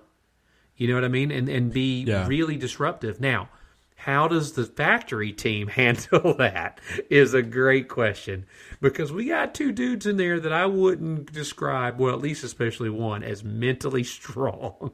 You 0.76 0.88
know 0.88 0.96
what 0.96 1.04
I 1.06 1.10
mean? 1.10 1.32
And 1.32 1.48
and 1.48 1.72
be 1.72 2.04
Yeah. 2.04 2.28
really 2.28 2.56
disruptive. 2.58 3.20
Now, 3.20 3.50
how 3.96 4.28
does 4.30 4.54
the 4.54 4.64
factory 4.66 5.32
team 5.34 5.68
handle 5.82 6.34
that? 6.36 6.80
Is 7.10 7.34
a 7.34 7.42
great 7.42 7.88
question 7.90 8.46
because 8.82 9.12
we 9.12 9.26
got 9.28 9.54
two 9.54 9.72
dudes 9.72 10.06
in 10.06 10.18
there 10.18 10.40
that 10.40 10.54
I 10.54 10.66
wouldn't 10.66 11.32
describe, 11.34 12.00
well, 12.00 12.14
at 12.16 12.22
least 12.22 12.44
especially 12.44 12.90
one, 12.90 13.24
as 13.24 13.44
mentally 13.44 14.04
strong. 14.18 14.92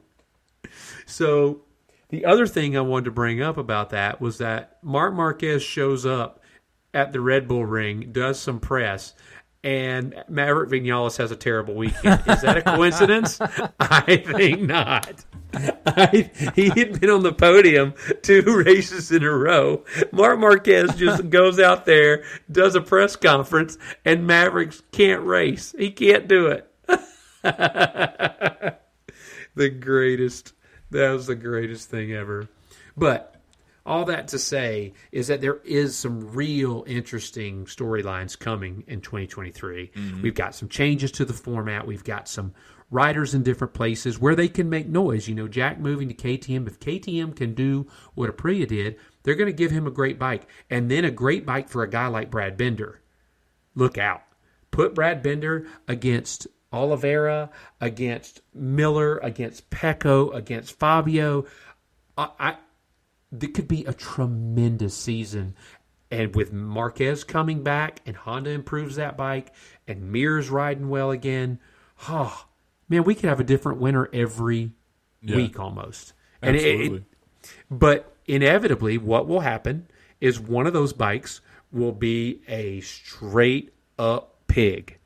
So 1.06 1.62
the 2.08 2.24
other 2.24 2.46
thing 2.46 2.76
I 2.76 2.80
wanted 2.80 3.06
to 3.06 3.10
bring 3.12 3.40
up 3.42 3.56
about 3.56 3.90
that 3.90 4.20
was 4.20 4.38
that 4.38 4.78
Marc 4.82 5.14
Marquez 5.14 5.62
shows 5.62 6.04
up 6.04 6.40
at 6.96 7.12
the 7.12 7.20
Red 7.20 7.46
Bull 7.46 7.66
ring, 7.66 8.08
does 8.10 8.40
some 8.40 8.58
press, 8.58 9.12
and 9.62 10.14
Maverick 10.28 10.70
Vinales 10.70 11.18
has 11.18 11.30
a 11.30 11.36
terrible 11.36 11.74
weekend. 11.74 12.22
Is 12.26 12.40
that 12.40 12.56
a 12.56 12.62
coincidence? 12.76 13.38
I 13.78 14.16
think 14.16 14.62
not. 14.62 15.26
I, 15.52 16.30
he 16.54 16.70
had 16.70 16.98
been 16.98 17.10
on 17.10 17.22
the 17.22 17.34
podium 17.34 17.92
two 18.22 18.42
races 18.64 19.12
in 19.12 19.22
a 19.22 19.30
row. 19.30 19.84
Marc 20.10 20.38
Marquez 20.38 20.94
just 20.96 21.28
goes 21.30 21.60
out 21.60 21.84
there, 21.84 22.24
does 22.50 22.74
a 22.74 22.80
press 22.80 23.14
conference, 23.14 23.76
and 24.06 24.26
Mavericks 24.26 24.82
can't 24.90 25.22
race. 25.22 25.74
He 25.76 25.90
can't 25.90 26.26
do 26.26 26.46
it. 26.46 26.72
the 29.54 29.68
greatest. 29.80 30.54
That 30.92 31.10
was 31.10 31.26
the 31.26 31.34
greatest 31.34 31.90
thing 31.90 32.12
ever. 32.14 32.48
But 32.96 33.35
all 33.86 34.04
that 34.06 34.28
to 34.28 34.38
say 34.38 34.92
is 35.12 35.28
that 35.28 35.40
there 35.40 35.60
is 35.64 35.96
some 35.96 36.32
real 36.32 36.84
interesting 36.86 37.66
storylines 37.66 38.38
coming 38.38 38.84
in 38.86 39.00
2023. 39.00 39.92
Mm-hmm. 39.94 40.22
We've 40.22 40.34
got 40.34 40.54
some 40.54 40.68
changes 40.68 41.12
to 41.12 41.24
the 41.24 41.32
format. 41.32 41.86
We've 41.86 42.04
got 42.04 42.28
some 42.28 42.52
riders 42.90 43.34
in 43.34 43.42
different 43.42 43.74
places 43.74 44.18
where 44.18 44.34
they 44.34 44.48
can 44.48 44.68
make 44.68 44.88
noise. 44.88 45.28
You 45.28 45.34
know, 45.34 45.48
Jack 45.48 45.78
moving 45.78 46.08
to 46.08 46.14
KTM. 46.14 46.66
If 46.66 46.80
KTM 46.80 47.36
can 47.36 47.54
do 47.54 47.86
what 48.14 48.34
Aprilia 48.34 48.66
did, 48.66 48.96
they're 49.22 49.34
going 49.34 49.46
to 49.46 49.52
give 49.52 49.70
him 49.70 49.86
a 49.86 49.92
great 49.92 50.18
bike, 50.18 50.48
and 50.68 50.90
then 50.90 51.04
a 51.04 51.10
great 51.10 51.46
bike 51.46 51.68
for 51.68 51.82
a 51.82 51.90
guy 51.90 52.08
like 52.08 52.30
Brad 52.30 52.56
Binder. 52.56 53.00
Look 53.74 53.98
out! 53.98 54.22
Put 54.70 54.94
Brad 54.94 55.22
Binder 55.22 55.66
against 55.88 56.46
Oliveira, 56.72 57.50
against 57.80 58.40
Miller, 58.54 59.18
against 59.18 59.70
Pecco, 59.70 60.34
against 60.34 60.78
Fabio. 60.78 61.46
I, 62.16 62.28
I 62.38 62.56
it 63.42 63.54
could 63.54 63.68
be 63.68 63.84
a 63.84 63.92
tremendous 63.92 64.94
season. 64.96 65.54
And 66.10 66.34
with 66.36 66.52
Marquez 66.52 67.24
coming 67.24 67.62
back 67.62 68.00
and 68.06 68.16
Honda 68.16 68.50
improves 68.50 68.96
that 68.96 69.16
bike 69.16 69.52
and 69.88 70.12
Mir's 70.12 70.48
riding 70.50 70.88
well 70.88 71.10
again, 71.10 71.58
oh, 72.08 72.46
man, 72.88 73.02
we 73.04 73.14
could 73.14 73.28
have 73.28 73.40
a 73.40 73.44
different 73.44 73.80
winner 73.80 74.08
every 74.12 74.72
Yeah. 75.20 75.36
week 75.36 75.58
almost. 75.58 76.12
And 76.40 76.54
it- 76.56 76.62
it- 76.64 76.74
Absolutely. 76.74 77.04
but 77.70 78.14
inevitably, 78.26 78.98
what 78.98 79.26
will 79.26 79.40
happen 79.40 79.88
is 80.20 80.38
one 80.38 80.66
of 80.66 80.72
those 80.72 80.92
bikes 80.92 81.40
will 81.72 81.92
be 81.92 82.40
a 82.46 82.80
straight 82.80 83.72
up 83.98 84.46
pig, 84.46 84.98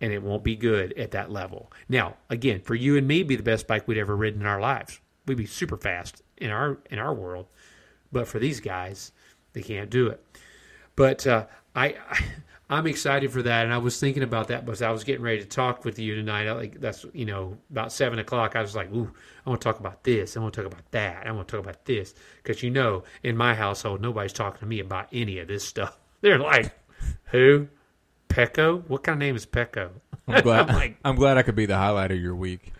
and 0.00 0.12
it 0.12 0.22
won't 0.22 0.42
be 0.42 0.56
good 0.56 0.92
at 0.98 1.12
that 1.12 1.30
level. 1.30 1.70
Now, 1.88 2.16
again, 2.28 2.60
for 2.60 2.74
you 2.74 2.96
and 2.96 3.06
me, 3.06 3.22
be 3.22 3.36
the 3.36 3.42
best 3.42 3.66
bike 3.68 3.86
we'd 3.86 3.98
ever 3.98 4.16
ridden 4.16 4.40
in 4.40 4.46
our 4.46 4.60
lives. 4.60 5.00
We'd 5.26 5.36
be 5.38 5.46
super 5.46 5.76
fast 5.76 6.22
in 6.36 6.50
our 6.50 6.78
in 6.90 6.98
our 6.98 7.14
world, 7.14 7.46
but 8.12 8.28
for 8.28 8.38
these 8.38 8.60
guys, 8.60 9.12
they 9.52 9.62
can't 9.62 9.90
do 9.90 10.08
it. 10.08 10.24
But 10.96 11.26
uh, 11.26 11.46
I, 11.74 11.96
I 12.10 12.24
I'm 12.70 12.86
excited 12.86 13.32
for 13.32 13.40
that, 13.42 13.64
and 13.64 13.72
I 13.72 13.78
was 13.78 13.98
thinking 13.98 14.22
about 14.22 14.48
that 14.48 14.66
because 14.66 14.82
I 14.82 14.90
was 14.90 15.02
getting 15.02 15.22
ready 15.22 15.38
to 15.38 15.46
talk 15.46 15.86
with 15.86 15.98
you 15.98 16.14
tonight. 16.14 16.46
I, 16.48 16.52
like 16.52 16.80
that's 16.80 17.06
you 17.14 17.24
know 17.24 17.56
about 17.70 17.92
seven 17.92 18.18
o'clock. 18.18 18.56
I 18.56 18.60
was 18.60 18.76
like, 18.76 18.92
ooh, 18.92 19.10
I 19.46 19.48
want 19.48 19.62
to 19.62 19.64
talk 19.64 19.80
about 19.80 20.04
this. 20.04 20.36
I 20.36 20.40
want 20.40 20.52
to 20.54 20.62
talk 20.62 20.70
about 20.72 20.90
that. 20.90 21.26
I 21.26 21.32
want 21.32 21.48
to 21.48 21.56
talk 21.56 21.64
about 21.64 21.84
this 21.86 22.14
because 22.42 22.62
you 22.62 22.70
know, 22.70 23.04
in 23.22 23.36
my 23.38 23.54
household, 23.54 24.02
nobody's 24.02 24.34
talking 24.34 24.60
to 24.60 24.66
me 24.66 24.80
about 24.80 25.08
any 25.12 25.38
of 25.38 25.48
this 25.48 25.64
stuff. 25.64 25.98
They're 26.20 26.38
like, 26.38 26.78
who? 27.26 27.68
Pecco? 28.28 28.82
What 28.88 29.02
kind 29.02 29.14
of 29.14 29.20
name 29.20 29.36
is 29.36 29.46
Pecco? 29.46 29.90
I'm 30.26 30.42
glad. 30.42 30.60
I'm 30.68 30.76
like- 30.76 30.96
I'm 31.04 31.16
glad 31.16 31.38
I 31.38 31.42
could 31.42 31.54
be 31.56 31.64
the 31.66 31.76
highlight 31.76 32.10
of 32.10 32.20
your 32.20 32.34
week. 32.36 32.72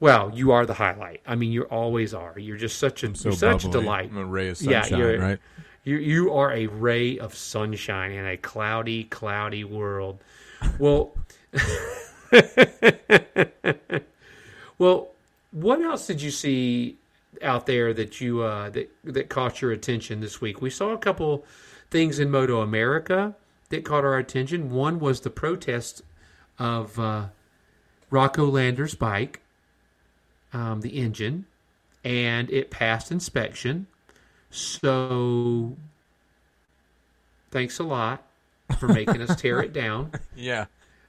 Well, 0.00 0.30
you 0.34 0.52
are 0.52 0.64
the 0.64 0.74
highlight. 0.74 1.20
I 1.26 1.34
mean, 1.34 1.50
you 1.50 1.62
always 1.64 2.14
are. 2.14 2.38
You're 2.38 2.56
just 2.56 2.78
such 2.78 3.02
a 3.02 3.08
I'm 3.08 3.14
so 3.14 3.30
you're 3.30 3.38
such 3.38 3.64
a 3.64 3.68
delight. 3.68 4.10
I'm 4.10 4.18
a 4.18 4.24
ray 4.24 4.48
of 4.48 4.60
Yeah, 4.62 4.86
you're- 4.86 5.16
right? 5.18 5.38
You 5.84 5.96
you 5.96 6.32
are 6.34 6.52
a 6.52 6.66
ray 6.66 7.18
of 7.18 7.34
sunshine 7.34 8.12
in 8.12 8.26
a 8.26 8.36
cloudy, 8.36 9.04
cloudy 9.04 9.64
world. 9.64 10.18
Well, 10.78 11.14
well, 14.78 15.08
what 15.50 15.80
else 15.80 16.06
did 16.06 16.20
you 16.20 16.30
see 16.30 16.96
out 17.42 17.66
there 17.66 17.94
that 17.94 18.20
you 18.20 18.42
uh, 18.42 18.70
that 18.70 18.90
that 19.04 19.28
caught 19.28 19.62
your 19.62 19.72
attention 19.72 20.20
this 20.20 20.40
week? 20.40 20.60
We 20.60 20.70
saw 20.70 20.90
a 20.92 20.98
couple 20.98 21.44
things 21.90 22.18
in 22.18 22.30
Moto 22.30 22.60
America 22.60 23.34
that 23.70 23.84
caught 23.84 24.04
our 24.04 24.18
attention. 24.18 24.70
One 24.70 24.98
was 25.00 25.20
the 25.22 25.30
protest 25.30 26.02
of 26.58 26.98
uh, 26.98 27.26
Rocco 28.10 28.46
Lander's 28.46 28.94
bike, 28.94 29.40
um, 30.52 30.80
the 30.80 30.90
engine, 30.90 31.46
and 32.04 32.50
it 32.50 32.70
passed 32.70 33.10
inspection. 33.10 33.86
So, 34.50 35.76
thanks 37.50 37.78
a 37.78 37.84
lot 37.84 38.22
for 38.78 38.88
making 38.88 39.20
us 39.22 39.40
tear 39.40 39.60
it 39.60 39.72
down. 39.72 40.12
Yeah. 40.36 40.66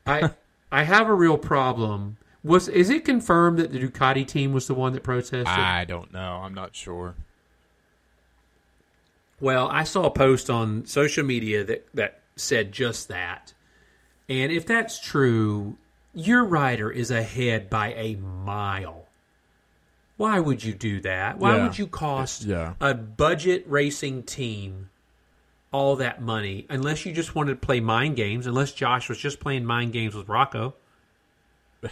I 0.08 0.32
I 0.72 0.84
have 0.84 1.08
a 1.08 1.14
real 1.14 1.38
problem. 1.38 2.18
Was 2.44 2.68
is 2.68 2.90
it 2.90 3.06
confirmed 3.06 3.60
that 3.60 3.72
the 3.72 3.80
Ducati 3.80 4.26
team 4.26 4.54
was 4.54 4.66
the 4.66 4.74
one 4.74 4.94
that 4.94 5.04
protested? 5.04 5.48
I 5.48 5.86
don't 5.86 6.12
know. 6.12 6.42
I'm 6.44 6.54
not 6.54 6.76
sure. 6.76 7.16
Well, 9.40 9.68
I 9.70 9.84
saw 9.84 10.06
a 10.06 10.12
post 10.12 10.50
on 10.50 10.86
social 10.86 11.24
media 11.24 11.64
that 11.64 11.88
that 11.94 12.22
said 12.36 12.72
just 12.72 13.08
that. 13.10 13.54
And 14.28 14.52
if 14.52 14.66
that's 14.66 15.00
true, 15.00 15.78
your 16.14 16.44
rider 16.44 16.90
is 16.90 17.12
ahead 17.12 17.70
by 17.70 17.94
a 17.94 18.16
mile. 18.16 19.08
Why 20.20 20.38
would 20.42 20.66
you 20.66 20.74
do 20.74 21.00
that? 21.00 21.38
Why 21.38 21.56
Yeah. 21.56 21.64
would 21.64 21.78
you 21.80 21.88
cost 21.88 22.44
Yeah. 22.44 22.74
a 22.82 22.94
budget 22.94 23.64
racing 23.66 24.24
team 24.24 24.90
all 25.72 25.96
that 25.96 26.22
money 26.22 26.66
unless 26.70 27.06
you 27.06 27.14
just 27.14 27.36
wanted 27.36 27.52
to 27.62 27.66
play 27.66 27.80
mind 27.80 28.18
games, 28.18 28.46
unless 28.46 28.74
Josh 28.74 29.08
was 29.08 29.18
just 29.18 29.40
playing 29.40 29.64
mind 29.64 29.94
games 29.94 30.14
with 30.14 30.28
Rocco? 30.28 30.76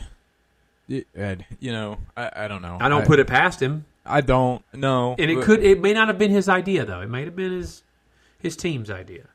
Ed, 1.16 1.46
you 1.62 1.72
know, 1.72 2.00
I, 2.18 2.32
I 2.36 2.48
don't 2.50 2.62
know. 2.62 2.78
I 2.82 2.90
don't 2.90 3.06
put 3.06 3.20
it 3.20 3.28
past 3.28 3.62
him. 3.62 3.86
I 4.06 4.20
don't 4.20 4.62
know. 4.74 5.16
And 5.18 5.32
it 5.32 5.42
could 5.42 5.64
it 5.64 5.80
may 5.80 5.94
not 5.94 6.10
have 6.10 6.18
been 6.18 6.32
his 6.32 6.50
idea 6.50 6.84
though. 6.84 7.00
It 7.00 7.10
may 7.10 7.24
have 7.24 7.36
been 7.36 7.54
his 7.54 7.84
his 8.38 8.58
team's 8.58 8.90
idea. 8.92 9.28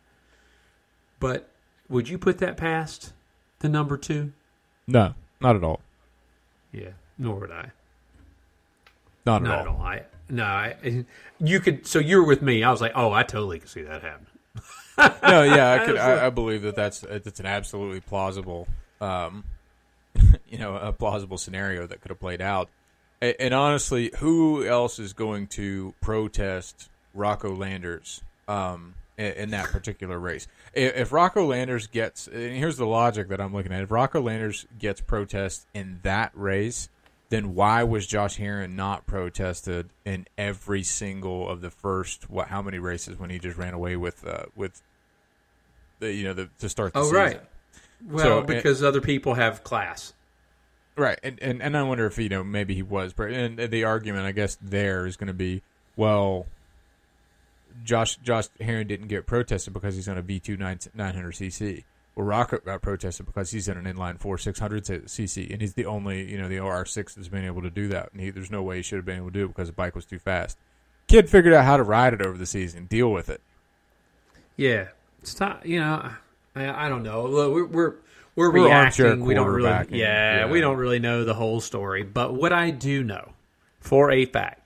But 1.19 1.49
would 1.89 2.11
you 2.11 2.19
put 2.19 2.37
that 2.39 2.59
past 2.59 3.15
the 3.61 3.71
number 3.71 3.97
two? 3.97 4.35
No, 4.87 5.15
not 5.41 5.57
at 5.57 5.65
all. 5.65 5.81
Yeah, 6.73 6.91
nor 7.17 7.37
would 7.41 7.51
I. 7.51 7.71
Not 9.25 9.43
at 9.43 9.49
Not 9.49 9.55
all. 9.55 9.61
at 9.61 9.69
all. 9.69 9.83
I, 9.83 10.03
no, 10.29 10.45
I, 10.45 11.05
you 11.39 11.61
could. 11.61 11.87
So 11.87 11.99
you 11.99 12.19
were 12.19 12.27
with 12.27 12.43
me. 12.43 12.65
I 12.65 12.71
was 12.71 12.81
like, 12.81 12.93
oh, 12.95 13.13
I 13.13 13.23
totally 13.23 13.59
could 13.59 13.69
see 13.69 13.83
that 13.83 14.03
happen. 14.03 14.27
no, 15.23 15.43
yeah, 15.43 15.73
I 15.73 15.79
could. 15.87 15.97
I, 15.97 16.27
I 16.27 16.31
believe 16.31 16.63
that 16.63 16.75
that's 16.75 17.03
it's 17.03 17.41
an 17.41 17.47
absolutely 17.47 18.01
plausible, 18.01 18.69
um, 19.01 19.45
you 20.49 20.59
know, 20.59 20.77
a 20.77 20.93
plausible 20.93 21.39
scenario 21.39 21.87
that 21.87 22.01
could 22.01 22.11
have 22.11 22.21
played 22.21 22.41
out. 22.41 22.69
And, 23.21 23.35
and 23.39 23.55
honestly, 23.55 24.11
who 24.19 24.65
else 24.65 24.99
is 24.99 25.13
going 25.13 25.49
to 25.49 25.95
protest 26.01 26.89
Rocco 27.15 27.55
Landers 27.55 28.23
um, 28.49 28.95
in, 29.19 29.33
in 29.33 29.51
that 29.51 29.67
particular 29.67 30.19
race? 30.19 30.47
If, 30.73 30.97
if 30.97 31.13
Rocco 31.13 31.47
Landers 31.47 31.87
gets, 31.87 32.27
and 32.27 32.57
here's 32.57 32.77
the 32.77 32.87
logic 32.87 33.29
that 33.29 33.41
I'm 33.41 33.53
looking 33.53 33.73
at: 33.73 33.83
if 33.83 33.91
Rocco 33.91 34.21
Landers 34.21 34.67
gets 34.79 35.01
protest 35.01 35.67
in 35.75 36.01
that 36.03 36.33
race, 36.35 36.89
then 37.33 37.55
why 37.55 37.83
was 37.83 38.07
Josh 38.07 38.37
Herrin 38.37 38.77
not 38.77 39.07
protested 39.07 39.89
in 40.05 40.27
every 40.37 40.83
single 40.83 41.49
of 41.49 41.63
the 41.63 41.71
first 41.71 42.29
what 42.29 42.49
how 42.49 42.61
many 42.61 42.79
races 42.79 43.19
when 43.19 43.31
he 43.31 43.39
just 43.39 43.57
ran 43.57 43.73
away 43.73 43.97
with 43.97 44.27
uh, 44.27 44.45
with 44.55 44.83
the 45.99 46.13
you 46.13 46.25
know 46.25 46.35
the 46.35 46.51
to 46.59 46.69
start 46.69 46.93
the 46.93 46.99
Oh, 46.99 47.05
season? 47.05 47.17
right. 47.17 47.41
Well, 48.07 48.25
So, 48.25 48.43
because 48.43 48.83
other 48.83 49.01
people 49.01 49.33
have 49.35 49.65
class. 49.65 50.13
Right, 50.95 51.19
and, 51.23 51.39
and 51.41 51.63
and 51.63 51.75
I 51.75 51.83
wonder 51.85 52.05
if 52.05 52.19
you 52.19 52.29
know 52.29 52.45
maybe 52.45 52.75
he 52.75 52.83
was, 52.83 53.15
but 53.15 53.31
and 53.31 53.59
the 53.59 53.85
argument 53.85 54.27
I 54.27 54.33
guess 54.33 54.59
there 54.61 55.07
is 55.07 55.17
going 55.17 55.29
to 55.29 55.33
be 55.33 55.63
well, 55.97 56.45
Josh 57.83 58.17
Josh 58.17 58.49
Herrin 58.61 58.89
didn't 58.89 59.09
get 59.09 59.27
protested 59.27 59.73
because 59.73 59.95
he's 59.95 60.07
on 60.07 60.19
a 60.19 60.23
V 60.23 60.39
two 60.39 60.59
nine 60.59 60.79
hundred 60.95 61.33
cc. 61.33 61.85
Well, 62.15 62.27
Rocket 62.27 62.65
got 62.65 62.83
protested 62.83 63.25
because 63.25 63.51
he's 63.53 63.69
in 63.69 63.79
an 63.79 63.85
inline 63.85 64.21
four 64.21 64.37
six 64.37 64.59
hundred 64.59 64.85
cc, 64.85 65.51
and 65.51 65.63
he's 65.63 65.75
the 65.75 65.87
only 65.87 66.31
you 66.31 66.39
know 66.39 66.49
the 66.49 66.59
OR 66.59 66.85
six 66.85 67.15
that's 67.15 67.29
been 67.29 67.45
able 67.45 67.63
to 67.63 67.71
do 67.71 67.89
that. 67.89 68.13
And 68.13 68.21
he, 68.21 68.31
there's 68.31 68.51
no 68.51 68.63
way 68.63 68.77
he 68.77 68.83
should 68.83 68.97
have 68.97 69.07
been 69.07 69.17
able 69.17 69.29
to 69.29 69.33
do 69.33 69.45
it 69.45 69.49
because 69.49 69.69
the 69.69 69.75
bike 69.75 69.95
was 69.95 70.05
too 70.05 70.19
fast. 70.19 70.59
Kid 71.07 71.31
figured 71.31 71.55
out 71.55 71.65
how 71.65 71.77
to 71.77 71.83
ride 71.83 72.13
it 72.15 72.23
over 72.23 72.37
the 72.37 72.47
season, 72.47 72.85
deal 72.87 73.11
with 73.11 73.31
it. 73.31 73.41
Yeah, 74.57 74.89
it's 75.23 75.41
not. 75.41 75.65
You 75.65 75.81
know, 75.81 76.11
I, 76.55 76.87
I 76.87 76.89
don't 76.89 77.03
know. 77.03 77.27
Look, 77.27 77.55
we're 77.55 77.65
we're, 77.65 77.95
we're, 78.37 78.51
We're 78.51 78.65
reacting. 78.67 79.25
We 79.25 79.35
don't 79.35 79.49
really. 79.49 79.71
Yeah, 79.71 79.87
yeah. 79.91 80.51
we 80.51 80.61
don't 80.61 80.77
really 80.77 80.99
know 80.99 81.25
the 81.25 81.35
whole 81.35 81.61
story. 81.61 82.03
But 82.03 82.35
what 82.35 82.53
I 82.53 82.71
do 82.71 83.03
know, 83.03 83.33
for 83.81 84.11
a 84.11 84.27
fact, 84.27 84.62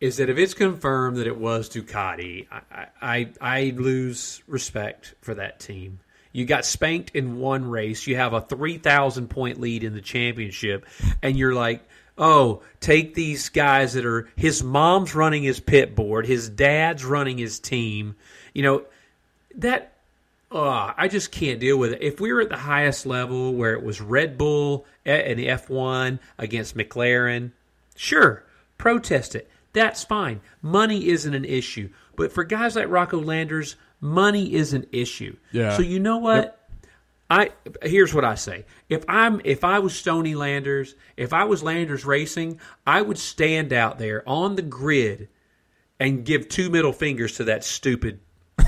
is 0.00 0.16
that 0.18 0.28
if 0.28 0.38
it's 0.38 0.54
confirmed 0.54 1.16
that 1.16 1.26
it 1.26 1.38
was 1.38 1.68
Ducati, 1.68 2.46
I 2.50 2.86
I, 3.00 3.28
I 3.40 3.72
lose 3.76 4.42
respect 4.46 5.14
for 5.20 5.34
that 5.34 5.60
team. 5.60 6.00
You 6.32 6.44
got 6.44 6.64
spanked 6.64 7.12
in 7.14 7.38
one 7.38 7.64
race. 7.64 8.06
You 8.06 8.16
have 8.16 8.32
a 8.32 8.40
three 8.40 8.76
thousand 8.76 9.28
point 9.28 9.60
lead 9.60 9.84
in 9.84 9.94
the 9.94 10.00
championship, 10.00 10.84
and 11.22 11.38
you're 11.38 11.54
like, 11.54 11.88
"Oh, 12.18 12.62
take 12.80 13.14
these 13.14 13.48
guys 13.50 13.92
that 13.92 14.04
are 14.04 14.28
his 14.36 14.62
mom's 14.62 15.14
running 15.14 15.44
his 15.44 15.60
pit 15.60 15.94
board, 15.94 16.26
his 16.26 16.48
dad's 16.48 17.04
running 17.04 17.38
his 17.38 17.60
team." 17.60 18.16
You 18.52 18.62
know 18.64 18.84
that. 19.56 19.92
Oh, 20.50 20.92
I 20.96 21.08
just 21.08 21.32
can't 21.32 21.58
deal 21.58 21.76
with 21.76 21.94
it. 21.94 22.02
If 22.02 22.20
we 22.20 22.32
were 22.32 22.40
at 22.40 22.48
the 22.48 22.56
highest 22.56 23.06
level 23.06 23.54
where 23.54 23.74
it 23.74 23.82
was 23.82 24.00
Red 24.00 24.38
Bull 24.38 24.86
eh, 25.04 25.16
and 25.16 25.40
F1 25.40 26.20
against 26.38 26.76
McLaren, 26.76 27.50
sure, 27.96 28.44
protest 28.78 29.34
it. 29.34 29.50
That's 29.74 30.04
fine. 30.04 30.40
Money 30.62 31.08
isn't 31.08 31.34
an 31.34 31.44
issue. 31.44 31.90
But 32.16 32.32
for 32.32 32.44
guys 32.44 32.76
like 32.76 32.88
Rocco 32.88 33.20
Landers, 33.20 33.76
money 34.00 34.54
is 34.54 34.72
an 34.72 34.86
issue. 34.92 35.36
Yeah. 35.52 35.76
So 35.76 35.82
you 35.82 36.00
know 36.00 36.18
what? 36.18 36.60
I 37.28 37.50
here's 37.82 38.14
what 38.14 38.24
I 38.24 38.36
say. 38.36 38.66
If 38.88 39.04
I'm 39.08 39.40
if 39.44 39.64
I 39.64 39.80
was 39.80 39.94
Stony 39.94 40.34
Landers, 40.34 40.94
if 41.16 41.32
I 41.32 41.44
was 41.44 41.62
Landers 41.62 42.04
Racing, 42.04 42.60
I 42.86 43.02
would 43.02 43.18
stand 43.18 43.72
out 43.72 43.98
there 43.98 44.22
on 44.28 44.56
the 44.56 44.62
grid 44.62 45.28
and 45.98 46.24
give 46.24 46.48
two 46.48 46.70
middle 46.70 46.92
fingers 46.92 47.36
to 47.36 47.44
that 47.44 47.64
stupid 47.64 48.20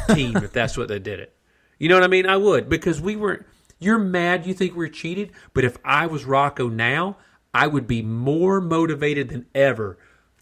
team 0.09 0.37
if 0.39 0.53
that's 0.53 0.77
what 0.77 0.89
they 0.89 0.99
did 0.99 1.21
it. 1.21 1.37
You 1.79 1.89
know 1.89 1.97
what 1.97 2.05
I 2.05 2.09
mean? 2.09 2.27
I 2.27 2.39
would 2.39 2.69
because 2.69 3.01
we 3.01 3.15
weren't 3.15 3.47
You're 3.79 3.99
mad 3.99 4.47
you 4.47 4.55
think 4.55 4.75
we're 4.75 4.89
cheated, 4.89 5.33
but 5.53 5.65
if 5.65 5.77
I 5.85 6.07
was 6.07 6.25
Rocco 6.25 6.69
now, 6.69 7.19
I 7.55 7.67
would 7.67 7.87
be 7.87 8.03
more 8.03 8.61
motivated 8.61 9.29
than 9.29 9.47
ever 9.55 9.99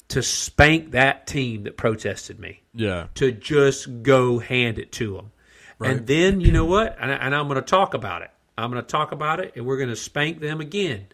to 0.09 0.23
spank 0.23 0.93
that 0.93 1.27
team 1.27 1.65
that 1.65 1.77
protested 1.77 2.39
me. 2.39 2.63
Yeah. 2.75 3.09
To 3.15 3.33
just 3.33 4.03
go 4.03 4.39
hand 4.39 4.79
it 4.79 4.93
to 4.93 5.15
them. 5.15 5.33
Right. 5.79 5.91
And 5.91 6.07
then, 6.07 6.41
you 6.41 6.53
know 6.53 6.67
what? 6.67 6.97
And, 7.01 7.11
and 7.11 7.35
I'm 7.35 7.49
going 7.49 7.57
to 7.57 7.63
talk 7.63 7.95
about 7.95 8.23
it. 8.23 8.31
I'm 8.57 8.71
going 8.71 8.83
to 8.83 8.89
talk 8.89 9.11
about 9.13 9.41
it, 9.41 9.55
and 9.57 9.67
we're 9.67 9.79
going 9.79 9.89
to 9.89 9.97
spank 9.97 10.41
them 10.41 10.61
again. 10.61 11.07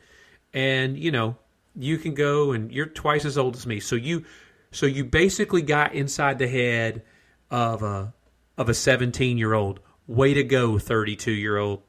And, 0.52 0.98
you 0.98 1.10
know, 1.10 1.36
you 1.74 1.98
can 1.98 2.14
go 2.14 2.52
and 2.52 2.70
you're 2.72 2.86
twice 2.86 3.24
as 3.24 3.38
old 3.38 3.56
as 3.56 3.66
me. 3.66 3.80
So 3.80 3.96
you 3.96 4.24
so 4.72 4.86
you 4.86 5.04
basically 5.04 5.62
got 5.62 5.94
inside 5.94 6.38
the 6.38 6.48
head 6.48 7.02
of 7.50 7.82
a 7.82 8.12
of 8.58 8.68
a 8.68 8.74
17 8.74 9.38
year 9.38 9.54
old. 9.54 9.80
Way 10.06 10.34
to 10.34 10.44
go, 10.44 10.78
32 10.78 11.30
year 11.30 11.56
old. 11.56 11.82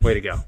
Way 0.00 0.14
to 0.14 0.20
go. 0.20 0.40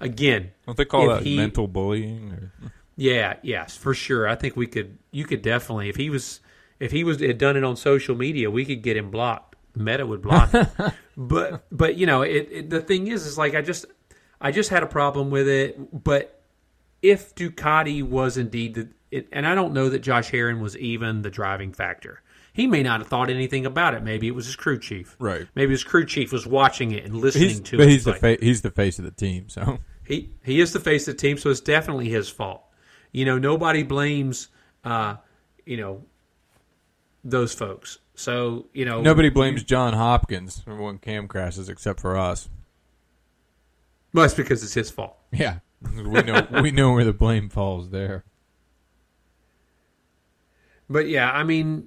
Again, 0.00 0.52
Don't 0.66 0.76
they 0.76 0.84
call 0.84 1.08
that 1.08 1.22
he- 1.22 1.36
mental 1.36 1.66
bullying? 1.66 2.32
Or? 2.32 2.72
Yeah, 2.96 3.34
yes, 3.42 3.76
for 3.76 3.92
sure. 3.94 4.28
I 4.28 4.34
think 4.36 4.56
we 4.56 4.66
could. 4.66 4.98
You 5.10 5.24
could 5.24 5.42
definitely, 5.42 5.88
if 5.88 5.96
he 5.96 6.10
was, 6.10 6.40
if 6.78 6.92
he 6.92 7.02
was 7.04 7.20
had 7.20 7.38
done 7.38 7.56
it 7.56 7.64
on 7.64 7.76
social 7.76 8.14
media, 8.14 8.50
we 8.50 8.64
could 8.64 8.82
get 8.82 8.96
him 8.96 9.10
blocked. 9.10 9.56
Meta 9.76 10.06
would 10.06 10.22
block 10.22 10.50
him. 10.52 10.66
but 11.16 11.64
but 11.72 11.96
you 11.96 12.06
know, 12.06 12.22
it, 12.22 12.48
it. 12.52 12.70
The 12.70 12.80
thing 12.80 13.08
is, 13.08 13.26
is 13.26 13.36
like 13.36 13.54
I 13.56 13.62
just, 13.62 13.86
I 14.40 14.52
just 14.52 14.70
had 14.70 14.82
a 14.84 14.86
problem 14.86 15.30
with 15.30 15.48
it. 15.48 16.04
But 16.04 16.40
if 17.02 17.34
Ducati 17.34 18.02
was 18.02 18.36
indeed 18.36 18.74
the, 18.74 18.88
it, 19.10 19.28
and 19.32 19.44
I 19.46 19.54
don't 19.56 19.72
know 19.74 19.88
that 19.88 19.98
Josh 20.00 20.30
Herrin 20.30 20.60
was 20.60 20.76
even 20.76 21.22
the 21.22 21.30
driving 21.30 21.72
factor. 21.72 22.20
He 22.52 22.68
may 22.68 22.84
not 22.84 23.00
have 23.00 23.08
thought 23.08 23.30
anything 23.30 23.66
about 23.66 23.94
it. 23.94 24.04
Maybe 24.04 24.28
it 24.28 24.34
was 24.36 24.46
his 24.46 24.54
crew 24.54 24.78
chief. 24.78 25.16
Right. 25.18 25.48
Maybe 25.56 25.72
his 25.72 25.82
crew 25.82 26.06
chief 26.06 26.30
was 26.32 26.46
watching 26.46 26.92
it 26.92 27.04
and 27.04 27.16
listening 27.16 27.48
He's, 27.48 27.60
to 27.62 27.76
but 27.78 27.88
it. 27.88 27.90
he's 27.90 28.04
the 28.04 28.10
Like- 28.12 28.20
fa- 28.20 28.38
he's 28.40 28.62
the 28.62 28.70
face 28.70 29.00
of 29.00 29.04
the 29.04 29.10
team. 29.10 29.48
So 29.48 29.78
he 30.06 30.30
he 30.44 30.60
is 30.60 30.72
the 30.72 30.78
face 30.78 31.08
of 31.08 31.16
the 31.16 31.20
team, 31.20 31.36
so 31.36 31.50
it's 31.50 31.58
definitely 31.60 32.08
his 32.10 32.28
fault. 32.28 32.62
You 33.14 33.24
know, 33.24 33.38
nobody 33.38 33.84
blames 33.84 34.48
uh, 34.84 35.16
you 35.64 35.76
know 35.76 36.02
those 37.22 37.54
folks. 37.54 37.98
So 38.16 38.66
you 38.72 38.84
know, 38.84 39.00
nobody 39.00 39.30
blames 39.30 39.62
John 39.62 39.94
Hopkins 39.94 40.58
for 40.58 40.76
when 40.76 40.98
Cam 40.98 41.28
crashes 41.28 41.68
except 41.68 42.00
for 42.00 42.16
us. 42.16 42.48
Well, 44.12 44.24
it's 44.24 44.34
because 44.34 44.64
it's 44.64 44.74
his 44.74 44.90
fault. 44.90 45.16
Yeah, 45.32 45.60
we 45.80 46.22
know 46.22 46.46
we 46.62 46.72
know 46.72 46.92
where 46.92 47.04
the 47.04 47.12
blame 47.12 47.48
falls 47.48 47.90
there. 47.90 48.24
But 50.90 51.08
yeah, 51.08 51.30
I 51.30 51.44
mean, 51.44 51.86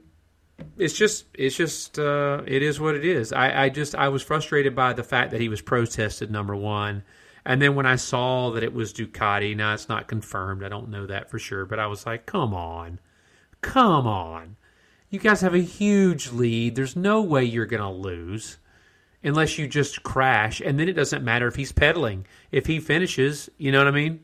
it's 0.78 0.94
just 0.94 1.26
it's 1.34 1.58
just 1.58 2.00
uh, 2.00 2.42
it 2.48 2.64
is 2.64 2.80
what 2.80 2.96
it 2.96 3.04
is. 3.04 3.34
I, 3.34 3.66
I 3.66 3.70
just 3.70 3.96
I 3.96 4.08
was 4.08 4.24
frustrated 4.24 4.76
by 4.76 4.94
the 4.94 5.04
fact 5.04 5.32
that 5.32 5.42
he 5.42 5.50
was 5.50 5.62
protested 5.62 6.32
number 6.32 6.56
one, 6.56 7.04
and 7.48 7.60
then 7.62 7.74
when 7.74 7.86
I 7.88 7.96
saw 7.96 8.52
that 8.52 8.62
it 8.64 8.74
was 8.74 8.94
Ducati, 8.94 9.56
now 9.56 9.74
it's 9.74 9.90
not 9.90 10.08
confirmed. 10.08 10.64
I 10.64 10.70
don't 10.70 10.90
know 10.90 11.08
that 11.08 11.30
for 11.32 11.40
sure, 11.40 11.66
but 11.66 11.80
I 11.80 11.88
was 11.88 12.06
like, 12.06 12.26
come 12.28 12.54
on, 12.54 13.00
come 13.62 14.06
on, 14.06 14.58
you 15.10 15.18
guys 15.20 15.42
have 15.42 15.56
a 15.56 15.60
huge 15.62 16.32
lead. 16.32 16.76
There's 16.76 16.96
no 16.96 17.22
way 17.24 17.44
you're 17.44 17.66
gonna 17.66 17.92
lose. 17.92 18.60
Unless 19.24 19.58
you 19.58 19.68
just 19.68 20.04
crash, 20.04 20.62
and 20.62 20.80
then 20.80 20.88
it 20.88 20.94
doesn't 20.94 21.24
matter 21.24 21.48
if 21.48 21.56
he's 21.56 21.72
pedaling. 21.72 22.28
If 22.52 22.68
he 22.68 22.80
finishes, 22.80 23.50
you 23.58 23.72
know 23.72 23.80
what 23.80 23.88
I 23.88 23.92
mean. 23.92 24.20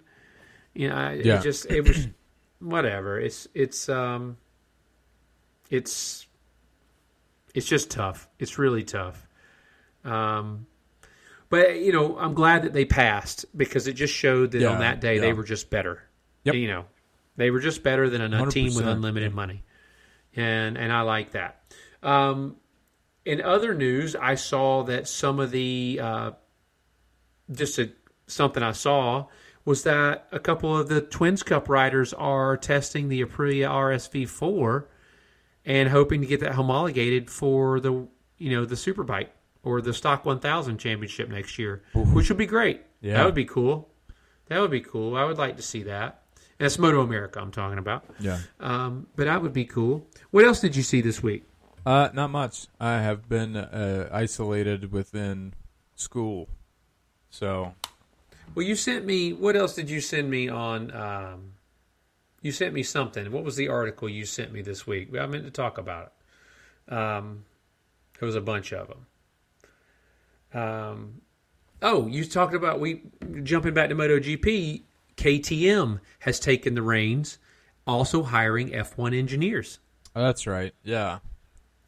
You 0.75 0.89
know, 0.89 0.95
I- 0.95 1.13
Yeah. 1.13 1.39
it 1.39 1.43
just 1.43 1.65
it 1.65 1.87
was 1.87 2.07
whatever. 2.59 3.19
It's 3.19 3.47
it's 3.55 3.89
um 3.89 4.37
it's 5.69 6.27
it's 7.55 7.67
just 7.67 7.89
tough. 7.91 8.29
It's 8.39 8.57
really 8.59 8.83
tough. 8.83 9.27
Um, 10.05 10.67
but 11.53 11.81
you 11.81 11.91
know, 11.91 12.17
I'm 12.17 12.33
glad 12.33 12.63
that 12.63 12.73
they 12.73 12.83
passed 12.83 13.45
because 13.55 13.85
it 13.85 13.93
just 13.93 14.11
showed 14.11 14.53
that 14.53 14.61
Yeah, 14.61 14.69
on 14.69 14.79
that 14.79 14.99
day 15.01 15.19
they 15.19 15.33
were 15.33 15.43
just 15.43 15.69
better. 15.69 16.01
Yep. 16.45 16.55
You 16.55 16.67
know, 16.67 16.85
they 17.35 17.51
were 17.51 17.59
just 17.59 17.83
better 17.83 18.09
than 18.09 18.21
a, 18.21 18.49
team 18.49 18.73
with 18.73 18.85
100%, 18.85 18.91
unlimited 18.91 19.35
money, 19.35 19.63
and 20.35 20.79
and 20.79 20.91
I 20.91 21.01
like 21.01 21.33
that. 21.33 21.61
Um, 22.01 22.55
in 23.23 23.39
other 23.39 23.75
news, 23.75 24.15
I 24.15 24.33
saw 24.33 24.81
that 24.85 25.07
some 25.07 25.39
of 25.39 25.51
the 25.51 25.99
uh, 26.01 26.31
just 27.51 27.77
a, 27.77 27.91
something 28.25 28.63
I 28.63 28.71
saw 28.71 29.27
was 29.63 29.83
that 29.83 30.27
a 30.31 30.39
couple 30.39 30.75
of 30.75 30.89
the 30.89 31.01
Twins 31.01 31.43
Cup 31.43 31.69
riders 31.69 32.13
are 32.13 32.57
testing 32.57 33.09
the 33.09 33.23
Aprilia 33.23 33.69
RSV 33.69 34.27
four 34.27 34.89
and 35.65 35.89
hoping 35.89 36.21
to 36.21 36.25
get 36.25 36.39
that 36.39 36.53
homologated 36.53 37.29
for 37.29 37.79
the 37.79 38.07
you 38.39 38.49
know 38.49 38.65
the 38.65 38.73
Superbike 38.73 39.27
or 39.63 39.81
the 39.81 39.93
Stock 39.93 40.25
1000 40.25 40.77
Championship 40.77 41.29
next 41.29 41.57
year, 41.57 41.83
which 41.93 42.29
would 42.29 42.37
be 42.37 42.45
great. 42.45 42.81
Yeah. 43.01 43.13
That 43.17 43.25
would 43.25 43.35
be 43.35 43.45
cool. 43.45 43.89
That 44.47 44.59
would 44.59 44.71
be 44.71 44.81
cool. 44.81 45.15
I 45.15 45.23
would 45.23 45.37
like 45.37 45.55
to 45.57 45.63
see 45.63 45.83
that. 45.83 46.23
And 46.59 46.65
that's 46.65 46.77
Moto 46.77 47.01
America 47.01 47.39
I'm 47.39 47.51
talking 47.51 47.77
about. 47.79 48.05
Yeah. 48.19 48.39
Um, 48.59 49.07
but 49.15 49.25
that 49.25 49.41
would 49.41 49.53
be 49.53 49.65
cool. 49.65 50.07
What 50.31 50.45
else 50.45 50.59
did 50.59 50.75
you 50.75 50.83
see 50.83 51.01
this 51.01 51.23
week? 51.23 51.43
Uh, 51.85 52.09
not 52.13 52.29
much. 52.29 52.67
I 52.79 52.99
have 53.01 53.27
been 53.27 53.55
uh, 53.55 54.09
isolated 54.11 54.91
within 54.91 55.53
school, 55.95 56.47
so 57.29 57.73
Well, 58.55 58.65
you 58.65 58.75
sent 58.75 59.05
me. 59.05 59.33
What 59.33 59.55
else 59.57 59.75
did 59.75 59.89
you 59.89 59.99
send 59.99 60.29
me 60.29 60.47
on? 60.47 60.95
Um, 60.95 61.53
you 62.41 62.51
sent 62.51 62.73
me 62.73 62.83
something. 62.83 63.31
What 63.31 63.43
was 63.43 63.55
the 63.57 63.67
article 63.69 64.07
you 64.07 64.25
sent 64.25 64.53
me 64.53 64.61
this 64.61 64.85
week? 64.87 65.09
I 65.17 65.25
meant 65.25 65.43
to 65.45 65.51
talk 65.51 65.77
about 65.77 66.13
it. 66.87 66.93
Um, 66.93 67.45
there 68.19 68.27
was 68.27 68.35
a 68.35 68.41
bunch 68.41 68.71
of 68.71 68.87
them. 68.87 69.07
Um, 70.53 71.21
oh, 71.81 72.07
you 72.07 72.25
talked 72.25 72.53
about 72.53 72.79
we 72.79 73.01
jumping 73.43 73.73
back 73.73 73.89
to 73.89 73.95
MotoGP. 73.95 74.83
KTM 75.17 75.99
has 76.19 76.39
taken 76.39 76.73
the 76.75 76.81
reins, 76.81 77.37
also 77.85 78.23
hiring 78.23 78.69
F1 78.69 79.17
engineers. 79.17 79.79
oh, 80.15 80.23
that's 80.23 80.47
right. 80.47 80.73
Yeah. 80.83 81.19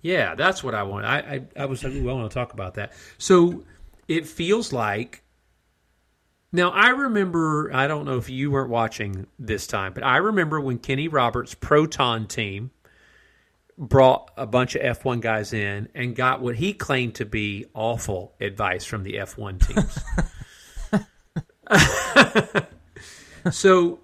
Yeah, 0.02 0.36
that's 0.36 0.64
what 0.64 0.76
I 0.76 0.84
want. 0.84 1.06
I 1.06 1.18
I, 1.58 1.64
I 1.64 1.66
was 1.66 1.84
like, 1.84 1.94
I 1.94 2.00
want 2.02 2.30
to 2.30 2.34
talk 2.34 2.54
about 2.54 2.76
that. 2.76 2.94
So 3.18 3.64
it 4.08 4.28
feels 4.28 4.72
like 4.72 5.24
now 6.52 6.70
I 6.70 6.90
remember. 6.90 7.72
I 7.74 7.88
don't 7.88 8.06
know 8.06 8.18
if 8.18 8.30
you 8.30 8.52
weren't 8.52 8.70
watching 8.70 9.26
this 9.40 9.66
time, 9.66 9.94
but 9.94 10.04
I 10.04 10.18
remember 10.18 10.62
when 10.62 10.78
Kenny 10.78 11.08
Roberts' 11.08 11.56
Proton 11.56 12.28
team 12.28 12.70
brought 13.78 14.32
a 14.38 14.46
bunch 14.46 14.76
of 14.76 15.00
F1 15.00 15.22
guys 15.22 15.54
in 15.54 15.90
and 15.94 16.16
got 16.16 16.42
what 16.42 16.56
he 16.56 16.74
claimed 16.74 17.16
to 17.16 17.26
be 17.26 17.66
awful 17.74 18.34
advice 18.40 18.86
from 18.86 19.04
the 19.04 19.16
F1 19.16 19.68
teams. 19.68 20.00
so 23.56 24.00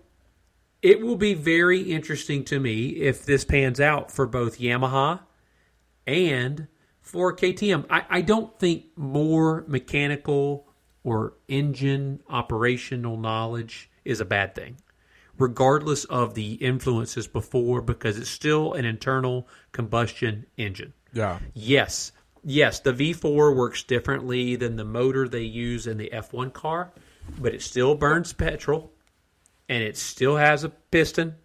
it 0.82 1.02
will 1.02 1.16
be 1.16 1.34
very 1.34 1.82
interesting 1.82 2.44
to 2.46 2.60
me 2.60 2.90
if 2.90 3.26
this 3.26 3.46
pans 3.46 3.80
out 3.80 4.12
for 4.12 4.26
both 4.26 4.60
Yamaha 4.60 5.22
and 6.08 6.68
for 7.02 7.36
KTM. 7.36 7.86
I, 7.90 8.06
I 8.10 8.22
don't 8.22 8.58
think 8.60 8.86
more 8.96 9.64
mechanical 9.68 10.68
or 11.04 11.34
engine 11.48 12.22
operational 12.30 13.18
knowledge 13.18 13.90
is 14.06 14.20
a 14.20 14.26
bad 14.26 14.56
thing, 14.56 14.78
regardless 15.42 16.06
of 16.06 16.36
the 16.36 16.54
influences 16.54 17.28
before, 17.28 17.82
because 17.82 18.18
it's 18.18 18.30
still 18.30 18.74
an 18.74 18.86
internal 18.86 19.48
combustion 19.72 20.46
engine. 20.56 20.94
Yeah. 21.14 21.40
Yes, 21.54 22.12
yes, 22.44 22.80
the 22.80 22.94
V4 22.94 23.56
works 23.56 23.84
differently 23.84 24.56
than 24.56 24.76
the 24.76 24.86
motor 24.86 25.28
they 25.28 25.42
use 25.42 25.88
in 25.88 25.98
the 25.98 26.12
F1 26.14 26.54
car, 26.54 26.92
but 27.40 27.54
it 27.54 27.62
still 27.62 27.96
burns 27.96 28.34
petrol 28.34 28.92
and 29.68 29.84
it 29.84 29.98
still 29.98 30.38
has 30.38 30.64
a 30.64 30.70
piston. 30.70 31.36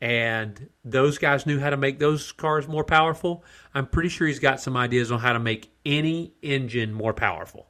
And 0.00 0.70
those 0.82 1.18
guys 1.18 1.44
knew 1.44 1.60
how 1.60 1.68
to 1.68 1.76
make 1.76 1.98
those 1.98 2.32
cars 2.32 2.66
more 2.66 2.84
powerful. 2.84 3.44
I'm 3.74 3.86
pretty 3.86 4.08
sure 4.08 4.26
he's 4.26 4.38
got 4.38 4.58
some 4.58 4.74
ideas 4.74 5.12
on 5.12 5.20
how 5.20 5.34
to 5.34 5.38
make 5.38 5.70
any 5.84 6.32
engine 6.40 6.94
more 6.94 7.12
powerful 7.12 7.66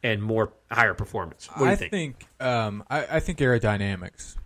and 0.00 0.22
more 0.22 0.52
higher 0.70 0.94
performance. 0.94 1.46
What 1.46 1.58
do 1.58 1.64
you 1.64 1.70
I 1.72 1.74
think? 1.74 2.26
um, 2.38 2.84
I, 2.88 3.16
I 3.16 3.20
think 3.20 3.38
aerodynamics. 3.38 4.36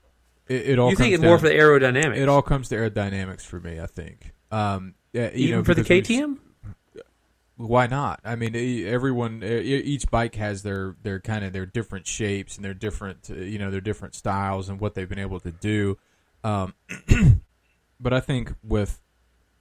It, 0.48 0.70
it 0.70 0.78
all 0.78 0.90
You 0.90 0.96
think 0.96 1.14
it's 1.14 1.22
more 1.22 1.38
for 1.38 1.48
the 1.48 1.54
aerodynamics? 1.54 2.18
It 2.18 2.28
all 2.28 2.42
comes 2.42 2.68
to 2.68 2.76
aerodynamics 2.76 3.42
for 3.42 3.60
me. 3.60 3.80
I 3.80 3.86
think. 3.86 4.32
Um, 4.50 4.94
yeah, 5.12 5.30
you 5.32 5.48
even 5.48 5.58
know, 5.58 5.64
for 5.64 5.74
the 5.74 5.82
KTM? 5.82 6.38
Why 7.56 7.86
not? 7.86 8.20
I 8.22 8.36
mean, 8.36 8.54
everyone, 8.86 9.42
each 9.42 10.10
bike 10.10 10.34
has 10.34 10.62
their 10.62 10.94
their 11.02 11.20
kind 11.20 11.42
of 11.42 11.54
their 11.54 11.64
different 11.64 12.06
shapes 12.06 12.56
and 12.56 12.64
their 12.64 12.74
different, 12.74 13.30
uh, 13.30 13.36
you 13.36 13.58
know, 13.58 13.70
their 13.70 13.80
different 13.80 14.14
styles 14.14 14.68
and 14.68 14.78
what 14.78 14.94
they've 14.94 15.08
been 15.08 15.18
able 15.18 15.40
to 15.40 15.50
do. 15.50 15.96
Um, 16.44 16.74
but 18.00 18.12
I 18.12 18.20
think 18.20 18.54
with 18.62 19.00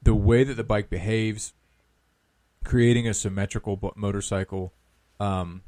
the 0.03 0.13
way 0.13 0.43
that 0.43 0.55
the 0.55 0.63
bike 0.63 0.89
behaves, 0.89 1.53
creating 2.65 3.07
a 3.07 3.13
symmetrical 3.13 3.79
motorcycle, 3.95 4.73
um, 5.21 5.61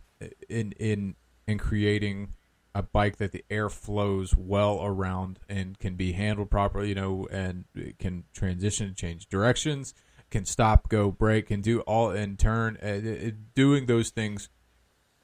in 0.50 0.74
in 0.74 1.16
in 1.48 1.58
creating 1.58 2.34
a 2.78 2.84
bike 2.84 3.18
that 3.18 3.32
the 3.32 3.44
air 3.50 3.70
flows 3.70 4.36
well 4.38 4.80
around 4.84 5.40
and 5.50 5.80
can 5.80 5.96
be 5.96 6.12
handled 6.12 6.52
properly, 6.52 6.90
you 6.90 6.96
know, 6.96 7.28
and 7.32 7.66
it 7.74 7.98
can 7.98 8.24
transition, 8.34 8.94
change 8.96 9.28
directions, 9.28 9.96
can 10.30 10.46
stop, 10.46 10.88
go, 10.88 11.10
brake, 11.10 11.50
and 11.50 11.64
do 11.64 11.80
all 11.82 12.12
and 12.12 12.38
turn. 12.38 12.78
Uh, 12.84 12.88
it- 12.88 13.06
it- 13.06 13.54
doing 13.56 13.88
those 13.88 14.12
things 14.12 14.50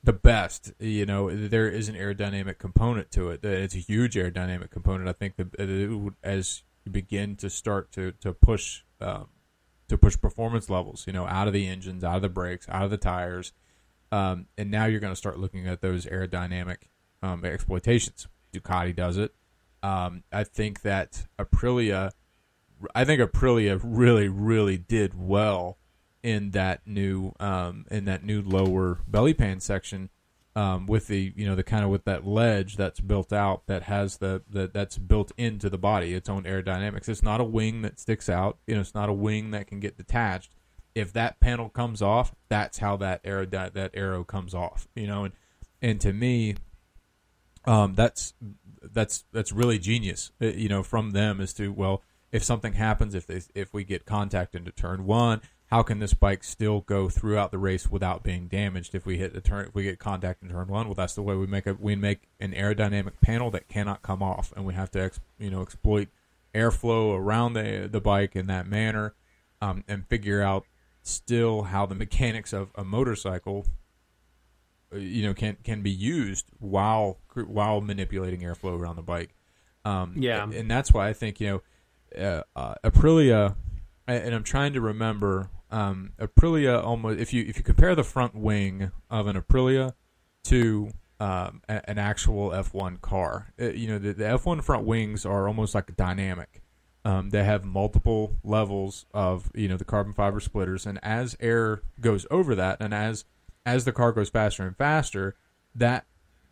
the 0.03 0.13
best. 0.13 0.73
You 0.79 1.05
know, 1.05 1.29
there 1.29 1.69
is 1.69 1.89
an 1.89 1.95
aerodynamic 1.95 2.57
component 2.57 3.11
to 3.11 3.29
it. 3.29 3.45
It's 3.45 3.75
a 3.75 3.79
huge 3.79 4.15
aerodynamic 4.15 4.71
component. 4.71 5.07
I 5.07 5.13
think 5.13 5.35
that 5.35 6.15
as 6.23 6.63
you 6.85 6.91
begin 6.91 7.35
to 7.37 7.49
start 7.51 7.91
to 7.91 8.13
to 8.13 8.33
push 8.33 8.81
um, 8.99 9.27
to 9.89 9.97
push 9.97 10.19
performance 10.19 10.71
levels, 10.71 11.05
you 11.05 11.13
know, 11.13 11.27
out 11.27 11.47
of 11.47 11.53
the 11.53 11.67
engines, 11.67 12.03
out 12.03 12.15
of 12.15 12.21
the 12.23 12.29
brakes, 12.29 12.67
out 12.67 12.83
of 12.83 12.89
the 12.89 12.97
tires, 12.97 13.53
um, 14.11 14.47
and 14.57 14.71
now 14.71 14.85
you're 14.85 14.99
going 14.99 15.13
to 15.13 15.17
start 15.17 15.37
looking 15.39 15.67
at 15.67 15.81
those 15.81 16.05
aerodynamic 16.07 16.87
um, 17.23 17.43
exploitations. 17.43 18.27
Ducati 18.53 18.95
does 18.95 19.17
it. 19.17 19.33
Um, 19.81 20.23
I 20.31 20.43
think 20.43 20.81
that 20.81 21.25
Aprilia, 21.39 22.11
I 22.93 23.03
think 23.05 23.21
Aprilia 23.21 23.79
really, 23.83 24.27
really 24.27 24.77
did 24.77 25.19
well 25.19 25.77
in 26.21 26.51
that 26.51 26.85
new 26.85 27.33
um, 27.39 27.85
in 27.89 28.05
that 28.05 28.23
new 28.23 28.41
lower 28.41 28.99
belly 29.07 29.33
pan 29.33 29.59
section 29.59 30.09
um, 30.55 30.85
with 30.85 31.07
the 31.07 31.33
you 31.35 31.45
know 31.45 31.55
the 31.55 31.63
kind 31.63 31.83
of 31.83 31.89
with 31.89 32.05
that 32.05 32.25
ledge 32.25 32.77
that's 32.77 32.99
built 32.99 33.33
out 33.33 33.65
that 33.67 33.83
has 33.83 34.17
the, 34.17 34.41
the 34.49 34.69
that's 34.71 34.97
built 34.97 35.31
into 35.37 35.69
the 35.69 35.77
body 35.77 36.13
its 36.13 36.29
own 36.29 36.43
aerodynamics. 36.43 37.09
It's 37.09 37.23
not 37.23 37.41
a 37.41 37.45
wing 37.45 37.81
that 37.81 37.99
sticks 37.99 38.29
out. 38.29 38.57
You 38.67 38.75
know, 38.75 38.81
it's 38.81 38.95
not 38.95 39.09
a 39.09 39.13
wing 39.13 39.51
that 39.51 39.67
can 39.67 39.79
get 39.79 39.97
detached. 39.97 40.53
If 40.95 41.11
that 41.13 41.39
panel 41.39 41.69
comes 41.69 42.01
off, 42.01 42.35
that's 42.49 42.77
how 42.77 42.97
that 42.97 43.21
arrow 43.23 43.45
that 43.45 43.91
arrow 43.93 44.23
comes 44.23 44.53
off. 44.53 44.87
You 44.95 45.07
know, 45.07 45.25
and 45.25 45.33
and 45.81 45.99
to 46.01 46.13
me, 46.13 46.55
um, 47.65 47.95
that's 47.95 48.33
that's 48.81 49.25
that's 49.31 49.51
really 49.51 49.79
genius. 49.79 50.31
Uh, 50.41 50.47
you 50.47 50.69
know, 50.69 50.83
from 50.83 51.11
them 51.11 51.39
as 51.39 51.53
to 51.53 51.71
well, 51.71 52.01
if 52.31 52.43
something 52.43 52.73
happens, 52.73 53.15
if 53.15 53.27
they, 53.27 53.41
if 53.55 53.73
we 53.73 53.83
get 53.83 54.05
contact 54.05 54.55
into 54.55 54.71
turn 54.71 55.05
one, 55.05 55.41
how 55.73 55.81
can 55.81 55.97
this 55.97 56.13
bike 56.13 56.43
still 56.43 56.81
go 56.81 57.09
throughout 57.09 57.49
the 57.49 57.57
race 57.57 57.89
without 57.89 58.21
being 58.21 58.47
damaged 58.47 58.93
if 58.93 59.07
we 59.07 59.17
hit 59.17 59.33
the 59.33 59.41
turn 59.41 59.65
if 59.69 59.73
we 59.73 59.81
get 59.81 59.97
contact 59.97 60.43
in 60.43 60.49
turn 60.49 60.67
one 60.67 60.85
well 60.85 60.93
that's 60.93 61.15
the 61.15 61.21
way 61.23 61.35
we 61.35 61.47
make 61.47 61.65
a 61.65 61.73
we 61.73 61.95
make 61.95 62.29
an 62.39 62.51
aerodynamic 62.51 63.13
panel 63.21 63.49
that 63.49 63.67
cannot 63.67 64.03
come 64.03 64.21
off 64.21 64.53
and 64.55 64.65
we 64.65 64.75
have 64.75 64.91
to 64.91 65.01
ex, 65.01 65.19
you 65.39 65.49
know 65.49 65.63
exploit 65.63 66.09
airflow 66.53 67.17
around 67.17 67.53
the 67.53 67.89
the 67.91 67.99
bike 67.99 68.35
in 68.35 68.45
that 68.45 68.67
manner 68.67 69.15
um, 69.63 69.83
and 69.87 70.05
figure 70.07 70.43
out 70.43 70.63
still 71.01 71.63
how 71.63 71.87
the 71.87 71.95
mechanics 71.95 72.53
of 72.53 72.69
a 72.75 72.83
motorcycle 72.83 73.65
you 74.95 75.23
know 75.23 75.33
can 75.33 75.57
can 75.63 75.81
be 75.81 75.91
used 75.91 76.45
while 76.59 77.19
while 77.47 77.81
manipulating 77.81 78.41
airflow 78.41 78.77
around 78.77 78.95
the 78.95 79.01
bike 79.01 79.33
um, 79.85 80.13
yeah 80.17 80.43
and, 80.43 80.53
and 80.53 80.71
that's 80.71 80.93
why 80.93 81.07
I 81.07 81.13
think 81.13 81.39
you 81.39 81.47
know 81.47 81.61
uh, 82.17 82.43
uh, 82.55 82.75
Aprilia 82.83 83.55
and 84.07 84.35
I'm 84.35 84.43
trying 84.43 84.73
to 84.73 84.81
remember 84.81 85.49
um, 85.71 86.11
Aprilia 86.19 86.83
almost 86.83 87.19
if 87.19 87.33
you 87.33 87.43
if 87.47 87.57
you 87.57 87.63
compare 87.63 87.95
the 87.95 88.03
front 88.03 88.35
wing 88.35 88.91
of 89.09 89.27
an 89.27 89.35
Aprilia 89.35 89.93
to 90.45 90.91
um, 91.19 91.61
a, 91.69 91.89
an 91.89 91.97
actual 91.97 92.49
F1 92.49 93.01
car, 93.01 93.53
uh, 93.59 93.69
you 93.69 93.87
know 93.87 93.97
the, 93.97 94.13
the, 94.13 94.23
F1 94.25 94.63
front 94.63 94.85
wings 94.85 95.25
are 95.25 95.47
almost 95.47 95.73
like 95.73 95.95
dynamic. 95.95 96.61
Um, 97.05 97.31
they 97.31 97.43
have 97.43 97.65
multiple 97.65 98.37
levels 98.43 99.05
of 99.13 99.51
you 99.55 99.67
know 99.67 99.77
the 99.77 99.85
carbon 99.85 100.13
fiber 100.13 100.39
splitters, 100.39 100.85
and 100.85 100.99
as 101.01 101.35
air 101.39 101.81
goes 101.99 102.25
over 102.29 102.55
that, 102.55 102.77
and 102.79 102.93
as 102.93 103.25
as 103.65 103.85
the 103.85 103.91
car 103.91 104.11
goes 104.11 104.29
faster 104.29 104.65
and 104.65 104.75
faster, 104.75 105.35
that 105.75 106.05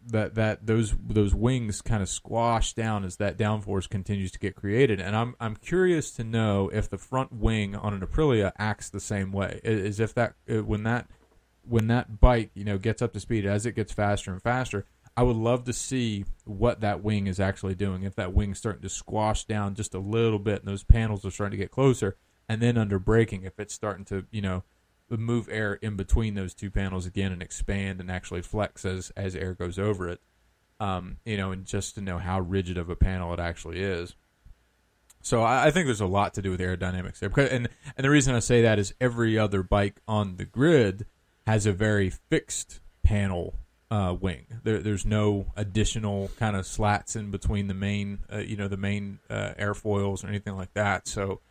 that 0.08 0.36
that 0.36 0.66
those 0.66 0.96
those 1.08 1.36
wings 1.36 1.82
kind 1.82 2.02
of 2.02 2.10
squash 2.10 2.74
down 2.74 3.04
as 3.04 3.18
that 3.18 3.38
downforce 3.38 3.88
continues 3.88 4.32
to 4.32 4.40
get 4.40 4.56
created. 4.56 5.00
And 5.00 5.16
I'm 5.16 5.36
I'm 5.40 5.56
curious 5.56 6.12
to 6.12 6.24
know 6.24 6.70
if 6.74 6.90
the 6.90 6.98
front 6.98 7.32
wing 7.32 7.76
on 7.76 7.94
an 7.94 8.02
Aprilia 8.02 8.52
acts 8.58 8.90
the 8.90 9.00
same 9.00 9.32
way. 9.32 9.60
Is 9.64 10.00
if 10.00 10.14
that 10.16 10.34
uh, 10.50 10.64
when 10.64 10.84
that 10.84 11.08
when 11.68 11.88
that 11.88 12.20
bike 12.20 12.52
you 12.54 12.64
know 12.64 12.78
gets 12.78 13.02
up 13.02 13.14
to 13.14 13.20
speed 13.20 13.46
as 13.46 13.66
it 13.66 13.76
gets 13.76 13.94
faster 13.94 14.32
and 14.32 14.42
faster. 14.42 14.86
I 15.18 15.24
would 15.24 15.36
love 15.36 15.66
to 15.66 15.74
see 15.74 16.24
what 16.46 16.80
that 16.80 17.04
wing 17.04 17.28
is 17.28 17.38
actually 17.38 17.76
doing. 17.76 18.04
If 18.04 18.16
that 18.16 18.34
wing's 18.34 18.60
starting 18.60 18.82
to 18.84 18.90
squash 18.90 19.44
down 19.44 19.76
just 19.76 19.94
a 19.94 20.00
little 20.00 20.40
bit, 20.40 20.60
and 20.60 20.68
those 20.70 20.86
panels 20.86 21.26
are 21.26 21.32
starting 21.32 21.60
to 21.60 21.64
get 21.64 21.70
closer, 21.70 22.16
and 22.48 22.62
then 22.62 22.78
under 22.78 22.98
braking, 22.98 23.44
if 23.44 23.60
it's 23.60 23.74
starting 23.74 24.06
to 24.06 24.26
you 24.32 24.42
know 24.42 24.64
move 25.18 25.50
air 25.50 25.74
in 25.76 25.96
between 25.96 26.36
those 26.36 26.54
two 26.54 26.72
panels 26.72 27.06
again 27.06 27.32
and 27.32 27.42
expand 27.42 28.00
and 28.00 28.12
actually 28.12 28.42
flex 28.42 28.86
as 28.86 29.12
as 29.18 29.36
air 29.36 29.54
goes 29.54 29.78
over 29.80 30.10
it. 30.10 30.22
Um, 30.80 31.18
you 31.26 31.38
know, 31.38 31.52
and 31.52 31.66
just 31.66 31.96
to 31.96 32.02
know 32.02 32.18
how 32.18 32.40
rigid 32.40 32.78
of 32.78 32.90
a 32.90 32.96
panel 32.96 33.34
it 33.34 33.40
actually 33.40 33.82
is. 33.82 34.16
So 35.22 35.44
I, 35.44 35.68
I 35.68 35.72
think 35.72 35.86
there's 35.86 36.02
a 36.02 36.08
lot 36.08 36.34
to 36.34 36.42
do 36.42 36.50
with 36.50 36.60
aerodynamics 36.60 37.20
there. 37.20 37.30
Because, 37.30 37.52
and 37.52 37.70
and 37.96 38.04
the 38.04 38.10
reason 38.10 38.34
I 38.34 38.40
say 38.40 38.64
that 38.64 38.80
is 38.80 38.94
every 39.00 39.38
other 39.38 39.62
bike 39.62 40.02
on 40.08 40.38
the 40.38 40.46
grid 40.46 41.06
has 41.46 41.66
a 41.66 41.72
very 41.72 42.10
fixed 42.10 42.80
panel 43.04 43.56
uh, 43.92 44.16
wing. 44.20 44.46
There, 44.64 44.80
there's 44.80 45.06
no 45.06 45.48
additional 45.56 46.32
kind 46.40 46.56
of 46.56 46.66
slats 46.66 47.16
in 47.16 47.30
between 47.30 47.68
the 47.68 47.74
main, 47.74 48.20
uh, 48.32 48.38
you 48.38 48.56
know, 48.56 48.68
the 48.68 48.78
main 48.78 49.20
uh, 49.30 49.54
airfoils 49.60 50.24
or 50.24 50.28
anything 50.28 50.56
like 50.56 50.74
that. 50.74 51.08
So 51.08 51.42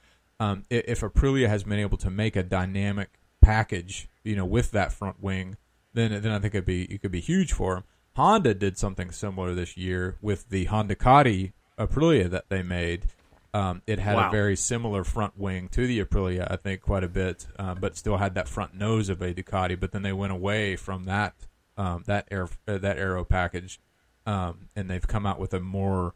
um, 0.40 0.64
if 0.70 1.00
Aprilia 1.00 1.48
has 1.48 1.64
been 1.64 1.78
able 1.78 1.98
to 1.98 2.10
make 2.10 2.34
a 2.34 2.42
dynamic 2.42 3.19
package, 3.40 4.08
you 4.24 4.36
know, 4.36 4.44
with 4.44 4.70
that 4.72 4.92
front 4.92 5.22
wing, 5.22 5.56
then 5.94 6.10
then 6.22 6.32
I 6.32 6.38
think 6.38 6.54
it'd 6.54 6.64
be 6.64 6.84
it 6.84 7.02
could 7.02 7.12
be 7.12 7.20
huge 7.20 7.52
for 7.52 7.76
him. 7.76 7.84
Honda 8.16 8.54
did 8.54 8.76
something 8.76 9.10
similar 9.10 9.54
this 9.54 9.76
year 9.76 10.16
with 10.20 10.48
the 10.50 10.64
Honda 10.66 10.94
Cati 10.94 11.52
Aprilia 11.78 12.28
that 12.30 12.48
they 12.48 12.62
made. 12.62 13.06
Um, 13.52 13.82
it 13.86 13.98
had 13.98 14.16
wow. 14.16 14.28
a 14.28 14.30
very 14.30 14.56
similar 14.56 15.02
front 15.02 15.38
wing 15.38 15.68
to 15.70 15.86
the 15.86 16.04
Aprilia, 16.04 16.46
I 16.48 16.56
think, 16.56 16.82
quite 16.82 17.02
a 17.02 17.08
bit, 17.08 17.48
uh, 17.58 17.74
but 17.74 17.96
still 17.96 18.18
had 18.18 18.34
that 18.34 18.48
front 18.48 18.74
nose 18.74 19.08
of 19.08 19.20
a 19.22 19.34
Ducati. 19.34 19.78
But 19.78 19.90
then 19.90 20.02
they 20.02 20.12
went 20.12 20.32
away 20.32 20.76
from 20.76 21.04
that 21.04 21.34
um, 21.76 22.04
that 22.06 22.28
air 22.30 22.48
uh, 22.68 22.78
that 22.78 22.98
aero 22.98 23.24
package, 23.24 23.80
um, 24.26 24.68
and 24.76 24.88
they've 24.90 25.06
come 25.06 25.26
out 25.26 25.40
with 25.40 25.54
a 25.54 25.60
more 25.60 26.14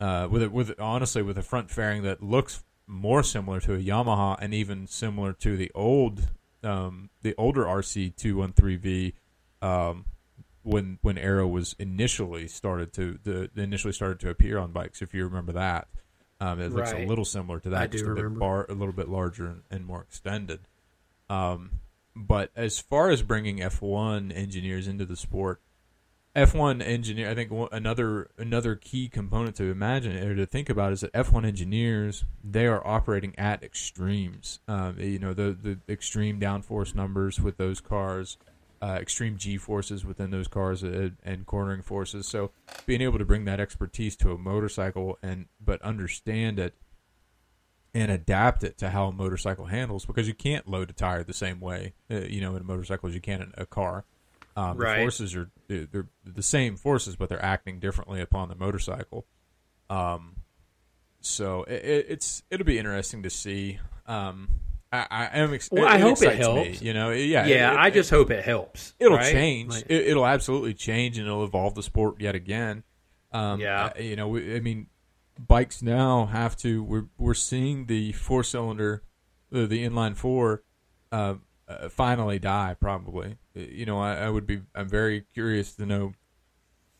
uh, 0.00 0.28
with 0.30 0.42
a, 0.42 0.50
with 0.50 0.78
honestly 0.78 1.22
with 1.22 1.38
a 1.38 1.42
front 1.42 1.70
fairing 1.70 2.02
that 2.02 2.22
looks 2.22 2.64
more 2.86 3.22
similar 3.22 3.60
to 3.60 3.74
a 3.74 3.78
Yamaha 3.78 4.36
and 4.40 4.52
even 4.52 4.86
similar 4.86 5.32
to 5.32 5.56
the 5.56 5.70
old 5.74 6.28
um, 6.62 7.10
the 7.22 7.34
older 7.36 7.64
RC 7.64 8.16
two 8.16 8.36
one 8.36 8.52
three 8.52 8.76
V 8.76 9.14
um, 9.62 10.04
when 10.62 10.98
when 11.02 11.18
Aero 11.18 11.46
was 11.46 11.74
initially 11.78 12.48
started 12.48 12.92
to 12.94 13.18
the 13.22 13.50
initially 13.56 13.92
started 13.92 14.20
to 14.20 14.30
appear 14.30 14.58
on 14.58 14.72
bikes. 14.72 15.02
If 15.02 15.14
you 15.14 15.24
remember 15.24 15.52
that, 15.52 15.88
um, 16.40 16.60
it 16.60 16.72
looks 16.72 16.92
right. 16.92 17.04
a 17.04 17.08
little 17.08 17.24
similar 17.24 17.60
to 17.60 17.70
that, 17.70 17.82
I 17.82 17.86
just 17.86 18.04
a 18.04 18.14
bit 18.14 18.38
bar, 18.38 18.66
a 18.68 18.74
little 18.74 18.94
bit 18.94 19.08
larger 19.08 19.46
and, 19.46 19.62
and 19.70 19.86
more 19.86 20.00
extended. 20.02 20.60
Um, 21.28 21.80
but 22.16 22.50
as 22.56 22.80
far 22.80 23.10
as 23.10 23.22
bringing 23.22 23.62
F 23.62 23.82
one 23.82 24.32
engineers 24.32 24.88
into 24.88 25.04
the 25.04 25.16
sport, 25.16 25.60
F1 26.36 26.80
engineer, 26.80 27.28
I 27.28 27.34
think 27.34 27.50
another 27.72 28.30
another 28.38 28.76
key 28.76 29.08
component 29.08 29.56
to 29.56 29.64
imagine 29.64 30.16
or 30.16 30.36
to 30.36 30.46
think 30.46 30.68
about 30.70 30.92
is 30.92 31.00
that 31.00 31.12
F1 31.12 31.44
engineers 31.44 32.24
they 32.44 32.66
are 32.66 32.86
operating 32.86 33.36
at 33.36 33.64
extremes. 33.64 34.60
Um, 34.68 34.96
you 35.00 35.18
know 35.18 35.34
the 35.34 35.56
the 35.60 35.78
extreme 35.92 36.38
downforce 36.38 36.94
numbers 36.94 37.40
with 37.40 37.56
those 37.56 37.80
cars, 37.80 38.38
uh, 38.80 38.98
extreme 39.00 39.38
G 39.38 39.56
forces 39.56 40.04
within 40.04 40.30
those 40.30 40.46
cars, 40.46 40.84
uh, 40.84 41.10
and 41.24 41.46
cornering 41.46 41.82
forces. 41.82 42.28
So 42.28 42.52
being 42.86 43.00
able 43.00 43.18
to 43.18 43.24
bring 43.24 43.44
that 43.46 43.58
expertise 43.58 44.14
to 44.16 44.30
a 44.30 44.38
motorcycle 44.38 45.18
and 45.24 45.46
but 45.60 45.82
understand 45.82 46.60
it 46.60 46.76
and 47.92 48.12
adapt 48.12 48.62
it 48.62 48.78
to 48.78 48.90
how 48.90 49.06
a 49.06 49.12
motorcycle 49.12 49.66
handles 49.66 50.06
because 50.06 50.28
you 50.28 50.34
can't 50.34 50.68
load 50.68 50.90
a 50.90 50.92
tire 50.92 51.24
the 51.24 51.32
same 51.32 51.58
way, 51.58 51.94
uh, 52.08 52.20
you 52.20 52.40
know, 52.40 52.54
in 52.54 52.62
a 52.62 52.64
motorcycle 52.64 53.08
as 53.08 53.16
you 53.16 53.20
can 53.20 53.42
in 53.42 53.52
a 53.56 53.66
car. 53.66 54.04
Um, 54.60 54.76
Right. 54.76 54.96
The 54.96 55.02
forces 55.02 55.36
are 55.36 55.50
they're, 55.68 56.08
the 56.24 56.42
same 56.42 56.76
forces, 56.76 57.16
but 57.16 57.28
they're 57.28 57.44
acting 57.44 57.78
differently 57.80 58.20
upon 58.20 58.48
the 58.48 58.54
motorcycle. 58.54 59.26
Um, 59.88 60.36
so 61.20 61.64
it, 61.64 61.84
it, 61.84 62.06
it's 62.08 62.42
it'll 62.50 62.66
be 62.66 62.78
interesting 62.78 63.22
to 63.22 63.30
see. 63.30 63.78
Um, 64.06 64.48
I, 64.92 65.06
I 65.10 65.24
am. 65.40 65.54
Ex- 65.54 65.68
Well, 65.70 65.86
I 65.86 65.98
hope 65.98 66.18
it 66.22 66.26
excites 66.32 66.38
me, 66.48 66.64
helps. 66.64 66.82
you 66.82 66.94
know, 66.94 67.10
yeah, 67.10 67.46
yeah, 67.46 67.72
it- 67.72 67.76
I 67.76 67.88
it- 67.88 67.94
just 67.94 68.10
hope 68.10 68.30
it 68.30 68.44
helps. 68.44 68.94
it'll 68.98 69.16
right? 69.18 69.32
change. 69.32 69.70
Like- 69.72 69.86
It, 69.88 70.08
it'll 70.08 70.26
absolutely 70.26 70.74
change, 70.74 71.18
and 71.18 71.26
it'll 71.26 71.44
evolve 71.44 71.74
the 71.74 71.82
sport 71.82 72.20
yet 72.20 72.34
again. 72.34 72.82
Um, 73.32 73.60
Yeah. 73.60 73.96
you 73.98 74.16
know, 74.16 74.28
we- 74.28 74.56
I 74.56 74.60
mean, 74.60 74.88
bikes 75.38 75.82
now 75.82 76.26
have 76.26 76.56
to. 76.58 76.82
We're 76.82 77.06
we're 77.18 77.34
seeing 77.34 77.86
the 77.86 78.12
four 78.12 78.42
cylinder, 78.42 79.02
the, 79.50 79.66
the 79.66 79.84
inline 79.86 80.16
four, 80.16 80.64
uh, 81.12 81.34
uh, 81.70 81.88
finally 81.88 82.38
die. 82.38 82.76
Probably, 82.78 83.36
Uh, 83.56 83.60
you 83.60 83.86
know, 83.86 84.00
I, 84.00 84.14
I 84.14 84.30
would 84.30 84.46
be. 84.46 84.62
I'm 84.74 84.88
very 84.88 85.22
curious 85.34 85.74
to 85.76 85.86
know 85.86 86.12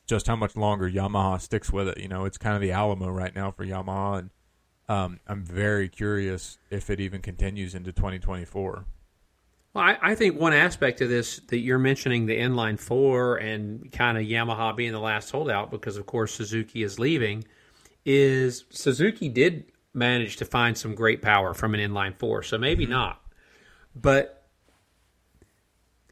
just 0.06 0.26
how 0.26 0.36
much 0.36 0.56
longer 0.56 0.90
Yamaha 0.90 1.40
sticks 1.40 1.72
with 1.72 1.88
it. 1.88 1.98
You 1.98 2.08
know, 2.08 2.24
it's 2.24 2.38
kind 2.38 2.54
of 2.54 2.60
the 2.60 2.72
Alamo 2.72 3.08
right 3.08 3.34
now 3.34 3.50
for 3.50 3.64
Yamaha, 3.64 4.18
and 4.18 4.30
um, 4.88 5.20
I'm 5.26 5.44
very 5.44 5.88
curious 5.88 6.58
if 6.70 6.90
it 6.90 7.00
even 7.00 7.20
continues 7.22 7.74
into 7.74 7.92
2024. 7.92 8.84
Well, 9.72 9.84
I, 9.84 9.98
I 10.02 10.14
think 10.16 10.38
one 10.38 10.52
aspect 10.52 11.00
of 11.00 11.08
this 11.08 11.38
that 11.48 11.58
you're 11.58 11.78
mentioning 11.78 12.26
the 12.26 12.36
inline 12.36 12.78
four 12.78 13.36
and 13.36 13.90
kind 13.92 14.18
of 14.18 14.24
Yamaha 14.24 14.76
being 14.76 14.92
the 14.92 15.00
last 15.00 15.30
holdout 15.30 15.70
because, 15.70 15.96
of 15.96 16.06
course, 16.06 16.34
Suzuki 16.34 16.82
is 16.82 16.98
leaving, 16.98 17.44
is 18.04 18.64
Suzuki 18.70 19.28
did 19.28 19.70
manage 19.94 20.36
to 20.38 20.44
find 20.44 20.76
some 20.76 20.94
great 20.94 21.22
power 21.22 21.54
from 21.54 21.74
an 21.74 21.80
inline 21.80 22.16
four. 22.16 22.42
So 22.42 22.58
maybe 22.58 22.84
not. 22.84 23.22
But 23.94 24.39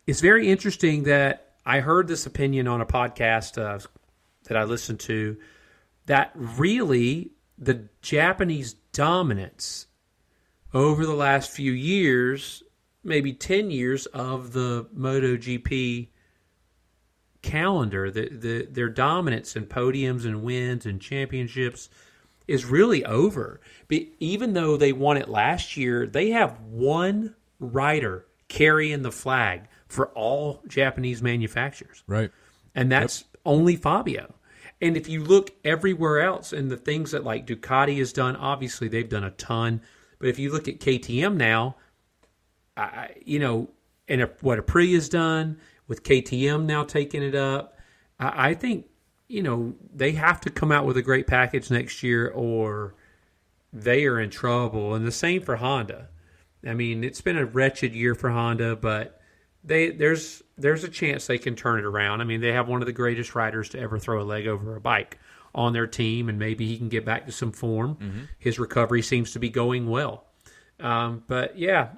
it's 0.09 0.23
very 0.23 0.49
interesting 0.49 1.03
that 1.03 1.53
I 1.67 1.81
heard 1.81 2.09
this 2.09 2.25
opinion 2.25 2.67
on 2.67 2.81
a 2.81 2.87
podcast 2.87 3.63
uh, 3.63 3.79
that 4.45 4.57
I 4.57 4.65
listened 4.65 5.01
to 5.01 5.37
that 6.07 6.31
really 6.35 7.33
the 7.59 7.91
Japanese 8.01 8.73
dominance 8.95 9.87
over 10.73 11.05
the 11.05 11.13
last 11.13 11.51
few 11.51 11.73
years, 11.73 12.63
maybe 13.05 13.35
10 13.35 13.71
years 13.71 14.07
of 14.07 14.55
the 14.55 14.89
MotoGP 14.97 16.09
calendar, 17.43 18.11
the, 18.11 18.31
the, 18.31 18.67
their 18.71 18.89
dominance 18.89 19.57
in 19.57 19.67
podiums 19.67 20.25
and 20.25 20.43
wins 20.43 20.87
and 20.87 21.03
championships 21.03 21.91
is 22.47 22.65
really 22.65 23.05
over. 23.05 23.61
But 23.89 24.05
even 24.21 24.55
though 24.55 24.79
they 24.79 24.95
won 24.95 25.19
it 25.19 25.29
last 25.29 25.77
year, 25.77 26.07
they 26.07 26.31
have 26.31 26.59
one 26.63 27.35
rider 27.61 28.25
carrying 28.49 29.03
the 29.03 29.13
flag 29.13 29.69
for 29.89 30.09
all 30.09 30.63
Japanese 30.67 31.23
manufacturers. 31.23 32.03
Right. 32.07 32.31
And 32.75 32.93
that's 32.93 33.21
yep. 33.21 33.41
only 33.45 33.77
Fabio. 33.77 34.35
And 34.81 34.97
if 34.97 35.09
you 35.09 35.25
look 35.25 35.51
everywhere 35.65 36.21
else 36.21 36.53
and 36.53 36.71
the 36.71 36.77
things 36.77 37.11
that 37.11 37.25
like 37.25 37.47
Ducati 37.47 37.99
has 37.99 38.13
done, 38.13 38.37
obviously 38.37 38.89
they've 38.89 39.09
done 39.09 39.25
a 39.25 39.31
ton. 39.33 39.81
But 40.19 40.29
if 40.29 40.39
you 40.39 40.53
look 40.53 40.69
at 40.69 40.79
KTM 40.79 41.37
now, 41.37 41.77
I, 42.77 43.15
you 43.25 43.41
know, 43.41 43.69
and 44.07 44.29
what 44.41 44.59
Aprilia's 44.59 45.09
done 45.09 45.59
with 45.89 46.05
KTM 46.05 46.65
now 46.65 46.85
taking 46.85 47.23
it 47.23 47.35
up, 47.35 47.77
I, 48.21 48.51
I 48.51 48.55
think 48.55 48.87
you 49.27 49.43
know 49.43 49.75
they 49.93 50.13
have 50.13 50.41
to 50.43 50.51
come 50.51 50.71
out 50.71 50.87
with 50.87 50.97
a 50.97 51.03
great 51.03 51.27
package 51.27 51.71
next 51.71 52.03
year, 52.03 52.29
or 52.29 52.95
they 53.73 54.07
are 54.07 54.21
in 54.21 54.31
trouble. 54.31 54.95
And 54.95 55.07
the 55.07 55.13
same 55.13 55.43
for 55.43 55.57
Honda. 55.57 56.09
I 56.67 56.75
mean, 56.75 57.05
it's 57.05 57.21
been 57.21 57.39
a 57.39 57.45
wretched 57.45 57.95
year 57.95 58.15
for 58.15 58.31
Honda, 58.31 58.77
but 58.77 59.18
they 59.69 59.91
there's 59.91 60.43
there's 60.57 60.83
a 60.83 60.89
chance 60.89 61.27
they 61.27 61.39
can 61.39 61.55
turn 61.55 61.79
it 61.79 61.85
around. 61.85 62.21
I 62.21 62.25
mean, 62.25 62.41
they 62.41 62.53
have 62.53 62.69
one 62.69 62.83
of 62.83 62.87
the 62.87 62.93
greatest 62.93 63.35
riders 63.35 63.69
to 63.71 63.79
ever 63.79 63.99
throw 63.99 64.21
a 64.21 64.25
leg 64.25 64.47
over 64.47 64.75
a 64.75 64.81
bike 64.81 65.19
on 65.55 65.73
their 65.73 65.87
team, 65.87 66.29
and 66.29 66.39
maybe 66.39 66.67
he 66.67 66.79
can 66.79 66.89
get 66.89 67.05
back 67.05 67.27
to 67.27 67.33
some 67.33 67.53
form. 67.53 67.97
Mm-hmm. 67.97 68.21
His 68.39 68.59
recovery 68.59 69.03
seems 69.03 69.33
to 69.33 69.39
be 69.39 69.51
going 69.51 69.89
well. 69.89 70.25
Um, 70.81 71.23
but 71.27 71.59
yeah, 71.59 71.89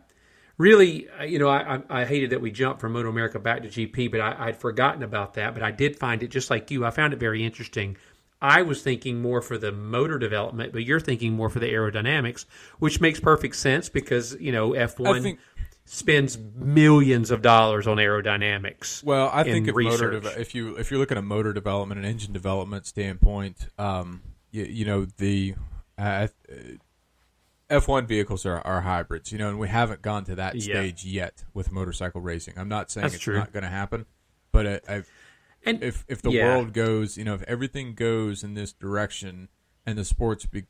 really, 0.59 1.09
you 1.27 1.39
know, 1.39 1.49
I, 1.49 1.83
I, 1.91 2.05
hated 2.07 2.31
that 2.31 2.41
we 2.41 2.51
jumped 2.51 2.81
from 2.81 2.93
Moto 2.93 3.11
America 3.11 3.39
back 3.39 3.63
to 3.63 3.69
GP, 3.69 4.11
but 4.11 4.21
I, 4.21 4.47
would 4.47 4.57
forgotten 4.57 5.03
about 5.03 5.35
that. 5.35 5.53
But 5.53 5.63
I 5.63 5.71
did 5.71 5.99
find 5.99 6.23
it 6.23 6.29
just 6.29 6.49
like 6.49 6.71
you. 6.71 6.87
I 6.87 6.91
found 6.91 7.13
it 7.13 7.19
very 7.19 7.45
interesting. 7.45 7.99
I 8.41 8.63
was 8.63 8.83
thinking 8.83 9.21
more 9.21 9.43
for 9.43 9.59
the 9.59 9.71
motor 9.71 10.19
development, 10.19 10.73
but 10.73 10.85
you're 10.85 11.01
thinking 11.01 11.35
more 11.35 11.51
for 11.51 11.59
the 11.59 11.67
aerodynamics, 11.67 12.47
which 12.79 13.01
makes 13.01 13.21
perfect 13.21 13.57
sense 13.57 13.91
because 13.91 14.35
you 14.41 14.53
know 14.53 14.71
F1 14.71 15.23
think, 15.23 15.41
spends 15.85 16.39
millions 16.55 17.31
of 17.31 17.43
dollars 17.43 17.87
on 17.87 17.97
aerodynamics. 17.97 19.03
Well, 19.03 19.31
I 19.33 19.43
think 19.43 19.69
if 19.69 19.75
motor 19.75 20.21
de- 20.21 20.41
if 20.41 20.55
you 20.55 20.77
if 20.77 20.91
you're 20.91 21.01
looking 21.01 21.17
at 21.17 21.23
a 21.23 21.27
motor 21.27 21.53
development 21.53 21.99
and 21.99 22.07
engine 22.07 22.33
development 22.33 22.87
standpoint, 22.87 23.69
um, 23.79 24.23
you, 24.51 24.65
you 24.65 24.85
know 24.85 25.05
the 25.05 25.55
uh, 25.99 26.29
F1 27.71 28.07
vehicles 28.07 28.45
are, 28.45 28.61
are 28.67 28.81
hybrids, 28.81 29.31
you 29.31 29.39
know, 29.39 29.49
and 29.49 29.59
we 29.59 29.69
haven't 29.69 30.03
gone 30.03 30.25
to 30.25 30.35
that 30.35 30.57
yeah. 30.57 30.75
stage 30.75 31.05
yet 31.05 31.45
with 31.55 31.71
motorcycle 31.71 32.21
racing. 32.21 32.55
I'm 32.57 32.69
not 32.69 32.91
saying 32.91 33.03
That's 33.03 33.15
it's 33.15 33.23
true. 33.23 33.39
not 33.39 33.53
going 33.53 33.63
to 33.63 33.71
happen, 33.71 34.07
but 34.51 34.67
I, 34.67 34.81
I've, 34.89 35.11
and 35.65 35.83
if 35.83 36.05
if 36.09 36.21
the 36.23 36.31
yeah. 36.31 36.47
world 36.47 36.73
goes, 36.73 37.17
you 37.17 37.25
know, 37.25 37.35
if 37.35 37.43
everything 37.43 37.95
goes 37.95 38.43
in 38.43 38.55
this 38.55 38.73
direction 38.73 39.49
and 39.87 39.97
the 39.97 40.05
sports 40.05 40.47
be, 40.47 40.65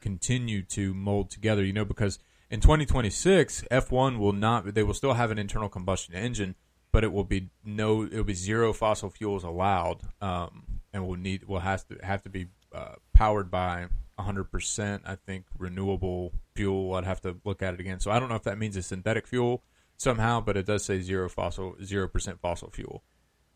continue 0.00 0.62
to 0.62 0.94
mold 0.94 1.30
together, 1.30 1.64
you 1.64 1.72
know, 1.72 1.84
because 1.84 2.18
in 2.50 2.60
2026, 2.60 3.64
F1 3.70 4.18
will 4.18 4.32
not, 4.32 4.74
they 4.74 4.82
will 4.82 4.94
still 4.94 5.14
have 5.14 5.30
an 5.30 5.38
internal 5.38 5.68
combustion 5.68 6.14
engine, 6.14 6.54
but 6.92 7.02
it 7.02 7.12
will 7.12 7.24
be 7.24 7.50
no, 7.64 8.02
it 8.02 8.14
will 8.14 8.24
be 8.24 8.34
zero 8.34 8.72
fossil 8.72 9.10
fuels 9.10 9.44
allowed, 9.44 10.02
um, 10.20 10.80
and 10.92 11.06
will 11.06 11.16
need 11.16 11.44
will 11.44 11.60
has 11.60 11.84
to 11.84 11.98
have 12.02 12.22
to 12.22 12.30
be 12.30 12.46
uh, 12.74 12.94
powered 13.12 13.50
by 13.50 13.86
100%, 14.18 15.00
I 15.04 15.16
think, 15.16 15.44
renewable 15.58 16.32
fuel. 16.54 16.94
I'd 16.94 17.04
have 17.04 17.20
to 17.22 17.36
look 17.44 17.62
at 17.62 17.74
it 17.74 17.80
again. 17.80 18.00
So 18.00 18.10
I 18.10 18.18
don't 18.18 18.28
know 18.28 18.36
if 18.36 18.44
that 18.44 18.58
means 18.58 18.76
a 18.76 18.82
synthetic 18.82 19.26
fuel 19.26 19.62
somehow, 19.96 20.40
but 20.40 20.56
it 20.56 20.66
does 20.66 20.84
say 20.84 21.00
zero 21.00 21.28
fossil, 21.28 21.76
zero 21.82 22.08
percent 22.08 22.40
fossil 22.40 22.70
fuel. 22.70 23.02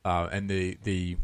Uh, 0.04 0.28
and 0.32 0.50
the 0.50 0.78
the 0.82 1.16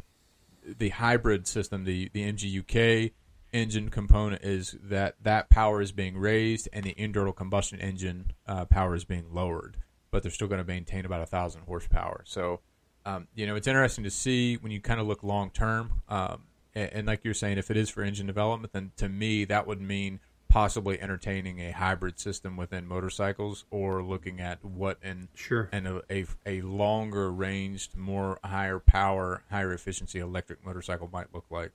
the 0.65 0.91
hybrid 0.91 1.47
system, 1.47 1.85
the 1.85 2.11
the 2.13 2.33
MGUK 2.33 3.13
engine 3.57 3.89
component 3.89 4.43
is 4.43 4.77
that 4.83 5.17
that 5.23 5.49
power 5.49 5.81
is 5.81 5.91
being 5.91 6.17
raised 6.17 6.69
and 6.73 6.85
the 6.85 6.95
internal 6.97 7.33
combustion 7.33 7.81
engine 7.81 8.33
uh, 8.47 8.67
power 8.67 8.95
is 8.95 9.05
being 9.05 9.33
lowered, 9.33 9.79
but 10.11 10.23
they're 10.23 10.31
still 10.31 10.49
going 10.49 10.61
to 10.61 10.67
maintain 10.67 11.05
about 11.05 11.23
a 11.23 11.27
thousand 11.27 11.63
horsepower. 11.63 12.23
So, 12.27 12.61
um, 13.07 13.29
you 13.35 13.47
know, 13.47 13.57
it's 13.57 13.67
interesting 13.67 14.05
to 14.05 14.11
see 14.11 14.57
when 14.57 14.73
you 14.73 14.81
kind 14.81 15.01
of 15.01 15.07
look 15.07 15.23
long 15.23 15.51
term. 15.51 16.03
Um, 16.09 16.43
and, 16.75 16.93
and 16.93 17.07
like 17.07 17.25
you're 17.25 17.35
saying, 17.35 17.57
if 17.57 17.71
it 17.71 17.77
is 17.77 17.89
for 17.89 18.03
engine 18.03 18.27
development, 18.27 18.73
then 18.73 18.93
to 18.99 19.09
me 19.09 19.45
that 19.47 19.67
would 19.67 19.81
mean 19.81 20.21
possibly 20.49 21.01
entertaining 21.01 21.61
a 21.61 21.73
hybrid 21.73 22.21
system 22.21 22.57
within 22.57 22.87
motorcycles 22.87 23.65
or 23.71 24.03
looking 24.03 24.41
at 24.41 24.65
what 24.65 24.99
in 25.03 25.29
sure 25.35 25.69
and 25.73 25.87
a, 25.87 26.03
a, 26.11 26.25
a, 26.47 26.61
longer 26.63 27.33
ranged 27.33 27.97
more 27.97 28.39
higher 28.45 28.79
power 28.79 29.43
higher 29.51 29.73
efficiency 29.73 30.21
electric 30.21 30.65
motorcycle 30.65 31.11
might 31.13 31.27
look 31.35 31.45
like 31.51 31.73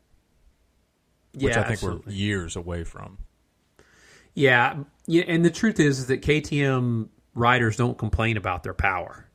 which 1.35 1.55
i 1.55 1.61
think 1.61 1.73
absolutely. 1.73 2.03
we're 2.05 2.11
years 2.13 2.55
away 2.55 2.83
from 2.83 3.17
yeah 4.33 4.75
yeah 5.07 5.23
and 5.27 5.43
the 5.45 5.49
truth 5.49 5.79
is, 5.79 5.99
is 5.99 6.07
that 6.07 6.21
ktm 6.21 7.09
riders 7.33 7.77
don't 7.77 7.97
complain 7.97 8.37
about 8.37 8.63
their 8.63 8.73
power 8.73 9.25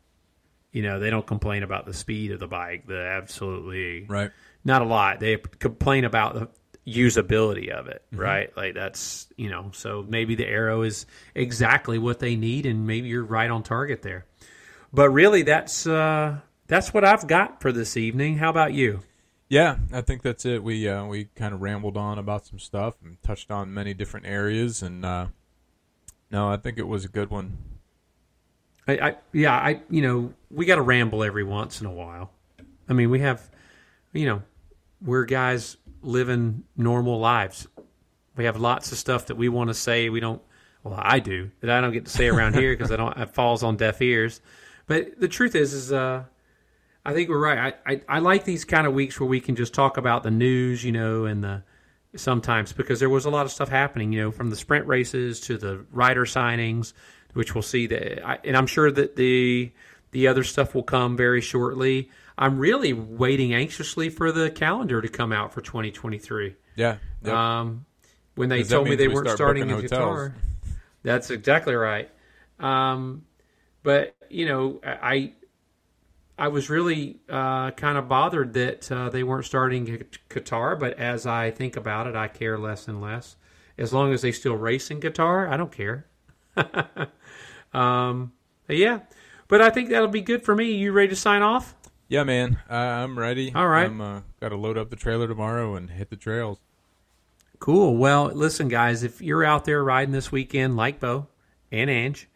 you 0.73 0.83
know 0.83 0.99
they 1.01 1.11
don't 1.11 1.27
complain 1.27 1.63
about 1.63 1.87
the 1.87 1.95
speed 1.95 2.31
of 2.33 2.41
the 2.41 2.47
bike 2.47 2.87
the 2.87 3.01
absolutely 3.01 4.05
right 4.09 4.31
not 4.67 4.83
a 4.83 4.85
lot. 4.85 5.21
They 5.21 5.37
complain 5.37 6.05
about 6.05 6.35
the 6.35 6.49
usability 6.87 7.71
of 7.71 7.87
it, 7.87 8.03
mm-hmm. 8.11 8.21
right? 8.21 8.57
Like 8.57 8.75
that's 8.75 9.29
you 9.37 9.49
know, 9.49 9.71
so 9.73 10.05
maybe 10.07 10.35
the 10.35 10.47
arrow 10.47 10.83
is 10.83 11.07
exactly 11.35 11.99
what 11.99 12.19
they 12.19 12.37
need, 12.37 12.67
and 12.67 12.87
maybe 12.87 13.09
you're 13.09 13.25
right 13.25 13.49
on 13.49 13.63
target 13.63 14.03
there. 14.03 14.27
But 14.93 15.11
really, 15.11 15.43
that's 15.43 15.87
uh, 15.87 16.39
that's 16.67 16.93
what 16.93 17.05
I've 17.05 17.29
got 17.29 17.63
for 17.63 17.71
this 17.71 17.97
evening. 17.97 18.39
How 18.39 18.51
about 18.51 18.75
you? 18.75 19.01
Yeah, 19.49 19.77
I 19.93 20.01
think 20.01 20.23
that's 20.23 20.45
it. 20.45 20.63
We 20.63 20.89
uh, 20.89 21.07
we 21.07 21.27
kind 21.37 21.55
of 21.55 21.61
rambled 21.61 21.97
on 21.97 22.19
about 22.19 22.47
some 22.47 22.59
stuff 22.59 22.97
and 23.05 23.23
touched 23.23 23.51
on 23.51 23.73
many 23.73 23.95
different 23.95 24.27
areas, 24.27 24.83
and 24.83 25.05
uh, 25.05 25.27
no, 26.31 26.51
I 26.51 26.57
think 26.57 26.79
it 26.79 26.89
was 26.89 27.05
a 27.05 27.09
good 27.09 27.31
one. 27.31 27.57
I, 28.89 28.93
I 28.99 29.17
yeah, 29.33 29.55
I 29.55 29.83
you 29.89 30.03
know 30.03 30.33
we 30.51 30.67
got 30.67 30.77
to 30.77 30.83
ramble 30.83 31.23
every 31.23 31.45
once 31.45 31.81
in 31.81 31.87
a 31.87 31.93
while. 31.93 32.33
I 32.89 32.93
mean, 32.93 33.11
we 33.11 33.21
have, 33.21 33.49
you 34.13 34.27
know, 34.27 34.43
we're 35.01 35.25
guys 35.25 35.77
living 36.03 36.65
normal 36.77 37.19
lives. 37.19 37.67
We 38.37 38.45
have 38.45 38.59
lots 38.59 38.93
of 38.93 38.99
stuff 38.99 39.27
that 39.27 39.37
we 39.37 39.49
want 39.49 39.69
to 39.69 39.75
say. 39.75 40.09
We 40.09 40.21
don't. 40.21 40.43
Well, 40.83 40.99
I 41.01 41.19
do 41.19 41.51
that 41.61 41.71
I 41.71 41.81
don't 41.81 41.93
get 41.93 42.05
to 42.05 42.11
say 42.11 42.29
around 42.29 42.55
here 42.55 42.73
because 42.77 42.91
I 42.91 42.97
don't. 42.97 43.17
It 43.17 43.31
falls 43.31 43.63
on 43.63 43.77
deaf 43.77 44.03
ears. 44.03 44.41
But 44.87 45.19
the 45.21 45.29
truth 45.29 45.55
is, 45.55 45.73
is 45.73 45.93
uh, 45.93 46.25
I 47.07 47.13
think 47.13 47.29
we're 47.29 47.39
right. 47.39 47.73
I, 47.87 47.93
I, 47.93 48.01
I 48.09 48.19
like 48.19 48.45
these 48.45 48.65
kind 48.65 48.85
of 48.85 48.93
weeks 48.93 49.21
where 49.21 49.29
we 49.29 49.41
can 49.41 49.55
just 49.55 49.73
talk 49.73 49.97
about 49.97 50.25
the 50.25 50.31
news, 50.33 50.83
you 50.83 50.91
know, 50.91 51.25
and 51.25 51.45
the 51.45 51.63
sometimes 52.17 52.73
because 52.73 52.99
there 52.99 53.09
was 53.09 53.27
a 53.27 53.31
lot 53.31 53.47
of 53.47 53.53
stuff 53.53 53.69
happening, 53.69 54.13
you 54.13 54.21
know, 54.21 54.33
from 54.33 54.51
the 54.51 54.57
sprint 54.57 54.89
races 54.89 55.39
to 55.43 55.57
the 55.57 55.87
rider 55.93 56.25
signings, 56.25 56.95
which 57.35 57.55
we'll 57.55 57.63
see 57.63 57.87
that, 57.87 58.45
and 58.45 58.57
I'm 58.57 58.67
sure 58.67 58.91
that 58.91 59.15
the 59.15 59.71
the 60.11 60.27
other 60.27 60.43
stuff 60.43 60.75
will 60.75 60.83
come 60.83 61.17
very 61.17 61.41
shortly. 61.41 62.11
I'm 62.37 62.59
really 62.59 62.93
waiting 62.93 63.55
anxiously 63.55 64.09
for 64.09 64.33
the 64.33 64.51
calendar 64.51 65.01
to 65.01 65.09
come 65.09 65.33
out 65.33 65.55
for 65.55 65.61
2023. 65.61 66.57
Yeah. 66.75 66.97
Yep. 67.23 67.33
Um, 67.33 67.87
when 68.35 68.49
they 68.49 68.65
told 68.65 68.89
me 68.89 68.97
they 68.97 69.07
weren't 69.07 69.31
starting 69.31 69.71
in 69.71 69.77
Qatar, 69.81 70.35
that's 71.05 71.31
exactly 71.31 71.75
right. 71.77 72.11
Um, 72.59 73.25
but 73.85 74.17
you 74.29 74.47
know, 74.47 74.81
I 74.85 75.35
I 76.39 76.49
was 76.49 76.69
really 76.69 77.19
uh, 77.29 77.71
kind 77.73 77.97
of 77.97 78.09
bothered 78.09 78.53
that 78.55 78.93
uh, 78.93 79.09
they 79.09 79.23
weren't 79.23 79.47
starting 79.47 80.05
Qatar, 80.29 80.79
But 80.79 80.99
as 80.99 81.27
I 81.27 81.51
think 81.51 81.77
about 81.77 82.07
it, 82.07 82.15
I 82.15 82.29
care 82.29 82.59
less 82.59 82.89
and 82.89 83.01
less. 83.01 83.37
As 83.79 83.93
long 83.93 84.13
as 84.13 84.23
they 84.23 84.33
still 84.33 84.55
race 84.55 84.91
in 84.91 85.01
Qatar, 85.01 85.49
I 85.51 85.57
don't 85.57 85.73
care. 85.73 86.07
um, 87.75 88.33
yeah, 88.69 89.01
but 89.49 89.63
I 89.63 89.71
think 89.71 89.91
that'll 89.91 90.09
be 90.09 90.23
good 90.23 90.43
for 90.43 90.55
me. 90.55 90.73
You 90.73 90.93
ready 90.93 91.09
to 91.09 91.17
sign 91.17 91.43
off? 91.43 91.75
Yeah, 92.09 92.25
man, 92.25 92.59
uh, 92.71 92.75
I'm 92.75 93.19
ready. 93.19 93.53
All 93.55 93.69
right, 93.69 93.87
I'm 93.87 94.01
uh, 94.01 94.21
got 94.41 94.51
to 94.51 94.57
load 94.57 94.79
up 94.79 94.91
the 94.91 94.97
trailer 94.97 95.29
tomorrow 95.29 95.75
and 95.75 95.91
hit 95.91 96.09
the 96.09 96.17
trails. 96.17 96.59
Cool. 97.59 97.97
Well, 97.97 98.27
listen, 98.27 98.69
guys, 98.69 99.03
if 99.03 99.21
you're 99.21 99.45
out 99.45 99.65
there 99.65 99.83
riding 99.83 100.13
this 100.13 100.31
weekend, 100.31 100.77
like 100.77 101.01
Bo 101.01 101.29
and 101.73 101.91
Ange, 101.91 102.29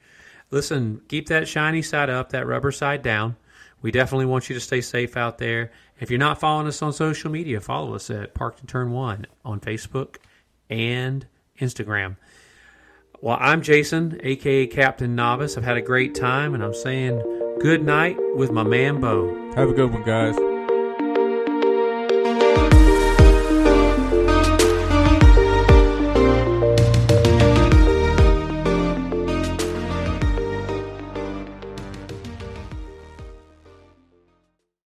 listen, 0.50 1.02
keep 1.08 1.28
that 1.28 1.46
shiny 1.46 1.82
side 1.82 2.10
up, 2.10 2.30
that 2.30 2.46
rubber 2.46 2.72
side 2.72 3.02
down. 3.02 3.36
We 3.82 3.90
definitely 3.90 4.26
want 4.26 4.48
you 4.48 4.54
to 4.54 4.60
stay 4.60 4.80
safe 4.80 5.16
out 5.16 5.38
there. 5.38 5.72
If 5.98 6.10
you're 6.10 6.18
not 6.18 6.40
following 6.40 6.66
us 6.66 6.82
on 6.82 6.92
social 6.92 7.30
media, 7.30 7.60
follow 7.60 7.94
us 7.94 8.10
at 8.10 8.34
Parked 8.34 8.60
in 8.60 8.66
Turn 8.66 8.92
One 8.92 9.26
on 9.44 9.60
Facebook 9.60 10.16
and 10.68 11.26
Instagram. 11.60 12.16
Well, 13.20 13.36
I'm 13.38 13.62
Jason, 13.62 14.18
aka 14.22 14.66
Captain 14.66 15.14
Novice. 15.14 15.56
I've 15.56 15.64
had 15.64 15.76
a 15.76 15.82
great 15.82 16.14
time, 16.14 16.54
and 16.54 16.62
I'm 16.62 16.74
saying 16.74 17.22
Good 17.60 17.84
night 17.84 18.16
with 18.36 18.50
my 18.50 18.62
man 18.62 19.02
Bo. 19.02 19.52
Have 19.54 19.68
a 19.68 19.74
good 19.74 19.92
one, 19.92 20.02
guys. 20.02 20.34